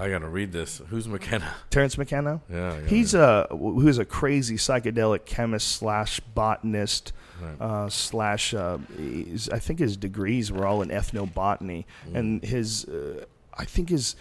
I 0.00 0.08
gotta 0.08 0.28
read 0.28 0.50
this. 0.52 0.80
Who's 0.88 1.06
McKenna? 1.06 1.54
Terence 1.70 1.98
McKenna? 1.98 2.40
Yeah, 2.50 2.80
He's 2.86 3.14
read- 3.14 3.46
a 3.50 3.56
who's 3.56 3.98
a 3.98 4.04
crazy 4.04 4.56
psychedelic 4.56 5.26
chemist 5.26 5.68
slash 5.68 6.20
botanist 6.20 7.12
Right. 7.42 7.60
uh, 7.60 7.88
slash 7.88 8.52
uh, 8.52 8.76
I 9.50 9.58
think 9.58 9.78
his 9.78 9.96
degrees 9.96 10.52
were 10.52 10.66
all 10.66 10.82
in 10.82 10.90
ethnobotany, 10.90 11.84
Mm. 12.08 12.14
and 12.14 12.44
his 12.44 12.84
uh, 12.84 13.24
I 13.56 13.64
think 13.64 13.88
his 13.88 14.14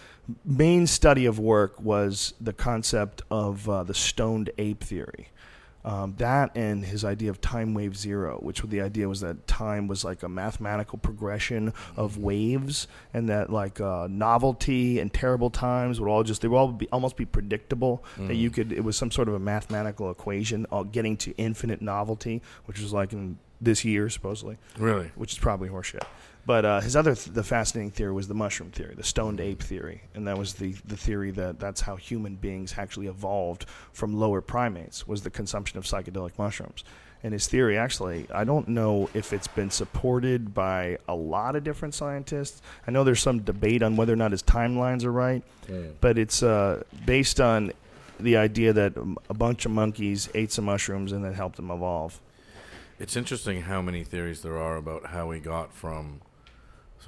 main 0.45 0.88
study 0.88 1.26
of 1.26 1.38
work 1.39 1.81
was 1.81 2.34
the 2.39 2.53
concept 2.53 3.22
of 3.31 3.68
uh, 3.69 3.84
the 3.84 3.93
stoned 3.93 4.51
ape 4.57 4.84
theory. 4.84 5.30
Um, 5.85 6.15
that 6.18 6.56
and 6.56 6.84
his 6.84 7.06
idea 7.06 7.30
of 7.30 7.39
time 7.39 7.73
wave 7.73 7.95
zero, 7.95 8.38
which 8.41 8.61
the 8.61 8.81
idea 8.81 9.07
was 9.07 9.22
that 9.22 9.47
time 9.47 9.88
was 9.88 10.03
like 10.03 10.23
a 10.23 10.30
mathematical 10.30 10.97
progression 10.97 11.73
of 11.95 12.18
waves, 12.18 12.88
and 13.14 13.30
that 13.30 13.49
like 13.49 13.80
uh, 13.80 14.07
novelty 14.10 14.99
and 14.99 15.14
terrible 15.14 15.49
times 15.49 15.99
would 15.99 16.10
all 16.10 16.23
just 16.23 16.41
they 16.41 16.47
would 16.47 16.57
all 16.57 16.72
be 16.73 16.89
almost 16.91 17.15
be 17.15 17.26
predictable. 17.26 18.03
That 18.18 18.35
you 18.35 18.49
could 18.49 18.72
it 18.73 18.84
was 18.84 18.97
some 18.97 19.11
sort 19.11 19.30
of 19.30 19.35
a 19.35 19.39
mathematical 19.39 20.11
equation, 20.11 20.65
all 20.72 20.84
getting 20.84 21.15
to 21.18 21.34
infinite 21.38 21.81
novelty, 21.81 22.41
which 22.65 22.80
was 22.81 22.91
like 22.91 23.14
in 23.14 23.38
this 23.61 23.84
year 23.84 24.10
supposedly 24.10 24.57
really. 24.77 25.11
which 25.15 25.34
is 25.34 25.38
probably 25.39 25.68
horseshit. 25.69 26.03
But 26.49 26.65
uh, 26.65 26.81
his 26.81 26.95
other, 26.95 27.13
th- 27.13 27.27
the 27.35 27.43
fascinating 27.43 27.91
theory 27.91 28.11
was 28.11 28.27
the 28.27 28.34
mushroom 28.34 28.71
theory, 28.71 28.95
the 28.95 29.03
stoned 29.03 29.39
ape 29.39 29.61
theory, 29.61 30.01
and 30.15 30.27
that 30.27 30.35
was 30.35 30.55
the 30.55 30.71
the 30.84 30.97
theory 30.97 31.30
that 31.30 31.59
that's 31.59 31.80
how 31.80 31.95
human 31.95 32.38
beings 32.38 32.73
actually 32.76 33.05
evolved 33.05 33.67
from 33.93 34.19
lower 34.19 34.41
primates 34.41 35.07
was 35.07 35.21
the 35.21 35.30
consumption 35.30 35.77
of 35.77 35.84
psychedelic 35.84 36.31
mushrooms. 36.39 36.84
And 37.21 37.34
his 37.34 37.45
theory, 37.45 37.77
actually, 37.77 38.26
I 38.34 38.45
don't 38.45 38.67
know 38.67 39.11
if 39.13 39.31
it's 39.31 39.45
been 39.47 39.69
supported 39.69 40.55
by 40.55 40.97
a 41.07 41.13
lot 41.13 41.55
of 41.55 41.63
different 41.63 41.93
scientists. 41.93 42.63
I 42.88 42.89
know 42.89 43.03
there's 43.03 43.21
some 43.21 43.41
debate 43.41 43.84
on 43.84 43.95
whether 43.95 44.13
or 44.13 44.15
not 44.15 44.31
his 44.31 44.41
timelines 44.41 45.03
are 45.03 45.11
right, 45.11 45.43
but 46.01 46.17
it's 46.17 46.41
uh, 46.41 46.81
based 47.05 47.39
on 47.39 47.73
the 48.19 48.38
idea 48.38 48.73
that 48.73 48.93
a 49.30 49.35
bunch 49.35 49.67
of 49.67 49.71
monkeys 49.71 50.27
ate 50.34 50.51
some 50.51 50.65
mushrooms 50.65 51.11
and 51.11 51.23
that 51.23 51.35
helped 51.35 51.57
them 51.57 51.69
evolve. 51.69 52.19
It's 52.97 53.15
interesting 53.15 53.61
how 53.61 53.84
many 53.84 54.03
theories 54.03 54.41
there 54.41 54.57
are 54.57 54.77
about 54.77 55.05
how 55.05 55.27
we 55.27 55.39
got 55.39 55.71
from 55.71 56.21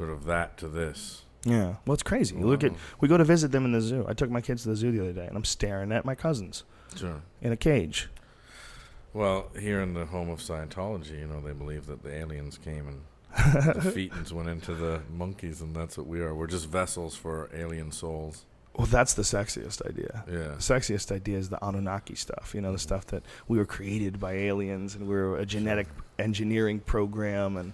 sort 0.01 0.11
of 0.11 0.25
that 0.25 0.57
to 0.57 0.67
this. 0.67 1.21
Yeah. 1.45 1.75
Well, 1.85 1.93
it's 1.93 2.01
crazy. 2.01 2.35
You 2.35 2.47
look 2.47 2.63
at 2.63 2.73
we 2.99 3.07
go 3.07 3.17
to 3.17 3.23
visit 3.23 3.51
them 3.51 3.65
in 3.65 3.71
the 3.71 3.81
zoo. 3.81 4.03
I 4.09 4.13
took 4.13 4.31
my 4.31 4.41
kids 4.41 4.63
to 4.63 4.69
the 4.69 4.75
zoo 4.75 4.91
the 4.91 4.99
other 4.99 5.13
day, 5.13 5.27
and 5.27 5.37
I'm 5.37 5.45
staring 5.45 5.91
at 5.91 6.05
my 6.05 6.15
cousins 6.15 6.63
Sure. 6.95 7.21
in 7.39 7.51
a 7.51 7.57
cage. 7.57 8.09
Well, 9.13 9.51
here 9.59 9.79
in 9.81 9.93
the 9.93 10.05
home 10.05 10.31
of 10.31 10.39
Scientology, 10.39 11.19
you 11.19 11.27
know, 11.27 11.39
they 11.39 11.53
believe 11.53 11.85
that 11.85 12.01
the 12.01 12.11
aliens 12.11 12.57
came 12.57 12.87
and 12.87 13.01
the 13.75 14.09
Thetans 14.09 14.31
went 14.31 14.49
into 14.49 14.73
the 14.73 15.01
monkeys, 15.13 15.61
and 15.61 15.75
that's 15.75 15.99
what 15.99 16.07
we 16.07 16.19
are. 16.21 16.33
We're 16.33 16.47
just 16.47 16.67
vessels 16.67 17.15
for 17.15 17.51
alien 17.53 17.91
souls. 17.91 18.45
Well, 18.75 18.87
that's 18.87 19.13
the 19.13 19.21
sexiest 19.21 19.85
idea. 19.87 20.23
Yeah. 20.27 20.55
The 20.55 20.63
sexiest 20.73 21.11
idea 21.11 21.37
is 21.37 21.49
the 21.49 21.63
Anunnaki 21.63 22.15
stuff. 22.15 22.53
You 22.55 22.61
know, 22.61 22.71
the 22.71 22.77
mm-hmm. 22.77 22.81
stuff 22.81 23.05
that 23.07 23.21
we 23.47 23.59
were 23.59 23.65
created 23.65 24.19
by 24.19 24.33
aliens 24.33 24.95
and 24.95 25.07
we're 25.07 25.35
a 25.35 25.45
genetic 25.45 25.87
engineering 26.17 26.79
program. 26.79 27.57
And, 27.57 27.73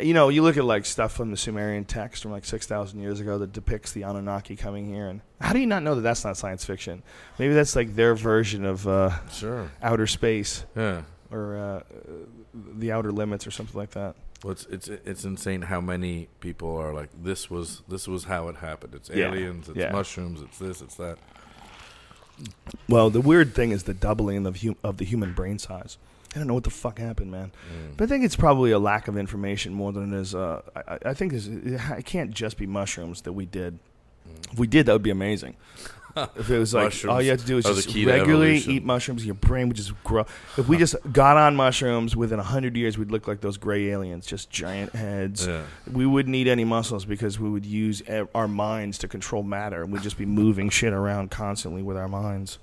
you 0.00 0.14
know, 0.14 0.28
you 0.28 0.42
look 0.42 0.56
at 0.56 0.64
like 0.64 0.84
stuff 0.86 1.12
from 1.12 1.30
the 1.30 1.36
Sumerian 1.36 1.84
text 1.84 2.22
from 2.22 2.30
like 2.32 2.44
6,000 2.44 3.00
years 3.00 3.18
ago 3.20 3.38
that 3.38 3.52
depicts 3.52 3.92
the 3.92 4.02
Anunnaki 4.02 4.54
coming 4.56 4.86
here. 4.86 5.08
And 5.08 5.20
how 5.40 5.52
do 5.52 5.58
you 5.58 5.66
not 5.66 5.82
know 5.82 5.94
that 5.96 6.02
that's 6.02 6.24
not 6.24 6.36
science 6.36 6.64
fiction? 6.64 7.02
Maybe 7.38 7.54
that's 7.54 7.74
like 7.74 7.94
their 7.96 8.14
version 8.14 8.64
of 8.64 8.86
uh, 8.86 9.10
Sure. 9.30 9.70
outer 9.82 10.06
space 10.06 10.64
Yeah. 10.76 11.02
or 11.30 11.56
uh, 11.56 11.80
the 12.54 12.92
outer 12.92 13.10
limits 13.12 13.46
or 13.46 13.50
something 13.50 13.76
like 13.76 13.90
that. 13.90 14.14
Well, 14.44 14.52
it's 14.52 14.66
it's 14.66 14.88
it's 14.88 15.24
insane 15.24 15.62
how 15.62 15.80
many 15.80 16.28
people 16.40 16.76
are 16.76 16.92
like 16.92 17.10
this 17.22 17.48
was 17.48 17.82
this 17.88 18.08
was 18.08 18.24
how 18.24 18.48
it 18.48 18.56
happened. 18.56 18.94
It's 18.94 19.08
Yeah. 19.08 19.28
aliens, 19.28 19.68
it's 19.68 19.78
Yeah. 19.78 19.92
mushrooms, 19.92 20.42
it's 20.42 20.58
this, 20.58 20.80
it's 20.80 20.96
that. 20.96 21.16
Well, 22.88 23.10
the 23.10 23.20
weird 23.20 23.54
thing 23.54 23.70
is 23.70 23.84
the 23.84 23.94
doubling 23.94 24.44
of 24.46 24.62
hum- 24.62 24.76
of 24.82 24.96
the 24.98 25.04
human 25.04 25.32
brain 25.32 25.58
size. 25.58 25.96
I 26.34 26.38
don't 26.38 26.46
know 26.46 26.54
what 26.54 26.64
the 26.64 26.70
fuck 26.70 26.98
happened, 26.98 27.30
man. 27.30 27.52
Mm. 27.70 27.96
But 27.96 28.04
I 28.04 28.06
think 28.08 28.24
it's 28.24 28.36
probably 28.36 28.70
a 28.70 28.78
lack 28.78 29.08
of 29.08 29.18
information 29.18 29.74
more 29.74 29.92
than 29.92 30.14
it 30.14 30.18
is. 30.18 30.34
Uh, 30.34 30.62
I, 30.74 31.10
I 31.10 31.14
think 31.14 31.32
it's, 31.32 31.46
it 31.46 32.06
can't 32.06 32.30
just 32.30 32.56
be 32.56 32.66
mushrooms 32.66 33.22
that 33.22 33.32
we 33.32 33.44
did. 33.44 33.78
If 34.52 34.58
we 34.58 34.66
did, 34.66 34.86
that 34.86 34.92
would 34.92 35.02
be 35.02 35.10
amazing. 35.10 35.56
if 36.36 36.50
it 36.50 36.58
was 36.58 36.74
like 36.74 36.84
Mushrooms 36.84 37.10
all 37.10 37.22
you 37.22 37.30
have 37.30 37.40
to 37.40 37.46
do 37.46 37.56
is 37.56 37.64
just 37.64 37.94
regularly 37.94 38.58
eat 38.58 38.84
mushrooms, 38.84 39.24
your 39.24 39.34
brain 39.34 39.68
would 39.68 39.76
just 39.76 39.92
grow. 40.04 40.26
If 40.58 40.68
we 40.68 40.76
just 40.76 40.94
got 41.10 41.36
on 41.36 41.56
mushrooms 41.56 42.14
within 42.14 42.38
hundred 42.38 42.76
years, 42.76 42.98
we'd 42.98 43.10
look 43.10 43.26
like 43.26 43.40
those 43.40 43.56
gray 43.56 43.88
aliens, 43.88 44.26
just 44.26 44.50
giant 44.50 44.94
heads. 44.94 45.46
Yeah. 45.46 45.62
We 45.90 46.04
wouldn't 46.04 46.30
need 46.30 46.48
any 46.48 46.64
muscles 46.64 47.04
because 47.04 47.38
we 47.38 47.48
would 47.48 47.64
use 47.64 48.02
our 48.34 48.48
minds 48.48 48.98
to 48.98 49.08
control 49.08 49.42
matter, 49.42 49.82
and 49.82 49.92
we'd 49.92 50.02
just 50.02 50.18
be 50.18 50.26
moving 50.26 50.68
shit 50.68 50.92
around 50.92 51.30
constantly 51.30 51.82
with 51.82 51.96
our 51.96 52.08
minds. 52.08 52.58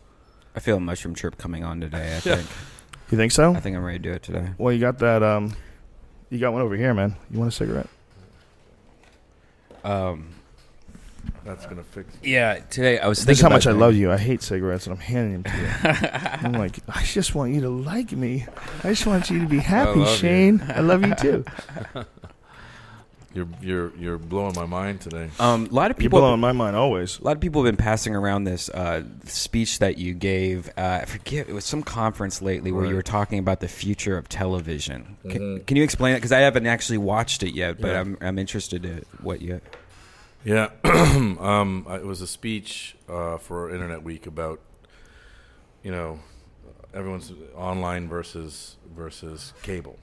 I 0.55 0.59
feel 0.59 0.77
a 0.77 0.81
mushroom 0.81 1.15
trip 1.15 1.37
coming 1.37 1.63
on 1.63 1.81
today. 1.81 2.17
I 2.17 2.19
think. 2.19 2.47
You 3.11 3.17
think 3.17 3.31
so? 3.31 3.53
I 3.53 3.59
think 3.59 3.75
I'm 3.75 3.83
ready 3.83 3.97
to 3.99 4.03
do 4.03 4.11
it 4.11 4.23
today. 4.23 4.49
Well, 4.57 4.71
you 4.73 4.79
got 4.79 4.99
that. 4.99 5.23
Um, 5.23 5.53
you 6.29 6.37
got 6.37 6.53
one 6.53 6.61
over 6.61 6.75
here, 6.75 6.93
man. 6.93 7.15
You 7.31 7.39
want 7.39 7.51
a 7.51 7.55
cigarette? 7.55 7.87
Um, 9.83 10.29
That's 11.43 11.65
gonna 11.65 11.83
fix. 11.83 12.13
yeah, 12.21 12.59
today 12.69 12.99
I 12.99 13.07
was. 13.07 13.25
This 13.25 13.37
is 13.37 13.41
how 13.41 13.47
thinking 13.49 13.55
much 13.55 13.67
I 13.67 13.71
about 13.71 13.79
love 13.79 13.95
you. 13.95 14.11
I 14.11 14.17
hate 14.17 14.43
cigarettes, 14.43 14.85
and 14.85 14.93
I'm 14.93 15.01
handing 15.01 15.41
them 15.41 15.51
to 15.51 15.57
you. 15.57 16.47
I'm 16.49 16.51
like, 16.53 16.79
I 16.87 17.03
just 17.03 17.33
want 17.33 17.53
you 17.53 17.61
to 17.61 17.69
like 17.69 18.11
me. 18.11 18.45
I 18.83 18.89
just 18.89 19.07
want 19.07 19.29
you 19.29 19.39
to 19.39 19.47
be 19.47 19.59
happy, 19.59 19.99
love 19.99 20.09
you. 20.09 20.15
Shane. 20.17 20.63
I 20.67 20.81
love 20.81 21.05
you 21.05 21.15
too. 21.15 21.45
You're 23.33 23.47
you're 23.61 23.95
you're 23.95 24.17
blowing 24.17 24.53
my 24.55 24.65
mind 24.65 25.01
today. 25.01 25.29
Um, 25.39 25.67
a 25.67 25.69
lot 25.69 25.91
of 25.91 25.97
You're 25.97 26.05
people. 26.05 26.19
blowing 26.19 26.39
my 26.39 26.51
mind 26.51 26.75
always. 26.75 27.19
A 27.19 27.23
lot 27.23 27.35
of 27.35 27.41
people 27.41 27.63
have 27.63 27.71
been 27.71 27.83
passing 27.83 28.15
around 28.15 28.45
this 28.45 28.69
uh, 28.69 29.03
speech 29.25 29.77
that 29.79 29.99
you 29.99 30.15
gave. 30.15 30.67
Uh, 30.75 30.99
I 31.03 31.05
forget 31.05 31.47
it 31.47 31.53
was 31.53 31.63
some 31.63 31.83
conference 31.83 32.41
lately 32.41 32.71
where 32.71 32.85
you 32.87 32.95
were 32.95 33.03
talking 33.03 33.37
about 33.37 33.59
the 33.59 33.67
future 33.67 34.17
of 34.17 34.29
television. 34.29 35.17
Can, 35.29 35.63
can 35.65 35.77
you 35.77 35.83
explain 35.83 36.13
it? 36.15 36.17
Because 36.17 36.31
I 36.31 36.39
haven't 36.39 36.65
actually 36.65 36.97
watched 36.97 37.43
it 37.43 37.53
yet, 37.53 37.79
but 37.79 37.89
Yeah. 37.91 37.99
I'm 37.99 38.17
I'm 38.19 38.39
interested 38.39 38.83
in 38.83 39.05
what 39.21 39.41
you. 39.41 39.61
Yeah, 40.43 40.69
um, 40.83 41.85
it 41.89 42.05
was 42.05 42.21
a 42.21 42.27
speech 42.27 42.95
uh, 43.07 43.37
for 43.37 43.69
Internet 43.71 44.03
Week 44.03 44.25
about, 44.25 44.59
you 45.83 45.91
know, 45.91 46.19
everyone's 46.93 47.31
online 47.55 48.07
versus 48.07 48.77
versus 48.95 49.53
cable, 49.61 49.99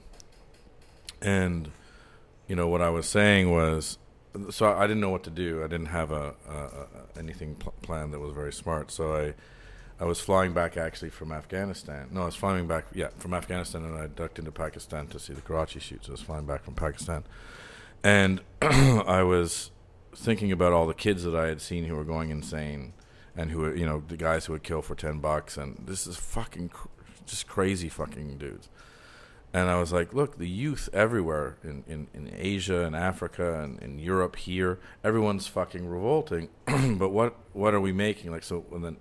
and 1.21 1.71
you 2.47 2.55
know 2.55 2.67
what 2.67 2.81
I 2.81 2.89
was 2.89 3.07
saying 3.07 3.51
was, 3.51 3.97
so 4.49 4.73
I 4.73 4.87
didn't 4.87 5.01
know 5.01 5.09
what 5.09 5.23
to 5.23 5.29
do. 5.29 5.63
I 5.63 5.67
didn't 5.67 5.87
have 5.87 6.11
a, 6.11 6.35
a, 6.47 6.53
a 6.53 6.87
anything 7.17 7.55
pl- 7.55 7.73
planned 7.81 8.13
that 8.13 8.19
was 8.19 8.33
very 8.33 8.53
smart. 8.53 8.91
So 8.91 9.15
I, 9.15 9.33
I 9.99 10.05
was 10.05 10.19
flying 10.19 10.53
back 10.53 10.77
actually 10.77 11.09
from 11.09 11.31
Afghanistan. 11.31 12.07
No, 12.11 12.21
I 12.21 12.25
was 12.25 12.35
flying 12.35 12.67
back, 12.67 12.85
yeah, 12.93 13.09
from 13.17 13.33
Afghanistan, 13.33 13.83
and 13.83 13.97
I 13.97 14.07
ducked 14.07 14.39
into 14.39 14.51
Pakistan 14.51 15.07
to 15.07 15.19
see 15.19 15.33
the 15.33 15.41
Karachi 15.41 15.79
shoot. 15.79 16.05
So 16.05 16.11
I 16.11 16.13
was 16.13 16.21
flying 16.21 16.45
back 16.45 16.63
from 16.63 16.75
Pakistan, 16.75 17.23
and 18.03 18.41
I 18.61 19.23
was 19.23 19.71
thinking 20.15 20.51
about 20.51 20.71
all 20.73 20.87
the 20.87 20.93
kids 20.93 21.23
that 21.23 21.35
I 21.35 21.47
had 21.47 21.61
seen 21.61 21.85
who 21.85 21.95
were 21.95 22.03
going 22.03 22.29
insane, 22.29 22.93
and 23.35 23.51
who 23.51 23.59
were, 23.59 23.75
you 23.75 23.85
know, 23.85 24.03
the 24.07 24.17
guys 24.17 24.45
who 24.45 24.53
would 24.53 24.63
kill 24.63 24.81
for 24.81 24.95
ten 24.95 25.19
bucks, 25.19 25.57
and 25.57 25.81
this 25.85 26.07
is 26.07 26.15
fucking 26.15 26.69
cr- 26.69 26.87
just 27.25 27.47
crazy 27.47 27.89
fucking 27.89 28.37
dudes. 28.37 28.69
And 29.57 29.71
I 29.71 29.79
was 29.79 29.91
like, 29.91 30.13
look, 30.13 30.37
the 30.37 30.47
youth 30.47 30.87
everywhere 30.93 31.57
in, 31.63 31.83
in, 31.87 32.07
in 32.13 32.31
Asia 32.37 32.85
and 32.85 32.95
Africa 32.95 33.59
and 33.59 33.79
in 33.81 33.97
Europe 33.97 34.35
here, 34.35 34.77
everyone's 35.03 35.47
fucking 35.47 35.87
revolting. 35.87 36.49
but 36.67 37.09
what 37.09 37.33
what 37.53 37.73
are 37.73 37.81
we 37.81 37.91
making? 37.91 38.29
Like 38.29 38.43
so 38.43 38.65
and 38.71 38.85
then 38.85 38.97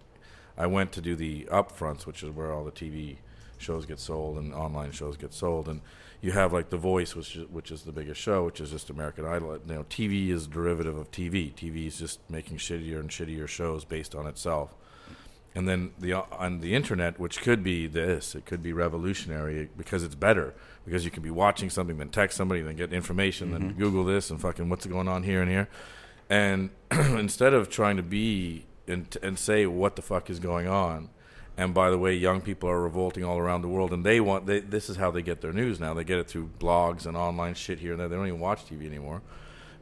I 0.57 0.67
went 0.67 0.93
to 0.93 1.03
do 1.03 1.15
the 1.15 1.45
upfronts, 1.53 2.07
which 2.07 2.23
is 2.23 2.31
where 2.31 2.55
all 2.55 2.65
the 2.65 2.73
TV 2.73 3.17
shows 3.59 3.85
get 3.85 4.01
sold 4.01 4.39
and 4.39 4.55
online 4.55 4.93
shows 4.93 5.19
get 5.19 5.35
sold, 5.35 5.69
and 5.69 5.83
you 6.23 6.33
have 6.33 6.55
like 6.55 6.71
The 6.71 6.79
Voice, 6.79 7.15
which 7.15 7.37
is, 7.37 7.47
which 7.51 7.71
is 7.71 7.83
the 7.83 7.93
biggest 7.93 8.19
show, 8.19 8.47
which 8.47 8.59
is 8.59 8.71
just 8.71 8.89
American 8.89 9.27
Idol. 9.27 9.59
You 9.67 9.75
know, 9.75 9.85
TV 9.91 10.31
is 10.31 10.47
derivative 10.47 10.97
of 10.97 11.11
TV. 11.11 11.53
TV 11.53 11.87
is 11.87 11.99
just 11.99 12.19
making 12.31 12.57
shittier 12.57 12.99
and 12.99 13.11
shittier 13.11 13.47
shows 13.47 13.85
based 13.85 14.15
on 14.15 14.27
itself. 14.27 14.75
And 15.57 15.67
then 15.67 15.93
the 15.99 16.13
on 16.13 16.61
the 16.61 16.75
internet, 16.75 17.19
which 17.19 17.41
could 17.41 17.65
be 17.65 17.87
this, 17.87 18.35
it 18.35 18.45
could 18.45 18.63
be 18.63 18.75
revolutionary 18.75 19.71
because 19.75 20.03
it's 20.03 20.15
better 20.15 20.53
because 20.85 21.07
you 21.07 21.11
can 21.11 21.23
be 21.23 21.31
watching 21.31 21.71
something, 21.71 21.97
then 21.97 22.11
text 22.11 22.37
somebody, 22.37 22.61
then 22.61 22.77
get 22.77 22.93
information, 22.93 23.53
then 23.53 23.71
mm-hmm. 23.71 23.79
Google 23.79 24.05
this 24.05 24.31
and 24.31 24.39
fucking 24.39 24.69
what's 24.69 24.85
going 24.85 25.09
on 25.09 25.23
here 25.23 25.41
and 25.41 25.51
here. 25.51 25.69
And 26.29 26.69
instead 26.91 27.55
of 27.55 27.71
trying 27.71 27.97
to 27.97 28.03
be 28.03 28.67
and, 28.87 29.17
and 29.23 29.39
say 29.39 29.65
what 29.65 29.97
the 29.97 30.03
fuck 30.03 30.29
is 30.29 30.41
going 30.41 30.69
on, 30.69 31.09
and 31.57 31.73
by 31.73 31.89
the 31.89 31.97
way, 31.97 32.15
young 32.15 32.43
people 32.43 32.69
are 32.69 32.83
revolting 32.83 33.25
all 33.25 33.39
around 33.39 33.63
the 33.63 33.69
world, 33.69 33.95
and 33.95 34.05
they 34.05 34.21
want 34.21 34.45
they, 34.45 34.61
this 34.61 34.91
is 34.91 34.97
how 34.97 35.11
they 35.11 35.23
get 35.23 35.41
their 35.41 35.55
news 35.55 35.81
now. 35.81 35.95
They 35.95 36.05
get 36.05 36.19
it 36.19 36.29
through 36.29 36.51
blogs 36.59 37.07
and 37.07 37.17
online 37.17 37.55
shit 37.55 37.79
here 37.79 37.93
and 37.93 38.01
there. 38.01 38.09
They 38.09 38.17
don't 38.17 38.27
even 38.27 38.41
watch 38.41 38.67
TV 38.67 38.85
anymore. 38.85 39.23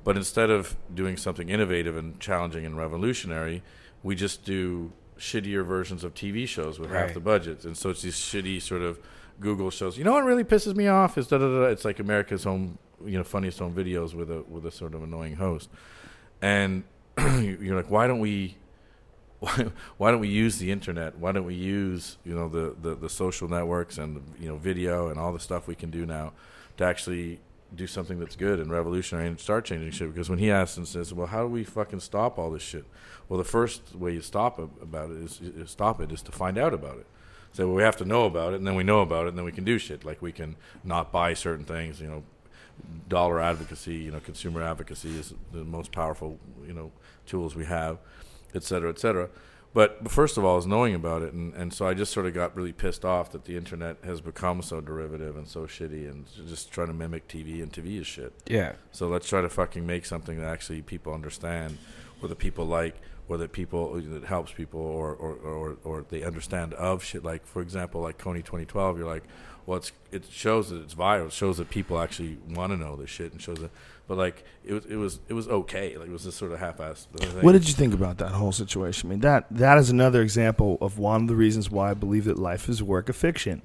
But 0.04 0.16
instead 0.16 0.50
of 0.50 0.76
doing 0.94 1.16
something 1.16 1.48
innovative 1.48 1.96
and 1.96 2.20
challenging 2.20 2.64
and 2.64 2.78
revolutionary, 2.78 3.64
we 4.04 4.14
just 4.14 4.44
do 4.44 4.92
shittier 5.18 5.64
versions 5.64 6.04
of 6.04 6.14
TV 6.14 6.46
shows 6.46 6.78
with 6.78 6.90
half 6.90 7.14
the 7.14 7.20
budgets. 7.20 7.64
And 7.64 7.76
so 7.76 7.90
it's 7.90 8.02
these 8.02 8.16
shitty 8.16 8.60
sort 8.60 8.82
of 8.82 8.98
Google 9.40 9.70
shows. 9.70 9.98
You 9.98 10.04
know 10.04 10.12
what 10.12 10.24
really 10.24 10.44
pisses 10.44 10.74
me 10.74 10.88
off 10.88 11.18
is 11.18 11.26
da 11.26 11.38
da 11.38 11.46
da. 11.46 11.62
It's 11.64 11.84
like 11.84 11.98
America's 11.98 12.44
home, 12.44 12.78
you 13.04 13.18
know, 13.18 13.24
funniest 13.24 13.58
home 13.58 13.74
videos 13.74 14.14
with 14.14 14.30
a 14.30 14.42
with 14.42 14.66
a 14.66 14.70
sort 14.70 14.94
of 14.94 15.02
annoying 15.02 15.36
host. 15.36 15.70
And 16.42 16.84
you're 17.18 17.76
like, 17.76 17.90
why 17.90 18.06
don't 18.06 18.20
we? 18.20 18.56
Why, 19.40 19.66
why 19.98 20.10
don't 20.10 20.20
we 20.20 20.28
use 20.28 20.56
the 20.56 20.70
internet? 20.70 21.18
Why 21.18 21.30
don't 21.32 21.44
we 21.44 21.54
use 21.54 22.16
you 22.24 22.34
know 22.34 22.48
the, 22.48 22.74
the, 22.80 22.94
the 22.94 23.10
social 23.10 23.46
networks 23.46 23.98
and 23.98 24.22
you 24.40 24.48
know 24.48 24.56
video 24.56 25.08
and 25.08 25.20
all 25.20 25.34
the 25.34 25.40
stuff 25.40 25.66
we 25.66 25.74
can 25.74 25.90
do 25.90 26.06
now 26.06 26.32
to 26.78 26.84
actually 26.84 27.40
do 27.76 27.86
something 27.86 28.18
that's 28.18 28.36
good 28.36 28.60
and 28.60 28.70
revolutionary 28.70 29.26
and 29.26 29.38
start 29.38 29.64
changing 29.64 29.90
shit? 29.90 30.12
Because 30.12 30.30
when 30.30 30.38
he 30.38 30.50
asks 30.50 30.76
and 30.76 30.86
says, 30.86 31.12
"Well, 31.12 31.26
how 31.26 31.42
do 31.42 31.48
we 31.48 31.64
fucking 31.64 32.00
stop 32.00 32.38
all 32.38 32.50
this 32.50 32.62
shit?" 32.62 32.84
Well, 33.28 33.38
the 33.38 33.44
first 33.44 33.94
way 33.94 34.12
you 34.12 34.20
stop 34.20 34.58
about 34.58 35.10
it 35.10 35.16
is, 35.16 35.40
is 35.40 35.70
stop 35.70 36.00
it 36.00 36.12
is 36.12 36.22
to 36.22 36.32
find 36.32 36.58
out 36.58 36.74
about 36.74 36.98
it. 36.98 37.06
Say, 37.52 37.64
well, 37.64 37.74
we 37.74 37.82
have 37.82 37.96
to 37.98 38.04
know 38.04 38.24
about 38.24 38.52
it, 38.52 38.56
and 38.56 38.66
then 38.66 38.74
we 38.74 38.82
know 38.82 39.00
about 39.00 39.26
it, 39.26 39.28
and 39.28 39.38
then 39.38 39.44
we 39.44 39.52
can 39.52 39.62
do 39.62 39.78
shit. 39.78 40.04
Like 40.04 40.20
we 40.20 40.32
can 40.32 40.56
not 40.82 41.12
buy 41.12 41.34
certain 41.34 41.64
things. 41.64 42.00
You 42.00 42.08
know, 42.08 42.22
dollar 43.08 43.40
advocacy. 43.40 43.94
You 43.94 44.10
know, 44.10 44.20
consumer 44.20 44.62
advocacy 44.62 45.16
is 45.16 45.34
the 45.52 45.64
most 45.64 45.92
powerful 45.92 46.38
you 46.66 46.72
know 46.72 46.90
tools 47.26 47.54
we 47.54 47.64
have, 47.66 47.98
et 48.54 48.64
cetera, 48.64 48.90
et 48.90 48.98
cetera. 48.98 49.28
But 49.74 50.08
first 50.08 50.38
of 50.38 50.44
all, 50.44 50.56
is 50.56 50.66
knowing 50.66 50.94
about 50.94 51.22
it, 51.22 51.32
and, 51.32 51.52
and 51.54 51.74
so 51.74 51.84
I 51.86 51.94
just 51.94 52.12
sort 52.12 52.26
of 52.26 52.32
got 52.32 52.56
really 52.56 52.72
pissed 52.72 53.04
off 53.04 53.32
that 53.32 53.44
the 53.44 53.56
internet 53.56 53.96
has 54.04 54.20
become 54.20 54.62
so 54.62 54.80
derivative 54.80 55.36
and 55.36 55.48
so 55.48 55.66
shitty, 55.66 56.08
and 56.08 56.24
just 56.46 56.70
trying 56.70 56.86
to 56.86 56.94
mimic 56.94 57.26
TV, 57.26 57.60
and 57.60 57.72
TV 57.72 58.00
is 58.00 58.06
shit. 58.06 58.32
Yeah. 58.46 58.74
So 58.92 59.08
let's 59.08 59.28
try 59.28 59.40
to 59.40 59.48
fucking 59.48 59.84
make 59.84 60.06
something 60.06 60.38
that 60.40 60.46
actually 60.46 60.80
people 60.82 61.12
understand, 61.12 61.78
or 62.22 62.28
that 62.28 62.38
people 62.38 62.66
like, 62.66 62.94
or 63.28 63.36
that 63.38 63.50
people 63.50 63.94
uh, 63.96 64.14
that 64.14 64.24
helps 64.24 64.52
people, 64.52 64.80
or 64.80 65.12
or, 65.12 65.34
or, 65.34 65.76
or 65.82 66.06
they 66.08 66.22
understand 66.22 66.72
of 66.74 67.02
shit. 67.02 67.24
Like 67.24 67.44
for 67.44 67.60
example, 67.60 68.00
like 68.00 68.16
Kony 68.16 68.44
2012, 68.44 68.98
you're 68.98 69.08
like, 69.08 69.24
well, 69.66 69.78
it's, 69.78 69.92
it 70.12 70.24
shows 70.30 70.70
that 70.70 70.82
it's 70.82 70.94
viral. 70.94 71.26
It 71.26 71.32
shows 71.32 71.56
that 71.58 71.70
people 71.70 71.98
actually 71.98 72.38
want 72.50 72.72
to 72.72 72.76
know 72.76 72.96
this 72.96 73.10
shit, 73.10 73.32
and 73.32 73.40
shows 73.40 73.58
that. 73.58 73.70
But 74.06 74.18
like 74.18 74.44
it 74.64 74.74
was 74.74 74.84
it 74.86 74.96
was 74.96 75.20
it 75.28 75.32
was 75.34 75.48
okay. 75.48 75.96
Like 75.96 76.08
it 76.08 76.12
was 76.12 76.24
just 76.24 76.36
sort 76.36 76.52
of 76.52 76.58
half-assed. 76.58 77.06
thing. 77.06 77.42
What 77.42 77.52
did 77.52 77.66
you 77.66 77.74
think 77.74 77.94
about 77.94 78.18
that 78.18 78.32
whole 78.32 78.52
situation? 78.52 79.08
I 79.08 79.10
mean, 79.10 79.20
that 79.20 79.46
that 79.50 79.78
is 79.78 79.88
another 79.88 80.20
example 80.20 80.76
of 80.82 80.98
one 80.98 81.22
of 81.22 81.28
the 81.28 81.36
reasons 81.36 81.70
why 81.70 81.90
I 81.90 81.94
believe 81.94 82.24
that 82.26 82.38
life 82.38 82.68
is 82.68 82.80
a 82.82 82.84
work 82.84 83.08
of 83.08 83.16
fiction. 83.16 83.62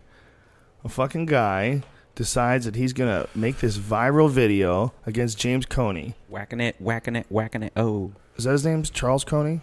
a 0.86 0.88
fucking 0.90 1.26
guy 1.26 1.84
decides 2.16 2.64
that 2.66 2.76
he's 2.76 2.94
gonna 2.94 3.28
make 3.36 3.60
this 3.60 3.78
viral 3.78 4.30
video 4.30 4.94
against 5.06 5.38
James 5.38 5.66
Kony. 5.66 6.14
Whacking 6.30 6.62
it, 6.62 6.76
whacking 6.80 7.18
it, 7.18 7.26
whacking 7.30 7.64
it. 7.64 7.74
Oh, 7.76 8.14
Is 8.38 8.46
that 8.46 8.52
his 8.52 8.66
name? 8.66 8.84
Charles 8.84 9.26
Kony? 9.26 9.62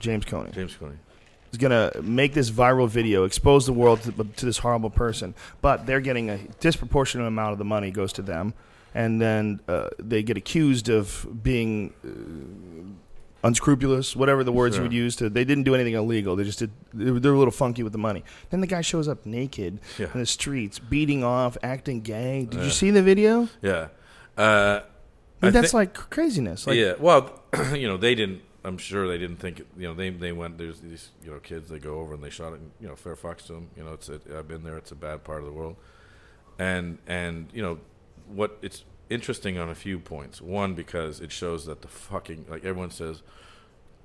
James 0.00 0.24
Kony. 0.24 0.52
James 0.52 0.76
Kony. 0.80 0.96
He's 1.50 1.58
gonna 1.58 1.90
make 2.02 2.34
this 2.34 2.50
viral 2.50 2.88
video, 2.88 3.24
expose 3.24 3.64
the 3.66 3.72
world 3.72 4.02
to, 4.02 4.12
to 4.12 4.46
this 4.46 4.58
horrible 4.58 4.90
person. 4.90 5.34
But 5.62 5.86
they're 5.86 6.00
getting 6.00 6.28
a 6.30 6.38
disproportionate 6.60 7.26
amount 7.26 7.52
of 7.52 7.58
the 7.58 7.64
money 7.64 7.90
goes 7.90 8.12
to 8.14 8.22
them, 8.22 8.52
and 8.94 9.20
then 9.20 9.60
uh, 9.68 9.88
they 9.98 10.22
get 10.22 10.36
accused 10.36 10.88
of 10.90 11.26
being 11.42 11.94
uh, 12.04 13.46
unscrupulous, 13.46 14.14
whatever 14.16 14.42
the 14.44 14.52
words 14.52 14.74
Sure. 14.76 14.84
you 14.84 14.88
would 14.88 14.92
use. 14.94 15.16
To 15.16 15.30
they 15.30 15.44
didn't 15.44 15.64
do 15.64 15.74
anything 15.74 15.94
illegal. 15.94 16.36
They 16.36 16.44
just 16.44 16.58
did. 16.58 16.70
They 16.92 17.10
were, 17.10 17.20
they 17.20 17.28
were 17.28 17.34
a 17.34 17.38
little 17.38 17.52
funky 17.52 17.82
with 17.82 17.92
the 17.92 17.98
money. 17.98 18.24
Then 18.50 18.60
the 18.60 18.66
guy 18.66 18.80
shows 18.82 19.08
up 19.08 19.24
naked 19.24 19.80
Yeah. 19.98 20.08
in 20.12 20.20
the 20.20 20.26
streets, 20.26 20.78
beating 20.78 21.24
off, 21.24 21.56
acting 21.62 22.00
gay. 22.02 22.44
Did 22.50 22.58
Yeah. 22.58 22.64
you 22.66 22.70
see 22.70 22.90
the 22.90 23.02
video? 23.02 23.48
Yeah. 23.62 23.88
Uh, 24.36 24.80
I 25.42 25.46
mean, 25.46 25.52
that's 25.52 25.70
thi- 25.72 25.76
like 25.78 25.94
craziness. 25.94 26.66
Like, 26.66 26.76
yeah. 26.76 26.94
Well, 26.98 27.40
you 27.74 27.86
know, 27.88 27.96
they 27.96 28.14
didn't. 28.14 28.42
I'm 28.68 28.78
sure 28.78 29.08
they 29.08 29.18
didn't 29.18 29.36
think. 29.38 29.58
You 29.76 29.88
know, 29.88 29.94
they 29.94 30.10
they 30.10 30.32
went. 30.32 30.58
There's 30.58 30.80
these 30.80 31.10
you 31.24 31.30
know 31.30 31.38
kids. 31.38 31.70
They 31.70 31.78
go 31.78 32.00
over 32.00 32.14
and 32.14 32.22
they 32.22 32.30
shot 32.30 32.52
it. 32.52 32.60
You 32.80 32.88
know, 32.88 32.96
fair 32.96 33.16
fucks 33.16 33.46
to 33.46 33.54
them. 33.54 33.70
You 33.76 33.84
know, 33.84 33.94
it's. 33.94 34.08
A, 34.08 34.20
I've 34.36 34.46
been 34.46 34.62
there. 34.62 34.76
It's 34.76 34.92
a 34.92 34.96
bad 34.96 35.24
part 35.24 35.40
of 35.40 35.46
the 35.46 35.52
world. 35.52 35.76
And 36.58 36.98
and 37.06 37.48
you 37.52 37.62
know, 37.62 37.78
what 38.28 38.58
it's 38.62 38.84
interesting 39.10 39.58
on 39.58 39.68
a 39.70 39.74
few 39.74 39.98
points. 39.98 40.40
One 40.40 40.74
because 40.74 41.20
it 41.20 41.32
shows 41.32 41.66
that 41.66 41.82
the 41.82 41.88
fucking 41.88 42.46
like 42.48 42.64
everyone 42.64 42.90
says. 42.90 43.22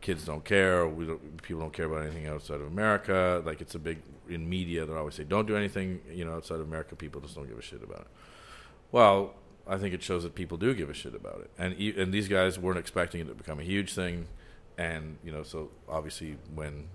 Kids 0.02 0.26
don't 0.26 0.44
care. 0.44 0.86
We 0.86 1.06
don't, 1.06 1.42
people 1.42 1.62
don't 1.62 1.72
care 1.72 1.86
about 1.86 2.02
anything 2.02 2.28
outside 2.28 2.56
of 2.56 2.68
America. 2.68 3.42
Like 3.46 3.62
it's 3.62 3.74
a 3.74 3.80
big 3.80 4.00
in 4.28 4.50
media. 4.50 4.86
They 4.86 4.94
always 4.94 5.16
say, 5.16 5.24
"Don't 5.24 5.46
do 5.48 5.56
anything," 5.56 6.02
you 6.12 6.26
know, 6.26 6.34
outside 6.34 6.56
of 6.56 6.68
America. 6.68 6.94
People 6.98 7.22
just 7.22 7.36
don't 7.36 7.48
give 7.48 7.58
a 7.58 7.62
shit 7.62 7.82
about 7.82 8.02
it. 8.02 8.08
Well, 8.92 9.34
I 9.68 9.78
think 9.78 9.94
it 9.94 10.04
shows 10.04 10.24
that 10.24 10.36
people 10.36 10.58
do 10.58 10.74
give 10.74 10.90
a 10.90 10.94
shit 10.94 11.16
about 11.16 11.40
it, 11.40 11.52
and 11.58 11.74
and 11.98 12.14
these 12.14 12.28
guys 12.28 12.60
weren't 12.60 12.80
expecting 12.80 13.22
it 13.22 13.28
to 13.30 13.34
become 13.34 13.60
a 13.60 13.64
huge 13.64 13.94
thing, 13.94 14.28
and 14.78 15.18
you 15.24 15.32
know, 15.32 15.44
so 15.44 15.70
obviously 15.90 16.38
when 16.54 16.88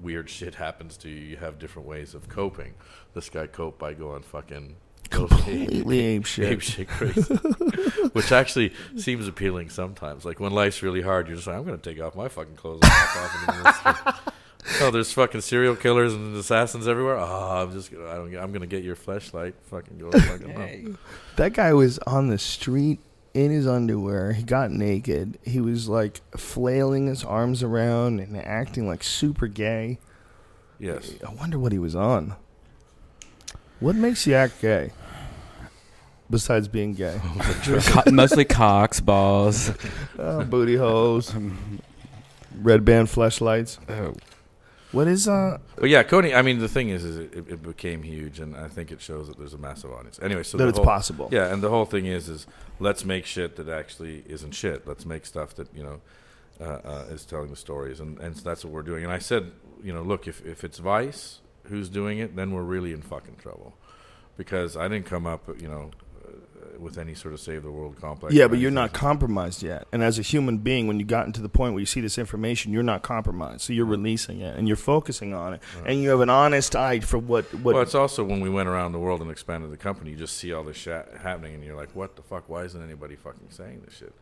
weird 0.00 0.28
shit 0.28 0.54
happens 0.56 0.96
to 0.98 1.08
you, 1.08 1.16
you 1.16 1.36
have 1.36 1.58
different 1.58 1.88
ways 1.88 2.14
of 2.14 2.28
coping. 2.28 2.74
This 3.14 3.30
guy 3.30 3.46
coped 3.46 3.78
by 3.78 3.94
going 3.94 4.22
fucking 4.22 4.76
completely 5.10 6.00
ape 6.00 6.26
shit. 6.26 6.52
ape 6.52 6.60
shit 6.60 6.88
crazy, 6.88 7.34
which 8.12 8.32
actually 8.32 8.72
seems 8.96 9.28
appealing 9.28 9.70
sometimes. 9.70 10.24
Like 10.24 10.40
when 10.40 10.52
life's 10.52 10.82
really 10.82 11.02
hard, 11.02 11.28
you're 11.28 11.36
just 11.36 11.46
like, 11.46 11.56
I'm 11.56 11.64
going 11.64 11.78
to 11.78 11.90
take 11.94 12.02
off 12.02 12.14
my 12.16 12.28
fucking 12.28 12.56
clothes. 12.56 12.80
And 12.82 12.92
walk 12.92 13.16
off 13.86 14.14
into. 14.14 14.32
Oh, 14.80 14.90
there's 14.90 15.12
fucking 15.12 15.42
serial 15.42 15.76
killers 15.76 16.14
and 16.14 16.34
assassins 16.36 16.88
everywhere. 16.88 17.18
Oh, 17.18 17.62
I'm 17.62 17.70
just, 17.72 17.92
gonna, 17.92 18.08
I 18.08 18.14
don't, 18.14 18.30
get- 18.30 18.42
I'm 18.42 18.50
gonna 18.50 18.66
get 18.66 18.82
your 18.82 18.96
flashlight. 18.96 19.54
Fucking 19.64 19.98
go, 19.98 20.10
fucking 20.18 20.56
up. 20.94 20.98
That 21.36 21.52
guy 21.52 21.74
was 21.74 21.98
on 22.06 22.28
the 22.28 22.38
street 22.38 22.98
in 23.34 23.50
his 23.50 23.66
underwear. 23.66 24.32
He 24.32 24.42
got 24.44 24.70
naked. 24.70 25.38
He 25.42 25.60
was 25.60 25.88
like 25.88 26.20
flailing 26.36 27.08
his 27.08 27.24
arms 27.24 27.62
around 27.62 28.20
and 28.20 28.36
acting 28.36 28.86
like 28.86 29.02
super 29.02 29.48
gay. 29.48 29.98
Yes. 30.78 31.12
I 31.26 31.32
wonder 31.34 31.58
what 31.58 31.72
he 31.72 31.78
was 31.78 31.94
on. 31.94 32.36
What 33.80 33.96
makes 33.96 34.26
you 34.26 34.34
act 34.34 34.62
gay? 34.62 34.92
Besides 36.30 36.68
being 36.68 36.94
gay, 36.94 37.20
Co- 37.64 38.10
mostly 38.10 38.46
cocks, 38.46 38.98
balls. 38.98 39.70
oh, 40.18 40.42
booty 40.42 40.76
holes, 40.76 41.34
red 42.56 42.84
band 42.84 43.10
flashlights. 43.10 43.78
Oh, 43.90 44.14
What 44.94 45.08
is 45.08 45.26
uh? 45.26 45.58
But 45.76 45.90
yeah, 45.90 46.04
Kony. 46.04 46.36
I 46.36 46.42
mean, 46.42 46.60
the 46.60 46.68
thing 46.68 46.88
is, 46.88 47.04
is 47.04 47.16
it, 47.16 47.34
it 47.34 47.62
became 47.62 48.02
huge, 48.02 48.38
and 48.38 48.56
I 48.56 48.68
think 48.68 48.92
it 48.92 49.00
shows 49.00 49.26
that 49.26 49.36
there's 49.38 49.54
a 49.54 49.58
massive 49.58 49.90
audience. 49.90 50.20
Anyway, 50.22 50.44
so 50.44 50.56
that 50.56 50.68
it's 50.68 50.78
whole- 50.78 50.86
possible. 50.86 51.28
Yeah, 51.32 51.52
and 51.52 51.62
the 51.62 51.68
whole 51.68 51.84
thing 51.84 52.06
is, 52.06 52.28
is 52.28 52.46
let's 52.78 53.04
make 53.04 53.26
shit 53.26 53.56
that 53.56 53.68
actually 53.68 54.22
isn't 54.28 54.52
shit. 54.52 54.86
Let's 54.86 55.04
make 55.04 55.26
stuff 55.26 55.54
that 55.56 55.68
you 55.74 55.82
know 55.82 56.00
uh, 56.60 56.64
uh, 56.64 57.04
is 57.10 57.24
telling 57.24 57.50
the 57.50 57.56
stories, 57.56 57.98
and 57.98 58.18
and 58.20 58.36
so 58.36 58.42
that's 58.44 58.64
what 58.64 58.72
we're 58.72 58.82
doing. 58.82 59.02
And 59.04 59.12
I 59.12 59.18
said, 59.18 59.50
you 59.82 59.92
know, 59.92 60.02
look, 60.02 60.28
if 60.28 60.44
if 60.46 60.62
it's 60.62 60.78
Vice 60.78 61.40
who's 61.64 61.88
doing 61.88 62.18
it, 62.18 62.36
then 62.36 62.52
we're 62.52 62.62
really 62.62 62.92
in 62.92 63.02
fucking 63.02 63.36
trouble, 63.36 63.74
because 64.36 64.76
I 64.76 64.86
didn't 64.86 65.06
come 65.06 65.26
up, 65.26 65.48
you 65.60 65.66
know, 65.66 65.90
with 66.78 66.98
any 66.98 67.14
sort 67.14 67.34
of 67.34 67.40
save 67.40 67.62
the 67.62 67.70
world 67.70 67.96
complex. 68.00 68.34
Yeah, 68.34 68.48
but 68.48 68.58
you're 68.58 68.70
not 68.70 68.92
compromised 68.92 69.62
yet. 69.62 69.86
And 69.92 70.02
as 70.02 70.18
a 70.18 70.22
human 70.22 70.58
being, 70.58 70.86
when 70.86 70.98
you 70.98 71.04
gotten 71.04 71.32
to 71.32 71.42
the 71.42 71.48
point 71.48 71.72
where 71.72 71.80
you 71.80 71.86
see 71.86 72.00
this 72.00 72.18
information, 72.18 72.72
you're 72.72 72.82
not 72.82 73.02
compromised. 73.02 73.62
So 73.62 73.72
you're 73.72 73.86
releasing 73.86 74.40
it 74.40 74.56
and 74.56 74.66
you're 74.66 74.76
focusing 74.76 75.34
on 75.34 75.54
it, 75.54 75.62
and 75.86 76.02
you 76.02 76.10
have 76.10 76.20
an 76.20 76.30
honest 76.30 76.76
eye 76.76 77.00
for 77.00 77.18
what 77.18 77.52
what. 77.54 77.74
Well, 77.74 77.82
it's 77.82 77.94
also 77.94 78.24
when 78.24 78.40
we 78.40 78.50
went 78.50 78.68
around 78.68 78.92
the 78.92 78.98
world 78.98 79.20
and 79.20 79.30
expanded 79.30 79.70
the 79.70 79.76
company, 79.76 80.10
you 80.10 80.16
just 80.16 80.36
see 80.36 80.52
all 80.52 80.64
this 80.64 80.76
shit 80.76 81.06
happening, 81.20 81.54
and 81.54 81.64
you're 81.64 81.76
like, 81.76 81.94
"What 81.94 82.16
the 82.16 82.22
fuck? 82.22 82.48
Why 82.48 82.64
isn't 82.64 82.82
anybody 82.82 83.16
fucking 83.16 83.50
saying 83.50 83.82
this 83.84 83.96
shit?" 83.96 84.14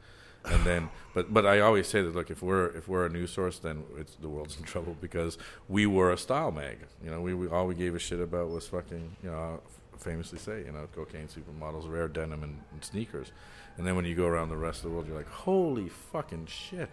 And 0.44 0.64
then, 0.64 0.90
but 1.14 1.32
but 1.32 1.46
I 1.46 1.60
always 1.60 1.86
say 1.86 2.02
that 2.02 2.14
look, 2.14 2.30
if 2.30 2.42
we're 2.42 2.66
if 2.76 2.88
we're 2.88 3.06
a 3.06 3.08
news 3.08 3.32
source, 3.32 3.58
then 3.58 3.84
it's 3.96 4.14
the 4.16 4.28
world's 4.28 4.56
in 4.56 4.62
trouble 4.72 4.96
because 5.00 5.38
we 5.68 5.86
were 5.86 6.12
a 6.12 6.18
style 6.18 6.52
mag. 6.52 6.78
You 7.04 7.10
know, 7.10 7.20
we, 7.20 7.34
we 7.34 7.48
all 7.48 7.66
we 7.66 7.74
gave 7.74 7.94
a 7.94 7.98
shit 7.98 8.20
about 8.20 8.50
was 8.50 8.66
fucking 8.66 9.16
you 9.22 9.30
know 9.30 9.60
famously 10.02 10.38
say 10.38 10.64
you 10.66 10.72
know 10.72 10.86
cocaine 10.94 11.28
supermodels, 11.28 11.90
rare 11.90 12.08
denim, 12.08 12.42
and, 12.42 12.60
and 12.72 12.84
sneakers. 12.84 13.32
And 13.76 13.86
then 13.86 13.96
when 13.96 14.04
you 14.04 14.14
go 14.14 14.26
around 14.26 14.50
the 14.50 14.56
rest 14.56 14.78
of 14.78 14.84
the 14.84 14.90
world, 14.90 15.06
you're 15.06 15.16
like, 15.16 15.28
"Holy 15.28 15.88
fucking 15.88 16.46
shit!" 16.46 16.90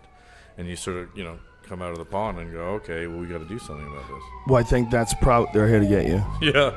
And 0.57 0.67
you 0.67 0.75
sort 0.75 0.97
of 0.97 1.09
you 1.15 1.23
know 1.23 1.39
come 1.63 1.81
out 1.81 1.91
of 1.91 1.97
the 1.97 2.05
pond 2.05 2.39
and 2.39 2.51
go, 2.51 2.61
"Okay, 2.75 3.07
well 3.07 3.19
we 3.19 3.27
got 3.27 3.39
to 3.39 3.47
do 3.47 3.59
something 3.59 3.87
about 3.87 4.07
this." 4.07 4.23
well, 4.47 4.57
I 4.57 4.63
think 4.63 4.89
that's 4.89 5.13
probably 5.15 5.49
they're 5.53 5.67
here 5.67 5.79
to 5.79 5.87
get 5.87 6.07
you. 6.07 6.23
Yeah. 6.41 6.73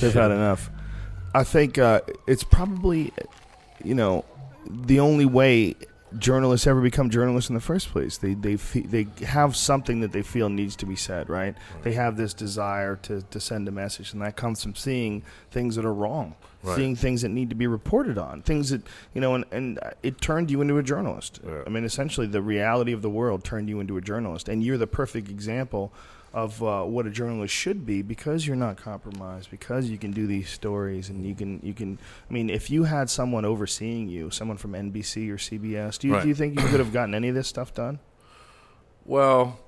They've 0.00 0.12
had 0.14 0.30
enough. 0.30 0.70
I 1.34 1.44
think 1.44 1.76
uh, 1.78 2.00
it's 2.26 2.44
probably, 2.44 3.12
you 3.84 3.94
know, 3.94 4.24
the 4.66 5.00
only 5.00 5.26
way 5.26 5.74
journalists 6.16 6.66
ever 6.66 6.80
become 6.80 7.10
journalists 7.10 7.50
in 7.50 7.54
the 7.54 7.60
first 7.60 7.88
place. 7.90 8.16
They 8.18 8.34
they 8.34 8.56
fe- 8.56 8.80
they 8.86 9.06
have 9.26 9.54
something 9.56 10.00
that 10.00 10.12
they 10.12 10.22
feel 10.22 10.48
needs 10.48 10.76
to 10.76 10.86
be 10.86 10.96
said, 10.96 11.28
right? 11.28 11.54
They 11.82 11.92
have 11.92 12.16
this 12.16 12.32
desire 12.32 12.96
to, 13.02 13.22
to 13.22 13.40
send 13.40 13.68
a 13.68 13.70
message, 13.70 14.12
and 14.12 14.22
that 14.22 14.36
comes 14.36 14.62
from 14.62 14.74
seeing 14.74 15.22
things 15.50 15.76
that 15.76 15.84
are 15.84 15.92
wrong, 15.92 16.34
Right. 16.62 16.76
seeing 16.76 16.96
things 16.96 17.22
that 17.22 17.28
need 17.28 17.50
to 17.50 17.54
be 17.54 17.66
reported 17.66 18.16
on, 18.18 18.42
things 18.42 18.70
that 18.70 18.82
you 19.14 19.20
know, 19.20 19.34
and 19.34 19.44
and 19.50 19.78
it 20.02 20.20
turned 20.20 20.50
you 20.50 20.60
into 20.62 20.78
a 20.78 20.82
journalist. 20.82 21.40
Yeah. 21.46 21.62
I 21.66 21.68
mean, 21.70 21.84
essentially, 21.84 22.26
the 22.26 22.42
reality 22.42 22.92
of 22.92 23.02
the 23.02 23.10
world 23.10 23.44
turned 23.44 23.68
you 23.68 23.78
into 23.80 23.96
a 23.96 24.00
journalist, 24.00 24.48
and 24.48 24.62
you're 24.64 24.78
the 24.78 24.86
perfect 24.86 25.28
example 25.28 25.92
of 26.34 26.62
uh, 26.62 26.82
what 26.84 27.06
a 27.06 27.10
journalist 27.10 27.54
should 27.54 27.86
be 27.86 28.02
because 28.02 28.46
you're 28.46 28.54
not 28.56 28.76
compromised 28.76 29.50
because 29.50 29.88
you 29.88 29.96
can 29.96 30.10
do 30.10 30.26
these 30.26 30.50
stories 30.50 31.08
and 31.08 31.24
you 31.26 31.34
can 31.34 31.58
you 31.62 31.72
can 31.72 31.98
I 32.28 32.32
mean 32.32 32.50
if 32.50 32.68
you 32.70 32.84
had 32.84 33.08
someone 33.08 33.44
overseeing 33.46 34.08
you 34.08 34.30
someone 34.30 34.58
from 34.58 34.72
NBC 34.72 35.30
or 35.30 35.36
CBS 35.38 35.98
do 35.98 36.08
you, 36.08 36.14
Right. 36.14 36.22
do 36.22 36.28
you 36.28 36.34
think 36.34 36.60
you 36.60 36.66
could 36.68 36.80
have 36.80 36.92
gotten 36.92 37.14
any 37.14 37.28
of 37.30 37.34
this 37.34 37.48
stuff 37.48 37.72
done 37.72 37.98
Well, 39.06 39.58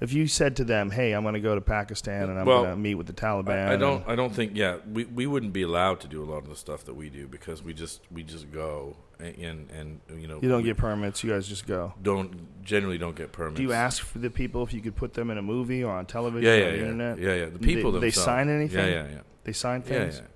if 0.00 0.12
you 0.14 0.26
said 0.26 0.56
to 0.56 0.64
them 0.64 0.90
hey 0.90 1.12
I'm 1.12 1.22
going 1.22 1.34
to 1.34 1.40
go 1.40 1.54
to 1.54 1.60
Pakistan 1.60 2.30
and 2.30 2.38
I'm 2.38 2.46
Well, 2.46 2.62
going 2.62 2.74
to 2.74 2.80
meet 2.80 2.94
with 2.94 3.06
the 3.06 3.12
Taliban 3.12 3.68
I, 3.68 3.74
I 3.74 3.76
don't. 3.76 4.08
I 4.08 4.16
don't 4.16 4.34
think. 4.34 4.52
Yeah, 4.54 4.78
we, 4.90 5.04
we 5.04 5.26
wouldn't 5.26 5.52
be 5.52 5.62
allowed 5.62 6.00
to 6.00 6.08
do 6.08 6.22
a 6.22 6.28
lot 6.30 6.38
of 6.38 6.48
the 6.48 6.56
stuff 6.56 6.84
that 6.84 6.94
we 6.94 7.10
do 7.10 7.26
because 7.28 7.62
we 7.62 7.74
just 7.74 8.00
we 8.10 8.22
just 8.22 8.50
go 8.50 8.96
and 9.22 9.70
and, 9.70 10.00
you 10.16 10.26
know 10.26 10.38
you 10.42 10.48
don't 10.48 10.64
get 10.64 10.76
permits 10.76 11.22
you 11.22 11.30
guys 11.30 11.46
just 11.46 11.66
go 11.66 11.92
don't 12.02 12.62
generally 12.64 12.98
don't 12.98 13.16
get 13.16 13.32
permits. 13.32 13.56
do 13.56 13.62
you 13.62 13.72
ask 13.72 14.02
for 14.02 14.18
the 14.18 14.30
people 14.30 14.62
if 14.62 14.72
you 14.72 14.80
could 14.80 14.96
put 14.96 15.14
them 15.14 15.30
in 15.30 15.38
a 15.38 15.42
movie 15.42 15.84
or 15.84 15.92
on 15.92 16.06
television 16.06 16.44
Yeah, 16.48 16.56
yeah, 16.56 16.64
yeah, 16.70 16.80
internet 16.82 17.18
yeah, 17.18 17.34
yeah. 17.34 17.44
The 17.46 17.58
They- 17.58 17.74
people 17.74 17.92
they, 17.92 18.00
themselves. 18.00 18.24
sign 18.24 18.48
anything 18.48 18.78
Yeah, 18.78 19.04
yeah, 19.04 19.08
yeah. 19.10 19.20
they 19.44 19.52
sign 19.52 19.82
things 19.82 20.18
yeah. 20.18 20.26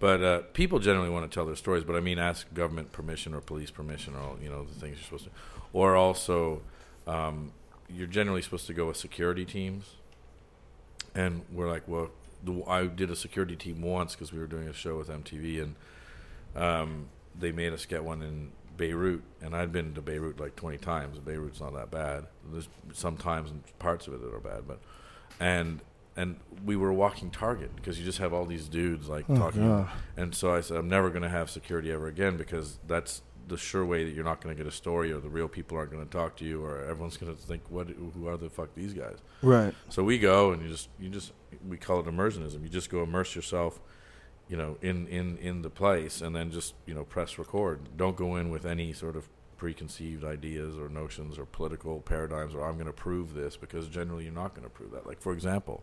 But 0.00 0.22
uh, 0.22 0.38
people 0.52 0.80
generally 0.80 1.08
want 1.08 1.30
to 1.30 1.34
tell 1.34 1.46
their 1.46 1.56
stories. 1.56 1.82
But 1.82 1.96
I 1.96 2.00
mean, 2.00 2.18
ask 2.18 2.52
government 2.52 2.92
permission 2.92 3.32
or 3.32 3.40
police 3.40 3.70
permission, 3.70 4.14
or 4.14 4.18
all, 4.20 4.36
you 4.42 4.50
know 4.50 4.64
the 4.64 4.74
things 4.74 4.96
you're 4.98 5.04
supposed 5.04 5.24
to. 5.24 5.30
Or 5.72 5.96
also, 5.96 6.60
um, 7.06 7.52
you're 7.88 8.08
generally 8.08 8.42
supposed 8.42 8.66
to 8.66 8.74
go 8.74 8.86
with 8.88 8.98
security 8.98 9.46
teams. 9.46 9.94
And 11.14 11.42
we're 11.50 11.70
like, 11.70 11.86
well, 11.86 12.10
the, 12.42 12.62
I 12.66 12.86
did 12.86 13.10
a 13.10 13.16
security 13.16 13.56
team 13.56 13.80
once 13.80 14.14
because 14.14 14.30
we 14.32 14.40
were 14.40 14.46
doing 14.48 14.68
a 14.68 14.74
show 14.74 14.98
with 14.98 15.08
MTV, 15.08 15.62
and 15.62 15.76
um, 16.62 17.08
they 17.38 17.52
made 17.52 17.72
us 17.72 17.86
get 17.86 18.04
one 18.04 18.22
in 18.22 18.52
Beirut, 18.76 19.22
and 19.40 19.54
I'd 19.54 19.72
been 19.72 19.94
to 19.94 20.02
Beirut 20.02 20.40
like 20.40 20.56
20 20.56 20.78
times. 20.78 21.18
Beirut's 21.18 21.60
not 21.60 21.74
that 21.74 21.90
bad. 21.90 22.26
There's 22.50 22.68
some 22.92 23.16
times 23.16 23.50
and 23.50 23.62
parts 23.78 24.06
of 24.06 24.14
it 24.14 24.22
that 24.22 24.34
are 24.34 24.40
bad, 24.40 24.66
but 24.66 24.80
and 25.40 25.80
and 26.16 26.36
we 26.64 26.76
were 26.76 26.92
walking 26.92 27.30
Target 27.30 27.74
because 27.74 27.98
you 27.98 28.04
just 28.04 28.18
have 28.18 28.32
all 28.32 28.44
these 28.44 28.68
dudes 28.68 29.08
like 29.08 29.24
oh, 29.28 29.36
talking, 29.36 29.68
God. 29.68 29.88
and 30.16 30.34
so 30.34 30.54
I 30.54 30.60
said 30.60 30.76
I'm 30.76 30.88
never 30.88 31.10
going 31.10 31.22
to 31.22 31.28
have 31.28 31.50
security 31.50 31.90
ever 31.92 32.06
again 32.06 32.36
because 32.36 32.78
that's 32.86 33.22
the 33.46 33.56
sure 33.56 33.84
way 33.84 34.04
that 34.04 34.14
you're 34.14 34.24
not 34.24 34.40
going 34.40 34.56
to 34.56 34.62
get 34.62 34.66
a 34.66 34.74
story 34.74 35.12
or 35.12 35.20
the 35.20 35.28
real 35.28 35.48
people 35.48 35.76
aren't 35.76 35.90
going 35.90 36.04
to 36.04 36.10
talk 36.10 36.36
to 36.36 36.44
you 36.44 36.64
or 36.64 36.82
everyone's 36.84 37.16
going 37.16 37.34
to 37.34 37.40
think 37.40 37.62
what 37.68 37.88
who 37.88 38.26
are 38.26 38.36
the 38.36 38.48
fuck 38.48 38.74
these 38.74 38.94
guys. 38.94 39.18
right 39.42 39.74
So 39.88 40.02
we 40.02 40.18
go 40.18 40.52
and 40.52 40.62
you 40.62 40.68
just 40.68 40.88
you 40.98 41.10
just 41.10 41.32
we 41.68 41.76
call 41.76 42.00
it 42.00 42.06
immersionism. 42.06 42.62
You 42.62 42.68
just 42.68 42.90
go 42.90 43.02
immerse 43.02 43.34
yourself, 43.34 43.80
you 44.48 44.56
know, 44.56 44.76
in 44.82 45.06
in 45.08 45.38
in 45.38 45.62
the 45.62 45.70
place 45.70 46.20
and 46.20 46.34
then 46.34 46.50
just 46.50 46.74
you 46.86 46.94
know 46.94 47.04
press 47.04 47.38
record. 47.38 47.96
Don't 47.96 48.16
go 48.16 48.36
in 48.36 48.50
with 48.50 48.66
any 48.66 48.92
sort 48.92 49.16
of 49.16 49.28
preconceived 49.56 50.24
ideas 50.24 50.76
or 50.76 50.88
notions 50.88 51.38
or 51.38 51.46
political 51.46 52.00
paradigms, 52.00 52.54
or 52.54 52.66
I'm 52.66 52.74
going 52.74 52.86
to 52.86 52.92
prove 52.92 53.34
this 53.34 53.56
because 53.56 53.88
generally 53.88 54.24
you're 54.24 54.32
not 54.32 54.54
going 54.54 54.64
to 54.64 54.70
prove 54.70 54.90
that. 54.92 55.06
Like 55.06 55.20
for 55.20 55.32
example, 55.32 55.82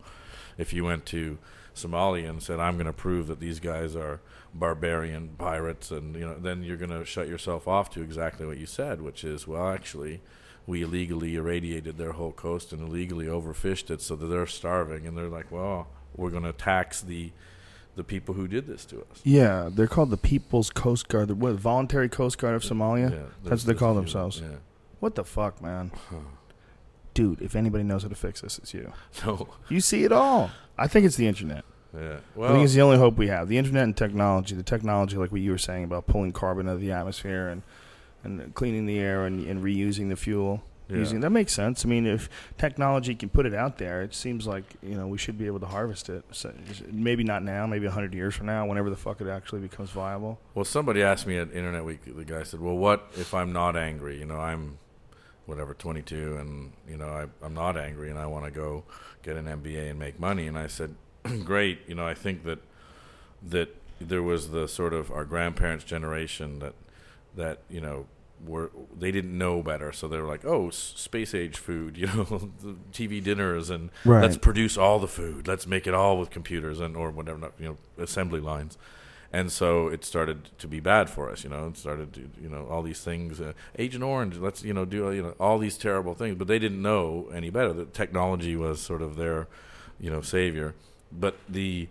if 0.58 0.74
you 0.74 0.86
went 0.86 1.06
to 1.08 1.38
Somalia 1.76 2.30
and 2.30 2.44
said, 2.44 2.60
"I'm 2.60 2.76
going 2.76 2.86
to 2.86 2.94
prove 2.94 3.28
that 3.28 3.40
these 3.40 3.60
guys 3.60 3.96
are 3.96 4.22
barbarian 4.54 5.30
pirates," 5.38 5.90
and 5.90 6.16
you 6.16 6.22
know, 6.22 6.36
then 6.38 6.64
you're 6.64 6.78
going 6.78 6.92
to 6.92 7.06
shut 7.06 7.28
yourself 7.28 7.68
off 7.68 7.90
to 7.92 8.02
exactly 8.02 8.46
what 8.46 8.58
you 8.58 8.66
said, 8.66 9.02
which 9.02 9.24
is, 9.24 9.48
well, 9.48 9.70
actually, 9.70 10.22
we 10.68 10.84
illegally 10.84 11.36
irradiated 11.36 11.98
their 11.98 12.12
whole 12.12 12.34
coast 12.34 12.72
and 12.74 12.82
illegally 12.82 13.26
overfished 13.26 13.90
it, 13.90 14.02
so 14.02 14.16
that 14.16 14.28
they're 14.28 14.46
starving, 14.46 15.08
and 15.08 15.18
they're 15.18 15.28
like, 15.28 15.52
well, 15.52 15.88
we're 16.16 16.30
going 16.30 16.44
to 16.44 16.54
tax 16.54 17.02
the 17.02 17.32
the 17.96 18.04
people 18.04 18.36
who 18.36 18.48
did 18.48 18.68
this 18.68 18.86
to 18.86 19.00
us. 19.02 19.22
Yeah, 19.24 19.70
they're 19.72 19.88
called 19.88 20.10
the 20.12 20.18
People's 20.18 20.70
Coast 20.70 21.08
Guard. 21.10 21.28
The 21.28 21.36
what, 21.36 21.54
Voluntary 21.56 22.08
Coast 22.10 22.38
Guard 22.38 22.56
of 22.56 22.64
Somalia. 22.64 23.12
Yeah, 23.12 23.18
That's 23.44 23.66
what 23.66 23.74
they 23.74 23.80
call 23.80 23.94
there's 23.96 24.04
a 24.04 24.12
few- 24.12 24.22
themselves. 24.22 24.42
Yeah. 24.42 24.58
What 25.00 25.16
the 25.16 25.24
fuck, 25.26 25.62
man? 25.62 25.92
Dude, 27.14 27.42
if 27.42 27.56
anybody 27.56 27.84
knows 27.84 28.04
how 28.04 28.10
to 28.10 28.16
fix 28.16 28.42
this, 28.42 28.58
it's 28.60 28.74
you. 28.74 28.94
So 29.12 29.48
You 29.70 29.82
see 29.82 30.04
it 30.04 30.12
all. 30.12 30.52
I 30.78 30.88
think 30.88 31.06
it's 31.06 31.18
the 31.18 31.28
internet. 31.28 31.66
yeah. 31.94 32.18
I 32.42 32.48
think 32.54 32.64
it's 32.64 32.74
the 32.74 32.82
only 32.82 32.98
hope 32.98 33.18
we 33.18 33.28
have. 33.28 33.50
The 33.50 33.58
internet 33.58 33.84
and 33.84 33.98
technology. 33.98 34.56
The 34.56 34.64
technology, 34.64 35.18
like 35.18 35.32
what 35.32 35.42
you 35.42 35.52
were 35.52 35.58
saying 35.58 35.84
about 35.84 36.08
pulling 36.08 36.32
carbon 36.32 36.70
out 36.70 36.76
of 36.76 36.82
the 36.82 36.92
atmosphere 36.92 37.50
and 37.50 37.64
and 38.24 38.54
cleaning 38.54 38.86
the 38.86 39.00
air 39.00 39.26
and, 39.26 39.46
and 39.48 39.64
reusing 39.64 40.10
the 40.10 40.16
fuel. 40.16 40.62
Yeah. 40.92 40.98
Using 40.98 41.22
that 41.22 41.30
makes 41.30 41.54
sense. 41.54 41.86
I 41.86 41.88
mean, 41.88 42.06
if 42.06 42.30
technology 42.58 43.16
can 43.16 43.30
put 43.30 43.46
it 43.46 43.54
out 43.54 43.78
there, 43.78 44.02
it 44.02 44.14
seems 44.14 44.46
like 44.46 44.66
you 44.84 44.96
know 44.96 45.08
we 45.08 45.18
should 45.18 45.38
be 45.38 45.48
able 45.48 45.62
to 45.62 45.66
harvest 45.66 46.10
it. 46.10 46.26
So, 46.32 46.54
maybe 46.92 47.24
not 47.24 47.44
now, 47.44 47.66
maybe 47.66 47.88
hundred 47.88 48.14
years 48.14 48.36
from 48.36 48.48
now, 48.48 48.66
whenever 48.66 48.90
the 48.90 48.98
fuck 48.98 49.22
it 49.22 49.28
actually 49.28 49.62
becomes 49.62 49.90
viable. 49.92 50.38
Well, 50.54 50.66
somebody 50.66 51.02
asked 51.02 51.26
me 51.26 51.38
at 51.38 51.52
Internet 51.54 51.86
Week. 51.86 52.00
The 52.06 52.26
guy 52.26 52.44
said, 52.44 52.60
"Well, 52.60 52.76
what 52.76 53.10
if 53.16 53.34
I'm 53.34 53.54
not 53.54 53.78
angry? 53.78 54.20
You 54.20 54.26
know, 54.26 54.38
I'm 54.38 54.80
whatever 55.46 55.74
22, 55.74 56.36
and 56.36 56.74
you 56.90 56.98
know, 56.98 57.08
I, 57.08 57.46
I'm 57.46 57.54
not 57.54 57.78
angry, 57.78 58.10
and 58.10 58.20
I 58.20 58.26
want 58.26 58.44
to 58.46 58.52
go 58.52 58.84
get 59.24 59.38
an 59.38 59.46
MBA 59.46 59.92
and 59.92 59.98
make 59.98 60.20
money." 60.20 60.46
And 60.46 60.58
I 60.58 60.68
said, 60.68 60.96
"Great. 61.46 61.80
You 61.88 61.96
know, 61.96 62.06
I 62.06 62.16
think 62.16 62.44
that 62.44 62.60
that 63.42 63.76
there 64.02 64.24
was 64.24 64.50
the 64.50 64.68
sort 64.68 64.94
of 64.94 65.10
our 65.10 65.24
grandparents' 65.24 65.86
generation 65.86 66.60
that 66.60 66.74
that 67.38 67.60
you 67.70 67.80
know." 67.80 68.08
Were 68.46 68.72
they 68.98 69.12
didn't 69.12 69.38
know 69.38 69.62
better, 69.62 69.92
so 69.92 70.08
they 70.08 70.20
were 70.20 70.28
like, 70.28 70.44
"Oh, 70.46 70.70
space 70.72 71.36
age 71.36 71.58
food, 71.58 71.98
you 72.02 72.08
know, 72.08 72.52
TV 72.92 73.24
dinners, 73.24 73.70
and 73.70 73.90
Right. 74.06 74.22
let's 74.22 74.38
produce 74.38 74.78
all 74.78 75.00
the 75.00 75.08
food. 75.08 75.48
Let's 75.48 75.68
make 75.68 75.86
it 75.88 75.94
all 75.94 76.18
with 76.18 76.30
computers 76.32 76.80
and 76.80 76.96
or 76.98 77.12
whatever, 77.12 77.38
not, 77.38 77.54
you 77.60 77.68
know, 77.68 77.78
assembly 78.04 78.40
lines." 78.40 78.78
and 79.34 79.50
so 79.50 79.88
it 79.88 80.04
started 80.04 80.50
to 80.60 80.68
be 80.68 80.82
bad 80.82 81.10
for 81.10 81.30
us. 81.32 81.46
You 81.46 81.50
know, 81.52 81.68
it 81.68 81.78
started 81.78 82.12
to 82.16 82.30
you 82.42 82.50
know 82.50 82.68
all 82.70 82.84
these 82.84 83.00
things. 83.02 83.40
Uh, 83.40 83.54
Agent 83.80 84.04
Orange, 84.04 84.38
let's 84.38 84.62
you 84.62 84.74
know 84.74 84.84
do 84.84 85.10
you 85.14 85.24
know 85.24 85.36
all 85.40 85.58
these 85.58 85.78
terrible 85.78 86.14
things, 86.16 86.36
but 86.36 86.48
they 86.48 86.60
didn't 86.60 86.82
know 86.82 87.30
any 87.34 87.50
better. 87.50 87.72
That 87.72 87.94
technology 87.94 88.58
was 88.58 88.82
sort 88.82 89.02
of 89.02 89.16
their 89.16 89.48
you 90.02 90.10
know 90.10 90.20
savior, 90.22 90.74
but 91.12 91.36
the 91.48 91.88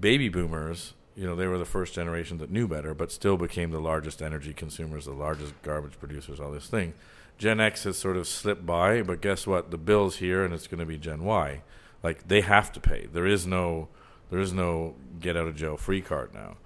baby 0.00 0.28
boomers. 0.30 0.94
You 1.14 1.26
know, 1.26 1.36
they 1.36 1.46
were 1.46 1.58
the 1.58 1.64
first 1.64 1.94
generation 1.94 2.38
that 2.38 2.50
knew 2.50 2.66
better, 2.66 2.94
but 2.94 3.12
still 3.12 3.36
became 3.36 3.70
the 3.70 3.80
largest 3.80 4.22
energy 4.22 4.54
consumers, 4.54 5.04
the 5.04 5.12
largest 5.12 5.52
garbage 5.62 5.98
producers, 5.98 6.40
all 6.40 6.50
this 6.50 6.68
thing. 6.68 6.94
Gen 7.38 7.60
X 7.60 7.84
has 7.84 7.98
sort 7.98 8.16
of 8.16 8.26
slipped 8.26 8.64
by, 8.64 9.02
but 9.02 9.20
guess 9.20 9.46
what? 9.46 9.70
The 9.70 9.78
bill's 9.78 10.16
here, 10.16 10.44
and 10.44 10.54
it's 10.54 10.66
going 10.66 10.80
to 10.80 10.86
be 10.86 10.96
Gen 10.96 11.24
Y. 11.24 11.62
Like 12.02 12.28
they 12.28 12.40
have 12.40 12.72
to 12.72 12.80
pay. 12.80 13.08
There 13.12 13.26
is 13.26 13.46
no, 13.46 13.88
there 14.30 14.40
is 14.40 14.52
no 14.52 14.94
get 15.20 15.36
out 15.36 15.46
of 15.46 15.56
jail 15.56 15.76
free 15.76 16.00
card 16.00 16.32
now. 16.34 16.56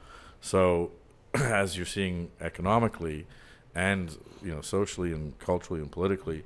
So, 0.40 0.92
as 1.34 1.76
you're 1.76 1.86
seeing 1.86 2.30
economically, 2.40 3.26
and 3.74 4.16
you 4.42 4.54
know 4.54 4.60
socially 4.62 5.12
and 5.12 5.38
culturally 5.38 5.80
and 5.80 5.90
politically, 5.90 6.44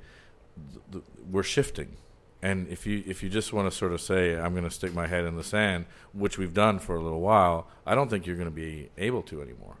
th- 0.71 0.83
th- 0.91 1.03
we're 1.29 1.43
shifting. 1.43 1.95
And 2.41 2.67
if 2.69 2.87
you 2.87 3.03
if 3.05 3.21
you 3.21 3.29
just 3.29 3.53
want 3.53 3.71
to 3.71 3.75
sort 3.75 3.91
of 3.91 4.01
say 4.01 4.35
I'm 4.37 4.53
going 4.53 4.63
to 4.63 4.71
stick 4.71 4.93
my 4.93 5.07
head 5.07 5.25
in 5.25 5.35
the 5.35 5.43
sand, 5.43 5.85
which 6.13 6.37
we've 6.37 6.53
done 6.53 6.79
for 6.79 6.95
a 6.95 7.01
little 7.01 7.21
while, 7.21 7.67
I 7.85 7.93
don't 7.93 8.09
think 8.09 8.25
you're 8.25 8.35
going 8.35 8.49
to 8.49 8.55
be 8.55 8.89
able 8.97 9.21
to 9.23 9.41
anymore. 9.41 9.75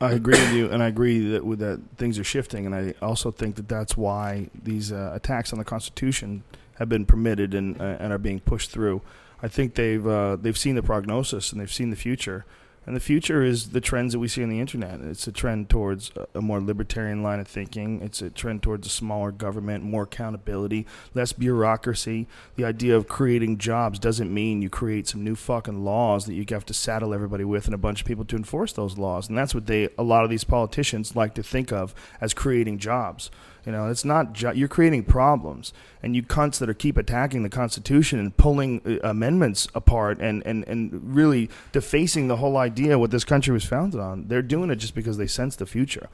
I 0.00 0.12
agree 0.12 0.38
with 0.38 0.52
you, 0.52 0.68
and 0.68 0.82
I 0.82 0.88
agree 0.88 1.28
that 1.28 1.46
with 1.46 1.60
that 1.60 1.80
things 1.96 2.18
are 2.18 2.24
shifting, 2.24 2.66
and 2.66 2.74
I 2.74 2.94
also 3.00 3.30
think 3.30 3.54
that 3.54 3.68
that's 3.68 3.96
why 3.96 4.48
these 4.52 4.90
uh, 4.90 5.12
attacks 5.14 5.52
on 5.52 5.60
the 5.60 5.64
Constitution 5.64 6.42
have 6.78 6.88
been 6.88 7.06
permitted 7.06 7.54
and 7.54 7.80
uh, 7.80 7.98
and 8.00 8.12
are 8.12 8.18
being 8.18 8.40
pushed 8.40 8.72
through. 8.72 9.00
I 9.40 9.46
think 9.46 9.76
they've 9.76 10.04
uh, 10.04 10.36
they've 10.36 10.58
seen 10.58 10.74
the 10.74 10.82
prognosis 10.82 11.52
and 11.52 11.60
they've 11.60 11.72
seen 11.72 11.90
the 11.90 11.96
future, 11.96 12.44
and 12.86 12.96
the 12.96 13.00
future 13.00 13.42
is 13.42 13.70
the 13.70 13.80
trends 13.80 14.12
that 14.12 14.18
we 14.18 14.28
see 14.28 14.42
on 14.42 14.48
the 14.48 14.58
internet. 14.60 15.00
It's 15.00 15.26
a 15.26 15.32
trend 15.32 15.70
towards 15.70 16.10
a- 16.34 16.40
more 16.40 16.60
libertarian 16.60 17.22
line 17.22 17.38
of 17.38 17.46
thinking. 17.46 18.00
It's 18.02 18.20
a 18.20 18.30
trend 18.30 18.62
towards 18.62 18.86
a 18.86 18.90
smaller 18.90 19.30
government, 19.30 19.84
more 19.84 20.02
accountability, 20.02 20.86
less 21.14 21.32
bureaucracy. 21.32 22.26
The 22.56 22.64
idea 22.64 22.96
of 22.96 23.06
creating 23.06 23.58
jobs 23.58 23.98
doesn't 23.98 24.32
mean 24.32 24.62
you 24.62 24.70
create 24.70 25.06
some 25.06 25.22
new 25.22 25.36
fucking 25.36 25.84
laws 25.84 26.26
that 26.26 26.34
you 26.34 26.44
have 26.50 26.66
to 26.66 26.74
saddle 26.74 27.14
everybody 27.14 27.44
with 27.44 27.66
and 27.66 27.74
a 27.74 27.78
bunch 27.78 28.00
of 28.00 28.06
people 28.06 28.24
to 28.24 28.36
enforce 28.36 28.72
those 28.72 28.98
laws. 28.98 29.28
And 29.28 29.38
that's 29.38 29.54
what 29.54 29.66
they 29.66 29.88
a 29.96 30.02
lot 30.02 30.24
of 30.24 30.30
these 30.30 30.44
politicians 30.44 31.14
like 31.14 31.34
to 31.34 31.42
think 31.42 31.72
of 31.72 31.94
as 32.20 32.34
creating 32.34 32.78
jobs. 32.78 33.30
You 33.64 33.72
know, 33.72 33.88
it's 33.88 34.04
not 34.04 34.32
jo- 34.32 34.50
you're 34.50 34.68
creating 34.68 35.04
problems, 35.04 35.72
and 36.02 36.16
you 36.16 36.22
cunts 36.22 36.58
that 36.58 36.68
are 36.68 36.74
keep 36.74 36.96
attacking 36.96 37.44
the 37.44 37.48
Constitution 37.48 38.18
and 38.18 38.36
pulling 38.36 38.80
uh, 38.84 39.08
amendments 39.08 39.68
apart 39.74 40.18
and, 40.20 40.44
and, 40.44 40.66
and 40.66 41.14
really 41.14 41.48
defacing 41.70 42.28
the 42.28 42.36
whole 42.36 42.56
idea 42.56 42.98
what 42.98 43.12
this 43.12 43.24
country 43.24 43.52
was 43.52 43.64
founded 43.64 44.00
on. 44.00 44.26
They're 44.26 44.42
doing 44.42 44.70
it 44.70 44.76
just 44.76 44.94
because 44.94 45.16
they 45.16 45.28
sense 45.28 45.54
the 45.54 45.66
future. 45.66 46.08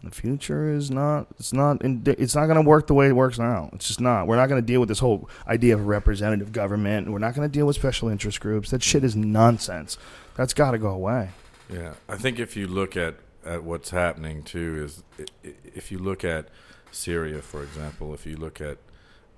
And 0.00 0.10
the 0.10 0.14
future 0.14 0.72
is 0.72 0.90
not 0.90 1.28
it's 1.38 1.52
not 1.52 1.80
in, 1.82 2.02
it's 2.06 2.34
not 2.34 2.46
going 2.46 2.56
to 2.56 2.68
work 2.68 2.88
the 2.88 2.94
way 2.94 3.08
it 3.08 3.12
works 3.12 3.38
now. 3.38 3.70
It's 3.72 3.86
just 3.86 4.00
not. 4.00 4.26
We're 4.26 4.36
not 4.36 4.48
going 4.48 4.60
to 4.60 4.66
deal 4.66 4.80
with 4.80 4.88
this 4.88 4.98
whole 4.98 5.28
idea 5.46 5.74
of 5.74 5.86
representative 5.86 6.52
government. 6.52 7.10
We're 7.10 7.18
not 7.18 7.34
going 7.34 7.48
to 7.48 7.52
deal 7.52 7.66
with 7.66 7.76
special 7.76 8.08
interest 8.08 8.40
groups. 8.40 8.70
That 8.70 8.82
shit 8.82 9.04
is 9.04 9.14
nonsense. 9.14 9.98
That's 10.34 10.54
got 10.54 10.72
to 10.72 10.78
go 10.78 10.88
away. 10.88 11.30
Yeah, 11.72 11.94
I 12.08 12.16
think 12.16 12.40
if 12.40 12.56
you 12.56 12.66
look 12.66 12.96
at, 12.96 13.14
at 13.44 13.62
what's 13.62 13.90
happening 13.90 14.42
too 14.42 14.84
is 14.84 15.02
if 15.42 15.92
you 15.92 15.98
look 15.98 16.24
at 16.24 16.48
Syria, 16.92 17.42
for 17.42 17.62
example, 17.62 18.14
if 18.14 18.26
you 18.26 18.36
look 18.36 18.60
at 18.60 18.78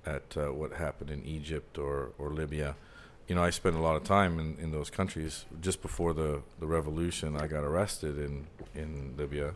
at 0.05 0.37
uh, 0.37 0.53
what 0.53 0.73
happened 0.73 1.09
in 1.09 1.25
Egypt 1.25 1.79
or, 1.79 2.11
or 2.19 2.29
Libya, 2.29 2.75
you 3.27 3.33
know, 3.33 3.43
I 3.43 3.49
spent 3.49 3.75
a 3.75 3.79
lot 3.79 3.95
of 3.95 4.03
time 4.03 4.37
in, 4.39 4.55
in 4.61 4.71
those 4.71 4.91
countries. 4.91 5.45
Just 5.59 5.81
before 5.81 6.13
the, 6.13 6.43
the 6.59 6.67
revolution, 6.67 7.35
I 7.35 7.47
got 7.47 7.63
arrested 7.63 8.19
in, 8.19 8.45
in 8.75 9.15
Libya, 9.17 9.55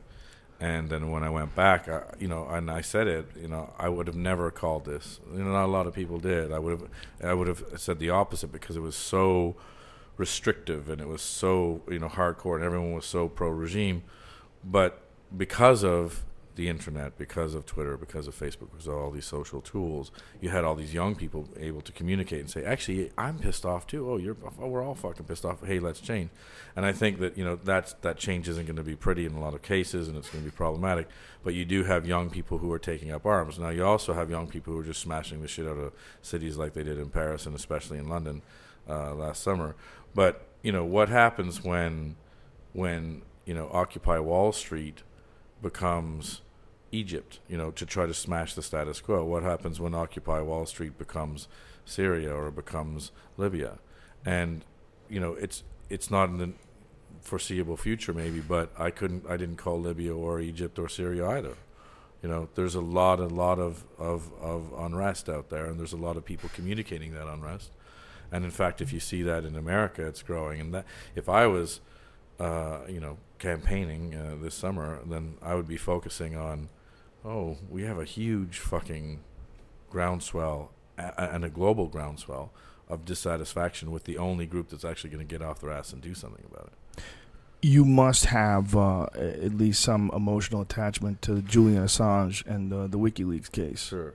and 0.60 0.90
then 0.90 1.12
when 1.12 1.24
I 1.24 1.30
went 1.30 1.56
back, 1.56 1.88
I, 1.88 2.02
you 2.20 2.28
know, 2.28 2.48
and 2.50 2.72
I 2.72 2.82
said 2.82 3.08
it, 3.08 3.28
you 3.40 3.48
know, 3.48 3.74
I 3.78 3.90
would 3.90 4.08
have 4.08 4.16
never 4.16 4.50
called 4.50 4.86
this. 4.86 5.20
You 5.32 5.44
know, 5.44 5.52
not 5.52 5.66
a 5.66 5.68
lot 5.72 5.86
of 5.86 5.94
people 5.94 6.18
did. 6.18 6.52
I 6.52 6.58
would 6.58 6.80
have, 6.80 6.90
I 7.24 7.34
would 7.36 7.48
have 7.48 7.64
said 7.78 8.00
the 8.00 8.10
opposite 8.10 8.52
because 8.52 8.76
it 8.76 8.82
was 8.82 8.96
so 8.96 9.56
restrictive 10.20 10.90
and 10.90 11.00
it 11.00 11.08
was 11.08 11.22
so 11.22 11.82
you 11.90 11.98
know 11.98 12.10
hardcore 12.10 12.56
and 12.56 12.64
everyone 12.64 12.92
was 12.92 13.06
so 13.06 13.30
pro 13.30 13.48
regime 13.48 14.04
but 14.66 15.02
because 15.36 15.82
of 15.82 16.26
the 16.60 16.68
internet 16.68 17.18
because 17.18 17.56
of 17.56 17.66
twitter 17.66 17.96
because 17.96 18.28
of 18.28 18.38
facebook 18.38 18.70
because 18.70 18.88
of 18.88 18.94
all 18.94 19.12
these 19.12 19.26
social 19.26 19.62
tools. 19.62 20.12
You 20.42 20.50
had 20.50 20.66
all 20.66 20.76
these 20.76 20.94
young 20.94 21.16
people 21.16 21.48
able 21.58 21.80
to 21.80 21.94
communicate 21.94 22.42
and 22.42 22.50
say 22.50 22.66
actually 22.66 23.12
i'm 23.18 23.40
pissed 23.40 23.66
off 23.66 23.88
too. 23.88 24.12
Oh 24.12 24.18
you're 24.18 24.36
oh, 24.62 24.68
we're 24.68 24.84
all 24.84 24.94
fucking 24.94 25.26
pissed 25.26 25.46
off. 25.46 25.66
Hey 25.66 25.80
let's 25.80 26.02
change. 26.02 26.30
And 26.76 26.86
i 26.86 26.92
think 26.92 27.20
that 27.20 27.38
you 27.38 27.46
know 27.46 27.56
that's 27.56 27.94
that 28.02 28.18
change 28.18 28.50
isn't 28.50 28.66
going 28.66 28.76
to 28.76 28.84
be 28.84 28.98
pretty 28.98 29.26
in 29.26 29.36
a 29.36 29.40
lot 29.40 29.54
of 29.54 29.62
cases 29.62 30.10
and 30.10 30.18
it's 30.18 30.30
going 30.30 30.44
to 30.44 30.52
be 30.52 30.56
problematic. 30.56 31.08
But 31.46 31.54
you 31.54 31.64
do 31.64 31.86
have 31.86 32.06
young 32.06 32.30
people 32.30 32.58
who 32.58 32.70
are 32.74 32.80
taking 32.80 33.10
up 33.12 33.26
arms. 33.26 33.58
Now 33.58 33.70
you 33.70 33.86
also 33.86 34.14
have 34.14 34.30
young 34.30 34.48
people 34.48 34.74
who 34.74 34.80
are 34.82 34.84
just 34.84 35.00
smashing 35.00 35.42
the 35.42 35.48
shit 35.48 35.66
out 35.66 35.78
of 35.78 35.94
cities 36.22 36.58
like 36.58 36.74
they 36.74 36.84
did 36.84 37.00
in 37.00 37.10
paris 37.10 37.46
and 37.46 37.56
especially 37.56 37.98
in 37.98 38.10
london 38.10 38.42
uh, 38.90 39.14
last 39.14 39.42
summer. 39.42 39.78
But 40.14 40.46
you 40.62 40.74
know 40.74 40.84
what 40.84 41.08
happens 41.08 41.64
when 41.64 42.18
when 42.74 43.22
you 43.46 43.54
know 43.54 43.70
Occupy 43.72 44.20
Wall 44.20 44.52
Street 44.52 45.04
becomes 45.62 46.42
Egypt, 46.92 47.40
you 47.48 47.58
know, 47.58 47.72
to 47.72 47.86
try 47.86 48.06
to 48.06 48.14
smash 48.14 48.54
the 48.54 48.64
status 48.64 49.02
quo. 49.02 49.24
What 49.24 49.44
happens 49.44 49.80
when 49.80 49.94
Occupy 49.94 50.42
Wall 50.42 50.66
Street 50.66 50.98
becomes 50.98 51.48
Syria 51.86 52.34
or 52.34 52.52
becomes 52.52 53.12
Libya? 53.38 53.80
And 54.26 54.66
you 55.10 55.20
know, 55.20 55.34
it's 55.34 55.64
it's 55.90 56.12
not 56.12 56.30
in 56.30 56.38
the 56.38 56.52
foreseeable 57.22 57.78
future 57.78 58.14
maybe, 58.14 58.40
but 58.40 58.72
I 58.78 58.92
couldn't 58.92 59.26
I 59.30 59.38
didn't 59.38 59.58
call 59.58 59.80
Libya 59.80 60.16
or 60.16 60.40
Egypt 60.40 60.80
or 60.80 60.90
Syria 60.90 61.28
either. 61.30 61.56
You 62.22 62.30
know, 62.30 62.50
there's 62.56 62.76
a 62.76 62.82
lot 62.82 63.20
a 63.20 63.28
lot 63.28 63.60
of, 63.60 63.86
of, 63.98 64.32
of 64.42 64.74
unrest 64.78 65.30
out 65.30 65.50
there 65.50 65.66
and 65.66 65.80
there's 65.80 65.94
a 65.94 65.98
lot 65.98 66.18
of 66.18 66.26
people 66.26 66.50
communicating 66.54 67.14
that 67.14 67.28
unrest. 67.28 67.72
And 68.32 68.46
in 68.46 68.52
fact, 68.52 68.82
if 68.82 68.94
you 68.94 69.00
see 69.00 69.24
that 69.24 69.44
in 69.44 69.56
America, 69.56 70.06
it's 70.06 70.22
growing. 70.22 70.60
And 70.60 70.74
that 70.74 70.86
if 71.16 71.28
I 71.30 71.48
was, 71.48 71.82
uh, 72.40 72.80
you 72.88 73.00
know, 73.00 73.18
campaigning 73.40 74.14
uh, 74.14 74.36
this 74.42 74.54
summer, 74.54 75.00
then 75.06 75.36
I 75.42 75.56
would 75.56 75.68
be 75.68 75.78
focusing 75.78 76.36
on, 76.36 76.70
oh, 77.26 77.58
we 77.70 77.84
have 77.84 77.98
a 78.00 78.06
huge 78.06 78.60
fucking 78.60 79.20
groundswell 79.90 80.72
a- 80.98 81.34
and 81.34 81.44
a 81.46 81.50
global 81.50 81.88
groundswell 81.88 82.52
of 82.88 83.06
dissatisfaction 83.06 83.92
with 83.92 84.04
the 84.06 84.18
only 84.18 84.46
group 84.46 84.70
that's 84.70 84.86
actually 84.86 85.10
going 85.10 85.26
to 85.26 85.30
get 85.38 85.42
off 85.46 85.62
their 85.62 85.72
ass 85.72 85.94
and 85.94 86.02
do 86.02 86.14
something 86.14 86.44
about 86.52 86.72
it. 86.98 87.04
you 87.62 87.86
must 87.86 88.26
have 88.26 88.76
uh, 88.76 89.04
at 89.16 89.54
least 89.54 89.82
some 89.82 90.10
emotional 90.16 90.62
attachment 90.62 91.22
to 91.22 91.42
Julian 91.42 91.84
Assange 91.84 92.46
and 92.48 92.72
uh, 92.74 92.88
the 92.88 92.98
WikiLeaks 92.98 93.52
case. 93.52 93.88
Sure. 93.90 94.14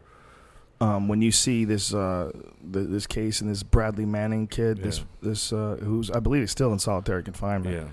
Um, 0.80 1.06
when 1.08 1.22
you 1.22 1.30
see 1.30 1.64
this 1.64 1.94
uh, 1.94 2.32
th- 2.72 2.88
this 2.88 3.06
case 3.06 3.40
and 3.40 3.48
this 3.50 3.62
Bradley 3.62 4.06
Manning 4.06 4.48
kid, 4.48 4.78
this 4.82 4.98
Yeah. 4.98 5.04
this 5.22 5.52
uh, 5.52 5.76
who's 5.82 6.10
I 6.10 6.18
believe 6.20 6.42
is 6.42 6.50
still 6.50 6.72
in 6.72 6.78
solitary 6.80 7.22
confinement. 7.22 7.74
Yeah. 7.76 7.88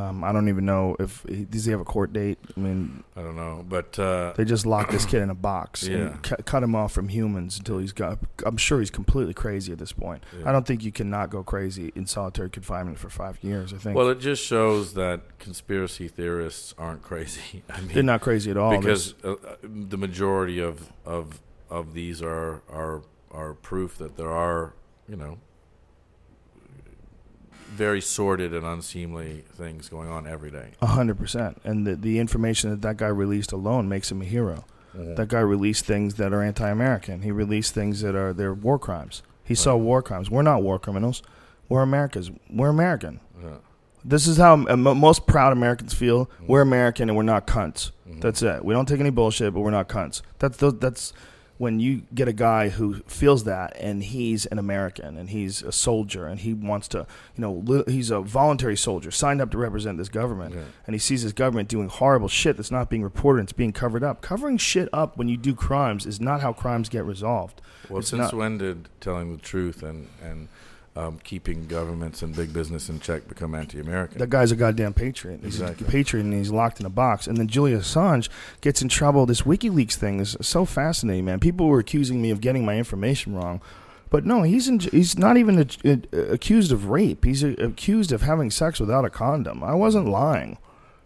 Um, 0.00 0.24
I 0.24 0.32
don't 0.32 0.48
even 0.48 0.64
know 0.64 0.96
if 0.98 1.24
he, 1.28 1.44
does 1.44 1.64
he 1.64 1.70
have 1.72 1.80
a 1.80 1.84
court 1.84 2.12
date. 2.12 2.38
I 2.56 2.60
mean, 2.60 3.04
I 3.16 3.22
don't 3.22 3.36
know, 3.36 3.64
but 3.68 3.98
uh, 3.98 4.32
they 4.36 4.44
just 4.44 4.64
locked 4.64 4.90
this 4.92 5.04
kid 5.04 5.20
in 5.22 5.30
a 5.30 5.34
box 5.34 5.82
Yeah. 5.86 5.96
and 5.96 6.22
cu- 6.22 6.36
cut 6.36 6.62
him 6.62 6.74
off 6.74 6.92
from 6.92 7.08
humans 7.08 7.58
until 7.58 7.78
he's 7.78 7.92
got. 7.92 8.18
I'm 8.46 8.56
sure 8.56 8.78
he's 8.80 8.90
completely 8.90 9.34
crazy 9.34 9.72
at 9.72 9.78
this 9.78 9.92
point. 9.92 10.22
Yeah. 10.38 10.48
I 10.48 10.52
don't 10.52 10.66
think 10.66 10.82
you 10.84 10.92
cannot 10.92 11.30
go 11.30 11.42
crazy 11.42 11.92
in 11.94 12.06
solitary 12.06 12.50
confinement 12.50 12.98
for 12.98 13.10
five 13.10 13.38
years. 13.42 13.74
I 13.74 13.76
think 13.76 13.96
well, 13.96 14.08
it 14.08 14.20
just 14.20 14.42
shows 14.44 14.94
that 14.94 15.38
conspiracy 15.38 16.08
theorists 16.08 16.74
aren't 16.78 17.02
crazy. 17.02 17.62
I 17.70 17.80
mean, 17.80 17.92
they're 17.94 18.02
not 18.02 18.20
crazy 18.22 18.50
at 18.50 18.56
all. 18.56 18.76
because 18.78 19.14
uh, 19.22 19.32
uh, 19.32 19.56
the 19.62 19.98
majority 19.98 20.60
of 20.60 20.92
of 21.04 21.40
of 21.68 21.92
these 21.94 22.22
are 22.22 22.62
are 22.72 23.02
are 23.30 23.54
proof 23.54 23.98
that 23.98 24.16
there 24.16 24.30
are 24.30 24.72
you 25.08 25.16
know 25.16 25.38
very 27.70 28.00
sordid 28.00 28.52
and 28.52 28.66
unseemly 28.66 29.44
things 29.52 29.88
going 29.88 30.10
on 30.10 30.26
every 30.26 30.50
day. 30.50 30.72
A 30.82 30.86
hundred 30.86 31.18
percent, 31.18 31.60
and 31.64 31.86
the 31.86 31.96
the 31.96 32.18
information 32.18 32.70
that 32.70 32.82
that 32.82 32.96
guy 32.96 33.08
released 33.08 33.52
alone 33.52 33.88
makes 33.88 34.10
him 34.10 34.20
a 34.22 34.24
hero. 34.24 34.64
That 34.92 35.28
guy 35.28 35.38
released 35.38 35.84
things 35.84 36.14
that 36.14 36.32
are 36.32 36.42
anti-American. 36.42 37.22
He 37.22 37.30
released 37.30 37.72
things 37.74 38.00
that 38.00 38.16
are 38.16 38.32
they're 38.32 38.52
war 38.52 38.76
crimes. 38.76 39.22
He 39.44 39.54
saw 39.54 39.76
war 39.76 40.02
crimes. 40.02 40.30
We're 40.30 40.42
not 40.42 40.62
war 40.62 40.80
criminals. 40.80 41.22
We're 41.68 41.82
Americans. 41.82 42.32
We're 42.50 42.70
American. 42.70 43.20
Yeah. 43.40 43.58
This 44.04 44.26
is 44.26 44.36
how 44.36 44.54
uh, 44.54 44.76
mo 44.76 44.94
most 44.94 45.26
proud 45.26 45.52
Americans 45.52 45.94
feel. 45.94 46.28
We're 46.44 46.62
American 46.62 47.08
and 47.08 47.16
we're 47.16 47.22
not 47.22 47.46
cunts. 47.46 47.92
Mm-hmm. 48.08 48.20
That's 48.20 48.42
it. 48.42 48.64
We 48.64 48.74
don't 48.74 48.86
take 48.86 48.98
any 48.98 49.10
bullshit, 49.10 49.54
but 49.54 49.60
we're 49.60 49.70
not 49.70 49.88
cunts. 49.88 50.22
That's 50.40 50.56
the, 50.56 50.72
that's 50.72 51.12
when 51.60 51.78
you 51.78 52.00
get 52.14 52.26
a 52.26 52.32
guy 52.32 52.70
who 52.70 52.94
feels 53.06 53.44
that 53.44 53.76
and 53.78 54.02
he's 54.02 54.46
an 54.46 54.58
American 54.58 55.18
and 55.18 55.28
he's 55.28 55.60
a 55.62 55.70
soldier 55.70 56.24
and 56.26 56.40
he 56.40 56.54
wants 56.54 56.88
to, 56.88 57.06
you 57.36 57.42
know, 57.42 57.52
li- 57.52 57.84
he's 57.86 58.10
a 58.10 58.18
voluntary 58.22 58.78
soldier 58.78 59.10
signed 59.10 59.42
up 59.42 59.50
to 59.50 59.58
represent 59.58 59.98
this 59.98 60.08
government 60.08 60.54
Yeah. 60.54 60.62
and 60.86 60.94
he 60.94 60.98
sees 60.98 61.22
this 61.22 61.32
government 61.34 61.68
doing 61.68 61.90
horrible 61.90 62.28
shit 62.28 62.56
that's 62.56 62.70
not 62.70 62.88
being 62.88 63.02
reported, 63.02 63.40
and 63.40 63.46
it's 63.46 63.52
being 63.52 63.72
covered 63.74 64.02
up. 64.02 64.22
Covering 64.22 64.56
shit 64.56 64.88
up 64.90 65.18
when 65.18 65.28
you 65.28 65.36
do 65.36 65.54
crimes 65.54 66.06
is 66.06 66.18
not 66.18 66.40
how 66.40 66.54
crimes 66.54 66.88
get 66.88 67.04
resolved. 67.04 67.60
Well, 67.90 67.98
It's 67.98 68.08
since 68.08 68.20
not- 68.32 68.34
when 68.34 68.56
did 68.56 68.88
telling 69.02 69.30
the 69.30 69.42
truth 69.42 69.82
and 69.82 70.06
and 70.24 70.48
um, 71.00 71.18
keeping 71.24 71.66
governments 71.66 72.22
and 72.22 72.34
big 72.34 72.52
business 72.52 72.88
in 72.88 73.00
check 73.00 73.26
become 73.28 73.54
anti-American? 73.54 74.18
That 74.18 74.30
guy's 74.30 74.52
a 74.52 74.56
goddamn 74.56 74.92
patriot. 74.94 75.40
He's 75.42 75.60
Exactly. 75.60 75.86
a 75.86 75.90
patriot 75.90 76.24
and 76.24 76.34
he's 76.34 76.50
locked 76.50 76.80
in 76.80 76.86
a 76.86 76.90
box. 76.90 77.26
And 77.26 77.36
then 77.36 77.46
Julian 77.48 77.80
Assange 77.80 78.28
gets 78.60 78.82
in 78.82 78.88
trouble. 78.88 79.26
This 79.26 79.42
WikiLeaks 79.42 79.94
thing 79.94 80.20
is 80.20 80.36
so 80.40 80.64
fascinating, 80.64 81.24
man. 81.24 81.40
People 81.40 81.66
were 81.68 81.78
accusing 81.78 82.20
me 82.20 82.30
of 82.30 82.40
getting 82.40 82.64
my 82.64 82.76
information 82.76 83.34
wrong. 83.34 83.60
But 84.10 84.26
no, 84.26 84.42
he's 84.42 84.66
in, 84.68 84.80
he's 84.80 85.16
not 85.16 85.36
even 85.36 85.58
a, 85.60 85.66
a- 85.84 86.32
accused 86.32 86.72
of 86.72 86.86
rape. 86.90 87.24
He's 87.24 87.44
a, 87.44 87.50
accused 87.62 88.10
of 88.12 88.22
having 88.22 88.50
sex 88.50 88.80
without 88.80 89.04
a 89.04 89.10
condom. 89.10 89.62
I 89.62 89.74
wasn't 89.74 90.08
lying. 90.08 90.58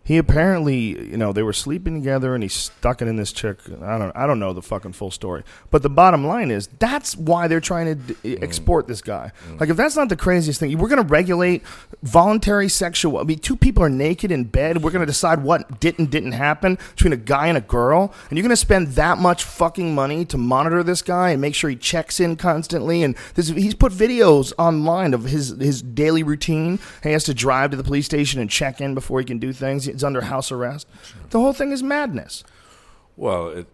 He 0.04 0.18
apparently, 0.18 1.10
you 1.10 1.16
know, 1.16 1.32
they 1.32 1.42
were 1.42 1.54
sleeping 1.54 1.94
together 1.94 2.34
and 2.34 2.42
he 2.42 2.48
stuck 2.48 3.00
it 3.00 3.08
in 3.08 3.16
this 3.16 3.32
chick. 3.32 3.58
I 3.82 3.96
don't 3.96 4.14
I 4.14 4.26
don't 4.26 4.38
know 4.38 4.52
the 4.52 4.60
fucking 4.60 4.92
full 4.92 5.10
story. 5.10 5.44
But 5.70 5.82
the 5.82 5.88
bottom 5.88 6.26
line 6.26 6.50
is 6.50 6.66
that's 6.78 7.16
why 7.16 7.48
they're 7.48 7.60
trying 7.60 7.86
to 7.86 7.94
d- 7.94 8.36
mm. 8.36 8.42
export 8.42 8.86
this 8.86 9.00
guy. 9.00 9.32
Mm. 9.48 9.60
Like 9.60 9.70
if 9.70 9.78
that's 9.78 9.96
not 9.96 10.10
the 10.10 10.16
craziest 10.16 10.60
thing, 10.60 10.76
we're 10.76 10.88
going 10.88 11.02
to 11.02 11.08
regulate 11.08 11.62
voluntary 12.02 12.68
sexual 12.68 13.16
I 13.18 13.22
mean 13.22 13.38
two 13.38 13.56
people 13.56 13.82
are 13.82 13.88
naked 13.88 14.30
in 14.30 14.44
bed, 14.44 14.82
we're 14.82 14.90
going 14.90 15.00
to 15.00 15.06
decide 15.06 15.42
what 15.42 15.80
did 15.80 15.98
and 15.98 16.10
didn't 16.10 16.32
happen 16.32 16.78
between 16.90 17.14
a 17.14 17.16
guy 17.16 17.46
and 17.46 17.56
a 17.56 17.62
girl, 17.62 18.12
and 18.28 18.36
you're 18.36 18.42
going 18.42 18.50
to 18.50 18.56
spend 18.56 18.88
that 18.88 19.16
much 19.16 19.42
fucking 19.44 19.94
money 19.94 20.26
to 20.26 20.36
monitor 20.36 20.82
this 20.82 21.00
guy 21.00 21.30
and 21.30 21.40
make 21.40 21.54
sure 21.54 21.70
he 21.70 21.76
checks 21.76 22.20
in 22.20 22.36
constantly 22.36 23.02
and 23.02 23.16
this, 23.36 23.48
he's 23.48 23.74
put 23.74 23.92
videos 23.92 24.52
online 24.58 25.14
of 25.14 25.24
his 25.24 25.48
his 25.60 25.80
daily 25.80 26.22
routine. 26.22 26.78
He 27.02 27.12
has 27.12 27.24
to 27.24 27.32
drive 27.32 27.70
to 27.70 27.76
the 27.78 27.84
police 27.84 28.04
station 28.04 28.40
and 28.40 28.50
check 28.50 28.82
in 28.82 28.94
before 28.94 29.18
he 29.18 29.24
can 29.24 29.38
do 29.38 29.52
things. 29.52 29.93
He's 29.94 30.04
under 30.04 30.20
house 30.22 30.52
arrest. 30.52 30.86
The 31.30 31.40
whole 31.40 31.52
thing 31.52 31.72
is 31.72 31.82
madness. 31.82 32.44
Well, 33.16 33.48
it, 33.48 33.66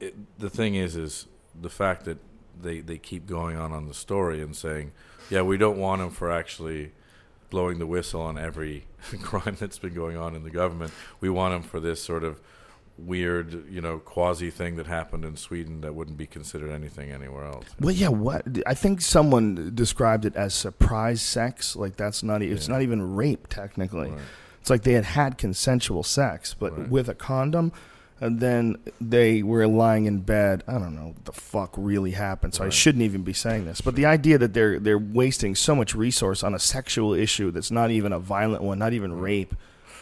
it, 0.00 0.38
the 0.38 0.50
thing 0.50 0.74
is, 0.74 0.96
is 0.96 1.26
the 1.60 1.68
fact 1.70 2.04
that 2.06 2.18
they, 2.60 2.80
they 2.80 2.98
keep 2.98 3.26
going 3.26 3.56
on 3.56 3.72
on 3.72 3.86
the 3.88 3.94
story 3.94 4.40
and 4.42 4.56
saying, 4.56 4.92
yeah, 5.30 5.42
we 5.42 5.56
don't 5.58 5.78
want 5.78 6.00
him 6.02 6.10
for 6.10 6.30
actually 6.32 6.92
blowing 7.50 7.78
the 7.78 7.86
whistle 7.86 8.22
on 8.22 8.38
every 8.38 8.86
crime 9.22 9.56
that's 9.60 9.78
been 9.78 9.94
going 9.94 10.16
on 10.16 10.34
in 10.34 10.42
the 10.44 10.50
government. 10.50 10.92
We 11.20 11.28
want 11.30 11.54
him 11.54 11.62
for 11.62 11.78
this 11.80 12.02
sort 12.02 12.24
of 12.24 12.40
weird, 12.98 13.70
you 13.70 13.82
know, 13.82 13.98
quasi 13.98 14.50
thing 14.50 14.76
that 14.76 14.86
happened 14.86 15.24
in 15.24 15.36
Sweden 15.36 15.82
that 15.82 15.94
wouldn't 15.94 16.16
be 16.16 16.26
considered 16.26 16.70
anything 16.70 17.10
anywhere 17.10 17.44
else. 17.44 17.66
Well, 17.78 17.94
yeah. 17.94 18.08
What 18.08 18.46
I 18.66 18.72
think 18.72 19.02
someone 19.02 19.72
described 19.74 20.24
it 20.24 20.34
as 20.34 20.54
surprise 20.54 21.20
sex. 21.20 21.76
Like 21.76 21.96
that's 21.96 22.22
not. 22.22 22.42
e- 22.42 22.46
It's 22.50 22.68
not 22.68 22.80
even 22.80 23.14
rape 23.14 23.48
technically. 23.48 24.10
Right. 24.10 24.20
It's 24.66 24.70
like 24.72 24.82
they 24.82 24.94
had 24.94 25.04
had 25.04 25.38
consensual 25.38 26.02
sex, 26.02 26.52
but 26.58 26.76
Right. 26.76 26.88
with 26.90 27.08
a 27.08 27.14
condom. 27.14 27.70
And 28.20 28.40
then 28.40 28.78
they 29.00 29.40
were 29.44 29.64
lying 29.68 30.06
in 30.06 30.22
bed. 30.22 30.64
I 30.66 30.72
don't 30.72 30.96
know 30.96 31.08
what 31.14 31.24
the 31.24 31.30
fuck 31.32 31.72
really 31.76 32.10
happened, 32.10 32.52
so 32.54 32.64
I 32.64 32.70
shouldn't 32.70 33.02
even 33.04 33.22
be 33.22 33.32
saying 33.32 33.66
this. 33.66 33.80
But 33.80 33.94
the 33.94 34.06
idea 34.06 34.38
that 34.38 34.54
they're 34.54 34.80
they're 34.80 34.98
wasting 34.98 35.54
so 35.54 35.76
much 35.76 35.94
resource 35.94 36.42
on 36.42 36.52
a 36.52 36.58
sexual 36.58 37.14
issue 37.14 37.52
that's 37.52 37.70
not 37.70 37.92
even 37.92 38.12
a 38.12 38.18
violent 38.18 38.64
one, 38.64 38.80
not 38.80 38.92
even 38.92 39.12
rape. 39.20 39.54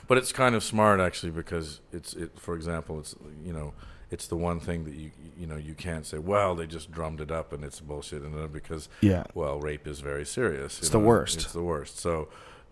But 0.08 0.16
it's 0.16 0.32
kind 0.32 0.54
of 0.54 0.64
smart 0.64 0.98
actually 0.98 1.32
because 1.32 1.80
it's 1.92 2.14
it. 2.14 2.30
For 2.40 2.54
example, 2.56 2.98
it's 3.00 3.14
you 3.44 3.52
know 3.52 3.74
it's 4.10 4.28
the 4.28 4.36
one 4.36 4.60
thing 4.60 4.84
that 4.84 4.94
you 4.94 5.10
you 5.36 5.46
know 5.46 5.56
you 5.56 5.74
can't 5.74 6.06
say 6.06 6.16
well 6.16 6.54
they 6.54 6.66
just 6.66 6.90
drummed 6.90 7.20
it 7.20 7.30
up 7.30 7.52
and 7.52 7.62
it's 7.64 7.80
bullshit 7.80 8.22
and 8.22 8.50
because 8.50 8.88
Yeah. 9.02 9.24
well 9.34 9.58
rape 9.60 9.86
is 9.86 10.00
very 10.00 10.24
serious. 10.24 10.78
It's 10.78 10.88
the 10.88 10.98
worst. 11.00 11.36
It's 11.42 11.52
the 11.52 11.62
worst. 11.62 11.98
So 11.98 12.28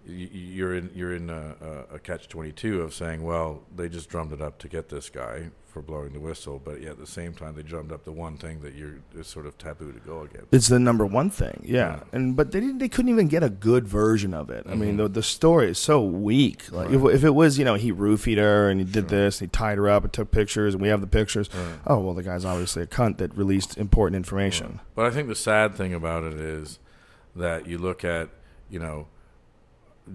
you're 0.07 0.74
in 0.74 0.91
you're 0.95 1.15
in 1.15 1.31
a, 1.31 1.55
a, 1.93 1.99
catch 1.99 2.29
twenty 2.29 2.51
two 2.53 2.83
of 2.83 2.93
saying 2.93 3.23
well 3.23 3.62
they 3.74 3.89
just 3.89 4.09
drummed 4.09 4.33
it 4.33 4.41
up 4.43 4.59
to 4.59 4.69
get 4.69 4.89
this 4.89 5.09
guy 5.09 5.51
for 5.69 5.81
blowing 5.81 6.12
the 6.12 6.20
whistle, 6.20 6.61
but 6.62 6.83
yet 6.83 6.91
at 6.91 6.99
the 6.99 7.07
same 7.07 7.33
time 7.33 7.55
they 7.55 7.62
drummed 7.62 7.93
up 7.93 8.05
the 8.05 8.12
one 8.12 8.37
thing 8.37 8.61
that 8.61 8.74
you're 8.74 8.97
is 9.16 9.27
sort 9.27 9.47
of 9.47 9.57
taboo 9.57 9.91
to 9.91 9.99
go 10.01 10.20
against. 10.20 10.49
It's 10.53 10.69
the 10.69 10.79
number 10.79 11.07
one 11.07 11.31
thing, 11.31 11.62
yeah. 11.65 11.73
Yeah. 11.97 12.01
And 12.12 12.37
but 12.37 12.53
they 12.53 12.61
didn't. 12.61 12.77
They 12.79 12.91
couldn't 12.91 13.11
even 13.11 13.29
get 13.29 13.43
a 13.43 13.49
good 13.49 13.89
version 13.89 14.35
of 14.35 14.51
it. 14.51 14.66
I 14.69 14.74
mean, 14.74 14.95
Mhm. 14.95 14.99
the 14.99 15.09
the 15.09 15.23
story 15.23 15.70
is 15.70 15.79
so 15.79 16.03
weak. 16.05 16.70
Like 16.70 16.91
if, 16.91 17.01
Right. 17.01 17.15
if 17.15 17.24
it 17.24 17.31
was, 17.35 17.59
you 17.59 17.65
know, 17.65 17.74
he 17.77 17.91
roofied 17.91 18.37
her 18.37 18.69
and 18.69 18.81
he 18.81 18.85
did 18.85 19.09
this, 19.09 19.41
and 19.41 19.49
he 19.49 19.51
tied 19.51 19.79
her 19.79 19.89
up 19.89 20.05
and 20.05 20.12
took 20.12 20.31
pictures, 20.31 20.74
and 20.74 20.83
we 20.83 20.89
have 20.89 21.01
the 21.01 21.07
pictures. 21.07 21.49
Right. 21.55 21.79
Oh 21.87 22.01
well, 22.01 22.12
the 22.15 22.23
guy's 22.23 22.45
obviously 22.45 22.83
a 22.83 22.87
cunt 22.87 23.16
that 23.19 23.35
released 23.37 23.79
important 23.79 24.16
information. 24.16 24.81
But 24.95 25.07
I 25.07 25.11
think 25.11 25.29
the 25.29 25.35
sad 25.35 25.74
thing 25.74 25.95
about 25.95 26.24
it 26.24 26.35
is 26.35 26.81
that 27.35 27.66
you 27.66 27.79
look 27.79 28.05
at, 28.05 28.29
you 28.69 28.79
know, 28.79 29.07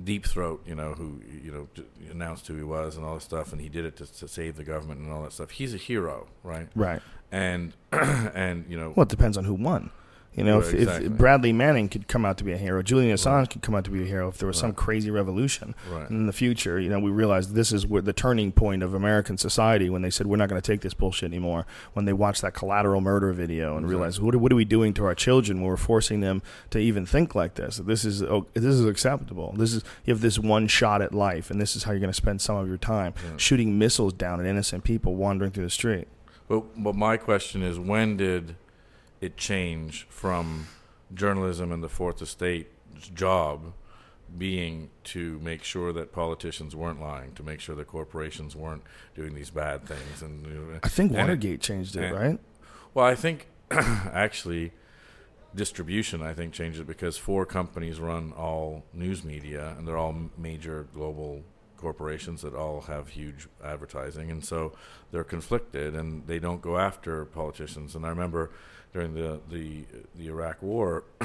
Deep 0.03 0.25
Throat, 0.25 0.61
you 0.65 0.75
know, 0.75 0.93
who 0.93 1.21
you 1.43 1.51
know 1.51 1.67
announced 2.11 2.47
who 2.47 2.55
he 2.55 2.63
was 2.63 2.97
and 2.97 3.05
all 3.05 3.15
this 3.15 3.23
stuff, 3.23 3.51
and 3.53 3.61
he 3.61 3.69
did 3.69 3.85
it 3.85 3.95
to, 3.97 4.05
to 4.05 4.27
save 4.27 4.57
the 4.57 4.63
government 4.63 4.99
and 4.99 5.11
all 5.11 5.23
that 5.23 5.31
stuff. 5.31 5.51
He's 5.51 5.73
a 5.73 5.77
hero, 5.77 6.27
right? 6.43 6.67
Right. 6.75 7.01
And 7.31 7.73
and 7.91 8.65
you 8.69 8.77
know, 8.77 8.93
Well, 8.95 9.03
it 9.03 9.09
depends 9.09 9.37
on 9.37 9.45
who 9.45 9.53
won. 9.53 9.91
You 10.37 10.43
know, 10.43 10.59
Right, 10.59 10.67
if, 10.67 10.73
exactly. 10.75 11.05
if 11.07 11.11
Bradley 11.13 11.51
Manning 11.51 11.89
could 11.89 12.07
come 12.07 12.23
out 12.23 12.37
to 12.37 12.43
be 12.43 12.53
a 12.53 12.57
hero, 12.57 12.83
Julian 12.83 13.13
Assange 13.15 13.33
Right. 13.39 13.49
could 13.49 13.63
come 13.63 13.73
out 13.73 13.83
to 13.85 13.89
be 13.89 14.03
a 14.03 14.05
hero 14.05 14.27
if 14.27 14.37
there 14.37 14.45
was 14.47 14.57
some 14.59 14.71
crazy 14.71 15.09
revolution. 15.09 15.73
Right. 15.91 16.07
And 16.09 16.19
in 16.19 16.25
the 16.27 16.31
future, 16.31 16.79
you 16.79 16.89
know, 16.89 16.99
we 16.99 17.09
realized 17.09 17.55
this 17.55 17.71
is 17.71 17.87
where 17.87 18.03
the 18.03 18.13
turning 18.13 18.51
point 18.51 18.83
of 18.83 18.93
American 18.93 19.39
society 19.39 19.89
when 19.89 20.03
they 20.03 20.11
said 20.11 20.27
we're 20.27 20.37
not 20.37 20.47
going 20.47 20.61
to 20.61 20.71
take 20.71 20.81
this 20.81 20.93
bullshit 20.93 21.25
anymore. 21.31 21.65
When 21.93 22.05
they 22.05 22.13
watched 22.13 22.43
that 22.43 22.53
collateral 22.53 23.01
murder 23.01 23.33
video 23.33 23.77
and 23.77 23.89
realized 23.89 24.21
what, 24.21 24.35
are- 24.35 24.37
what 24.37 24.51
are 24.51 24.55
we 24.55 24.63
doing 24.63 24.93
to 24.93 25.05
our 25.05 25.15
children 25.15 25.59
when 25.59 25.67
we're 25.69 25.75
forcing 25.75 26.19
them 26.21 26.43
to 26.69 26.77
even 26.77 27.07
think 27.07 27.33
like 27.33 27.55
this? 27.55 27.77
This 27.77 28.05
is 28.05 28.21
oh, 28.21 28.45
this 28.53 28.63
is 28.63 28.85
acceptable. 28.85 29.55
This 29.57 29.73
is 29.73 29.83
you 30.05 30.13
have 30.13 30.21
this 30.21 30.37
one 30.37 30.67
shot 30.67 31.01
at 31.01 31.15
life, 31.15 31.49
and 31.49 31.59
this 31.59 31.75
is 31.75 31.85
how 31.85 31.93
you're 31.93 31.99
going 31.99 32.11
to 32.11 32.13
spend 32.13 32.41
some 32.41 32.57
of 32.57 32.67
your 32.67 32.77
time 32.77 33.15
shooting 33.37 33.79
missiles 33.79 34.13
down 34.13 34.39
at 34.39 34.45
innocent 34.45 34.83
people 34.83 35.15
wandering 35.15 35.49
through 35.51 35.63
the 35.63 35.69
street. 35.71 36.07
but 36.47 36.61
but 36.83 36.93
my 36.95 37.17
question 37.17 37.63
is, 37.63 37.79
when 37.79 38.17
did 38.17 38.55
it 39.21 39.37
change 39.37 40.05
from 40.09 40.67
journalism 41.13 41.71
and 41.71 41.83
the 41.83 41.89
Fourth 41.89 42.21
Estate's 42.21 43.07
job 43.13 43.73
being 44.37 44.89
to 45.05 45.39
make 45.39 45.63
sure 45.63 45.93
that 45.93 46.11
politicians 46.11 46.75
weren't 46.75 46.99
lying, 46.99 47.31
to 47.33 47.43
make 47.43 47.59
sure 47.61 47.75
that 47.75 47.87
corporations 47.87 48.55
weren't 48.55 48.83
doing 49.15 49.33
these 49.33 49.49
bad 49.49 49.85
things, 49.85 50.21
and 50.21 50.79
I 50.83 50.89
think 50.89 51.11
and 51.11 51.19
Watergate 51.19 51.61
changed 51.61 51.95
it, 51.95 52.03
and- 52.05 52.15
right? 52.15 52.39
Well, 52.93 53.05
I 53.05 53.15
think 53.15 53.47
actually 53.71 54.71
distribution. 55.55 56.21
I 56.21 56.33
think 56.33 56.53
changed 56.53 56.79
it 56.79 56.87
because 56.87 57.17
four 57.17 57.45
companies 57.45 57.99
run 57.99 58.33
all 58.33 58.83
news 58.93 59.23
media, 59.23 59.75
and 59.77 59.87
they're 59.87 59.97
all 59.97 60.15
major 60.37 60.87
global 60.93 61.43
corporations 61.77 62.41
that 62.41 62.53
all 62.55 62.81
have 62.81 63.09
huge 63.09 63.47
advertising, 63.63 64.29
and 64.31 64.43
so 64.43 64.73
they're 65.11 65.23
conflicted, 65.23 65.95
and 65.95 66.25
they 66.27 66.39
don't 66.39 66.61
go 66.61 66.77
after 66.77 67.23
politicians. 67.25 67.95
And 67.95 68.05
I 68.05 68.09
remember 68.09 68.51
during 68.93 69.13
the 69.13 69.39
the 69.49 69.85
the 70.15 70.27
Iraq 70.27 70.61
War, 70.61 71.03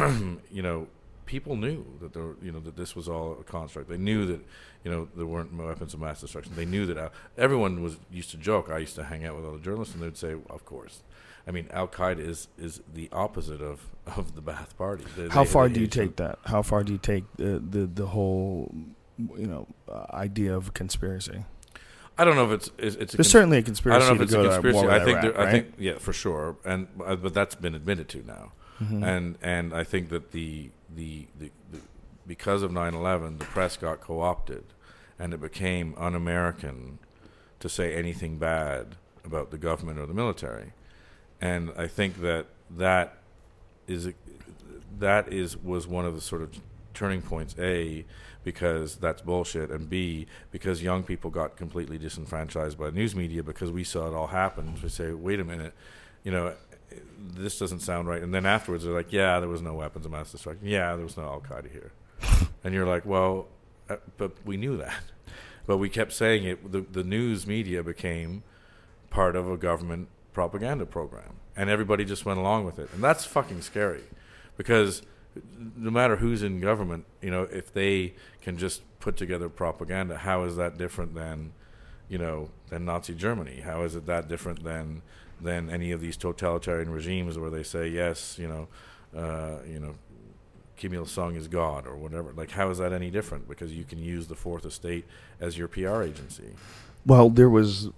you 0.50 0.62
know. 0.62 0.86
people 1.24 1.56
knew 1.56 1.84
that 2.00 2.12
there, 2.12 2.24
were- 2.24 2.36
you 2.42 2.52
know, 2.52 2.60
that 2.60 2.76
this 2.76 2.94
was 2.94 3.08
all 3.08 3.38
a 3.40 3.44
construct. 3.44 3.88
They 3.88 3.96
knew 3.96 4.26
that, 4.26 4.40
you 4.84 4.90
know, 4.90 5.08
there 5.16 5.24
weren't 5.24 5.54
weapons 5.54 5.94
of 5.94 6.00
mass 6.00 6.20
destruction. 6.20 6.52
They 6.56 6.66
knew 6.66 6.84
that 6.86 6.98
Al- 6.98 7.12
everyone 7.38 7.80
was 7.82 7.96
used 8.10 8.30
to 8.32 8.36
joke. 8.36 8.68
I 8.68 8.78
used 8.78 8.96
to 8.96 9.04
hang 9.04 9.24
out 9.24 9.36
with 9.36 9.46
other 9.46 9.58
journalists, 9.58 9.94
and 9.94 10.02
they'd 10.02 10.16
say, 10.18 10.32
"Of 10.50 10.64
course." 10.66 11.02
I 11.46 11.50
mean, 11.52 11.68
Al 11.70 11.88
Qaeda 11.88 12.18
is 12.32 12.48
is 12.58 12.82
the 12.92 13.08
opposite 13.12 13.62
of 13.62 13.76
of 14.18 14.34
the 14.34 14.42
Ba'ath 14.42 14.76
Party. 14.76 15.04
They- 15.16 15.28
How 15.28 15.44
they- 15.44 15.50
far 15.50 15.68
they 15.68 15.74
do 15.76 15.80
you 15.80 15.86
take 15.86 16.16
that? 16.16 16.38
How 16.44 16.60
far 16.60 16.82
do 16.84 16.92
you 16.92 16.98
take 17.12 17.24
the 17.36 17.52
the, 17.74 17.86
the 17.86 18.06
whole 18.08 18.74
you 19.16 19.46
know 19.52 19.68
uh, 19.88 20.06
idea 20.26 20.54
of 20.54 20.74
conspiracy? 20.74 21.44
I 22.18 22.24
don't 22.24 22.36
know 22.36 22.44
if 22.52 22.52
it's 22.52 22.70
it's, 22.78 22.96
it's 22.96 23.14
a 23.14 23.16
There's 23.16 23.26
cons- 23.26 23.30
certainly 23.30 23.58
a 23.58 23.62
conspiracy 23.62 23.96
I 23.96 24.08
don't 24.08 24.08
know 24.18 24.22
if 24.22 24.28
it's 24.28 24.34
a 24.34 24.42
conspiracy. 24.60 24.88
I 24.88 24.98
think 25.04 25.18
Iraq, 25.22 25.34
there, 25.34 25.40
I 25.40 25.50
think 25.50 25.72
yeah, 25.78 25.98
for 25.98 26.12
sure, 26.12 26.56
and 26.64 26.86
uh, 27.04 27.16
but 27.16 27.32
that's 27.34 27.54
been 27.54 27.74
admitted 27.74 28.08
to 28.10 28.26
now, 28.26 28.52
Mm-hmm. 28.80 29.02
and 29.04 29.38
and 29.42 29.74
I 29.74 29.84
think 29.84 30.08
that 30.10 30.32
the 30.32 30.70
the, 30.94 31.26
the 31.38 31.50
the 31.72 31.78
because 32.26 32.62
of 32.62 32.70
9/11, 32.70 33.38
the 33.38 33.44
press 33.46 33.76
got 33.76 34.00
co-opted, 34.00 34.64
and 35.18 35.32
it 35.34 35.40
became 35.40 35.94
un-American 35.96 36.98
to 37.60 37.68
say 37.68 37.94
anything 37.94 38.38
bad 38.38 38.96
about 39.24 39.50
the 39.50 39.58
government 39.58 39.98
or 39.98 40.06
the 40.06 40.14
military, 40.14 40.72
and 41.40 41.70
I 41.76 41.86
think 41.86 42.20
that 42.20 42.46
that 42.70 43.18
is 43.86 44.10
that 44.98 45.32
is 45.32 45.56
was 45.56 45.86
one 45.86 46.04
of 46.04 46.14
the 46.14 46.20
sort 46.20 46.42
of 46.42 46.50
turning 46.94 47.22
points. 47.22 47.54
A 47.58 48.04
because 48.44 48.96
that's 48.96 49.22
bullshit, 49.22 49.70
and 49.70 49.88
B 49.88 50.26
because 50.50 50.82
young 50.82 51.02
people 51.02 51.30
got 51.30 51.56
completely 51.56 51.98
disenfranchised 51.98 52.78
by 52.78 52.90
news 52.90 53.14
media 53.14 53.42
because 53.42 53.70
we 53.70 53.84
saw 53.84 54.08
it 54.08 54.14
all 54.14 54.28
happen. 54.28 54.74
We 54.82 54.88
say, 54.88 55.12
wait 55.12 55.40
a 55.40 55.44
minute, 55.44 55.74
you 56.24 56.32
know. 56.32 56.54
This 57.18 57.58
doesn't 57.58 57.80
sound 57.80 58.06
right, 58.06 58.20
and 58.20 58.34
then 58.34 58.44
afterwards 58.44 58.84
they're 58.84 58.92
like, 58.92 59.12
"Yeah, 59.12 59.40
there 59.40 59.48
was 59.48 59.62
no 59.62 59.72
weapons 59.72 60.04
of 60.04 60.12
mass 60.12 60.30
destruction. 60.32 60.66
Yeah, 60.66 60.94
there 60.94 61.04
was 61.04 61.16
no 61.16 61.22
Al 61.22 61.40
Qaeda 61.40 61.70
here," 61.72 61.92
and 62.64 62.74
you're 62.74 62.86
like, 62.86 63.06
"Well, 63.06 63.46
uh, 63.88 63.96
but 64.18 64.32
we 64.44 64.58
knew 64.58 64.76
that, 64.76 65.02
but 65.66 65.78
we 65.78 65.88
kept 65.88 66.12
saying 66.12 66.44
it." 66.44 66.70
The, 66.70 66.80
the 66.82 67.02
news 67.02 67.46
media 67.46 67.82
became 67.82 68.42
part 69.08 69.36
of 69.36 69.50
a 69.50 69.56
government 69.56 70.08
propaganda 70.34 70.84
program, 70.84 71.36
and 71.56 71.70
everybody 71.70 72.04
just 72.04 72.26
went 72.26 72.38
along 72.38 72.66
with 72.66 72.78
it, 72.78 72.90
and 72.92 73.02
that's 73.02 73.24
fucking 73.24 73.62
scary, 73.62 74.04
because 74.58 75.00
no 75.76 75.90
matter 75.90 76.16
who's 76.16 76.42
in 76.42 76.60
government, 76.60 77.04
you 77.20 77.30
know, 77.30 77.42
if 77.44 77.72
they 77.72 78.14
can 78.40 78.58
just 78.58 78.82
put 79.00 79.16
together 79.16 79.48
propaganda, 79.48 80.18
how 80.18 80.44
is 80.44 80.56
that 80.56 80.76
different 80.76 81.14
than, 81.14 81.52
you 82.08 82.18
know, 82.18 82.50
than 82.68 82.84
Nazi 82.84 83.14
Germany? 83.14 83.60
How 83.60 83.82
is 83.82 83.96
it 83.96 84.06
that 84.06 84.28
different 84.28 84.64
than 84.64 85.02
than 85.40 85.68
any 85.70 85.90
of 85.90 86.00
these 86.00 86.16
totalitarian 86.16 86.90
regimes 86.90 87.36
where 87.36 87.50
they 87.50 87.64
say 87.64 87.88
yes, 87.88 88.38
you 88.38 88.46
know, 88.46 88.68
uh, 89.16 89.58
you 89.66 89.80
know, 89.80 89.94
Kim 90.76 90.94
Il 90.94 91.06
Sung 91.06 91.34
is 91.34 91.48
God 91.48 91.86
or 91.86 91.96
whatever? 91.96 92.32
Like, 92.32 92.52
how 92.52 92.70
is 92.70 92.78
that 92.78 92.92
any 92.92 93.10
different? 93.10 93.48
Because 93.48 93.72
you 93.72 93.84
can 93.84 93.98
use 93.98 94.28
the 94.28 94.36
Fourth 94.36 94.64
Estate 94.64 95.04
as 95.40 95.58
your 95.58 95.68
PR 95.68 96.02
agency. 96.02 96.50
Well, 97.04 97.28
there 97.28 97.50
was 97.50 97.90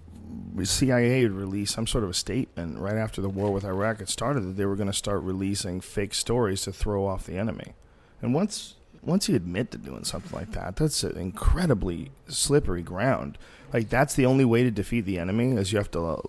CIA 0.63 1.23
had 1.23 1.31
released 1.31 1.73
some 1.73 1.87
sort 1.87 2.03
of 2.03 2.09
a 2.09 2.13
statement 2.13 2.79
right 2.79 2.95
after 2.95 3.21
the 3.21 3.29
war 3.29 3.51
with 3.51 3.65
Iraq 3.65 3.99
had 3.99 4.09
started 4.09 4.41
that 4.41 4.57
they 4.57 4.65
were 4.65 4.75
going 4.75 4.87
to 4.87 4.93
start 4.93 5.21
releasing 5.21 5.81
fake 5.81 6.13
stories 6.13 6.61
to 6.63 6.71
throw 6.71 7.05
off 7.05 7.25
the 7.25 7.37
enemy. 7.37 7.73
And 8.21 8.33
once 8.33 8.75
once 9.05 9.29
you 9.29 9.35
admit 9.35 9.71
to 9.71 9.77
doing 9.77 10.03
something 10.03 10.31
like 10.37 10.51
that, 10.53 10.75
that's 10.75 11.03
an 11.03 11.17
incredibly 11.17 12.11
slippery 12.27 12.81
ground. 12.81 13.37
Like 13.75 13.89
that's 13.89 14.13
the 14.13 14.25
only 14.25 14.45
way 14.45 14.63
to 14.63 14.71
defeat 14.71 15.01
the 15.01 15.19
enemy 15.19 15.51
is 15.51 15.73
you 15.73 15.77
have 15.79 15.91
to 15.91 15.99
uh, 15.99 16.21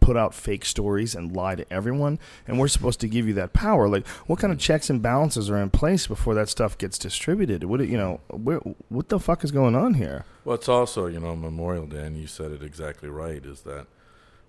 put 0.00 0.16
out 0.16 0.34
fake 0.34 0.64
stories 0.64 1.14
and 1.14 1.30
lie 1.30 1.54
to 1.54 1.72
everyone. 1.72 2.18
And 2.44 2.58
we're 2.58 2.66
supposed 2.66 2.98
to 3.02 3.06
give 3.06 3.28
you 3.28 3.34
that 3.34 3.52
power. 3.52 3.88
Like 3.88 4.04
what 4.26 4.40
kind 4.40 4.52
of 4.52 4.58
checks 4.58 4.90
and 4.90 5.00
balances 5.00 5.48
are 5.48 5.58
in 5.58 5.70
place 5.70 6.08
before 6.08 6.34
that 6.34 6.48
stuff 6.48 6.76
gets 6.76 6.98
distributed? 6.98 7.62
What 7.62 7.78
you 7.86 7.96
know? 7.96 8.18
Where, 8.30 8.58
what 8.88 9.10
the 9.10 9.20
fuck 9.20 9.44
is 9.44 9.52
going 9.52 9.76
on 9.76 9.94
here? 9.94 10.24
Well, 10.44 10.56
it's 10.56 10.68
also, 10.68 11.06
you 11.06 11.20
know, 11.20 11.36
Memorial 11.36 11.86
Day, 11.86 12.04
and 12.04 12.16
you 12.16 12.26
said 12.26 12.50
it 12.50 12.64
exactly 12.64 13.08
right, 13.08 13.46
is 13.46 13.60
that, 13.60 13.86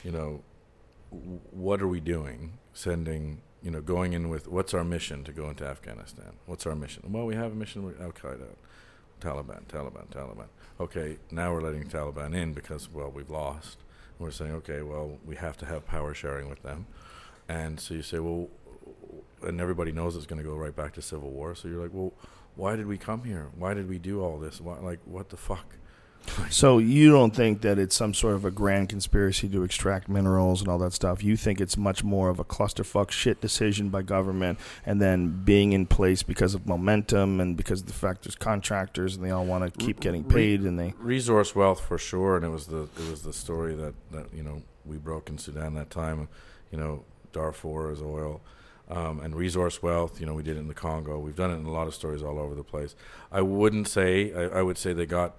you 0.03 0.11
know, 0.11 0.41
what 1.51 1.84
are 1.84 1.88
we 1.88 1.99
doing? 1.99 2.53
Sending, 2.73 3.41
you 3.61 3.69
know, 3.69 3.81
going 3.81 4.13
in 4.13 4.27
with, 4.27 4.47
what's 4.47 4.73
our 4.73 4.84
mission 4.84 5.23
to 5.26 5.31
go 5.31 5.49
into 5.49 5.67
Afghanistan? 5.67 6.34
What's 6.47 6.65
our 6.65 6.76
mission? 6.76 7.03
Well, 7.09 7.27
we 7.27 7.35
have 7.35 7.51
a 7.51 7.55
mission 7.55 7.84
with 7.84 8.01
Al 8.01 8.11
Qaeda, 8.11 8.55
Taliban, 9.21 9.65
Taliban, 9.65 10.07
Taliban. 10.07 10.47
Okay, 10.81 11.18
now 11.30 11.51
we're 11.51 11.61
letting 11.61 11.84
Taliban 11.89 12.34
in 12.34 12.53
because, 12.53 12.89
well, 12.89 13.11
we've 13.11 13.30
lost. 13.30 13.80
And 14.18 14.26
we're 14.26 14.31
saying, 14.31 14.53
okay, 14.53 14.81
well, 14.81 15.18
we 15.26 15.35
have 15.35 15.57
to 15.57 15.65
have 15.65 15.85
power 15.85 16.14
sharing 16.14 16.47
with 16.47 16.64
them. 16.64 16.88
And 17.49 17.77
so 17.81 17.95
you 17.95 18.01
say, 18.01 18.19
well, 18.19 18.47
and 19.41 19.60
everybody 19.60 19.91
knows 19.91 20.15
it's 20.15 20.26
going 20.26 20.41
to 20.41 20.47
go 20.47 20.56
right 20.56 20.73
back 20.73 20.93
to 20.93 21.01
civil 21.01 21.31
war. 21.31 21.53
So 21.53 21.68
you're 21.68 21.81
like, 21.81 21.93
well, 21.93 22.14
why 22.56 22.77
did 22.77 22.88
we 22.88 22.97
come 22.97 23.26
here? 23.26 23.49
Why 23.57 23.73
did 23.73 23.89
we 23.89 23.99
do 23.99 24.22
all 24.22 24.39
this? 24.39 24.61
Why, 24.61 24.80
like, 24.80 24.99
what 25.03 25.27
the 25.27 25.35
fuck? 25.35 25.76
So 26.49 26.77
you 26.77 27.11
don't 27.11 27.35
think 27.35 27.61
that 27.61 27.79
it's 27.79 27.95
some 27.95 28.13
sort 28.13 28.35
of 28.35 28.45
a 28.45 28.51
grand 28.51 28.89
conspiracy 28.89 29.49
to 29.49 29.63
extract 29.63 30.09
minerals 30.09 30.61
and 30.61 30.69
all 30.69 30.77
that 30.79 30.93
stuff. 30.93 31.23
You 31.23 31.35
think 31.35 31.59
it's 31.59 31.77
much 31.77 32.03
more 32.03 32.29
of 32.29 32.39
a 32.39 32.43
clusterfuck 32.43 33.11
shit 33.11 33.41
decision 33.41 33.89
by 33.89 34.03
government 34.03 34.59
and 34.85 35.01
then 35.01 35.43
being 35.43 35.73
in 35.73 35.85
place 35.85 36.23
because 36.23 36.53
of 36.53 36.67
momentum 36.67 37.39
and 37.39 37.57
because 37.57 37.81
of 37.81 37.87
the 37.87 37.93
fact 37.93 38.23
there's 38.23 38.35
contractors 38.35 39.15
and 39.15 39.25
they 39.25 39.31
all 39.31 39.45
want 39.45 39.65
to 39.65 39.85
keep 39.85 39.99
getting 39.99 40.23
paid 40.23 40.61
and 40.61 40.79
they 40.79 40.93
resource 40.99 41.55
wealth 41.55 41.81
for 41.81 41.97
sure, 41.97 42.35
and 42.35 42.45
it 42.45 42.49
was 42.49 42.67
the 42.67 42.83
it 42.83 43.09
was 43.09 43.23
the 43.23 43.33
story 43.33 43.75
that 43.75 43.93
that 44.11 44.33
you 44.33 44.43
know 44.43 44.61
we 44.85 44.97
broke 44.97 45.29
in 45.29 45.37
Sudan 45.37 45.73
that 45.75 45.89
time. 45.89 46.27
You 46.71 46.77
know, 46.77 47.05
Darfur 47.31 47.91
is 47.91 48.01
oil. 48.01 48.41
Um, 48.91 49.19
and 49.19 49.35
resource 49.35 49.83
wealth, 49.83 50.19
you 50.19 50.25
know, 50.25 50.33
we 50.33 50.41
did 50.41 50.57
it 50.57 50.61
in 50.61 50.67
the 50.67 50.73
Congo. 50.73 51.19
We've 51.19 51.35
done 51.35 51.51
it 51.51 51.57
in 51.57 51.65
a 51.67 51.71
lot 51.71 51.85
of 51.85 51.93
stories 51.93 52.23
all 52.23 52.39
over 52.39 52.55
the 52.55 52.63
place. 52.63 52.95
I 53.31 53.41
wouldn't 53.41 53.87
say, 53.87 54.33
I, 54.33 54.59
I 54.59 54.61
would 54.63 54.79
say 54.79 54.93
they 54.93 55.05
got 55.05 55.35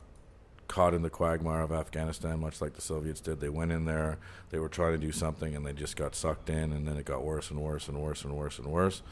caught 0.70 0.94
in 0.94 1.02
the 1.02 1.10
quagmire 1.10 1.62
of 1.62 1.72
Afghanistan, 1.72 2.38
much 2.38 2.60
like 2.60 2.74
the 2.74 2.80
Soviets 2.80 3.20
did. 3.20 3.40
They 3.40 3.48
went 3.48 3.72
in 3.72 3.86
there, 3.86 4.18
they 4.50 4.60
were 4.60 4.68
trying 4.68 4.92
to 4.92 5.04
do 5.04 5.10
something, 5.10 5.56
and 5.56 5.66
they 5.66 5.72
just 5.72 5.96
got 5.96 6.14
sucked 6.14 6.48
in, 6.48 6.72
and 6.72 6.86
then 6.86 6.96
it 6.96 7.04
got 7.04 7.24
worse 7.24 7.50
and 7.50 7.60
worse 7.60 7.88
and 7.88 8.00
worse 8.00 8.22
and 8.22 8.36
worse 8.36 8.56
and 8.58 8.68
worse. 8.68 9.02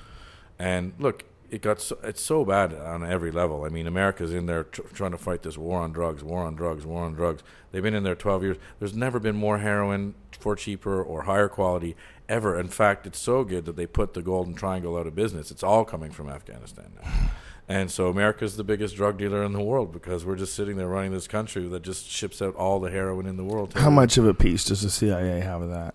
And 0.56 0.92
look, 1.00 1.24
it 1.50 1.60
got 1.60 1.80
so, 1.80 1.98
it's 2.04 2.22
so 2.22 2.44
bad 2.44 2.72
on 2.72 3.04
every 3.04 3.32
level. 3.32 3.64
I 3.64 3.70
mean, 3.70 3.88
America's 3.88 4.32
in 4.32 4.46
there 4.46 4.64
tr- 4.64 4.82
trying 4.94 5.10
to 5.10 5.18
fight 5.18 5.42
this 5.42 5.58
war 5.58 5.80
on 5.80 5.90
drugs, 5.90 6.22
war 6.22 6.44
on 6.44 6.54
drugs, 6.54 6.86
war 6.86 7.04
on 7.04 7.14
drugs. 7.14 7.42
They've 7.72 7.82
been 7.82 7.94
in 7.94 8.04
there 8.04 8.14
12 8.14 8.42
years. 8.44 8.56
There's 8.78 8.94
never 8.94 9.18
been 9.18 9.34
more 9.34 9.58
heroin 9.58 10.14
for 10.38 10.54
cheaper 10.54 11.02
or 11.02 11.22
higher 11.22 11.48
quality 11.48 11.96
ever. 12.28 12.56
In 12.58 12.68
fact, 12.68 13.04
it's 13.04 13.18
so 13.18 13.42
good 13.42 13.64
that 13.64 13.74
they 13.74 13.86
put 13.86 14.14
the 14.14 14.22
Golden 14.22 14.54
Triangle 14.54 14.96
out 14.96 15.08
of 15.08 15.16
business. 15.16 15.50
It's 15.50 15.64
all 15.64 15.84
coming 15.84 16.12
from 16.12 16.28
Afghanistan 16.28 16.92
now. 17.02 17.30
And 17.70 17.90
so 17.90 18.08
America's 18.08 18.56
the 18.56 18.64
biggest 18.64 18.96
drug 18.96 19.18
dealer 19.18 19.44
in 19.44 19.52
the 19.52 19.60
world 19.60 19.92
because 19.92 20.24
we're 20.24 20.36
just 20.36 20.54
sitting 20.54 20.78
there 20.78 20.88
running 20.88 21.12
this 21.12 21.28
country 21.28 21.68
that 21.68 21.82
just 21.82 22.08
ships 22.08 22.40
out 22.40 22.54
all 22.54 22.80
the 22.80 22.90
heroin 22.90 23.26
in 23.26 23.36
the 23.36 23.44
world. 23.44 23.74
How 23.74 23.90
much 23.90 24.16
of 24.16 24.26
a 24.26 24.32
piece 24.32 24.64
does 24.64 24.80
the 24.80 24.88
CIA 24.88 25.40
have 25.40 25.60
of 25.60 25.68
that? 25.68 25.94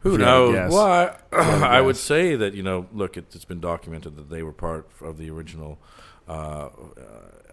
Who 0.00 0.14
If 0.14 0.20
you 0.20 0.24
had 0.24 0.32
to 0.32 0.52
knows? 0.52 0.72
Well, 0.72 1.16
I, 1.32 1.36
I 1.76 1.80
would 1.82 1.98
say 1.98 2.34
that 2.34 2.54
you 2.54 2.62
know, 2.62 2.88
look, 2.92 3.18
it, 3.18 3.26
it's 3.34 3.44
been 3.44 3.60
documented 3.60 4.16
that 4.16 4.30
they 4.30 4.42
were 4.42 4.52
part 4.52 4.88
of 5.02 5.18
the 5.18 5.30
original 5.30 5.78
uh, 6.26 6.32
uh, 6.32 6.70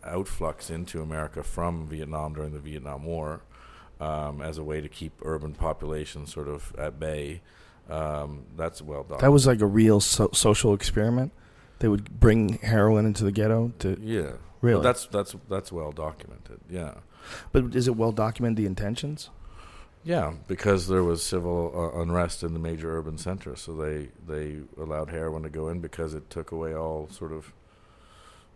outflux 0.08 0.72
into 0.72 1.02
America 1.02 1.44
from 1.44 1.88
Vietnam 1.88 2.34
during 2.34 2.54
the 2.54 2.60
Vietnam 2.60 3.04
War, 3.04 3.42
um, 4.00 4.42
as 4.42 4.58
a 4.58 4.64
way 4.64 4.80
to 4.80 4.88
keep 4.88 5.20
urban 5.24 5.54
populations 5.54 6.34
sort 6.34 6.48
of 6.48 6.74
at 6.78 6.98
bay. 6.98 7.42
Um, 7.90 8.46
that's 8.56 8.82
well 8.82 9.02
documented. 9.02 9.26
That 9.26 9.32
was 9.32 9.46
like 9.48 9.62
a 9.62 9.66
real 9.66 10.00
so- 10.00 10.30
social 10.32 10.74
experiment. 10.74 11.34
They 11.80 11.88
would 11.88 12.20
bring 12.20 12.60
heroin 12.60 13.06
into 13.06 13.24
the 13.24 13.32
ghetto 13.32 13.72
to 13.80 13.98
yeah, 14.02 14.34
Really? 14.62 14.80
But 14.80 14.84
that's 14.84 15.06
that's 15.08 15.36
that's 15.48 15.72
well 15.72 15.92
documented. 15.92 16.60
Yeah. 16.70 16.96
But 17.52 17.76
is 17.76 17.88
it 17.88 17.96
well 17.96 18.12
documented 18.12 18.58
the 18.58 18.66
intentions? 18.66 19.30
Yeah, 20.04 20.34
because 20.48 20.88
there 20.88 21.04
was 21.04 21.22
civil 21.22 21.74
uh, 21.76 22.02
unrest 22.02 22.44
in 22.44 22.54
the 22.54 22.60
major 22.60 22.98
urban 22.98 23.18
centers, 23.18 23.62
so 23.62 23.74
they 23.74 24.10
they 24.26 24.60
allowed 24.78 25.10
heroin 25.10 25.44
to 25.44 25.50
go 25.50 25.68
in 25.70 25.80
because 25.80 26.14
it 26.14 26.30
took 26.30 26.52
away 26.52 26.74
all 26.74 27.10
sort 27.10 27.32
of 27.32 27.54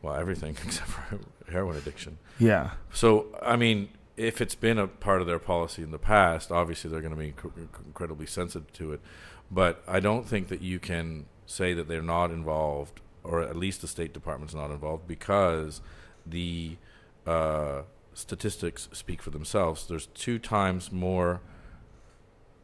well 0.02 0.16
everything 0.16 0.58
except 0.66 0.90
for 0.90 1.20
heroin 1.50 1.78
addiction. 1.78 2.18
Yeah. 2.38 2.72
So 2.91 3.28
I 3.41 3.56
mean, 3.56 3.90
if 4.18 4.41
it's 4.41 4.56
been 4.56 4.78
a 4.78 4.88
part 4.88 5.22
of 5.22 5.28
their 5.28 5.40
policy 5.40 5.84
in 5.84 5.91
the 5.91 6.00
past, 6.00 6.52
obviously 6.52 6.90
they're 6.90 7.02
going 7.02 7.16
to 7.16 7.20
be 7.20 7.32
inc- 7.32 7.86
incredibly 7.86 8.26
sensitive 8.26 8.72
to 8.74 8.94
it. 8.94 9.02
But 9.50 9.84
I 9.88 10.00
don't 10.00 10.28
think 10.28 10.48
that 10.50 10.62
you 10.62 10.80
can 10.80 11.28
say 11.45 11.74
that 11.74 11.88
they're 11.88 12.02
not 12.02 12.32
involved, 12.32 13.02
or 13.24 13.41
at 13.41 13.56
least 13.56 13.82
the 13.82 13.88
State 13.88 14.14
Department's 14.14 14.54
not 14.54 14.72
involved, 14.72 15.08
because 15.08 15.82
the 16.26 16.78
uh, 17.26 17.84
statistics 18.14 18.90
speak 18.91 19.22
for 19.22 19.30
themselves. 19.30 19.88
There's 19.88 20.08
two 20.08 20.40
times 20.40 20.91
more, 20.91 21.41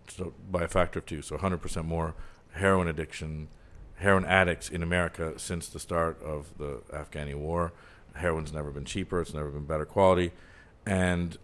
so 0.08 0.34
by 0.50 0.64
a 0.64 0.68
factor 0.68 1.00
of 1.00 1.06
two, 1.06 1.22
so 1.22 1.38
100% 1.38 1.86
more 1.86 2.16
heroin 2.54 2.88
addiction, 2.88 3.48
heroin 3.96 4.26
addicts 4.26 4.70
in 4.70 4.84
America 4.84 5.34
since 5.38 5.70
the 5.70 5.80
start 5.80 6.22
of 6.24 6.58
the 6.58 6.82
Afghani 6.94 7.36
war. 7.36 7.74
Heroin's 8.18 8.52
never 8.52 8.72
been 8.72 8.86
cheaper. 8.86 9.22
It's 9.22 9.34
never 9.34 9.50
been 9.50 9.66
better 9.66 9.86
quality, 9.86 10.32
and 10.86 11.38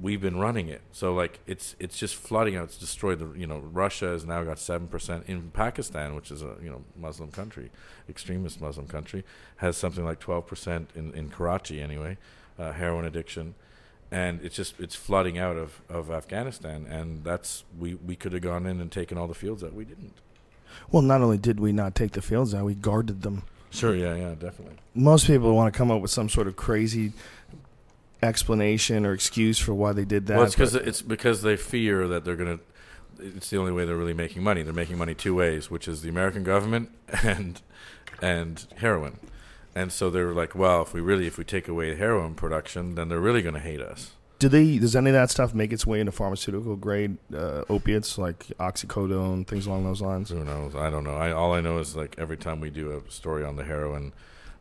we've 0.00 0.20
been 0.20 0.38
running 0.38 0.68
it. 0.68 0.82
So 0.92 1.14
like 1.14 1.40
it's 1.46 1.76
it's 1.78 1.98
just 1.98 2.14
flooding 2.16 2.56
out. 2.56 2.64
It's 2.64 2.76
destroyed 2.76 3.18
the 3.18 3.38
you 3.38 3.46
know 3.46 3.58
Russia 3.58 4.06
has 4.06 4.24
now 4.24 4.42
got 4.44 4.58
seven 4.58 4.88
percent 4.88 5.24
in 5.26 5.50
Pakistan, 5.50 6.14
which 6.14 6.30
is 6.30 6.42
a 6.42 6.56
you 6.62 6.70
know 6.70 6.82
Muslim 6.96 7.30
country, 7.30 7.70
extremist 8.08 8.60
Muslim 8.60 8.86
country, 8.86 9.24
has 9.56 9.76
something 9.76 10.04
like 10.04 10.20
twelve 10.20 10.46
percent 10.46 10.90
in 10.94 11.12
in 11.14 11.30
Karachi 11.30 11.80
anyway, 11.80 12.16
uh, 12.58 12.72
heroin 12.72 13.04
addiction. 13.04 13.54
And 14.10 14.40
it's 14.44 14.54
just 14.54 14.78
it's 14.78 14.94
flooding 14.94 15.38
out 15.38 15.56
of, 15.56 15.80
of 15.88 16.10
Afghanistan, 16.10 16.86
and 16.88 17.24
that's 17.24 17.64
we, 17.76 17.94
we 17.94 18.14
could 18.14 18.32
have 18.32 18.42
gone 18.42 18.64
in 18.66 18.80
and 18.80 18.92
taken 18.92 19.18
all 19.18 19.26
the 19.26 19.34
fields 19.34 19.62
that 19.62 19.74
We 19.74 19.84
didn't. 19.84 20.14
Well, 20.90 21.02
not 21.02 21.20
only 21.20 21.38
did 21.38 21.58
we 21.58 21.72
not 21.72 21.94
take 21.94 22.12
the 22.12 22.22
fields 22.22 22.54
out, 22.54 22.64
we 22.64 22.74
guarded 22.74 23.22
them. 23.22 23.44
Sure, 23.70 23.94
yeah, 23.94 24.14
yeah, 24.14 24.34
definitely. 24.34 24.76
Most 24.94 25.26
people 25.26 25.52
want 25.54 25.72
to 25.72 25.76
come 25.76 25.90
up 25.90 26.00
with 26.00 26.12
some 26.12 26.28
sort 26.28 26.46
of 26.46 26.54
crazy 26.54 27.12
explanation 28.24 29.04
or 29.06 29.12
excuse 29.12 29.58
for 29.58 29.74
why 29.74 29.92
they 29.92 30.04
did 30.04 30.26
that. 30.26 30.36
well, 30.36 30.46
it's 30.46 30.54
because 30.54 30.74
it's 30.74 31.02
because 31.02 31.42
they 31.42 31.56
fear 31.56 32.08
that 32.08 32.24
they're 32.24 32.36
going 32.36 32.58
to. 32.58 32.64
It's 33.36 33.48
the 33.50 33.58
only 33.58 33.70
way 33.72 33.84
they're 33.84 33.96
really 33.96 34.14
making 34.14 34.42
money. 34.42 34.62
They're 34.62 34.72
making 34.72 34.98
money 34.98 35.14
two 35.14 35.34
ways, 35.34 35.70
which 35.70 35.86
is 35.86 36.02
the 36.02 36.08
American 36.08 36.42
government 36.42 36.90
and 37.22 37.60
and 38.20 38.66
heroin. 38.78 39.18
And 39.76 39.92
so 39.92 40.08
they're 40.10 40.32
like, 40.34 40.54
well, 40.54 40.82
if 40.82 40.92
we 40.94 41.00
really 41.00 41.26
if 41.26 41.38
we 41.38 41.44
take 41.44 41.68
away 41.68 41.94
heroin 41.94 42.34
production, 42.34 42.94
then 42.94 43.08
they're 43.08 43.20
really 43.20 43.42
going 43.42 43.54
to 43.54 43.60
hate 43.60 43.80
us. 43.80 44.12
do 44.38 44.48
they? 44.48 44.78
Does 44.78 44.94
any 44.96 45.10
of 45.10 45.14
that 45.14 45.30
stuff 45.30 45.54
make 45.54 45.72
its 45.72 45.86
way 45.86 46.00
into 46.00 46.12
pharmaceutical 46.12 46.76
grade 46.76 47.16
uh, 47.34 47.62
opiates 47.68 48.18
like 48.18 48.46
oxycodone, 48.58 49.46
things 49.46 49.66
along 49.66 49.84
those 49.84 50.00
lines? 50.00 50.30
Who 50.30 50.44
knows? 50.44 50.74
I 50.74 50.90
don't 50.90 51.04
know. 51.04 51.16
I 51.16 51.32
all 51.32 51.52
I 51.54 51.60
know 51.60 51.78
is 51.78 51.96
like 51.96 52.14
every 52.18 52.36
time 52.36 52.60
we 52.60 52.70
do 52.70 52.90
a 52.92 53.10
story 53.10 53.44
on 53.44 53.56
the 53.56 53.64
heroin 53.64 54.12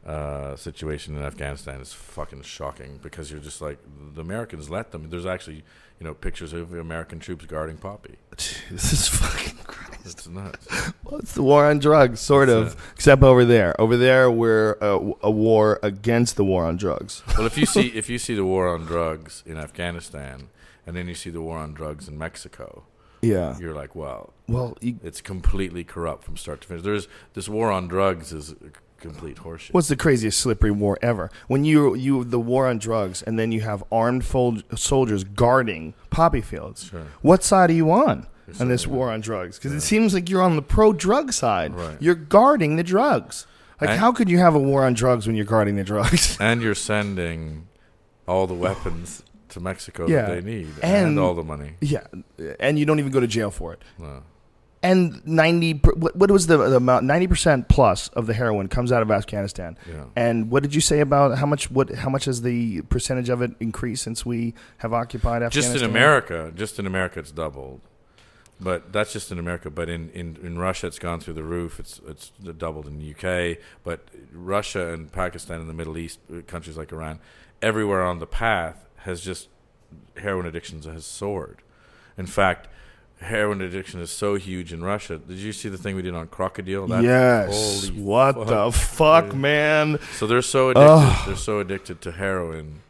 uh, 0.05 0.55
situation 0.55 1.15
in 1.15 1.23
Afghanistan, 1.23 1.79
is 1.81 1.93
fucking 1.93 2.41
shocking 2.43 2.99
because 3.01 3.31
you're 3.31 3.39
just 3.39 3.61
like 3.61 3.79
the 4.15 4.21
Americans 4.21 4.69
let 4.69 4.91
them. 4.91 5.09
There's 5.09 5.25
actually 5.25 5.63
you 5.99 6.05
know 6.07 6.13
pictures 6.13 6.51
of 6.53 6.73
American 6.73 7.19
troops 7.19 7.45
guarding 7.45 7.77
Poppy. 7.77 8.15
This 8.71 8.91
is 8.93 9.07
fucking 9.07 9.57
crazy. 9.65 10.01
It's 10.05 10.27
nuts. 10.27 10.67
Well, 11.05 11.19
it's 11.19 11.33
the 11.33 11.43
war 11.43 11.65
on 11.65 11.79
drugs, 11.79 12.19
sort 12.19 12.49
That's 12.49 12.73
of. 12.73 12.91
Except 12.95 13.23
over 13.23 13.45
there. 13.45 13.79
Over 13.79 13.95
there, 13.95 14.29
we're 14.29 14.73
a, 14.81 14.99
a 15.21 15.31
war 15.31 15.79
against 15.81 16.35
the 16.35 16.43
war 16.43 16.65
on 16.65 16.75
drugs. 16.75 17.23
well, 17.37 17.45
if 17.47 17.57
you 17.57 17.65
see 17.65 17.87
if 18.01 18.09
you 18.09 18.17
see 18.17 18.35
the 18.35 18.43
war 18.45 18.67
on 18.67 18.85
drugs 18.85 19.43
in 19.45 19.57
Afghanistan, 19.57 20.49
and 20.85 20.95
then 20.95 21.07
you 21.07 21.15
see 21.15 21.29
the 21.29 21.41
war 21.41 21.57
on 21.57 21.73
drugs 21.73 22.09
in 22.09 22.17
Mexico, 22.17 22.83
Yeah. 23.21 23.57
you're 23.57 23.73
like, 23.73 23.95
wow, 23.95 24.33
Well, 24.49 24.77
you, 24.81 24.99
it's 25.01 25.21
completely 25.21 25.85
corrupt 25.85 26.25
from 26.25 26.35
start 26.35 26.59
to 26.61 26.67
finish. 26.67 26.83
There's 26.83 27.07
this 27.33 27.47
war 27.47 27.71
on 27.71 27.87
drugs 27.87 28.33
is 28.33 28.55
complete 29.03 29.37
horseshit. 29.37 29.73
what's 29.73 29.87
the 29.87 29.95
craziest 29.95 30.39
slippery 30.39 30.71
war 30.71 30.97
ever? 31.01 31.29
When 31.47 31.63
you 31.65 31.93
you 31.95 32.23
the 32.23 32.39
war 32.39 32.67
on 32.67 32.77
drugs, 32.79 33.21
and 33.21 33.37
then 33.37 33.51
you 33.51 33.61
have 33.61 33.83
armed 33.91 34.25
fol- 34.25 34.61
soldiers 34.75 35.23
guarding 35.23 35.93
poppy 36.09 36.41
fields. 36.41 36.85
Sure. 36.85 37.05
What 37.21 37.43
side 37.43 37.69
are 37.69 37.73
you 37.73 37.91
on? 37.91 38.27
On 38.59 38.67
this 38.67 38.85
war 38.85 39.09
on 39.09 39.21
drugs, 39.21 39.57
because 39.57 39.71
it 39.71 39.81
seems 39.81 40.13
like 40.13 40.29
you're 40.29 40.41
on 40.41 40.55
the 40.57 40.61
pro-drug 40.61 41.31
side. 41.31 41.73
Right. 41.73 41.97
You're 42.01 42.13
guarding 42.13 42.75
the 42.75 42.83
drugs. 42.83 43.47
Like, 43.79 43.91
And- 43.91 43.99
how 43.99 44.11
could 44.11 44.29
you 44.29 44.37
have 44.37 44.53
a 44.53 44.59
war 44.59 44.83
on 44.85 44.93
drugs 44.93 45.25
when 45.27 45.35
you're 45.37 45.45
guarding 45.45 45.75
the 45.77 45.83
drugs? 45.83 46.37
and 46.41 46.61
you're 46.61 46.75
sending 46.75 47.67
all 48.27 48.45
the 48.45 48.53
weapons 48.53 49.23
to 49.49 49.59
Mexico 49.61 50.07
Yeah. 50.07 50.23
that 50.25 50.43
they 50.43 50.51
need 50.51 50.67
And- 50.81 51.07
and, 51.07 51.19
all 51.19 51.33
the 51.33 51.43
money. 51.43 51.75
yeah, 51.79 52.05
and 52.59 52.77
you 52.77 52.85
don't 52.85 52.99
even 52.99 53.11
go 53.11 53.19
to 53.21 53.27
jail 53.27 53.49
for 53.49 53.71
it. 53.73 53.81
No. 53.97 54.23
And 54.83 55.25
90 55.25 55.73
what, 55.95 56.15
what 56.15 56.29
was 56.29 56.47
the, 56.47 56.57
the 56.57 56.75
amount 56.75 57.05
90% 57.05 57.69
plus 57.69 58.09
of 58.09 58.27
the 58.27 58.33
heroin 58.33 58.67
comes 58.67 58.91
out 58.91 59.01
of 59.01 59.09
Afghanistan 59.09 59.77
Yeah. 59.89 60.03
and 60.15 60.51
what 60.51 60.61
did 60.61 60.75
you 60.75 60.81
say 60.81 60.99
about 60.99 61.37
how 61.37 61.45
much 61.45 61.71
what 61.71 61.89
how 61.95 62.09
much 62.09 62.25
has 62.25 62.41
the 62.41 62.81
percentage 62.83 63.29
of 63.29 63.41
it 63.41 63.51
increased 63.59 64.03
since 64.03 64.25
we 64.25 64.53
have 64.77 64.93
occupied 64.93 65.41
Afghanistan 65.41 65.73
Just 65.73 65.83
in 65.83 65.89
America, 65.89 66.51
just 66.55 66.77
in 66.79 66.85
America, 66.85 67.19
it's 67.19 67.31
doubled. 67.31 67.81
But 68.59 68.93
that's 68.93 69.11
just 69.11 69.31
in 69.31 69.39
America. 69.39 69.69
But 69.69 69.89
in, 69.89 70.09
in, 70.11 70.37
in 70.41 70.57
Russia, 70.57 70.87
it's 70.87 70.99
gone 70.99 71.19
through 71.19 71.33
the 71.33 71.43
roof. 71.43 71.79
It's 71.79 71.99
it's 72.07 72.31
doubled 72.57 72.87
in 72.87 72.97
the 72.99 73.09
UK. 73.13 73.57
But 73.83 74.07
Russia 74.31 74.93
and 74.93 75.11
Pakistan 75.11 75.59
and 75.59 75.67
the 75.67 75.73
Middle 75.73 75.97
East, 75.97 76.19
uh, 76.31 76.41
countries 76.47 76.77
like 76.77 76.93
Iran, 76.93 77.19
everywhere 77.61 78.03
on 78.03 78.19
the 78.19 78.27
path 78.27 78.85
has 78.97 79.19
just 79.21 79.49
heroin 80.17 80.45
addictions 80.45 80.85
has 80.85 81.05
soared. 81.05 81.61
In 82.17 82.27
fact, 82.27 82.67
heroin 83.23 83.61
addiction 83.61 83.99
is 84.01 84.11
so 84.11 84.35
huge 84.35 84.73
in 84.73 84.83
Russia. 84.83 85.17
Did 85.17 85.37
you 85.37 85.53
see 85.53 85.69
the 85.69 85.77
thing 85.77 85.95
we 85.95 86.01
did 86.01 86.13
on 86.13 86.27
crocodile? 86.27 86.87
That- 86.87 87.03
yes 87.03 87.89
holy 87.89 88.01
what 88.01 88.35
fuck, 88.35 88.47
the 88.47 88.71
fuck 88.71 89.25
dude. 89.31 89.35
man 89.39 89.99
So 90.13 90.27
they're 90.27 90.41
so 90.41 90.69
addicted. 90.69 90.89
Ugh. 90.89 91.27
They're 91.27 91.35
so 91.35 91.59
addicted 91.59 92.01
to 92.01 92.11
heroin 92.11 92.81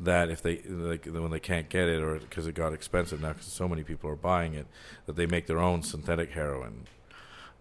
that 0.00 0.28
if 0.30 0.42
they 0.42 0.60
like 0.68 1.06
when 1.06 1.30
they 1.30 1.40
can't 1.40 1.68
get 1.68 1.88
it 1.88 2.02
or 2.02 2.18
because 2.18 2.46
it 2.46 2.54
got 2.54 2.72
expensive 2.72 3.20
now 3.22 3.32
because 3.32 3.46
so 3.46 3.68
many 3.68 3.82
people 3.84 4.10
are 4.10 4.16
buying 4.16 4.54
it 4.54 4.66
that 5.06 5.16
they 5.16 5.26
make 5.26 5.46
their 5.46 5.60
own 5.60 5.82
synthetic 5.82 6.32
heroin. 6.32 6.86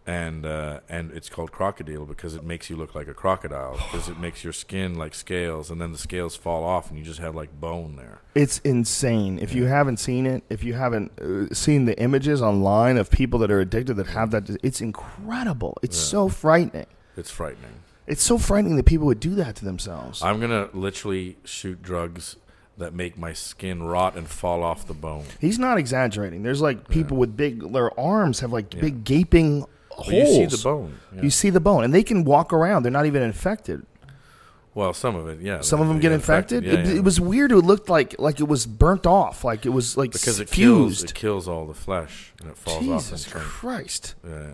And 0.05 0.45
uh, 0.45 0.81
and 0.89 1.11
it's 1.11 1.29
called 1.29 1.53
crocodile 1.53 2.05
because 2.05 2.35
it 2.35 2.43
makes 2.43 2.69
you 2.69 2.75
look 2.75 2.93
like 2.93 3.07
a 3.07 3.13
crocodile 3.13 3.73
because 3.91 4.09
it 4.09 4.19
makes 4.19 4.43
your 4.43 4.51
skin 4.51 4.95
like 4.95 5.15
scales 5.15 5.71
and 5.71 5.79
then 5.79 5.93
the 5.93 5.97
scales 5.97 6.35
fall 6.35 6.65
off 6.65 6.89
and 6.89 6.99
you 6.99 7.05
just 7.05 7.19
have 7.19 7.35
like 7.35 7.57
bone 7.61 7.95
there. 7.95 8.19
it's 8.35 8.59
insane 8.65 9.39
if 9.39 9.53
you 9.55 9.63
haven't 9.65 9.97
seen 9.97 10.25
it 10.25 10.43
if 10.49 10.61
you 10.61 10.73
haven't 10.73 11.09
uh, 11.21 11.53
seen 11.53 11.85
the 11.85 11.97
images 12.01 12.41
online 12.41 12.97
of 12.97 13.09
people 13.09 13.39
that 13.39 13.49
are 13.49 13.61
addicted 13.61 13.93
that 13.93 14.07
have 14.07 14.31
that 14.31 14.49
it's 14.61 14.81
incredible 14.81 15.77
it's 15.81 15.97
Yeah. 15.97 16.09
so 16.09 16.27
frightening 16.27 16.87
It's 17.15 17.31
frightening. 17.31 17.75
it's 18.05 18.23
so 18.23 18.37
frightening 18.37 18.75
that 18.75 18.85
people 18.85 19.05
would 19.07 19.21
do 19.21 19.35
that 19.35 19.55
to 19.57 19.63
themselves 19.65 20.21
I'm 20.21 20.41
gonna 20.41 20.67
literally 20.73 21.37
shoot 21.45 21.81
drugs 21.81 22.35
that 22.77 22.93
make 22.93 23.17
my 23.17 23.31
skin 23.33 23.83
rot 23.83 24.17
and 24.17 24.27
fall 24.27 24.63
off 24.63 24.87
the 24.87 24.95
bone. 24.95 25.25
He's 25.39 25.59
not 25.59 25.77
exaggerating. 25.77 26.41
There's 26.41 26.59
like 26.59 26.89
people 26.89 27.17
with 27.17 27.37
big, 27.37 27.71
their 27.71 27.97
arms 27.99 28.39
have 28.39 28.51
like 28.51 28.73
Yeah. 28.73 28.81
big 28.81 29.03
gaping 29.03 29.65
holes. 29.95 30.07
But 30.07 30.15
you 30.15 30.25
see 30.25 30.45
the 30.45 30.63
bone. 30.63 30.99
yeah. 31.15 31.21
You 31.21 31.29
see 31.29 31.49
the 31.49 31.59
bone, 31.59 31.83
and 31.83 31.93
they 31.93 32.03
can 32.03 32.23
walk 32.23 32.53
around. 32.53 32.83
They're 32.83 32.91
not 32.91 33.05
even 33.05 33.21
infected. 33.21 33.85
Well, 34.75 34.93
some 34.93 35.15
of 35.15 35.27
it, 35.27 35.39
yeah. 35.39 35.61
Some 35.61 35.81
of 35.81 35.87
them 35.87 35.97
get 35.97 36.09
get 36.09 36.13
infected. 36.13 36.63
Yeah, 36.63 36.73
it, 36.73 36.85
yeah. 36.87 36.91
it 36.93 37.03
was 37.03 37.21
weird. 37.21 37.51
It 37.51 37.57
looked 37.57 37.89
like 37.89 38.15
like 38.19 38.39
it 38.39 38.47
was 38.47 38.65
burnt 38.65 39.05
off, 39.05 39.43
like 39.43 39.65
it 39.65 39.69
was 39.69 39.97
like 39.97 40.11
because 40.11 40.39
it 40.39 40.49
fused. 40.49 40.99
kills 40.99 41.03
it 41.03 41.13
kills 41.13 41.47
all 41.47 41.67
the 41.67 41.75
flesh 41.75 42.33
and 42.41 42.49
it 42.49 42.57
falls 42.57 42.87
off 42.89 43.03
Jesus. 43.03 43.27
Christ, 43.31 44.15
Yeah, 44.27 44.31
yeah. 44.41 44.53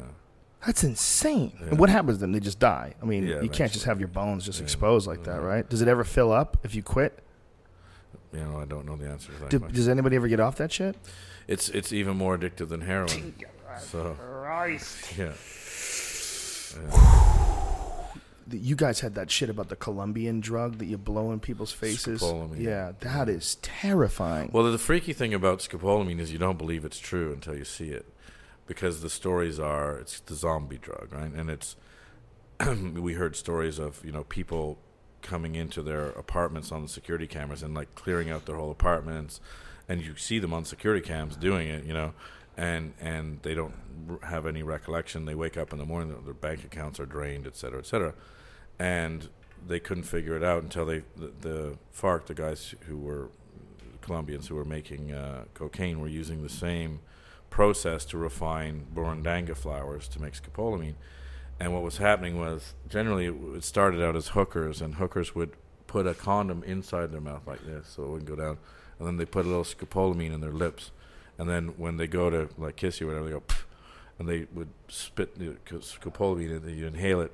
that's 0.65 0.83
insane. 0.83 1.53
Yeah. 1.61 1.67
And 1.67 1.79
what 1.79 1.89
happens 1.89 2.19
then? 2.19 2.33
They 2.33 2.41
just 2.41 2.59
die. 2.59 2.95
I 3.01 3.05
mean, 3.05 3.27
Yeah, 3.27 3.41
you 3.41 3.49
can't 3.49 3.71
just 3.71 3.85
have 3.85 3.99
your 3.99 4.09
bones 4.09 4.45
just 4.45 4.59
Yeah. 4.59 4.63
exposed 4.63 5.07
like 5.07 5.23
that, 5.23 5.41
right? 5.41 5.67
Does 5.69 5.81
it 5.81 5.87
ever 5.87 6.03
fill 6.03 6.33
up 6.33 6.57
if 6.63 6.75
you 6.75 6.83
quit? 6.83 7.23
You 8.33 8.41
know, 8.41 8.59
I 8.59 8.65
don't 8.65 8.85
know 8.85 8.97
the 8.97 9.07
answer 9.07 9.31
to 9.31 9.39
that 9.39 9.49
Do, 9.49 9.59
does 9.59 9.87
anybody 9.87 10.17
ever 10.17 10.27
get 10.27 10.39
off 10.41 10.57
that 10.57 10.71
shit? 10.73 10.97
It's 11.47 11.69
it's 11.69 11.93
even 11.93 12.17
more 12.17 12.37
addictive 12.37 12.67
than 12.67 12.81
heroin. 12.81 13.35
So 13.79 14.15
yeah, 15.17 15.33
The- 18.47 18.57
You 18.57 18.75
guys 18.75 18.99
had 19.01 19.15
that 19.15 19.29
shit 19.29 19.49
about 19.49 19.69
the 19.69 19.75
Colombian 19.75 20.39
drug 20.39 20.79
that 20.79 20.85
you 20.85 20.97
blow 20.97 21.31
in 21.31 21.39
people's 21.39 21.71
faces. 21.71 22.21
Scopolamine. 22.21 22.59
Yeah, 22.59 22.93
that 23.01 23.29
is 23.29 23.55
terrifying. 23.61 24.49
Well, 24.51 24.71
the 24.71 24.77
freaky 24.79 25.13
thing 25.13 25.33
about 25.33 25.59
scopolamine 25.59 26.19
is 26.19 26.31
you 26.31 26.39
don't 26.39 26.57
believe 26.57 26.83
it's 26.83 26.99
true 26.99 27.31
until 27.31 27.55
you 27.55 27.65
see 27.65 27.89
it, 27.89 28.11
because 28.65 29.01
the 29.01 29.09
stories 29.09 29.59
are 29.59 29.97
it's 29.99 30.19
the 30.21 30.33
zombie 30.35 30.79
drug, 30.79 31.09
right? 31.11 31.31
And 31.31 31.49
it's 31.49 31.75
we 32.93 33.13
heard 33.13 33.35
stories 33.35 33.77
of 33.79 34.03
you 34.03 34.11
know 34.11 34.23
people 34.23 34.79
coming 35.21 35.53
into 35.55 35.83
their 35.83 36.07
apartments 36.11 36.71
on 36.71 36.81
the 36.81 36.87
security 36.87 37.27
cameras 37.27 37.61
and 37.61 37.75
like 37.75 37.93
clearing 37.93 38.31
out 38.31 38.45
their 38.47 38.55
whole 38.55 38.71
apartments, 38.71 39.39
and 39.87 40.01
you 40.01 40.15
see 40.15 40.39
them 40.39 40.53
on 40.53 40.65
security 40.65 41.05
cams 41.05 41.35
doing 41.35 41.67
it, 41.67 41.85
you 41.85 41.93
know, 41.93 42.13
and 42.59 42.93
and 42.99 43.41
they 43.41 43.55
don't 43.55 43.73
have 44.23 44.45
any 44.45 44.63
recollection. 44.63 45.25
They 45.25 45.35
wake 45.35 45.57
up 45.57 45.71
in 45.71 45.79
the 45.79 45.85
morning, 45.85 46.15
their, 46.25 46.33
bank 46.33 46.65
accounts 46.65 46.99
are 46.99 47.05
drained, 47.05 47.47
et 47.47 47.55
cetera, 47.55 47.79
et 47.79 47.85
cetera, 47.85 48.13
and 48.77 49.29
they 49.65 49.79
couldn't 49.79 50.03
figure 50.03 50.35
it 50.35 50.43
out 50.43 50.61
until 50.61 50.85
they 50.85 51.03
the, 51.15 51.31
the 51.39 51.77
FARC, 51.93 52.25
the 52.25 52.33
guys 52.33 52.75
who 52.87 52.97
were 52.97 53.29
Colombians 54.01 54.47
who 54.47 54.55
were 54.55 54.65
making 54.65 55.11
uh, 55.11 55.45
cocaine 55.53 55.99
were 55.99 56.07
using 56.07 56.43
the 56.43 56.49
same 56.49 56.99
process 57.49 58.05
to 58.05 58.17
refine 58.17 58.85
burundanga 58.93 59.55
flowers 59.55 60.07
to 60.09 60.21
make 60.21 60.33
scopolamine. 60.33 60.95
And 61.61 61.73
what 61.73 61.83
was 61.83 61.97
happening 61.97 62.39
was 62.39 62.73
generally 62.89 63.25
it, 63.27 63.35
it 63.55 63.63
started 63.63 64.01
out 64.01 64.15
as 64.15 64.29
hookers, 64.29 64.81
and 64.81 64.95
hookers 64.95 65.33
would 65.33 65.51
put 65.87 66.05
a 66.07 66.13
condom 66.13 66.63
inside 66.63 67.11
their 67.11 67.21
mouth 67.21 67.47
like 67.47 67.65
this, 67.65 67.87
so 67.87 68.03
it 68.03 68.09
wouldn't 68.09 68.29
go 68.29 68.35
down, 68.35 68.57
and 68.97 69.07
then 69.07 69.17
they 69.17 69.25
put 69.25 69.45
a 69.45 69.49
little 69.49 69.63
scopolamine 69.63 70.33
in 70.33 70.41
their 70.41 70.51
lips, 70.51 70.91
and 71.39 71.49
then 71.49 71.69
when 71.77 71.97
they 71.97 72.05
go 72.05 72.29
to 72.29 72.49
like 72.59 72.75
kiss 72.75 72.99
you 73.01 73.07
or 73.07 73.13
whatever, 73.13 73.25
they 73.25 73.31
go. 73.33 73.41
"Pff," 73.41 73.63
And 74.19 74.27
they 74.27 74.47
would 74.53 74.67
spit 74.89 75.39
the 75.39 75.55
scopolamine, 75.79 76.51
and 76.57 76.61
then 76.61 76.77
you 76.77 76.85
inhale 76.87 77.21
it, 77.21 77.31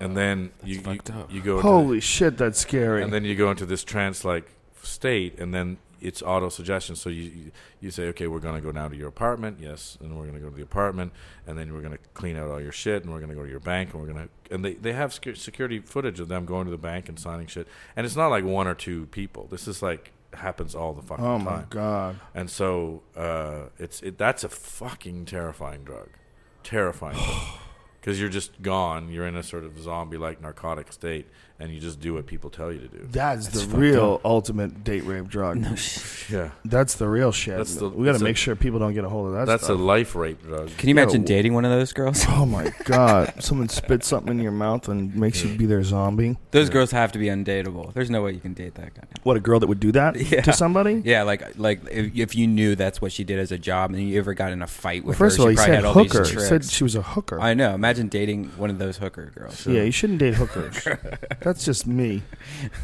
and 0.00 0.16
then 0.16 0.50
you 0.64 0.74
you, 0.74 0.80
fucked 0.80 1.10
up. 1.10 1.32
you 1.32 1.40
go 1.40 1.58
into 1.58 1.68
Holy 1.68 2.00
shit, 2.00 2.36
that's 2.36 2.58
scary. 2.58 3.04
and 3.04 3.12
then 3.12 3.24
you 3.24 3.36
go 3.36 3.52
into 3.52 3.64
this 3.64 3.84
trance-like 3.84 4.50
state, 4.82 5.38
and 5.38 5.54
then 5.54 5.76
it's 6.00 6.22
auto-suggestion. 6.22 6.96
So 6.96 7.08
you 7.08 7.22
you, 7.22 7.52
you 7.80 7.90
say, 7.92 8.08
okay, 8.08 8.26
we're 8.26 8.40
going 8.40 8.56
to 8.56 8.60
go 8.60 8.72
now 8.72 8.88
to 8.88 8.96
your 8.96 9.06
apartment, 9.08 9.58
yes, 9.60 9.96
and 10.00 10.10
we're 10.16 10.24
going 10.24 10.34
to 10.34 10.40
go 10.40 10.50
to 10.50 10.56
the 10.56 10.62
apartment, 10.62 11.12
and 11.46 11.56
then 11.56 11.72
we're 11.72 11.82
going 11.82 11.92
to 11.96 12.02
clean 12.14 12.36
out 12.36 12.50
all 12.50 12.60
your 12.60 12.72
shit, 12.72 13.04
and 13.04 13.12
we're 13.12 13.20
going 13.20 13.30
to 13.30 13.36
go 13.36 13.44
to 13.44 13.50
your 13.50 13.60
bank, 13.60 13.92
and 13.92 14.00
we're 14.02 14.12
going 14.12 14.28
to, 14.28 14.52
and 14.52 14.64
they 14.64 14.74
they 14.74 14.92
have 14.92 15.12
security 15.14 15.78
footage 15.78 16.18
of 16.18 16.26
them 16.26 16.46
going 16.46 16.64
to 16.64 16.72
the 16.72 16.76
bank 16.78 17.08
and 17.08 17.16
signing 17.16 17.46
shit, 17.46 17.68
and 17.94 18.04
it's 18.04 18.16
not 18.16 18.26
like 18.26 18.42
one 18.44 18.66
or 18.66 18.74
two 18.74 19.06
people. 19.06 19.46
This 19.52 19.68
is 19.68 19.82
like 19.82 20.10
happens 20.36 20.74
all 20.74 20.92
the 20.92 21.02
fucking 21.02 21.24
Oh 21.24 21.38
time. 21.38 21.48
Oh 21.48 21.50
my 21.50 21.64
god. 21.70 22.20
And 22.34 22.50
so 22.50 23.02
uh, 23.16 23.64
it's 23.78 24.02
it, 24.02 24.18
that's 24.18 24.44
a 24.44 24.48
fucking 24.48 25.24
terrifying 25.26 25.84
drug, 25.84 26.08
terrifying. 26.62 27.18
Because 28.00 28.20
you're 28.20 28.28
just 28.28 28.60
gone. 28.60 29.10
You're 29.10 29.26
in 29.26 29.34
a 29.34 29.42
sort 29.42 29.64
of 29.64 29.78
zombie-like 29.80 30.38
narcotic 30.38 30.92
state, 30.92 31.26
and 31.64 31.72
you 31.74 31.80
just 31.80 31.98
do 31.98 32.12
what 32.14 32.26
people 32.26 32.50
tell 32.50 32.70
you 32.70 32.78
to 32.80 32.88
do. 32.88 33.08
That's, 33.10 33.48
the 33.48 33.66
real 33.76 34.20
ultimate 34.24 34.84
date 34.84 35.04
rape 35.04 35.28
drug. 35.28 35.64
Yeah, 36.30 36.52
That's 36.64 36.94
the 36.94 37.06
real 37.06 37.32
shit. 37.32 37.58
That's 37.58 37.74
the- 37.76 37.88
we 37.90 38.06
got 38.06 38.12
that's 38.12 38.18
to 38.20 38.24
a- 38.24 38.28
make 38.28 38.38
sure 38.38 38.56
people 38.56 38.78
don't 38.78 38.94
get 38.94 39.04
a 39.04 39.10
hold 39.10 39.26
of 39.28 39.32
that 39.34 39.44
that's 39.46 39.64
stuff. 39.64 39.78
a 39.78 39.82
life 39.82 40.14
rape 40.14 40.42
drug. 40.42 40.70
Can 40.78 40.88
you 40.88 40.94
imagine 40.94 41.20
Yeah, 41.20 41.26
dating 41.26 41.52
one 41.52 41.66
of 41.66 41.70
those 41.70 41.92
girls? 41.92 42.24
Oh 42.34 42.46
my 42.46 42.72
god! 42.84 43.34
Someone 43.42 43.68
spits 43.68 44.06
something 44.08 44.36
in 44.38 44.42
your 44.42 44.50
mouth 44.52 44.88
and 44.88 45.14
makes 45.14 45.42
you 45.44 45.54
be 45.56 45.66
their 45.66 45.82
zombie. 45.84 46.36
Those 46.50 46.70
girls 46.70 46.90
have 46.92 47.12
to 47.12 47.18
be 47.18 47.26
undateable. 47.26 47.92
There's 47.92 48.08
no 48.10 48.22
way 48.22 48.32
you 48.32 48.40
can 48.40 48.54
date 48.54 48.74
that 48.76 48.94
guy. 48.94 49.02
What 49.22 49.36
a 49.36 49.40
girl 49.40 49.60
that 49.60 49.66
would 49.66 49.80
do 49.80 49.92
that 49.92 50.16
Yeah. 50.16 50.40
to 50.42 50.52
somebody? 50.54 51.02
Yeah, 51.04 51.22
like 51.24 51.58
like 51.58 51.80
if, 51.90 52.16
if 52.16 52.34
you 52.34 52.46
knew 52.46 52.74
that's 52.74 53.02
what 53.02 53.12
she 53.12 53.22
did 53.24 53.38
as 53.38 53.52
a 53.52 53.58
job, 53.58 53.90
and 53.92 54.02
you 54.02 54.18
ever 54.18 54.32
got 54.34 54.50
in 54.52 54.62
a 54.62 54.66
fight 54.66 55.02
Well, 55.04 55.08
with 55.10 55.18
first 55.18 55.36
her, 55.36 55.42
of 55.42 55.46
all, 55.48 55.54
she 55.54 55.60
he 55.60 55.64
said 55.66 55.74
had 55.74 55.84
all 55.84 55.92
hooker. 55.94 56.24
He 56.24 56.38
said 56.40 56.64
she 56.64 56.82
was 56.84 56.94
a 56.94 57.02
hooker. 57.02 57.38
I 57.40 57.52
know. 57.54 57.74
Imagine 57.74 58.08
dating 58.08 58.44
one 58.56 58.70
of 58.70 58.78
those 58.78 58.96
hooker 58.96 59.30
girls. 59.34 59.66
Yeah, 59.66 59.82
you 59.82 59.90
shouldn't 59.92 60.18
date 60.20 60.34
hookers. 60.34 60.88
That's 61.54 61.64
just 61.66 61.86
me. 61.86 62.22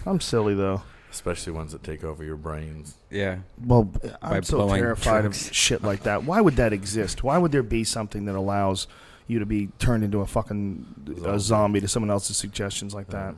I'm 0.07 0.21
silly 0.21 0.55
though. 0.55 0.83
especially 1.11 1.53
ones 1.53 1.73
that 1.73 1.83
take 1.83 2.05
over 2.05 2.23
your 2.23 2.37
brains. 2.37 2.95
Yeah. 3.11 3.39
Well, 3.61 3.91
I'm 4.23 4.45
so 4.45 4.69
terrified 4.69 5.23
drugs. 5.23 5.49
of 5.49 5.55
shit 5.57 5.83
like 5.83 6.05
that. 6.05 6.23
Why 6.23 6.41
would 6.41 6.55
that 6.55 6.73
exist? 6.73 7.25
Why 7.25 7.37
would 7.37 7.51
there 7.51 7.65
be 7.65 7.83
something 7.83 8.27
that 8.27 8.37
allows 8.37 8.87
you 9.27 9.41
to 9.41 9.47
be 9.47 9.71
turned 9.81 10.05
into 10.05 10.21
a 10.21 10.27
fucking 10.27 11.17
a 11.25 11.41
zombie 11.41 11.81
to 11.81 11.89
someone 11.89 12.13
else's 12.13 12.37
suggestions 12.37 12.95
like 12.95 13.09
that? 13.09 13.35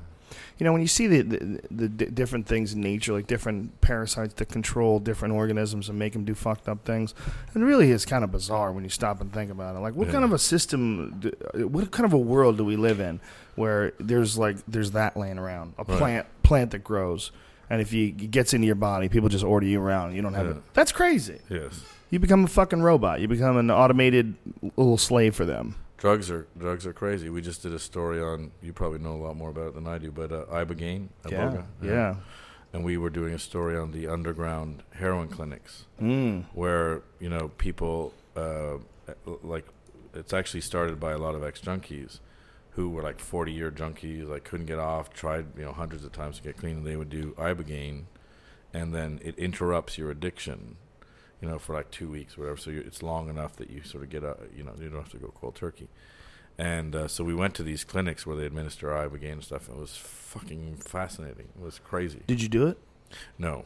You 0.59 0.65
know, 0.65 0.73
when 0.73 0.81
you 0.83 0.89
see 0.89 1.07
the, 1.07 1.23
the, 1.23 1.61
the 1.71 1.89
di- 1.89 2.07
different 2.07 2.47
things 2.47 2.73
in 2.73 2.81
nature, 2.81 3.13
like 3.13 3.27
different 3.27 3.81
parasites 3.81 4.35
that 4.35 4.49
control 4.49 4.99
different 5.01 5.35
organisms 5.35 5.89
and 5.89 5.99
make 5.99 6.13
them 6.13 6.25
do 6.25 6.35
fucked 6.35 6.69
up 6.69 6.85
things, 6.85 7.15
it 7.55 7.59
really 7.59 7.91
is 7.91 8.05
kind 8.05 8.25
of 8.25 8.31
bizarre 8.33 8.73
when 8.73 8.85
you 8.85 8.91
stop 8.91 9.21
and 9.21 9.33
think 9.33 9.51
about 9.51 9.77
it. 9.77 9.81
Like, 9.81 9.95
what 9.95 10.07
Yeah. 10.09 10.13
kind 10.15 10.25
of 10.25 10.33
a 10.33 10.39
system, 10.39 11.21
what 11.55 11.91
kind 11.91 12.05
of 12.05 12.13
a 12.13 12.19
world 12.19 12.57
do 12.57 12.65
we 12.65 12.77
live 12.77 13.01
in 13.01 13.21
where 13.57 13.93
there's 14.01 14.39
like 14.39 14.57
there's 14.67 14.93
that 14.93 15.17
laying 15.17 15.39
around, 15.39 15.75
a 15.79 15.85
Right. 15.85 15.99
plant 15.99 16.27
plant 16.43 16.71
that 16.73 16.83
grows, 16.85 17.33
and 17.71 17.81
if 17.81 17.93
you 17.93 18.07
it 18.09 18.31
gets 18.31 18.55
into 18.55 18.67
your 18.67 18.75
body, 18.77 19.09
people 19.09 19.29
just 19.29 19.45
order 19.45 19.67
you 19.67 19.81
around. 19.81 20.15
You 20.15 20.23
don't 20.23 20.35
have 20.35 20.47
Yeah. 20.47 20.53
it. 20.53 20.63
That's 20.75 20.93
crazy. 20.93 21.39
Yes, 21.49 21.85
You 22.11 22.19
become 22.19 22.45
a 22.45 22.49
fucking 22.49 22.83
robot. 22.83 23.21
You 23.21 23.29
become 23.29 23.57
an 23.57 23.71
automated 23.71 24.35
little 24.77 24.99
slave 24.99 25.35
for 25.35 25.45
them. 25.47 25.75
Drugs 26.03 26.33
are 26.33 26.49
drugs 26.59 26.85
are 26.85 26.93
crazy. 26.93 27.29
We 27.29 27.41
just 27.41 27.63
did 27.63 27.73
a 27.73 27.79
story 27.79 28.21
on. 28.21 28.51
You 28.61 28.73
probably 28.73 28.99
know 28.99 29.15
a 29.15 29.23
lot 29.27 29.37
more 29.37 29.51
about 29.51 29.69
it 29.69 29.75
than 29.77 29.87
I 29.87 29.99
do, 29.99 30.11
but 30.11 30.33
uh, 30.33 30.47
ibogaine, 30.47 31.09
Yeah, 31.31 31.45
iboga, 31.49 31.65
yeah. 31.81 32.15
and 32.73 32.85
we 32.85 32.97
were 32.97 33.09
doing 33.09 33.33
a 33.33 33.39
story 33.39 33.77
on 33.77 33.93
the 33.93 34.09
underground 34.09 34.83
heroin 34.95 35.29
clinics. 35.29 35.85
Mm. 36.01 36.47
where 36.55 37.03
you 37.21 37.29
know 37.29 37.53
people 37.67 38.13
uh, 38.37 38.79
like 39.45 39.67
it's 40.13 40.33
actually 40.33 40.61
started 40.63 40.99
by 40.99 41.13
a 41.13 41.19
lot 41.19 41.37
of 41.37 41.45
ex 41.45 41.61
junkies 41.61 42.19
who 42.71 42.91
were 42.91 43.03
like 43.03 43.21
40 43.21 43.53
year 43.53 43.71
junkies 43.71 44.29
like 44.29 44.43
couldn't 44.45 44.67
get 44.67 44.81
off 44.81 45.13
tried 45.15 45.47
you 45.57 45.65
know 45.65 45.73
hundreds 45.73 46.05
of 46.05 46.11
times 46.13 46.39
to 46.39 46.43
get 46.43 46.57
clean 46.57 46.79
and 46.79 46.87
they 46.87 46.97
would 46.97 47.11
do 47.11 47.35
ibogaine 47.39 48.05
and 48.75 48.93
then 48.95 49.21
it 49.23 49.39
interrupts 49.39 49.97
your 49.99 50.11
addiction 50.11 50.77
you 51.43 51.49
know 51.49 51.59
for 51.59 51.75
like 51.75 51.91
two 51.91 52.09
weeks 52.09 52.39
or 52.39 52.43
whatever. 52.43 52.57
So 52.57 52.71
it's 52.71 53.03
long 53.03 53.29
enough 53.29 53.57
that 53.57 53.69
you 53.69 53.83
sort 53.83 54.05
of 54.05 54.11
get 54.11 54.23
a 54.23 54.37
you 54.57 54.63
know 54.63 54.73
you 54.81 54.89
don't 54.89 55.01
have 55.01 55.11
to 55.11 55.19
go 55.19 55.33
cold 55.39 55.57
turkey. 55.57 55.89
And 56.57 56.95
uh, 56.95 57.09
so 57.09 57.25
we 57.25 57.35
went 57.35 57.55
to 57.55 57.63
these 57.63 57.83
clinics 57.83 58.27
where 58.27 58.37
they 58.37 58.47
administer 58.47 58.89
ibogaine 58.89 59.33
and 59.33 59.45
stuff. 59.45 59.69
And 59.69 59.79
it 59.79 59.81
was 59.81 59.97
fucking 59.97 60.77
fascinating. 60.77 61.49
It 61.59 61.63
was 61.63 61.79
crazy. 61.79 62.21
Did 62.27 62.41
you 62.41 62.49
do 62.49 62.67
it? 62.67 62.79
no, 63.39 63.65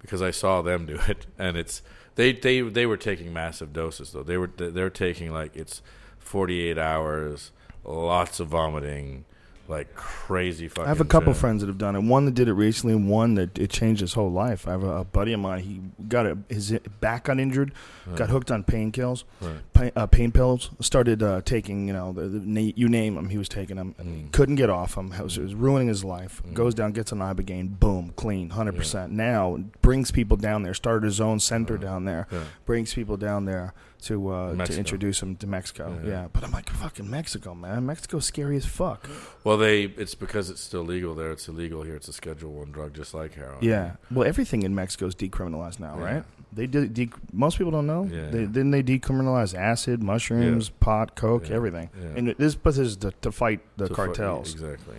because 0.00 0.20
I 0.20 0.30
saw 0.30 0.60
them 0.60 0.84
do 0.84 0.98
it, 1.08 1.26
and 1.38 1.56
it's 1.56 1.80
they 2.16 2.32
they 2.32 2.60
they 2.60 2.86
were 2.86 2.96
taking 2.96 3.32
massive 3.32 3.72
doses 3.72 4.12
though. 4.12 4.24
They 4.24 4.36
were 4.36 4.50
they're 4.56 4.90
taking 4.90 5.32
like 5.32 5.54
it's 5.54 5.82
forty 6.18 6.68
eight 6.68 6.78
hours, 6.78 7.52
lots 7.84 8.40
of 8.40 8.48
vomiting, 8.48 9.24
like 9.68 9.94
crazy 9.94 10.68
fucking. 10.68 10.84
I 10.84 10.88
have 10.88 11.00
a 11.00 11.04
couple 11.04 11.32
shit. 11.32 11.40
friends 11.40 11.60
that 11.62 11.66
have 11.68 11.78
done 11.78 11.96
it. 11.96 12.00
One 12.02 12.24
that 12.26 12.34
did 12.34 12.48
it 12.48 12.52
recently, 12.54 12.94
and 12.94 13.08
one 13.08 13.34
that 13.34 13.58
it 13.58 13.70
changed 13.70 14.00
his 14.00 14.12
whole 14.14 14.30
life. 14.30 14.66
I 14.68 14.72
have 14.72 14.82
a, 14.82 14.98
a 14.98 15.04
buddy 15.04 15.32
of 15.32 15.40
mine. 15.40 15.60
He 15.62 15.80
got 16.08 16.26
a, 16.26 16.38
his 16.48 16.78
back 17.00 17.24
got 17.24 17.38
injured, 17.40 17.72
got 18.14 18.30
hooked 18.30 18.50
on 18.50 18.64
painkillers, 18.64 19.24
Right. 19.40 19.72
pain, 19.74 19.90
uh, 19.96 20.06
pain 20.06 20.32
pills. 20.32 20.70
Started 20.80 21.22
uh, 21.22 21.40
taking, 21.44 21.86
you 21.88 21.92
know, 21.92 22.12
the, 22.12 22.28
the, 22.28 22.74
you 22.76 22.88
name 22.88 23.14
them, 23.14 23.28
he 23.30 23.38
was 23.38 23.48
taking 23.48 23.76
them. 23.76 23.94
Mm. 24.00 24.32
Couldn't 24.32 24.56
get 24.56 24.70
off 24.70 24.94
them. 24.94 25.12
It 25.12 25.22
was, 25.22 25.38
it 25.38 25.42
was 25.42 25.54
ruining 25.54 25.88
his 25.88 26.04
life. 26.04 26.42
Mm. 26.46 26.54
Goes 26.54 26.74
down, 26.74 26.92
gets 26.92 27.12
an 27.12 27.18
ibogaine, 27.18 27.78
boom, 27.78 28.12
clean, 28.16 28.50
hundred 28.50 28.76
percent. 28.76 29.12
Now 29.12 29.58
brings 29.82 30.10
people 30.10 30.36
down 30.36 30.62
there. 30.62 30.74
Started 30.74 31.04
his 31.04 31.20
own 31.20 31.40
center 31.40 31.76
down 31.78 32.04
there. 32.04 32.26
Yeah. 32.30 32.44
Brings 32.64 32.94
people 32.94 33.16
down 33.16 33.44
there 33.44 33.74
to 34.02 34.28
uh, 34.28 34.64
to 34.66 34.78
introduce 34.78 35.20
them 35.20 35.36
to 35.36 35.46
Mexico. 35.46 35.98
Yeah. 36.04 36.10
Yeah. 36.10 36.28
but 36.32 36.44
I'm 36.44 36.52
like, 36.52 36.68
fucking 36.70 37.08
Mexico, 37.10 37.54
man. 37.54 37.86
Mexico's 37.86 38.26
scary 38.26 38.56
as 38.56 38.66
fuck. 38.66 39.08
Well, 39.44 39.56
they 39.56 39.82
it's 39.84 40.14
because 40.14 40.50
it's 40.50 40.60
still 40.60 40.82
legal 40.84 41.14
there. 41.14 41.30
It's 41.32 41.48
illegal 41.48 41.82
here. 41.82 41.96
It's 41.96 42.08
a 42.08 42.12
Schedule 42.12 42.52
One 42.52 42.70
drug, 42.72 42.94
just 42.94 43.14
like 43.14 43.34
heroin. 43.34 43.58
Yeah. 43.62 43.96
Well, 44.10 44.26
everything 44.28 44.62
in 44.62 44.74
Mexico 44.74 45.06
is 45.06 45.14
decriminalized 45.14 45.80
now, 45.80 45.96
Yeah. 45.98 46.04
right? 46.04 46.24
They 46.52 46.66
did. 46.66 46.94
De- 46.94 47.10
most 47.32 47.58
people 47.58 47.72
don't 47.72 47.86
know. 47.86 48.04
Yeah. 48.04 48.26
They, 48.30 48.46
didn't 48.46 48.70
they 48.70 48.82
decriminalize 48.82 49.54
acid, 49.54 50.02
mushrooms, 50.02 50.68
pot, 50.70 51.14
coke, 51.16 51.48
Yeah. 51.48 51.56
everything? 51.56 51.90
Yeah. 52.00 52.08
And 52.16 52.28
this, 52.38 52.54
but 52.54 52.74
this 52.74 52.78
is 52.88 52.96
to, 52.98 53.12
to 53.22 53.32
fight 53.32 53.60
the 53.76 53.88
To 53.88 53.94
cartels. 53.94 54.52
exactly. 54.54 54.96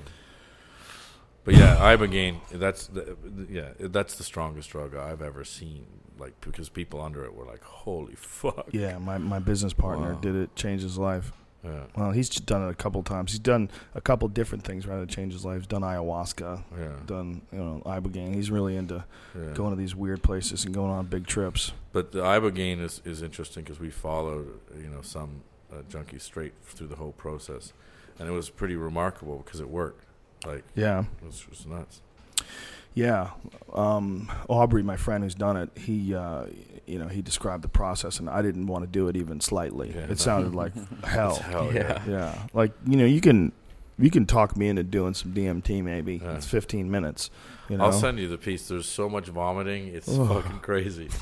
But 1.45 1.55
yeah, 1.55 1.77
ibogaine. 1.77 2.39
That's 2.51 2.87
the, 2.87 3.15
yeah, 3.49 3.69
that's 3.79 4.17
the 4.17 4.23
strongest 4.23 4.69
drug 4.71 4.95
I've 4.95 5.21
ever 5.21 5.43
seen. 5.45 5.85
Like 6.19 6.39
because 6.41 6.69
people 6.69 7.01
under 7.01 7.23
it 7.25 7.33
were 7.35 7.45
like, 7.45 7.63
"Holy 7.63 8.15
fuck!" 8.15 8.67
Yeah, 8.71 8.97
my, 8.97 9.17
my 9.17 9.39
business 9.39 9.73
partner 9.73 10.13
Wow. 10.13 10.19
did 10.19 10.35
it, 10.35 10.55
changed 10.55 10.83
his 10.83 10.97
life. 10.97 11.31
Yeah. 11.63 11.83
Well, 11.97 12.11
he's 12.11 12.29
done 12.29 12.65
it 12.67 12.69
a 12.71 12.75
couple 12.75 13.01
times. 13.03 13.31
He's 13.31 13.39
done 13.39 13.69
a 13.93 13.99
couple 13.99 14.27
different 14.29 14.63
things 14.63 14.85
rather 14.87 15.05
to 15.05 15.13
change 15.15 15.33
his 15.33 15.43
life. 15.43 15.57
He's 15.57 15.67
done 15.67 15.81
ayahuasca, 15.81 16.63
Yeah. 16.77 16.93
done 17.05 17.41
you 17.51 17.57
know 17.59 17.81
ibogaine. 17.85 18.33
He's 18.35 18.49
really 18.51 18.75
into 18.77 19.03
yeah. 19.35 19.53
going 19.53 19.71
to 19.71 19.75
these 19.75 19.95
weird 19.95 20.23
places 20.23 20.65
and 20.65 20.73
going 20.73 20.91
on 20.91 21.07
big 21.07 21.27
trips. 21.27 21.73
But 21.91 22.11
the 22.11 22.21
ibogaine 22.21 22.79
is, 22.79 23.01
is 23.05 23.21
interesting 23.21 23.63
because 23.63 23.79
we 23.79 23.89
followed 23.89 24.59
you 24.79 24.87
know 24.89 25.01
some 25.01 25.41
uh, 25.73 25.81
junkies 25.89 26.21
straight 26.21 26.53
through 26.63 26.87
the 26.87 26.95
whole 26.95 27.11
process, 27.13 27.73
and 28.19 28.29
it 28.29 28.31
was 28.31 28.49
pretty 28.49 28.75
remarkable 28.75 29.39
because 29.43 29.59
it 29.59 29.67
worked. 29.69 30.05
Like 30.45 30.63
Yeah, 30.75 31.01
it 31.21 31.25
was, 31.25 31.41
it 31.41 31.49
was 31.49 31.65
nuts. 31.65 32.01
Yeah. 32.97 33.29
Um, 33.73 34.31
Aubrey, 34.49 34.81
my 34.83 34.97
friend 34.97 35.23
who's 35.23 35.35
done 35.35 35.55
it, 35.57 35.69
he 35.77 36.15
uh, 36.15 36.45
you 36.87 36.97
know 36.97 37.07
he 37.07 37.21
described 37.21 37.63
the 37.63 37.69
process, 37.69 38.19
and 38.19 38.29
I 38.29 38.41
didn't 38.41 38.65
want 38.67 38.83
to 38.83 38.87
do 38.87 39.07
it 39.07 39.15
even 39.15 39.39
slightly. 39.39 39.93
Yeah. 39.95 40.07
It 40.11 40.19
sounded 40.19 40.55
like 40.55 40.73
hell. 41.03 41.31
It's 41.37 41.45
hell 41.45 41.71
yeah. 41.73 42.01
Yeah, 42.07 42.47
like 42.53 42.71
you 42.87 42.97
know, 42.97 43.05
you 43.05 43.21
can 43.21 43.51
you 43.99 44.09
can 44.09 44.25
talk 44.25 44.57
me 44.57 44.67
into 44.69 44.83
doing 44.83 45.13
some 45.13 45.33
DMT. 45.33 45.83
Maybe 45.83 46.15
Yeah. 46.23 46.35
it's 46.35 46.47
15 46.47 46.89
minutes. 46.89 47.29
You 47.69 47.77
know, 47.77 47.85
I'll 47.85 47.91
send 47.91 48.17
you 48.19 48.27
the 48.27 48.37
piece. 48.37 48.67
There's 48.67 48.87
so 48.87 49.09
much 49.09 49.27
vomiting. 49.27 49.87
It's 49.89 50.07
Ugh. 50.09 50.27
fucking 50.27 50.59
crazy. 50.59 51.09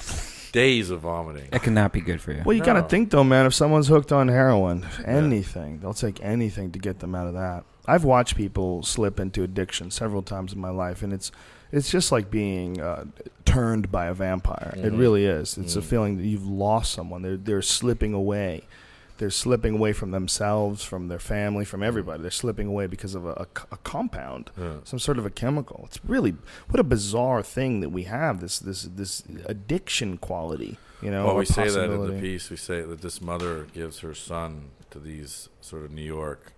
Days 0.56 0.90
of 0.90 1.02
vomiting. 1.02 1.50
That 1.52 1.64
cannot 1.64 1.92
be 1.92 2.00
good 2.02 2.22
for 2.22 2.32
you. 2.32 2.42
well, 2.46 2.56
you 2.56 2.64
gotta 2.64 2.82
No. 2.82 2.88
think 2.88 3.10
though, 3.12 3.24
man. 3.26 3.46
If 3.46 3.54
someone's 3.54 3.88
hooked 3.90 4.12
on 4.12 4.30
heroin, 4.30 4.86
anything 5.06 5.80
they'll 5.82 5.94
take 5.94 6.24
anything 6.24 6.72
to 6.72 6.80
get 6.80 7.00
them 7.00 7.14
out 7.14 7.28
of 7.28 7.34
that. 7.34 7.66
I've 7.88 8.04
watched 8.06 8.36
people 8.36 8.82
slip 8.82 9.20
into 9.20 9.44
addiction 9.44 9.92
several 9.92 10.22
times 10.24 10.54
in 10.54 10.60
my 10.60 10.70
life, 10.72 11.04
and 11.04 11.12
it's 11.14 11.32
it's 11.72 11.90
just 11.92 12.12
like 12.12 12.32
being 12.32 12.80
uh, 12.80 13.04
turned 13.44 13.92
by 13.92 14.06
a 14.06 14.14
vampire. 14.14 14.74
It 14.78 14.94
Mhm. 14.94 14.98
really 15.00 15.26
is. 15.26 15.58
It's 15.58 15.76
a 15.76 15.82
Mhm. 15.82 15.84
feeling 15.84 16.18
that 16.18 16.24
you've 16.26 16.48
lost 16.48 16.94
someone. 16.94 17.22
They're 17.22 17.38
they're 17.38 17.62
slipping 17.62 18.14
away. 18.14 18.64
They're 19.18 19.30
slipping 19.30 19.76
away 19.76 19.94
from 19.94 20.12
themselves, 20.12 20.84
from 20.84 21.08
their 21.08 21.20
family, 21.20 21.64
from 21.64 21.82
mm. 21.82 21.86
everybody. 21.86 22.22
They're 22.22 22.32
slipping 22.32 22.68
away 22.68 22.88
because 22.88 23.16
of 23.16 23.26
a 23.26 23.48
compound, 23.84 24.52
Yeah. 24.58 24.78
some 24.84 25.00
sort 25.00 25.18
of 25.18 25.26
a 25.26 25.30
chemical. 25.30 25.84
It's 25.86 26.00
really 26.04 26.36
what 26.70 26.80
a 26.80 26.84
bizarre 26.84 27.42
thing 27.42 27.80
that 27.80 27.90
we 27.90 28.04
have. 28.04 28.42
This 28.42 28.60
this 28.60 28.84
this 28.84 29.24
addiction 29.46 30.18
quality. 30.18 30.78
You 31.02 31.12
know, 31.12 31.26
well, 31.28 31.36
we 31.36 31.46
say 31.46 31.70
that 31.70 31.92
in 31.92 32.08
the 32.08 32.20
piece. 32.20 32.50
We 32.50 32.58
say 32.58 32.82
that 32.82 33.02
this 33.02 33.22
mother 33.22 33.68
gives 33.74 34.00
her 34.00 34.14
son 34.14 34.72
to 34.90 35.00
these 35.00 35.50
sort 35.62 35.84
of 35.84 35.92
New 35.92 36.02
York 36.02 36.54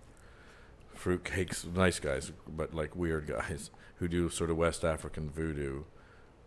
fruitcakes, 0.96 1.72
nice 1.74 2.00
guys, 2.00 2.32
but 2.48 2.74
like 2.74 2.96
weird 2.96 3.26
guys 3.26 3.70
who 3.96 4.08
do 4.08 4.28
sort 4.28 4.50
of 4.50 4.56
West 4.56 4.84
African 4.84 5.30
voodoo. 5.30 5.84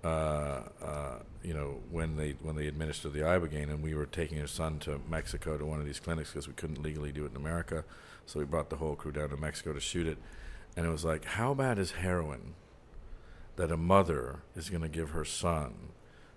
Uh, 0.03 0.63
uh, 0.83 1.19
you 1.43 1.53
know, 1.53 1.79
when 1.91 2.15
they 2.15 2.31
when 2.41 2.55
they 2.55 2.67
administer 2.67 3.09
the 3.09 3.19
ibogaine, 3.19 3.69
and 3.69 3.83
we 3.83 3.93
were 3.93 4.05
taking 4.05 4.39
her 4.39 4.47
son 4.47 4.79
to 4.79 4.99
Mexico 5.09 5.57
to 5.57 5.65
one 5.65 5.79
of 5.79 5.85
these 5.85 5.99
clinics 5.99 6.31
because 6.31 6.47
we 6.47 6.53
couldn't 6.53 6.81
legally 6.81 7.11
do 7.11 7.25
it 7.25 7.31
in 7.31 7.37
America, 7.37 7.83
so 8.25 8.39
we 8.39 8.45
brought 8.45 8.69
the 8.69 8.77
whole 8.77 8.95
crew 8.95 9.11
down 9.11 9.29
to 9.29 9.37
Mexico 9.37 9.73
to 9.73 9.79
shoot 9.79 10.07
it, 10.07 10.17
and 10.75 10.85
it 10.85 10.89
was 10.89 11.05
like, 11.05 11.25
how 11.25 11.53
bad 11.53 11.77
is 11.77 11.91
heroin 11.91 12.55
that 13.57 13.71
a 13.71 13.77
mother 13.77 14.39
is 14.55 14.69
going 14.69 14.81
to 14.81 14.89
give 14.89 15.11
her 15.11 15.25
son 15.25 15.73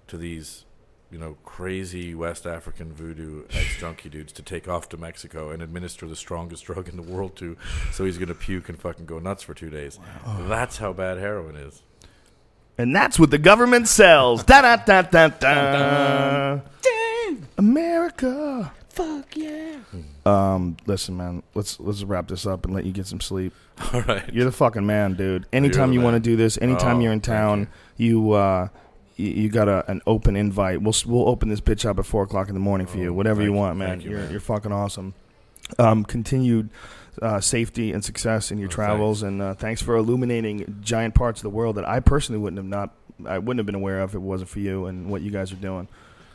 to 0.09 0.19
these 0.19 0.65
you 1.11 1.20
know, 1.20 1.36
crazy 1.45 2.12
West 2.12 2.45
African 2.45 2.93
voodoo 2.93 3.45
ex 3.51 3.77
junkie 3.78 4.09
dudes 4.09 4.32
to 4.32 4.43
take 4.43 4.66
off 4.66 4.89
to 4.89 4.97
Mexico 4.97 5.51
and 5.51 5.62
administer 5.62 6.09
the 6.09 6.16
strongest 6.16 6.65
drug 6.66 6.89
in 6.89 6.97
the 6.97 7.03
world 7.03 7.36
to, 7.36 7.57
so 7.93 8.05
he's 8.05 8.19
gonna 8.19 8.35
puke 8.35 8.69
and 8.69 8.81
fucking 8.81 9.07
go 9.07 9.20
nuts 9.20 9.43
for 9.45 9.55
two 9.55 9.70
days. 9.70 10.01
That's 10.49 10.78
how 10.78 10.93
bad 10.93 11.19
heroin 11.19 11.55
is. 11.55 11.82
And 12.76 12.94
that's 12.94 13.18
what 13.18 13.30
the 13.30 13.38
government 13.38 13.86
sells. 13.88 14.42
da 14.44 14.62
da 14.62 14.76
da 14.76 15.02
da 15.02 15.28
da. 15.28 16.60
America. 17.59 18.72
Fuck 18.88 19.36
yeah. 19.36 19.76
Um, 20.24 20.76
listen, 20.86 21.16
man. 21.16 21.42
Let's 21.55 21.78
let's 21.80 22.02
wrap 22.05 22.28
this 22.28 22.46
up 22.46 22.64
and 22.64 22.74
let 22.74 22.84
you 22.84 22.92
get 22.92 23.06
some 23.06 23.20
sleep. 23.20 23.52
All 23.92 24.02
right. 24.02 24.32
You're 24.32 24.44
the 24.44 24.52
fucking 24.52 24.86
man, 24.86 25.14
dude. 25.14 25.46
Anytime 25.52 25.88
the 25.90 25.94
you 25.94 26.01
want 26.01 26.14
to 26.14 26.20
do 26.20 26.36
this, 26.36 26.59
anytime 26.60 26.98
Oh, 26.98 27.01
you're 27.01 27.12
in 27.12 27.20
town, 27.20 27.68
you 27.96 28.32
uh, 28.32 28.68
you, 29.16 29.30
you 29.30 29.48
got 29.48 29.68
a, 29.68 29.88
an 29.90 30.01
open 30.06 30.36
invite. 30.36 30.80
We'll 30.82 30.94
we'll 31.06 31.28
open 31.28 31.48
this 31.48 31.60
bitch 31.60 31.84
up 31.88 31.98
at 31.98 32.06
four 32.06 32.22
o'clock 32.22 32.48
in 32.48 32.55
the 32.55 32.60
morning 32.60 32.86
for 32.86 32.98
you. 32.98 33.10
Oh, 33.10 33.14
Whatever 33.14 33.42
you 33.42 33.48
thank 33.48 33.55
you, 33.56 33.60
want, 33.60 33.78
man. 33.78 33.88
thank 33.88 34.05
you, 34.05 34.10
you're 34.10 34.30
you're 34.30 34.40
fucking 34.40 34.72
awesome. 34.72 35.14
Um, 35.78 36.05
continued 36.05 36.70
uh, 37.23 37.41
safety 37.41 37.93
and 37.93 38.05
success 38.05 38.51
in 38.51 38.59
your 38.59 38.69
Oh, 38.69 38.73
travels, 38.73 39.23
and 39.23 39.41
uh, 39.43 39.55
thanks 39.55 39.81
for 39.82 39.97
illuminating 39.97 40.78
giant 40.82 41.15
parts 41.15 41.41
of 41.41 41.45
the 41.45 41.51
world 41.51 41.77
that 41.77 41.89
I 41.89 42.01
personally 42.01 42.41
wouldn't 42.41 42.59
have 42.59 42.66
not 42.66 42.91
I 43.27 43.39
wouldn't 43.39 43.59
have 43.61 43.66
been 43.66 43.77
aware 43.77 44.01
of 44.01 44.11
if 44.11 44.15
it 44.16 44.20
wasn't 44.20 44.51
for 44.51 44.59
you 44.59 44.86
and 44.86 45.09
what 45.09 45.23
you 45.23 45.31
guys 45.31 45.53
are 45.53 45.57
doing. 45.57 45.86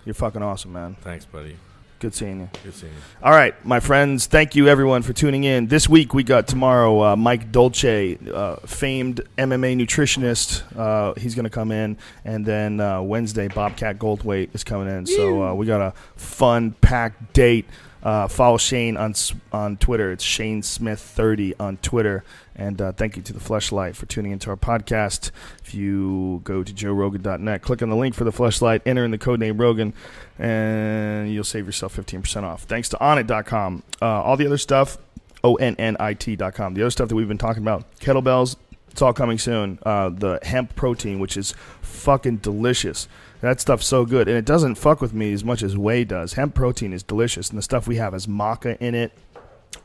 You're 0.06 0.14
fucking 0.16 0.42
awesome, 0.42 0.72
man. 0.72 0.96
Thanks, 1.02 1.26
buddy. 1.26 1.58
Good 2.00 2.16
seeing 2.16 2.40
you. 2.40 2.50
Good 2.64 2.74
seeing 2.74 2.94
you. 2.94 3.00
All 3.22 3.34
right, 3.34 3.54
my 3.66 3.82
friends. 3.82 4.26
Thank 4.28 4.56
you, 4.56 4.70
everyone, 4.70 5.02
for 5.02 5.12
tuning 5.12 5.44
in. 5.44 5.68
This 5.68 5.90
week, 5.90 6.14
we 6.14 6.24
got 6.24 6.48
tomorrow 6.48 7.04
uh, 7.04 7.16
Mike 7.18 7.52
Dolce, 7.52 8.18
uh, 8.34 8.56
famed 8.66 9.20
MMA 9.38 9.76
nutritionist. 9.76 10.64
Uh, 10.78 11.14
he's 11.20 11.36
going 11.36 11.44
to 11.44 11.50
come 11.50 11.74
in. 11.74 11.98
And 12.24 12.46
then 12.46 12.80
uh, 12.80 13.02
Wednesday, 13.02 13.50
Bobcat 13.50 14.00
Goldthwait 14.00 14.56
is 14.56 14.64
coming 14.64 14.88
in. 14.88 15.06
So 15.06 15.44
uh, 15.44 15.54
we 15.54 15.66
got 15.66 15.82
a 15.82 15.94
fun, 16.16 16.72
packed 16.80 17.34
date. 17.34 17.66
Uh, 18.02 18.28
follow 18.28 18.58
Shane 18.58 18.98
on 18.98 19.14
on 19.52 19.78
Twitter. 19.78 20.12
It's 20.12 20.24
Shane 20.24 20.64
Smith 20.64 21.00
30 21.00 21.56
on 21.60 21.78
Twitter. 21.78 22.24
And 22.56 22.82
uh, 22.82 22.92
thank 22.92 23.16
you 23.16 23.22
to 23.24 23.34
the 23.34 23.40
Fleshlight 23.40 23.96
for 23.96 24.06
tuning 24.06 24.32
into 24.32 24.50
our 24.50 24.58
podcast. 24.58 25.32
If 25.64 25.74
you 25.74 26.42
go 26.44 26.64
to 26.64 26.74
joerogan.net, 26.74 27.62
click 27.62 27.82
on 27.82 27.90
the 27.90 27.96
link 27.96 28.16
for 28.16 28.26
the 28.26 28.32
Fleshlight, 28.32 28.82
enter 28.86 29.06
in 29.06 29.12
the 29.12 29.18
code 29.18 29.40
name 29.40 29.58
Rogan, 29.58 29.94
and 30.38 31.32
you'll 31.32 31.46
save 31.46 31.66
yourself 31.66 31.96
15% 31.96 32.44
off. 32.44 32.64
Thanks 32.64 32.90
to 32.90 32.98
Onnit.com. 32.98 33.84
Uh, 34.02 34.06
all 34.06 34.36
the 34.36 34.46
other 34.46 34.58
stuff, 34.58 34.98
O-N-N-I-T.com. 35.44 36.74
The 36.74 36.82
other 36.82 36.92
stuff 36.92 37.08
that 37.08 37.16
we've 37.16 37.28
been 37.30 37.38
talking 37.38 37.64
about, 37.64 37.90
kettlebells, 38.00 38.58
it's 38.92 39.02
all 39.02 39.14
coming 39.14 39.38
soon. 39.38 39.80
Uh, 39.84 40.10
the 40.10 40.40
hemp 40.44 40.76
protein, 40.76 41.20
which 41.20 41.38
is 41.38 41.54
fucking 41.82 42.38
delicious. 42.38 43.08
That 43.42 43.62
stuff's 43.62 43.86
so 43.86 44.06
good. 44.06 44.28
And 44.28 44.38
it 44.38 44.46
doesn't 44.46 44.76
fuck 44.76 45.02
with 45.02 45.14
me 45.14 45.32
as 45.34 45.44
much 45.44 45.64
as 45.64 45.78
whey 45.78 46.04
does. 46.04 46.34
Hemp 46.34 46.56
protein 46.56 46.92
is 46.92 47.04
delicious. 47.04 47.50
And 47.50 47.58
the 47.58 47.62
stuff 47.64 47.88
we 47.88 47.96
have 47.96 48.14
has 48.14 48.28
maca 48.28 48.78
in 48.80 48.96
it, 48.96 49.14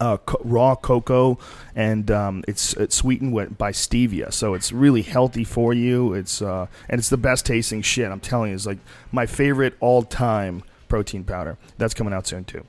uh, 0.01 0.16
co- 0.18 0.40
raw 0.44 0.74
cocoa, 0.74 1.39
and 1.74 2.10
um, 2.10 2.44
it's 2.48 2.74
it's 2.74 2.97
sweetened 2.97 3.32
with, 3.32 3.56
by 3.56 3.70
stevia, 3.70 4.32
so 4.32 4.55
it's 4.55 4.72
really 4.72 5.02
healthy 5.02 5.44
for 5.44 5.72
you. 5.72 6.14
It's 6.14 6.43
uh, 6.43 6.66
and 6.89 6.98
it's 6.98 7.10
the 7.10 7.16
best 7.16 7.47
tasting 7.47 7.82
shit. 7.82 8.10
I'm 8.10 8.20
telling 8.20 8.51
you, 8.51 8.56
it's 8.56 8.66
like 8.66 8.78
my 9.12 9.26
favorite 9.26 9.74
all 9.81 10.02
time 10.02 10.62
protein 10.89 11.24
powder. 11.24 11.59
That's 11.78 11.94
coming 11.94 12.12
out 12.12 12.26
soon 12.26 12.44
too. 12.44 12.64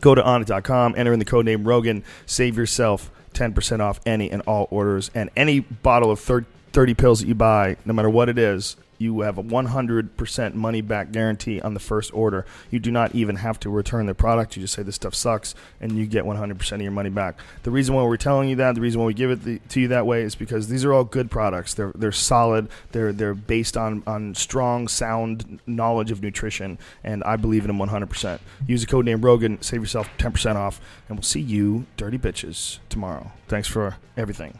Go 0.00 0.14
to 0.14 0.22
onnit.com, 0.22 0.94
enter 0.96 1.12
in 1.12 1.18
the 1.18 1.24
code 1.24 1.46
name 1.46 1.64
Rogan, 1.64 2.02
save 2.26 2.56
yourself 2.56 3.10
10% 3.34 3.80
off 3.80 4.00
any 4.04 4.30
and 4.30 4.42
all 4.42 4.66
orders, 4.70 5.10
and 5.14 5.30
any 5.36 5.60
bottle 5.60 6.10
of 6.10 6.18
thir- 6.18 6.44
30 6.72 6.94
pills 6.94 7.20
that 7.20 7.28
you 7.28 7.36
buy, 7.36 7.76
no 7.84 7.92
matter 7.92 8.10
what 8.10 8.28
it 8.28 8.36
is, 8.36 8.76
you 9.02 9.20
have 9.20 9.38
a 9.38 9.42
100% 9.42 10.54
money 10.54 10.80
back 10.80 11.12
guarantee 11.12 11.60
on 11.60 11.74
the 11.74 11.80
first 11.80 12.14
order. 12.14 12.46
You 12.70 12.78
do 12.78 12.90
not 12.90 13.14
even 13.14 13.36
have 13.36 13.58
to 13.60 13.70
return 13.70 14.06
the 14.06 14.14
product. 14.14 14.56
You 14.56 14.62
just 14.62 14.74
say 14.74 14.82
this 14.82 14.94
stuff 14.94 15.14
sucks, 15.14 15.54
and 15.80 15.92
you 15.92 16.06
get 16.06 16.24
100% 16.24 16.72
of 16.72 16.80
your 16.80 16.92
money 16.92 17.10
back. 17.10 17.38
The 17.64 17.70
reason 17.70 17.94
why 17.94 18.04
we're 18.04 18.16
telling 18.16 18.48
you 18.48 18.56
that, 18.56 18.74
the 18.74 18.80
reason 18.80 19.00
why 19.00 19.06
we 19.06 19.14
give 19.14 19.30
it 19.30 19.44
the, 19.44 19.58
to 19.70 19.80
you 19.80 19.88
that 19.88 20.06
way, 20.06 20.22
is 20.22 20.34
because 20.34 20.68
these 20.68 20.84
are 20.84 20.92
all 20.92 21.04
good 21.04 21.30
products. 21.30 21.74
They're 21.74 21.92
they're 21.94 22.12
solid. 22.12 22.68
They're 22.92 23.12
they're 23.12 23.34
based 23.34 23.76
on 23.76 24.02
on 24.06 24.34
strong, 24.34 24.88
sound 24.88 25.60
knowledge 25.66 26.10
of 26.10 26.22
nutrition, 26.22 26.78
and 27.02 27.24
I 27.24 27.36
believe 27.36 27.64
in 27.64 27.76
them 27.76 27.88
100%. 27.88 28.38
Use 28.66 28.82
the 28.82 28.86
code 28.86 29.04
name 29.04 29.20
Rogan, 29.20 29.60
save 29.62 29.80
yourself 29.80 30.08
10% 30.18 30.56
off, 30.56 30.80
and 31.08 31.18
we'll 31.18 31.22
see 31.22 31.40
you, 31.40 31.86
dirty 31.96 32.18
bitches, 32.18 32.78
tomorrow. 32.88 33.32
Thanks 33.48 33.68
for 33.68 33.96
everything. 34.16 34.58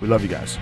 We 0.00 0.08
love 0.08 0.22
you 0.22 0.28
guys. 0.28 0.58